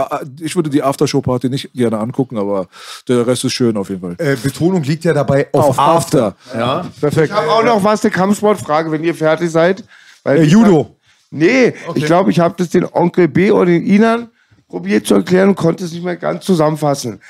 ich 0.41 0.57
würde 0.57 0.69
die 0.69 0.83
Aftershow-Party 0.83 1.49
nicht 1.51 1.73
gerne 1.73 1.99
angucken, 1.99 2.37
aber 2.37 2.67
der 3.07 3.25
Rest 3.29 3.45
ist 3.45 3.53
schön 3.53 3.77
auf 3.77 3.91
jeden 3.91 4.01
Fall. 4.01 4.17
äh, 4.19 4.35
Betonung 4.43 4.83
liegt 4.83 5.05
ja 5.05 5.13
dabei 5.13 5.47
auf, 5.53 5.79
After. 5.79 6.35
Ja. 6.53 6.85
Perfekt. 7.01 7.29
Ich 7.29 7.33
habe 7.33 7.49
auch 7.49 7.63
noch 7.65 7.85
was, 7.85 8.03
eine 8.05 8.11
Kampfsportfrage, 8.11 8.91
wenn 8.91 9.05
ihr 9.05 9.15
fertig 9.15 9.51
seid. 9.53 9.85
Weil 10.25 10.39
Äh, 10.39 10.43
Judo. 10.45 10.97
Nee, 11.31 11.75
ich 11.95 12.07
glaube, 12.07 12.33
ich 12.33 12.41
habe 12.41 12.57
das 12.59 12.71
den 12.71 12.85
Onkel 12.85 13.29
B 13.29 13.53
oder 13.53 13.67
den 13.67 13.87
Inan 13.87 14.31
probiert 14.71 15.07
zu 15.07 15.15
erklären 15.15 15.51
und 15.51 15.57
konnte 15.57 15.85
es 15.85 15.93
nicht 15.93 16.05
mehr 16.05 16.17
ganz 16.17 16.45
zusammenfassen. 16.45 17.21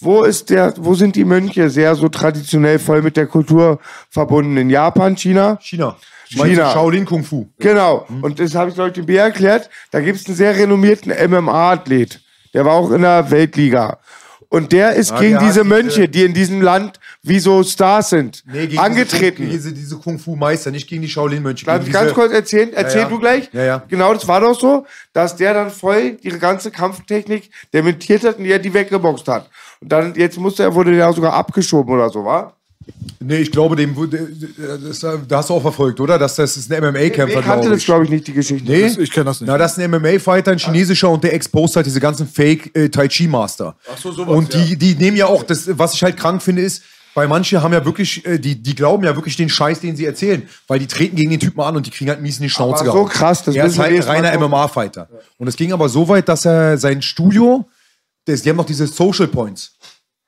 Wo 0.00 0.22
ist 0.22 0.50
der, 0.50 0.74
wo 0.76 0.94
sind 0.94 1.16
die 1.16 1.24
Mönche 1.24 1.70
sehr 1.70 1.94
so 1.94 2.08
traditionell 2.08 2.78
voll 2.78 3.02
mit 3.02 3.16
der 3.16 3.26
Kultur 3.26 3.80
verbunden? 4.10 4.56
In 4.56 4.70
Japan, 4.70 5.16
China? 5.16 5.58
China. 5.60 5.96
China. 6.26 6.72
Shaolin 6.72 7.04
Kung 7.04 7.24
Fu. 7.24 7.48
Genau. 7.58 8.06
Und 8.20 8.38
das 8.38 8.54
habe 8.54 8.70
ich 8.70 8.76
Leute 8.76 9.02
B 9.02 9.16
erklärt. 9.16 9.70
Da 9.90 10.00
gibt 10.00 10.20
es 10.20 10.26
einen 10.26 10.36
sehr 10.36 10.54
renommierten 10.56 11.12
MMA-Athlet. 11.12 12.20
Der 12.54 12.64
war 12.64 12.74
auch 12.74 12.90
in 12.90 13.02
der 13.02 13.30
Weltliga. 13.30 13.98
Und 14.50 14.72
der 14.72 14.94
ist 14.94 15.12
Ah, 15.12 15.20
gegen 15.20 15.32
der 15.32 15.40
diese 15.40 15.52
diese- 15.52 15.64
Mönche, 15.64 16.08
die 16.08 16.24
in 16.24 16.32
diesem 16.32 16.62
Land 16.62 16.98
wie 17.22 17.38
so 17.38 17.62
Stars 17.62 18.08
sind, 18.10 18.42
Nee, 18.46 18.66
gegen 18.66 18.78
angetreten. 18.78 19.42
Diese, 19.50 19.68
diese, 19.68 19.74
diese 19.74 19.96
Kung 19.98 20.18
Fu 20.18 20.36
Meister, 20.36 20.70
nicht 20.70 20.88
gegen 20.88 21.02
die 21.02 21.08
Shaolin 21.08 21.42
Mönche. 21.42 21.66
Darf 21.66 21.78
gegen 21.80 21.88
ich 21.88 21.92
ganz 21.92 22.04
diese- 22.04 22.14
kurz 22.14 22.32
erzählen? 22.32 22.70
Erzähl 22.72 23.02
ja. 23.02 23.08
du 23.08 23.18
gleich. 23.18 23.50
Ja, 23.52 23.64
ja. 23.64 23.82
Genau, 23.88 24.14
das 24.14 24.26
war 24.26 24.40
doch 24.40 24.58
so, 24.58 24.86
dass 25.12 25.36
der 25.36 25.52
dann 25.52 25.70
voll 25.70 26.16
ihre 26.22 26.38
ganze 26.38 26.70
Kampftechnik 26.70 27.50
dementiert 27.74 28.24
hat 28.24 28.38
und 28.38 28.46
er 28.46 28.58
die 28.58 28.72
weggeboxt 28.72 29.28
hat. 29.28 29.50
Und 29.80 29.92
dann, 29.92 30.14
jetzt 30.14 30.38
musste 30.38 30.62
er, 30.62 30.74
wurde 30.74 30.92
der 30.92 31.12
sogar 31.12 31.34
abgeschoben 31.34 31.92
oder 31.92 32.08
so, 32.08 32.24
war? 32.24 32.54
Nee, 33.20 33.38
ich 33.38 33.50
glaube, 33.50 33.74
dem 33.76 33.96
wurde, 33.96 34.28
das, 34.82 35.00
da 35.00 35.18
hast 35.38 35.50
du 35.50 35.54
auch 35.54 35.60
verfolgt, 35.62 35.98
oder? 36.00 36.18
Dass 36.18 36.36
das 36.36 36.56
ist 36.56 36.72
ein 36.72 36.82
MMA-Kämpfer, 36.82 37.40
Ich 37.40 37.44
kannte 37.44 37.62
glaube 37.64 37.70
das, 37.76 37.84
glaube 37.84 38.04
ich, 38.04 38.10
nicht, 38.10 38.26
die 38.28 38.32
Geschichte. 38.32 38.70
Nee, 38.70 38.82
Das- 38.82 38.96
ich 38.96 39.10
kenn 39.10 39.26
das 39.26 39.40
nicht. 39.40 39.48
Na, 39.48 39.58
das 39.58 39.72
ist 39.76 39.78
ein 39.84 39.90
MMA-Fighter, 39.90 40.52
ein 40.52 40.58
chinesischer 40.58 41.10
und 41.10 41.24
der 41.24 41.34
exposed 41.34 41.76
halt 41.76 41.86
diese 41.86 42.00
ganzen 42.00 42.26
Fake 42.28 42.74
äh, 42.76 42.88
Tai 42.88 43.08
Chi 43.08 43.26
Master. 43.26 43.76
Ach 43.92 43.98
so, 43.98 44.12
sowas, 44.12 44.28
Und 44.34 44.54
die, 44.54 44.76
die 44.76 44.94
nehmen 44.94 45.16
ja 45.16 45.26
auch, 45.26 45.42
das, 45.42 45.68
was 45.78 45.94
ich 45.94 46.02
halt 46.02 46.16
krank 46.16 46.42
finde, 46.42 46.62
ist, 46.62 46.82
weil 47.14 47.26
manche 47.26 47.60
haben 47.60 47.72
ja 47.72 47.84
wirklich, 47.84 48.24
äh, 48.24 48.38
die, 48.38 48.54
die 48.62 48.74
glauben 48.76 49.02
ja 49.04 49.16
wirklich 49.16 49.36
den 49.36 49.48
Scheiß, 49.48 49.80
den 49.80 49.96
sie 49.96 50.04
erzählen. 50.04 50.48
Weil 50.68 50.78
die 50.78 50.86
treten 50.86 51.16
gegen 51.16 51.30
den 51.30 51.40
Typen 51.40 51.60
an 51.60 51.74
und 51.76 51.84
die 51.86 51.90
kriegen 51.90 52.08
halt 52.10 52.22
mies 52.22 52.36
in 52.36 52.44
die 52.44 52.50
Schnauze 52.50 52.82
Aber 52.84 52.92
so 52.92 53.04
krass, 53.04 53.42
das 53.42 53.56
Er 53.56 53.64
ist 53.64 53.76
müssen 53.76 53.90
wir 53.90 53.98
halt 54.04 54.08
ein 54.08 54.24
reiner. 54.24 54.48
MMA-Fighter. 54.48 55.08
Und 55.38 55.48
es 55.48 55.56
ging 55.56 55.72
aber 55.72 55.88
so 55.88 56.06
weit, 56.08 56.28
dass 56.28 56.44
er 56.44 56.78
sein 56.78 57.02
Studio, 57.02 57.68
das, 58.26 58.42
die 58.42 58.50
haben 58.50 58.56
noch 58.56 58.66
diese 58.66 58.86
Social 58.86 59.26
Points. 59.26 59.72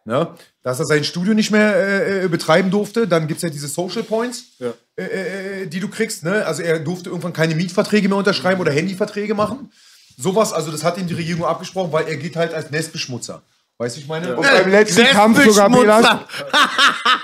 Ne? 0.04 0.26
Dass 0.62 0.78
er 0.78 0.84
sein 0.84 1.04
Studio 1.04 1.32
nicht 1.32 1.50
mehr 1.50 1.74
äh, 1.74 2.24
äh, 2.24 2.28
betreiben 2.28 2.70
durfte. 2.70 3.08
Dann 3.08 3.26
gibt 3.26 3.38
es 3.38 3.42
ja 3.42 3.48
diese 3.48 3.68
Social 3.68 4.02
Points, 4.02 4.44
äh, 4.60 5.02
äh, 5.02 5.66
die 5.66 5.80
du 5.80 5.88
kriegst. 5.88 6.22
Ne? 6.22 6.44
Also 6.44 6.62
er 6.62 6.78
durfte 6.78 7.08
irgendwann 7.08 7.32
keine 7.32 7.54
Mietverträge 7.54 8.08
mehr 8.08 8.18
unterschreiben 8.18 8.60
oder 8.60 8.72
Handyverträge 8.72 9.34
machen. 9.34 9.72
Sowas, 10.18 10.52
also 10.52 10.70
das 10.70 10.84
hat 10.84 10.98
ihm 10.98 11.06
die 11.06 11.14
Regierung 11.14 11.46
abgesprochen, 11.46 11.92
weil 11.92 12.06
er 12.06 12.16
geht 12.16 12.36
halt 12.36 12.52
als 12.52 12.70
Nestbeschmutzer. 12.70 13.42
Weißt 13.80 13.96
du, 13.96 14.00
ich 14.02 14.08
meine? 14.08 14.36
Und 14.36 14.42
beim 14.42 14.70
letzten 14.70 15.06
Kampf 15.06 15.42
sogar 15.42 15.70
Belasch, 15.70 16.06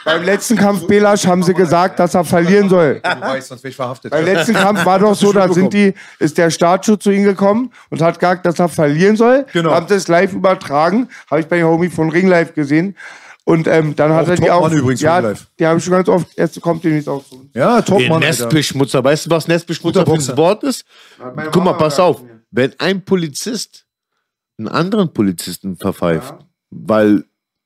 beim 0.07 0.23
letzten 0.23 0.57
Kampf 0.57 0.87
Belasch 0.87 1.27
haben 1.27 1.43
sie 1.43 1.53
gesagt, 1.53 1.99
dass 1.99 2.15
er 2.15 2.25
verlieren 2.25 2.71
soll. 2.71 3.03
Du 3.03 3.21
weißt, 3.21 3.49
sonst 3.49 3.63
wäre 3.63 3.69
ich 3.69 3.77
verhaftet. 3.77 4.11
Beim 4.11 4.25
letzten 4.25 4.55
Kampf 4.55 4.87
war 4.87 4.99
doch 4.99 5.15
so, 5.15 5.35
da 5.35 5.53
sind 5.53 5.75
die, 5.75 5.93
ist 6.19 6.39
der 6.39 6.49
Staatsschutz 6.49 7.05
zu 7.05 7.11
ihm 7.11 7.25
gekommen 7.25 7.71
und 7.91 8.01
hat 8.01 8.19
gesagt, 8.19 8.47
dass 8.47 8.59
er 8.59 8.71
verlieren 8.71 9.17
soll. 9.17 9.45
Genau. 9.53 9.73
Haben 9.73 9.87
das 9.89 10.09
live 10.09 10.33
übertragen. 10.33 11.11
Habe 11.31 11.43
ich 11.43 11.47
bei 11.47 11.63
Homie 11.63 11.91
von 11.91 12.09
Ring 12.09 12.27
Live 12.27 12.55
gesehen. 12.55 12.97
Und 13.49 13.69
ähm, 13.69 13.95
dann 13.95 14.13
hat 14.13 14.25
Auch 14.25 14.31
er 14.31 14.37
die 14.37 14.51
auch. 14.51 14.63
Topmann 14.63 14.79
übrigens, 14.79 15.01
ja, 15.03 15.21
Live. 15.21 15.47
die 15.57 15.67
haben 15.67 15.79
schon 15.81 15.93
ganz 15.93 16.09
oft. 16.09 16.27
Jetzt 16.37 16.61
kommt 16.61 16.83
demnächst 16.83 17.09
auch 17.09 17.25
zu 17.25 17.37
uns. 17.37 17.51
Ja, 17.55 17.81
top, 17.81 18.01
Der 18.01 18.09
Mann. 18.09 18.17
Alter. 18.25 18.27
Nestbeschmutzer. 18.27 19.05
Weißt 19.05 19.27
du, 19.27 19.31
was 19.31 19.47
Nestbeschmutzer 19.47 20.05
für 20.05 20.15
ein 20.15 20.37
Wort 20.37 20.65
ist? 20.65 20.85
Guck 21.53 21.63
mal, 21.65 21.75
pass 21.75 22.01
auf. 22.01 22.23
mir. 22.23 22.41
Wenn 22.51 22.73
ein 22.79 23.05
Polizist 23.05 23.87
einen 24.59 24.67
anderen 24.67 25.13
Polizisten 25.13 25.77
verpfeift, 25.77 26.35
weil, 26.71 27.25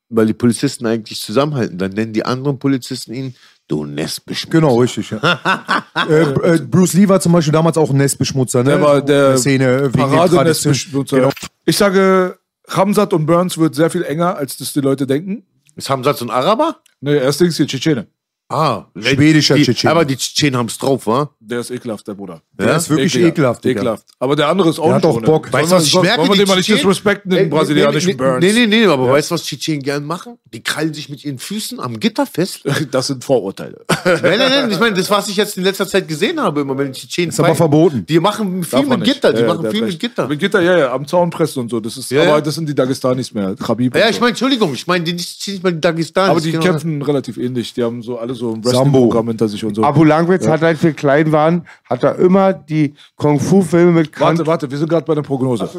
weil 0.09 0.27
die 0.27 0.33
Polizisten 0.33 0.85
eigentlich 0.85 1.19
zusammenhalten, 1.19 1.79
dann 1.79 1.93
nennen 1.93 2.13
die 2.13 2.25
anderen 2.25 2.59
Polizisten 2.59 3.11
ihn 3.13 3.35
du 3.67 3.85
Nestbeschmutzer. 3.85 4.59
Genau, 4.59 4.75
richtig. 4.79 5.09
Ja. 5.09 5.85
äh, 6.09 6.21
äh, 6.21 6.59
Bruce 6.61 6.93
Lee 6.93 7.07
war 7.07 7.19
zum 7.21 7.31
Beispiel 7.31 7.53
damals 7.53 7.77
auch 7.77 7.89
ein 7.89 7.97
Nestbeschmutzer. 7.97 8.63
Ne? 8.63 8.71
Der 8.71 8.81
war 8.81 9.01
der 9.01 9.31
in 9.31 9.37
Szene 9.39 9.65
Tradition- 9.91 10.09
Paradenestbeschmutzer. 10.09 11.17
Genau. 11.17 11.29
Ich 11.65 11.77
sage, 11.77 12.37
Ramsat 12.67 13.13
und 13.13 13.25
Burns 13.25 13.57
wird 13.57 13.73
sehr 13.73 13.89
viel 13.89 14.03
enger, 14.03 14.35
als 14.35 14.57
das 14.57 14.73
die 14.73 14.81
Leute 14.81 15.07
denken. 15.07 15.43
Ist 15.75 15.89
Hamza 15.89 16.13
so 16.13 16.25
ein 16.25 16.29
Araber? 16.29 16.81
Nee, 16.99 17.17
erst 17.17 17.39
Dings 17.41 17.57
hier, 17.57 17.67
Tschetschene. 17.67 18.07
Ah, 18.51 18.85
Schwedischer 18.99 19.55
die, 19.55 19.63
Tschetschene. 19.63 19.91
Aber 19.91 20.05
die 20.05 20.17
Tschetschenen 20.17 20.57
haben 20.57 20.67
es 20.67 20.77
drauf, 20.77 21.07
wa? 21.07 21.29
Der 21.39 21.59
ist 21.61 21.71
ekelhaft, 21.71 22.07
der 22.07 22.13
Bruder. 22.15 22.41
Der 22.59 22.75
ist 22.75 22.89
wirklich 22.89 23.15
ekelhaft. 23.15 23.63
Digga. 23.63 23.79
Ekelhaft. 23.81 24.05
Aber 24.19 24.35
der 24.35 24.47
andere 24.49 24.69
ist 24.69 24.79
auch 24.79 24.85
Der 24.87 24.95
nicht 24.95 25.03
hat 25.05 25.11
auch 25.11 25.15
ohne. 25.17 25.25
Bock. 25.25 25.51
Weißt 25.53 25.71
du, 25.71 25.75
was 25.75 25.85
ich 25.85 25.93
merke? 26.01 26.17
Wollen 26.19 26.29
wir 26.29 26.33
Die 26.33 26.39
den 26.39 26.47
mal 26.47 26.55
nicht 26.57 26.69
disrespekten, 26.69 27.31
den 27.31 27.43
Nee, 27.43 27.49
brasilianischen 27.49 28.07
nee, 28.09 28.13
nee, 28.13 28.17
Burns? 28.17 28.45
Nee, 28.45 28.53
nee, 28.53 28.67
nee, 28.67 28.85
aber 28.85 29.09
weißt 29.09 29.31
du, 29.31 29.35
was 29.35 29.43
Tschetschenen 29.43 29.81
gern 29.81 30.03
machen? 30.05 30.37
Die 30.53 30.61
krallen 30.61 30.93
sich 30.93 31.09
mit 31.09 31.23
ihren 31.25 31.39
Füßen 31.39 31.79
am 31.79 31.99
Gitter 31.99 32.25
fest. 32.25 32.61
Das 32.91 33.07
sind 33.07 33.23
Vorurteile. 33.23 33.85
nein, 34.05 34.19
nein, 34.23 34.37
nein, 34.37 34.71
ich 34.71 34.79
meine, 34.79 34.95
das, 34.95 35.09
was 35.09 35.27
ich 35.29 35.37
jetzt 35.37 35.57
in 35.57 35.63
letzter 35.63 35.87
Zeit 35.87 36.07
gesehen 36.07 36.39
habe, 36.41 36.61
immer 36.61 36.77
wenn 36.77 36.91
die 36.91 36.99
Tschetschenen 36.99 37.29
Ist 37.29 37.39
aber 37.39 37.55
verboten. 37.55 38.05
Die 38.05 38.19
machen 38.19 38.63
viel 38.63 38.79
Darf 38.85 38.97
mit. 38.97 39.03
Gitter, 39.05 39.31
die 39.33 39.41
Ja, 39.41 39.47
ja, 39.47 39.53
machen 39.53 39.71
viel 39.71 39.83
mit. 39.85 39.99
Gitter. 39.99 40.27
Mit 40.27 40.39
Gitter, 40.39 40.61
ja, 40.61 40.77
ja, 40.77 40.91
am 40.93 41.07
Zaun 41.07 41.29
pressen 41.29 41.61
und 41.61 41.69
so. 41.69 41.79
Das 41.79 41.95
ist, 41.97 42.11
Ja, 42.11 42.21
aber 42.23 42.29
ja. 42.31 42.41
das 42.41 42.55
sind 42.55 42.67
die 42.67 42.75
Dagestanis 42.75 43.33
mehr. 43.33 43.55
Khabib 43.55 43.95
Ja, 43.95 44.09
ich 44.09 44.19
meine, 44.19 44.29
Entschuldigung, 44.31 44.73
ich 44.73 44.85
meine, 44.87 45.03
die 45.03 45.13
nicht 45.13 45.63
mal 45.63 45.71
die 45.73 45.79
Dagestanis. 45.81 46.29
aber 46.29 46.41
die 46.41 46.51
genau. 46.51 46.63
kämpfen 46.63 47.01
relativ 47.01 47.37
ähnlich. 47.37 47.73
Die 47.73 47.83
haben 47.83 48.01
so 48.01 48.17
alle 48.17 48.33
so 48.41 48.53
ein. 48.53 48.63
Wrestling-Programm 48.65 49.27
hinter 49.29 49.47
sich 49.47 49.63
und 49.63 49.75
so. 49.75 49.83
Abu 49.83 50.03
Langwitz 50.03 50.47
hat 50.47 50.61
halt 50.61 50.77
für 50.77 50.93
klein 50.93 51.31
waren, 51.31 51.65
hat 51.85 52.03
er 52.03 52.15
immer 52.19 52.53
die 52.53 52.93
Kung-Fu-Filme 53.15 53.91
mit 53.91 54.11
Kant 54.11 54.39
Warte, 54.39 54.47
warte, 54.47 54.71
wir 54.71 54.77
sind 54.77 54.89
gerade 54.89 55.05
bei 55.05 55.15
der 55.15 55.21
Prognose. 55.21 55.69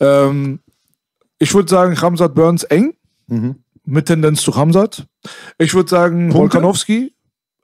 Ähm, 0.00 0.60
ich 1.38 1.52
würde 1.54 1.68
sagen, 1.68 1.92
Ramsat 1.94 2.34
Burns 2.34 2.64
eng. 2.64 2.94
Mit 3.84 4.06
Tendenz 4.06 4.42
zu 4.42 4.50
Ramsat. 4.52 5.06
Ich 5.58 5.74
würde 5.74 5.88
sagen, 5.90 6.30
Punkte? 6.30 6.60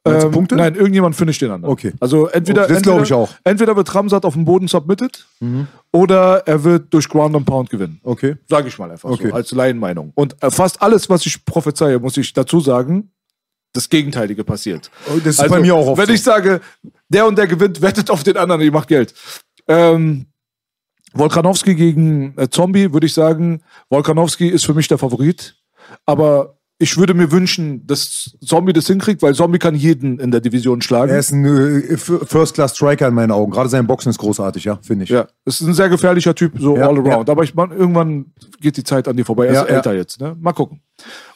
Du 0.05 0.11
Ähm, 0.11 0.31
Punkte? 0.33 0.57
Nein, 0.57 0.75
irgendjemand 0.75 1.15
finisht 1.15 1.41
den 1.43 1.53
anderen. 1.53 1.73
Okay. 1.73 1.93
Also 2.01 2.27
entweder, 2.27 2.63
Das 2.67 2.79
entweder, 2.79 3.03
ich 3.03 3.13
auch. 3.13 3.31
entweder 3.45 3.77
wird 3.77 3.95
Ramsat 3.95 4.25
auf 4.25 4.35
dem 4.35 4.45
Boden 4.45 4.67
submitted 4.67 5.25
oder 5.93 6.43
er 6.45 6.65
wird 6.65 6.93
durch 6.93 7.09
Ground 7.09 7.37
and 7.37 7.47
Pound 7.47 7.71
gewinnen. 7.71 8.01
Okay. 8.03 8.35
Sage 8.49 8.67
ich 8.67 8.77
mal 8.81 8.91
einfach 8.91 9.11
Okay. 9.11 9.29
so, 9.29 9.35
als 9.35 9.53
Laienmeinung. 9.53 10.11
Und 10.17 10.35
äh, 10.43 10.51
fast 10.51 10.83
alles, 10.83 11.09
was 11.09 11.25
ich 11.25 11.45
prophezeie, 11.45 12.01
muss 12.01 12.17
ich 12.17 12.33
dazu 12.33 12.59
sagen, 12.59 13.12
das 13.73 13.89
Gegenteilige 13.89 14.45
passiert. 14.45 14.91
Oh, 15.09 15.19
Das 15.23 15.39
ist 15.39 15.49
bei 15.49 15.61
mir 15.61 15.75
auch 15.75 15.87
oft 15.87 15.99
Wenn 15.99 16.07
so. 16.07 16.13
ich 16.13 16.23
sage, 16.23 16.61
der 17.09 17.27
und 17.27 17.37
der 17.37 17.47
gewinnt, 17.47 17.81
wettet 17.81 18.11
auf 18.11 18.23
den 18.23 18.37
anderen, 18.37 18.61
ihr 18.61 18.73
macht 18.73 18.89
Geld. 18.89 19.15
Ähm, 19.69 20.27
Volkanowski 21.15 21.75
gegen 21.75 22.37
äh, 22.39 22.49
Zombie, 22.49 22.93
würde 22.93 23.07
ich 23.07 23.15
sagen, 23.15 23.63
Volkanowski 23.91 24.49
ist 24.49 24.65
für 24.65 24.75
mich 24.75 24.89
der 24.89 24.99
Favorit. 24.99 25.57
Aber 26.07 26.59
ich 26.83 26.97
würde 26.97 27.15
mir 27.15 27.31
wünschen, 27.31 27.87
dass 27.87 28.37
Zombie 28.45 28.73
das 28.73 28.89
hinkriegt, 28.89 29.23
weil 29.23 29.35
Zombie 29.35 29.61
kann 29.61 29.77
jeden 29.77 30.19
in 30.19 30.33
der 30.33 30.41
Division 30.41 30.83
schlagen. 30.83 31.13
Er 31.13 31.21
ist 31.21 31.31
ein 31.31 31.45
äh, 31.45 31.97
First-Class-Striker 31.97 33.07
in 33.07 33.15
meinen 33.15 33.31
Augen. 33.31 33.53
Gerade 33.53 33.69
sein 33.69 33.87
Boxen 33.87 34.11
ist 34.11 34.19
großartig, 34.19 34.65
ja, 34.65 34.81
finde 34.83 35.05
ich. 35.05 35.11
Ja, 35.11 35.29
es 35.45 35.61
ist 35.61 35.69
ein 35.69 35.75
sehr 35.75 35.89
gefährlicher 35.89 36.35
Typ, 36.35 36.55
so 36.59 36.77
Ja, 36.77 36.89
all 36.89 36.99
around. 36.99 37.31
Aber 37.31 37.45
ich 37.45 37.55
meine, 37.55 37.73
irgendwann 37.75 38.33
geht 38.61 38.77
die 38.77 38.83
Zeit 38.83 39.07
an 39.07 39.17
dir 39.17 39.25
vorbei. 39.25 39.47
Er 39.47 39.55
Ja, 39.55 39.63
ist 39.63 39.71
ja. 39.71 39.77
älter 39.77 39.95
jetzt, 39.95 40.21
ne? 40.21 40.37
Mal 40.41 40.53
gucken. 40.53 40.81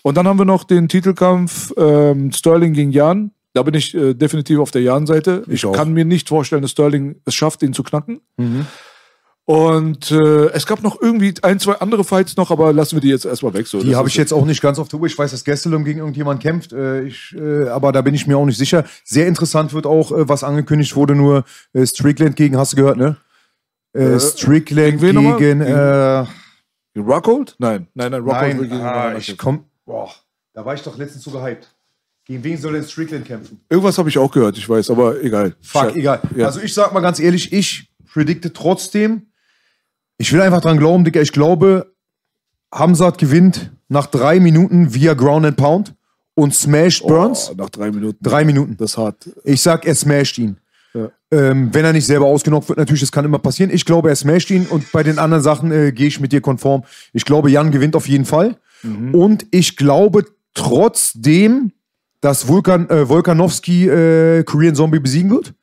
Und 0.03 0.17
dann 0.17 0.27
haben 0.27 0.39
wir 0.39 0.45
noch 0.45 0.65
den 0.65 0.89
Titelkampf 0.89 1.73
ähm, 1.77 2.33
Sterling 2.33 2.73
gegen 2.73 2.91
Jan. 2.91 3.31
Da 3.53 3.63
bin 3.63 3.75
ich 3.75 3.95
äh, 3.95 4.15
definitiv 4.15 4.59
auf 4.59 4.73
der 4.73 4.83
Jan-Seite. 4.83 5.45
Ich, 5.47 5.65
auch. 5.65 5.73
kann 5.73 5.93
mir 5.93 6.05
nicht 6.05 6.29
vorstellen, 6.29 6.63
dass 6.63 6.73
Sterling 6.73 7.21
es 7.25 7.37
schafft, 7.37 7.63
ihn 7.63 7.73
zu 7.73 7.85
knacken. 7.85 8.21
Und 9.47 10.11
äh, 10.11 10.47
es 10.49 10.67
gab 10.67 10.83
noch 10.83 11.01
irgendwie 11.01 11.33
ein, 11.43 11.61
zwei 11.61 11.75
andere 11.75 12.03
Fights 12.03 12.37
noch, 12.37 12.51
aber 12.51 12.73
lassen 12.73 12.97
wir 12.97 13.01
die 13.01 13.11
jetzt 13.11 13.25
erstmal 13.25 13.55
weg. 13.55 13.69
So. 13.69 13.81
Die 13.81 13.95
habe 13.95 14.09
ich 14.09 14.17
jetzt 14.17 14.33
auch 14.33 14.45
nicht 14.45 14.61
ganz 14.61 14.81
auf 14.81 14.89
der 14.89 14.99
Uhr. 14.99 15.07
Ich 15.07 15.17
weiß, 15.17 15.31
dass 15.31 15.45
Gastelum 15.45 15.85
gegen 15.85 16.01
irgendjemand 16.01 16.43
kämpft, 16.43 16.73
äh, 16.73 17.03
ich, 17.03 17.33
äh, 17.39 17.69
aber 17.69 17.93
da 17.93 18.03
bin 18.03 18.13
ich 18.13 18.27
mir 18.27 18.37
auch 18.37 18.45
nicht 18.45 18.59
sicher. 18.59 18.85
Sehr 19.05 19.29
interessant 19.29 19.73
wird 19.73 19.87
auch, 19.87 20.11
äh, 20.11 20.29
was 20.29 20.43
angekündigt 20.43 20.97
wurde, 20.97 21.15
nur 21.15 21.45
äh, 21.75 21.87
Strickland 21.87 22.35
gegen, 22.35 22.57
hast 22.57 22.73
du 22.73 22.77
gehört, 22.77 22.97
ne? 22.97 23.19
Äh, 23.93 24.19
Strickland 24.19 25.01
gegen 25.01 25.37
gegen, 25.39 25.61
äh, 25.61 26.25
Gegen 26.93 27.07
Rockhold? 27.07 27.55
Nein, 27.59 27.87
nein, 27.95 28.11
nein, 28.11 28.23
Rockhold 28.23 28.57
nein, 28.57 28.63
gegen 28.63 28.81
ah, 28.81 29.17
ich 29.17 29.39
komm, 29.39 29.65
boah, 29.85 30.11
da 30.55 30.65
war 30.65 30.75
ich 30.75 30.83
doch 30.83 30.99
letztens 30.99 31.23
so 31.23 31.31
gehypt. 31.31 31.73
Gegen 32.25 32.43
wen 32.43 32.59
soll 32.59 32.73
denn 32.73 32.83
Strickland 32.83 33.25
kämpfen? 33.25 33.61
Irgendwas 33.69 33.97
habe 33.97 34.09
ich 34.09 34.19
auch 34.19 34.33
gehört, 34.33 34.59
ich 34.59 34.69
weiß, 34.69 34.91
aber 34.91 35.23
egal. 35.23 35.55
Fuck, 35.61 35.83
Scheiße. 35.83 35.99
egal. 35.99 36.21
Ja. 36.35 36.47
Also 36.47 36.61
ich 36.61 36.75
sag 36.75 36.93
mal 36.93 37.01
ganz 37.01 37.21
ehrlich, 37.21 37.53
ich 37.53 37.93
predikte 38.13 38.53
trotzdem, 38.53 39.29
ich 40.19 40.33
will 40.33 40.41
einfach 40.41 40.61
dran 40.61 40.79
glauben, 40.79 41.05
Digga, 41.05 41.21
ich 41.21 41.33
glaube, 41.33 41.93
Hamzat 42.73 43.19
gewinnt 43.19 43.73
nach 43.89 44.07
drei 44.07 44.41
Minuten 44.41 44.95
via 44.95 45.15
Ground 45.15 45.47
and 45.47 45.57
Pound 45.57 45.95
und 46.35 46.55
smashed 46.55 47.07
Burns. 47.07 47.51
Oh, 47.51 47.55
nach 47.57 47.71
drei 47.71 47.91
Minuten. 47.91 48.19
Drei 48.23 48.45
Minuten. 48.45 48.77
Das 48.77 48.93
ist 48.93 48.99
hart. 48.99 49.29
Ich 49.45 49.63
sag, 49.63 49.87
er 49.87 49.95
smasht 49.95 50.39
ihn. 50.39 50.57
Ja. 50.95 51.11
Ähm, 51.31 51.71
wenn 51.73 51.85
er 51.85 51.93
nicht 51.93 52.07
selber 52.07 52.27
ausgenockt 52.27 52.69
wird, 52.69 52.79
natürlich, 52.79 53.03
das 53.03 53.13
kann 53.13 53.25
immer 53.25 53.39
passieren. 53.39 53.71
Ich 53.73 53.85
glaube, 53.85 54.09
er 54.09 54.17
smasht 54.17 54.51
ihn 54.51 54.67
und 54.67 54.91
bei 54.93 55.03
den 55.03 55.19
anderen 55.19 55.43
Sachen 55.43 55.71
äh, 55.71 55.93
gehe 55.93 56.09
ich 56.09 56.21
mit 56.21 56.33
dir 56.33 56.41
konform. 56.41 56.85
Ich 57.13 57.25
glaube, 57.25 57.51
Jan 57.51 57.71
gewinnt 57.71 57.97
auf 57.97 58.09
jeden 58.09 58.25
Fall. 58.25 58.57
Und 59.13 59.47
ich 59.51 59.77
glaube 59.77 60.27
trotzdem, 60.55 61.73
dass 62.21 62.47
Vulkan, 62.47 62.89
äh, 62.89 63.09
Volkanowski 63.09 63.89
äh, 63.89 64.45
Korean 64.45 64.75
Zombie 64.75 65.01
besiegen 65.01 65.31
wird. 65.31 65.55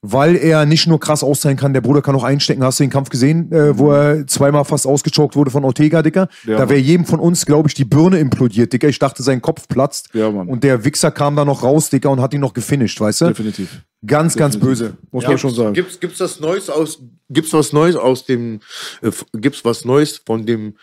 Weil 0.00 0.36
er 0.36 0.64
nicht 0.64 0.86
nur 0.86 1.00
krass 1.00 1.24
auszahlen 1.24 1.58
kann, 1.58 1.72
der 1.72 1.80
Bruder 1.80 2.02
kann 2.02 2.14
auch 2.14 2.22
einstecken. 2.22 2.62
Hast 2.62 2.78
du 2.78 2.84
den 2.84 2.90
Kampf 2.90 3.08
gesehen, 3.08 3.50
äh, 3.50 3.76
wo 3.76 3.90
er 3.90 4.26
zweimal 4.28 4.64
fast 4.64 4.86
ausgechoked 4.86 5.34
wurde 5.34 5.50
von 5.50 5.64
Ortega, 5.64 6.02
Dicker? 6.02 6.28
Ja, 6.46 6.56
da 6.56 6.68
wäre 6.68 6.78
jedem 6.78 7.04
von 7.04 7.18
uns, 7.18 7.44
glaube 7.44 7.68
ich, 7.68 7.74
die 7.74 7.84
Birne 7.84 8.20
implodiert, 8.20 8.72
Dicker. 8.72 8.88
Ich 8.88 9.00
dachte, 9.00 9.24
sein 9.24 9.42
Kopf 9.42 9.66
platzt. 9.66 10.10
Ja, 10.12 10.30
Mann. 10.30 10.46
Und 10.46 10.62
der 10.62 10.84
Wichser 10.84 11.10
kam 11.10 11.34
da 11.34 11.44
noch 11.44 11.64
raus, 11.64 11.90
Dicker, 11.90 12.10
und 12.10 12.20
hat 12.20 12.32
ihn 12.32 12.40
noch 12.40 12.54
gefinisht, 12.54 13.00
weißt 13.00 13.22
du? 13.22 13.26
Definitiv. 13.26 13.82
Ganz, 14.06 14.36
ganz 14.36 14.56
böse. 14.56 14.96
Muss 15.10 15.26
man 15.26 15.36
schon 15.36 15.52
sagen. 15.52 15.74
Gibt's, 15.74 15.98
gibt's 15.98 16.18
das 16.18 16.38
Neues 16.38 16.70
aus, 16.70 17.02
gibt's 17.28 17.52
was 17.52 17.72
Neues 17.72 17.96
aus 17.96 18.24
dem, 18.24 18.60
äh, 19.02 19.10
gibt's 19.34 19.64
was 19.64 19.84
Neues 19.84 20.22
von 20.24 20.46
dem, 20.46 20.74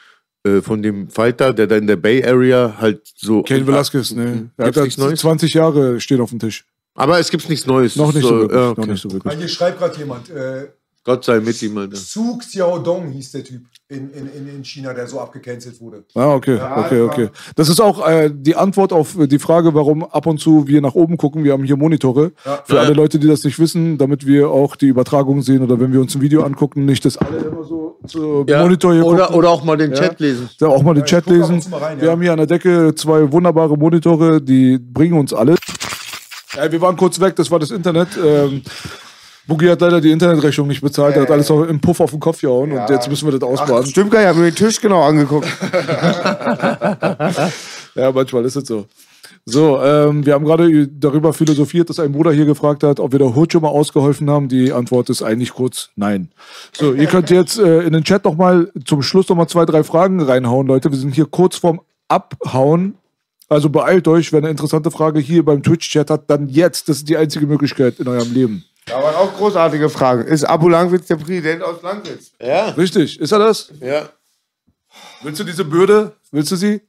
äh, 0.45 0.61
von 0.61 0.81
dem 0.81 1.09
Fighter, 1.09 1.53
der 1.53 1.67
da 1.67 1.77
in 1.77 1.87
der 1.87 1.95
Bay 1.95 2.21
Area 2.21 2.75
halt 2.79 3.13
so. 3.15 3.43
Ken 3.43 3.65
Velasquez, 3.65 4.11
ne? 4.11 4.51
Er 4.57 4.67
hat 4.67 4.73
Gibt's 4.73 4.83
nichts 4.83 4.97
halt 4.97 5.09
Neues? 5.11 5.19
20 5.21 5.53
Jahre 5.53 6.01
stehen 6.01 6.19
auf 6.19 6.31
dem 6.31 6.39
Tisch. 6.39 6.65
Aber 6.95 7.19
es 7.19 7.29
gibt 7.29 7.47
nichts 7.49 7.65
Neues. 7.67 7.95
Noch 7.95 8.13
nicht 8.13 8.25
so, 8.25 8.39
wirklich. 8.39 8.59
ja, 8.59 8.69
okay. 8.69 8.81
Noch 8.81 8.87
nicht 8.87 9.01
so 9.01 9.11
wirklich. 9.11 9.37
Hier 9.37 9.47
schreibt 9.47 9.79
gerade 9.79 9.97
jemand, 9.97 10.29
äh, 10.29 10.67
Gott 11.03 11.23
sei 11.23 11.39
mit 11.39 11.61
ihm, 11.61 11.77
Alter. 11.77 11.95
Zug 11.95 12.39
Xiaodong 12.39 13.11
hieß 13.11 13.31
der 13.33 13.43
Typ 13.43 13.61
in, 13.89 14.09
in, 14.11 14.25
in, 14.27 14.47
in 14.55 14.63
China, 14.65 14.91
der 14.91 15.05
so 15.05 15.19
abgecancelt 15.19 15.79
wurde. 15.79 16.03
Ah, 16.15 16.33
okay, 16.33 16.59
okay, 16.59 17.01
okay. 17.01 17.29
Das 17.55 17.69
ist 17.69 17.79
auch 17.79 18.07
äh, 18.07 18.31
die 18.33 18.55
Antwort 18.55 18.91
auf 18.91 19.15
die 19.15 19.37
Frage, 19.37 19.75
warum 19.75 20.03
ab 20.03 20.25
und 20.25 20.39
zu 20.39 20.67
wir 20.67 20.81
nach 20.81 20.95
oben 20.95 21.17
gucken. 21.17 21.43
Wir 21.43 21.53
haben 21.53 21.63
hier 21.63 21.77
Monitore. 21.77 22.31
Für 22.63 22.79
alle 22.79 22.93
Leute, 22.93 23.19
die 23.19 23.27
das 23.27 23.43
nicht 23.43 23.59
wissen, 23.59 23.99
damit 23.99 24.25
wir 24.25 24.49
auch 24.49 24.75
die 24.75 24.87
Übertragung 24.87 25.43
sehen 25.43 25.61
oder 25.61 25.79
wenn 25.79 25.93
wir 25.93 26.01
uns 26.01 26.15
ein 26.15 26.21
Video 26.21 26.41
angucken, 26.41 26.85
nicht, 26.85 27.05
dass 27.05 27.17
alle 27.17 27.37
immer 27.37 27.63
so 27.63 27.99
zu 28.07 28.43
Ja, 28.47 28.63
Monitor 28.63 28.93
hier 28.93 29.05
oder, 29.05 29.25
gucken. 29.25 29.35
oder 29.35 29.49
auch 29.51 29.63
mal 29.63 29.77
den 29.77 29.91
Ja. 29.91 29.97
Chat 29.97 30.19
lesen. 30.19 30.49
Ja, 30.59 30.67
auch 30.69 30.81
mal 30.81 30.95
den 30.95 31.05
Chat 31.05 31.27
lesen. 31.27 31.61
mal 31.69 31.77
rein, 31.81 31.99
wir 31.99 32.07
ja. 32.07 32.11
haben 32.13 32.21
hier 32.23 32.31
an 32.31 32.37
der 32.37 32.47
Decke 32.47 32.95
zwei 32.95 33.31
wunderbare 33.31 33.77
Monitore, 33.77 34.41
die 34.41 34.79
bringen 34.79 35.19
uns 35.19 35.33
alles. 35.33 35.59
Ja, 36.55 36.71
wir 36.71 36.81
waren 36.81 36.97
kurz 36.97 37.19
weg, 37.19 37.35
das 37.35 37.51
war 37.51 37.59
das 37.59 37.71
Internet. 37.71 38.09
Ähm, 38.23 38.61
Boogie 39.47 39.69
hat 39.69 39.81
leider 39.81 40.01
die 40.01 40.11
Internetrechnung 40.11 40.67
nicht 40.67 40.81
bezahlt, 40.81 41.15
er 41.15 41.23
hat 41.23 41.31
alles 41.31 41.51
auch 41.51 41.63
im 41.63 41.79
Puff 41.79 41.99
auf 41.99 42.11
den 42.11 42.19
Kopf 42.19 42.41
gehauen 42.41 42.71
und 42.71 42.89
jetzt 42.89 43.07
müssen 43.09 43.31
wir 43.31 43.37
das 43.37 43.47
ausbaden. 43.47 43.85
Stimmt 43.85 44.09
gar 44.09 44.19
nicht, 44.19 44.25
ich 44.25 44.29
habe 44.29 44.39
mir 44.39 44.51
den 44.51 44.55
Tisch 44.55 44.81
genau 44.81 45.03
angeguckt. 45.03 45.47
Ja, 47.95 48.11
manchmal 48.11 48.43
ist 48.45 48.57
es 48.57 48.67
so. 48.67 48.85
So, 49.45 49.81
ähm, 49.81 50.25
wir 50.25 50.33
haben 50.33 50.43
gerade 50.43 50.87
darüber 50.87 51.31
philosophiert, 51.31 51.89
dass 51.89 51.99
ein 51.99 52.11
Bruder 52.11 52.31
hier 52.31 52.45
gefragt 52.45 52.83
hat, 52.83 52.99
ob 52.99 53.11
wir 53.11 53.19
der 53.19 53.35
Hood 53.35 53.53
schon 53.53 53.61
mal 53.61 53.69
ausgeholfen 53.69 54.29
haben. 54.29 54.49
Die 54.49 54.73
Antwort 54.73 55.09
ist 55.09 55.21
eigentlich 55.21 55.53
kurz 55.53 55.89
nein. 55.95 56.31
So, 56.73 56.93
ihr 56.93 57.07
könnt 57.07 57.29
jetzt 57.29 57.57
äh, 57.57 57.81
in 57.81 57.93
den 57.93 58.03
Chat 58.03 58.25
noch 58.25 58.35
mal 58.35 58.71
zum 58.85 59.01
Schluss 59.01 59.29
noch 59.29 59.35
mal 59.35 59.47
zwei, 59.47 59.65
drei 59.65 59.83
Fragen 59.83 60.19
reinhauen, 60.19 60.67
Leute. 60.67 60.91
Wir 60.91 60.97
sind 60.97 61.15
hier 61.15 61.25
kurz 61.25 61.57
vorm 61.57 61.81
Abhauen. 62.07 62.95
Also 63.47 63.69
beeilt 63.69 64.07
euch, 64.07 64.33
wenn 64.33 64.43
eine 64.43 64.51
interessante 64.51 64.89
Frage 64.89 65.19
hier 65.19 65.45
beim 65.45 65.61
Twitch-Chat 65.61 66.09
hat, 66.09 66.29
dann 66.29 66.49
jetzt. 66.49 66.89
Das 66.89 66.97
ist 66.97 67.09
die 67.09 67.17
einzige 67.17 67.45
Möglichkeit 67.45 67.99
in 67.99 68.07
eurem 68.07 68.33
Leben. 68.33 68.65
Da 68.85 69.01
waren 69.01 69.15
auch 69.15 69.35
großartige 69.35 69.89
Fragen. 69.89 70.23
Ist 70.25 70.43
Abu 70.43 70.69
Langwitz 70.69 71.07
der 71.07 71.15
Präsident 71.15 71.63
aus 71.63 71.81
Langwitz? 71.81 72.31
Richtig, 72.71 73.19
ist 73.19 73.31
er 73.31 73.39
das? 73.39 73.71
Ja. 73.79 74.09
Willst 75.23 75.39
du 75.39 75.43
diese 75.43 75.65
Bürde? 75.65 76.13
Willst 76.31 76.51
du 76.51 76.55
sie? 76.55 76.81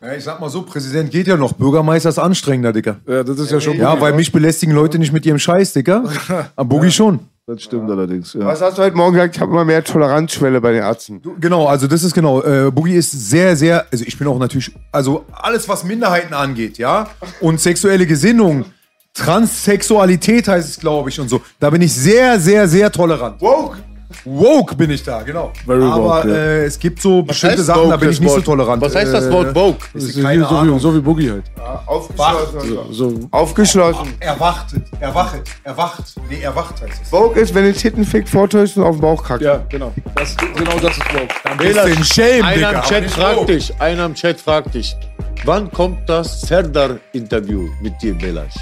Ja, 0.00 0.14
ich 0.14 0.24
sag 0.24 0.40
mal 0.40 0.48
so, 0.48 0.62
Präsident 0.62 1.12
geht 1.12 1.28
ja 1.28 1.36
noch, 1.36 1.52
Bürgermeister 1.52 2.08
ist 2.08 2.18
anstrengender, 2.18 2.72
Dicker. 2.72 3.00
Ja, 3.06 3.22
das 3.22 3.38
ist 3.38 3.52
ja 3.52 3.60
schon. 3.60 3.76
Ja, 3.76 4.00
weil 4.00 4.14
mich 4.14 4.32
belästigen 4.32 4.74
Leute 4.74 4.98
nicht 4.98 5.12
mit 5.12 5.24
ihrem 5.24 5.38
Scheiß, 5.38 5.74
Dicker. 5.74 6.10
Am 6.56 6.68
Boogie 6.68 6.90
schon. 6.90 7.20
Das 7.46 7.60
stimmt 7.60 7.90
allerdings. 7.90 8.34
Ja. 8.34 8.46
Was 8.46 8.60
hast 8.60 8.78
du 8.78 8.82
heute 8.82 8.96
Morgen 8.96 9.14
gesagt? 9.14 9.34
Ich 9.34 9.40
habe 9.40 9.50
immer 9.50 9.64
mehr 9.64 9.82
Toleranzschwelle 9.82 10.60
bei 10.60 10.70
den 10.70 10.82
Ärzten. 10.82 11.20
Genau, 11.40 11.66
also 11.66 11.88
das 11.88 12.04
ist 12.04 12.14
genau. 12.14 12.40
Äh, 12.40 12.70
Boogie 12.70 12.94
ist 12.94 13.10
sehr, 13.10 13.56
sehr, 13.56 13.84
also 13.90 14.04
ich 14.06 14.16
bin 14.16 14.28
auch 14.28 14.38
natürlich, 14.38 14.70
also 14.92 15.24
alles, 15.32 15.68
was 15.68 15.82
Minderheiten 15.82 16.34
angeht, 16.34 16.78
ja, 16.78 17.08
und 17.40 17.60
sexuelle 17.60 18.06
Gesinnung, 18.06 18.66
Transsexualität 19.12 20.46
heißt 20.46 20.68
es, 20.68 20.78
glaube 20.78 21.10
ich, 21.10 21.18
und 21.18 21.28
so. 21.28 21.40
Da 21.58 21.70
bin 21.70 21.82
ich 21.82 21.92
sehr, 21.92 22.38
sehr, 22.38 22.68
sehr 22.68 22.92
tolerant. 22.92 23.40
Woke! 23.40 23.78
Woke 24.24 24.74
bin 24.76 24.90
ich 24.90 25.02
da, 25.02 25.22
genau. 25.22 25.52
Very 25.66 25.82
Aber 25.84 26.04
woke, 26.22 26.28
ja. 26.28 26.34
äh, 26.34 26.64
es 26.64 26.78
gibt 26.78 27.00
so 27.02 27.22
bestimmte 27.22 27.56
heißt 27.58 27.66
Sachen, 27.66 27.82
da 27.84 27.88
woke, 27.90 27.98
bin 27.98 28.08
das 28.08 28.14
ich 28.16 28.20
nicht 28.20 28.30
so 28.30 28.36
Wort? 28.36 28.44
tolerant. 28.44 28.82
Was 28.82 28.94
heißt 28.94 29.12
das 29.12 29.24
Äh, 29.26 29.32
Wort 29.32 29.52
Vogue? 29.52 29.76
Das 29.94 30.04
ist 30.04 30.22
keine 30.22 30.44
so, 30.44 30.50
wie, 30.50 30.54
Ahnung. 30.54 30.78
so 30.78 30.94
wie 30.94 31.00
Boogie 31.00 31.30
halt. 31.30 31.44
Aufgeschlossen. 31.86 32.78
So, 32.90 33.20
Aufgeschlossen. 33.30 34.14
Erwachtet, 34.20 34.82
erwachet, 35.00 35.42
erwacht. 35.64 36.02
Nee, 36.30 36.40
erwacht 36.42 36.80
heißt 36.82 37.02
es. 37.02 37.08
Vogue 37.08 37.40
ist, 37.40 37.54
wenn 37.54 37.64
du 37.64 37.72
Tittenfick 37.72 38.28
vortäuscht 38.28 38.76
und 38.76 38.84
auf 38.84 38.96
den 38.96 39.00
Bauch 39.00 39.22
kackt. 39.22 39.42
ja, 39.42 39.62
genau. 39.68 39.92
Das, 40.14 40.36
genau 40.36 40.78
das 40.80 40.96
ist 40.96 41.02
Vogue. 41.04 41.28
Bisschen 41.58 42.04
Shame, 42.04 42.44
Einer 42.44 42.70
im 42.70 42.76
aber 42.76 42.86
Chat 42.88 43.10
fragt 43.10 43.36
woke. 43.38 43.52
dich, 43.52 43.80
einer 43.80 44.06
im 44.06 44.14
Chat 44.14 44.40
fragt 44.40 44.74
dich, 44.74 44.96
wann 45.44 45.70
kommt 45.72 46.08
das 46.08 46.40
Serdar-Interview 46.42 47.68
mit 47.82 48.00
dir, 48.02 48.14
Belasch? 48.14 48.54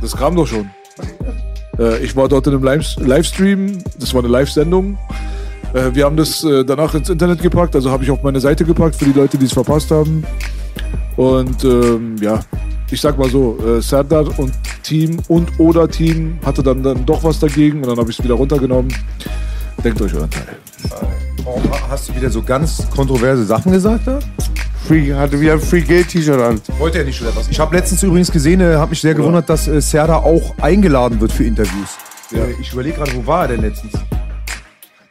Das 0.00 0.16
kam 0.16 0.36
doch 0.36 0.46
schon. 0.46 0.70
Äh, 1.80 2.04
ich 2.04 2.14
war 2.14 2.28
dort 2.28 2.46
in 2.46 2.54
einem 2.54 2.62
Live 2.62 2.96
Livestream, 2.98 3.78
das 3.98 4.12
war 4.12 4.22
eine 4.22 4.28
Live-Sendung. 4.30 4.98
Äh, 5.72 5.94
wir 5.94 6.04
haben 6.04 6.16
das 6.16 6.44
äh, 6.44 6.64
danach 6.64 6.94
ins 6.94 7.08
Internet 7.08 7.40
gepackt, 7.40 7.74
also 7.74 7.90
habe 7.90 8.04
ich 8.04 8.10
auf 8.10 8.22
meine 8.22 8.40
Seite 8.40 8.64
gepackt 8.64 8.96
für 8.96 9.06
die 9.06 9.18
Leute, 9.18 9.38
die 9.38 9.46
es 9.46 9.52
verpasst 9.52 9.90
haben. 9.90 10.24
Und 11.16 11.64
ähm, 11.64 12.16
ja, 12.20 12.40
ich 12.90 13.00
sag 13.00 13.18
mal 13.18 13.30
so, 13.30 13.58
äh, 13.66 13.80
Serdar 13.80 14.26
und 14.38 14.52
Team 14.82 15.18
und 15.28 15.58
oder 15.58 15.88
Team 15.88 16.38
hatte 16.44 16.62
dann, 16.62 16.82
dann 16.82 17.06
doch 17.06 17.22
was 17.24 17.38
dagegen 17.38 17.78
und 17.78 17.88
dann 17.88 17.98
habe 17.98 18.10
ich 18.10 18.18
es 18.18 18.24
wieder 18.24 18.34
runtergenommen. 18.34 18.92
Denkt 19.82 20.00
euch 20.02 20.14
euren 20.14 20.30
Teil. 20.30 20.56
Warum 21.44 21.62
hast 21.88 22.08
du 22.08 22.14
wieder 22.14 22.30
so 22.30 22.42
ganz 22.42 22.88
kontroverse 22.90 23.44
Sachen 23.44 23.72
gesagt 23.72 24.06
da? 24.06 24.18
Free, 24.86 25.12
hatte 25.12 25.40
wieder 25.40 25.54
ein 25.54 25.60
Free 25.60 25.82
Gate 25.82 26.08
T-Shirt 26.08 26.40
an. 26.40 26.60
Wollte 26.78 26.98
er 26.98 27.04
nicht 27.04 27.16
schon 27.16 27.28
etwas. 27.28 27.48
Ich 27.48 27.60
habe 27.60 27.76
letztens 27.76 28.02
übrigens 28.02 28.30
gesehen, 28.30 28.60
äh, 28.60 28.74
habe 28.74 28.90
mich 28.90 29.00
sehr 29.00 29.14
gewundert, 29.14 29.48
dass 29.48 29.68
äh, 29.68 29.80
Serda 29.80 30.16
auch 30.16 30.58
eingeladen 30.58 31.20
wird 31.20 31.32
für 31.32 31.44
Interviews. 31.44 31.96
Äh, 32.32 32.60
ich 32.60 32.72
überlege 32.72 32.96
gerade, 32.96 33.14
wo 33.14 33.26
war 33.26 33.42
er 33.42 33.48
denn 33.48 33.62
letztens? 33.62 33.92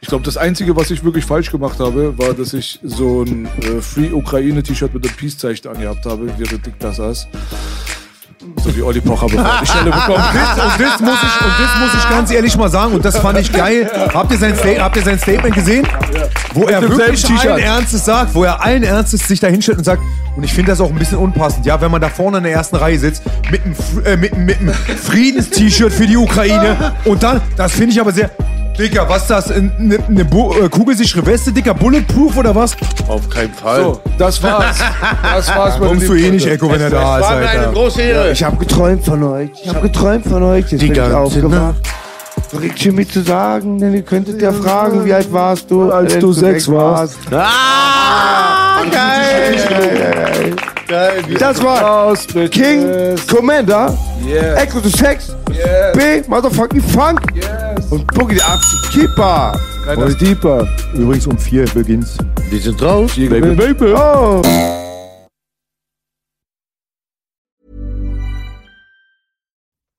Ich 0.02 0.08
glaube, 0.08 0.24
das 0.24 0.36
Einzige, 0.36 0.74
was 0.76 0.90
ich 0.90 1.04
wirklich 1.04 1.24
falsch 1.24 1.50
gemacht 1.50 1.78
habe, 1.78 2.16
war, 2.18 2.32
dass 2.32 2.52
ich 2.52 2.80
so 2.82 3.22
ein 3.22 3.46
äh, 3.62 3.80
Free 3.80 4.10
Ukraine-T-Shirt 4.12 4.92
mit 4.94 5.06
einem 5.06 5.16
Peace-Zeichen 5.16 5.68
angehabt 5.68 6.04
habe, 6.06 6.26
während 6.38 6.66
ich 6.66 6.74
da 6.78 6.92
saß. 6.92 7.28
So 8.64 8.74
wie 8.74 8.82
Olli 8.82 9.02
Pocher 9.02 9.26
bevor 9.26 9.58
die 9.60 9.66
Stelle 9.66 9.90
bekommen. 9.90 10.24
Das, 10.32 10.64
und, 10.64 10.80
das 10.80 11.00
muss 11.00 11.18
ich, 11.22 11.44
und 11.44 11.52
das 11.58 11.78
muss 11.78 11.94
ich 12.02 12.08
ganz 12.08 12.30
ehrlich 12.30 12.56
mal 12.56 12.70
sagen, 12.70 12.94
und 12.94 13.04
das 13.04 13.18
fand 13.18 13.38
ich 13.38 13.52
geil. 13.52 13.90
Habt 14.14 14.32
ihr 14.32 14.38
sein, 14.38 14.54
Sta 14.56 14.82
habt 14.82 14.96
ihr 14.96 15.02
sein 15.02 15.18
Statement 15.18 15.54
gesehen? 15.54 15.86
Wo 16.54 16.64
er 16.64 16.80
wirklich 16.82 17.26
allen 17.28 17.58
Ernstes 17.58 18.04
sagt, 18.04 18.34
wo 18.34 18.44
er 18.44 18.62
allen 18.62 18.82
Ernstes 18.82 19.28
sich 19.28 19.40
da 19.40 19.48
hinstellt 19.48 19.78
und 19.78 19.84
sagt, 19.84 20.02
und 20.36 20.44
ich 20.44 20.54
finde 20.54 20.70
das 20.70 20.80
auch 20.80 20.88
ein 20.88 20.98
bisschen 20.98 21.18
unpassend, 21.18 21.66
ja, 21.66 21.80
wenn 21.80 21.90
man 21.90 22.00
da 22.00 22.08
vorne 22.08 22.38
in 22.38 22.44
der 22.44 22.52
ersten 22.52 22.76
Reihe 22.76 22.98
sitzt, 22.98 23.22
mit 23.50 23.62
einem, 23.62 23.74
äh, 24.04 24.16
mit, 24.16 24.36
mit 24.36 24.58
einem 24.58 24.74
Friedens-T-Shirt 24.74 25.92
für 25.92 26.06
die 26.06 26.16
Ukraine, 26.16 26.94
und 27.04 27.22
dann, 27.22 27.42
das 27.56 27.72
finde 27.72 27.92
ich 27.92 28.00
aber 28.00 28.12
sehr, 28.12 28.30
Dicker, 28.78 29.06
was 29.08 29.22
ist 29.22 29.30
das? 29.30 29.50
Eine 29.50 29.70
ne, 30.08 30.24
Bu- 30.24 30.54
äh, 30.54 30.68
kugelsichere 30.70 31.24
Weste, 31.26 31.52
Dicker, 31.52 31.74
Bulletproof 31.74 32.36
oder 32.38 32.54
was? 32.54 32.74
Auf 33.08 33.28
keinen 33.28 33.52
Fall. 33.52 33.82
So, 33.82 34.00
das 34.16 34.42
war's. 34.42 34.78
Das 35.22 35.54
war's. 35.54 35.78
meine 35.78 35.90
Kommst 35.90 36.08
du 36.08 36.14
eh 36.14 36.30
nicht. 36.30 36.46
Echo, 36.46 36.70
wenn 36.70 36.80
er 36.80 36.88
da 36.90 37.18
ist, 37.18 37.24
war 37.28 37.36
mir 37.36 37.48
eine 37.48 37.60
Alter. 37.60 37.72
große 37.72 38.00
Ehre. 38.02 38.30
Ich 38.32 38.42
habe 38.42 38.56
geträumt 38.56 39.04
von 39.04 39.22
euch. 39.22 39.50
Ich 39.62 39.68
habe 39.68 39.80
geträumt 39.82 40.26
von 40.26 40.42
euch. 40.42 40.70
Jetzt 40.70 40.80
bin 40.80 40.92
ich 40.92 41.00
aufgewacht. 41.00 41.74
Regt 42.58 42.92
mir 42.92 43.06
zu 43.08 43.22
sagen, 43.22 43.78
denn 43.78 43.94
ihr 43.94 44.02
könntet 44.02 44.40
ja 44.42 44.50
fragen, 44.52 45.04
wie 45.04 45.12
alt 45.12 45.32
warst 45.32 45.70
du, 45.70 45.90
Als 45.92 46.18
du 46.18 46.32
sechs 46.32 46.66
warst. 46.68 47.18
Ah, 47.30 48.80
geil. 48.90 49.56
Geil, 49.68 50.56
wie 50.90 51.34
Das 51.34 51.62
war 51.62 51.80
Raus 51.80 52.26
mit 52.34 52.52
King. 52.52 53.16
Commander, 53.28 53.96
Yeah. 54.26 54.56
Echo 54.60 54.80
the 54.80 54.90
Sex, 54.90 55.34
Yeah. 55.52 55.92
B, 55.92 56.22
Motherfucking 56.28 56.82
Funk 56.82 57.20
Yes. 57.34 57.86
und 57.90 58.06
Boogie 58.14 58.36
the 58.36 58.42
Absolute 58.42 58.88
Keeper. 58.92 59.58
Keiner 59.84 60.06
ist 60.06 60.20
deeper. 60.20 60.66
Übrigens 60.94 61.26
um 61.26 61.38
vier 61.38 61.64
beginnt's. 61.74 62.18
Die 62.50 62.58
sind 62.58 62.80
raus. 62.82 63.12
Baby, 63.16 63.54
baby. 63.54 63.94
Oh. 63.96 64.42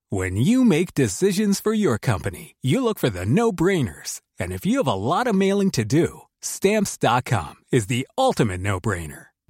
When 0.10 0.36
you 0.36 0.66
make 0.66 0.94
decisions 0.94 1.62
for 1.62 1.74
your 1.74 1.98
company, 1.98 2.56
you 2.62 2.84
look 2.84 3.00
for 3.00 3.10
the 3.10 3.26
no 3.26 3.52
brainers. 3.52 4.22
And 4.38 4.52
if 4.52 4.66
you 4.66 4.78
have 4.78 4.88
a 4.88 4.94
lot 4.94 5.28
of 5.28 5.36
mailing 5.36 5.72
to 5.72 5.86
do, 5.86 6.24
stamps.com 6.42 7.56
is 7.72 7.88
the 7.88 8.08
ultimate 8.18 8.60
no 8.62 8.80
brainer. 8.82 9.28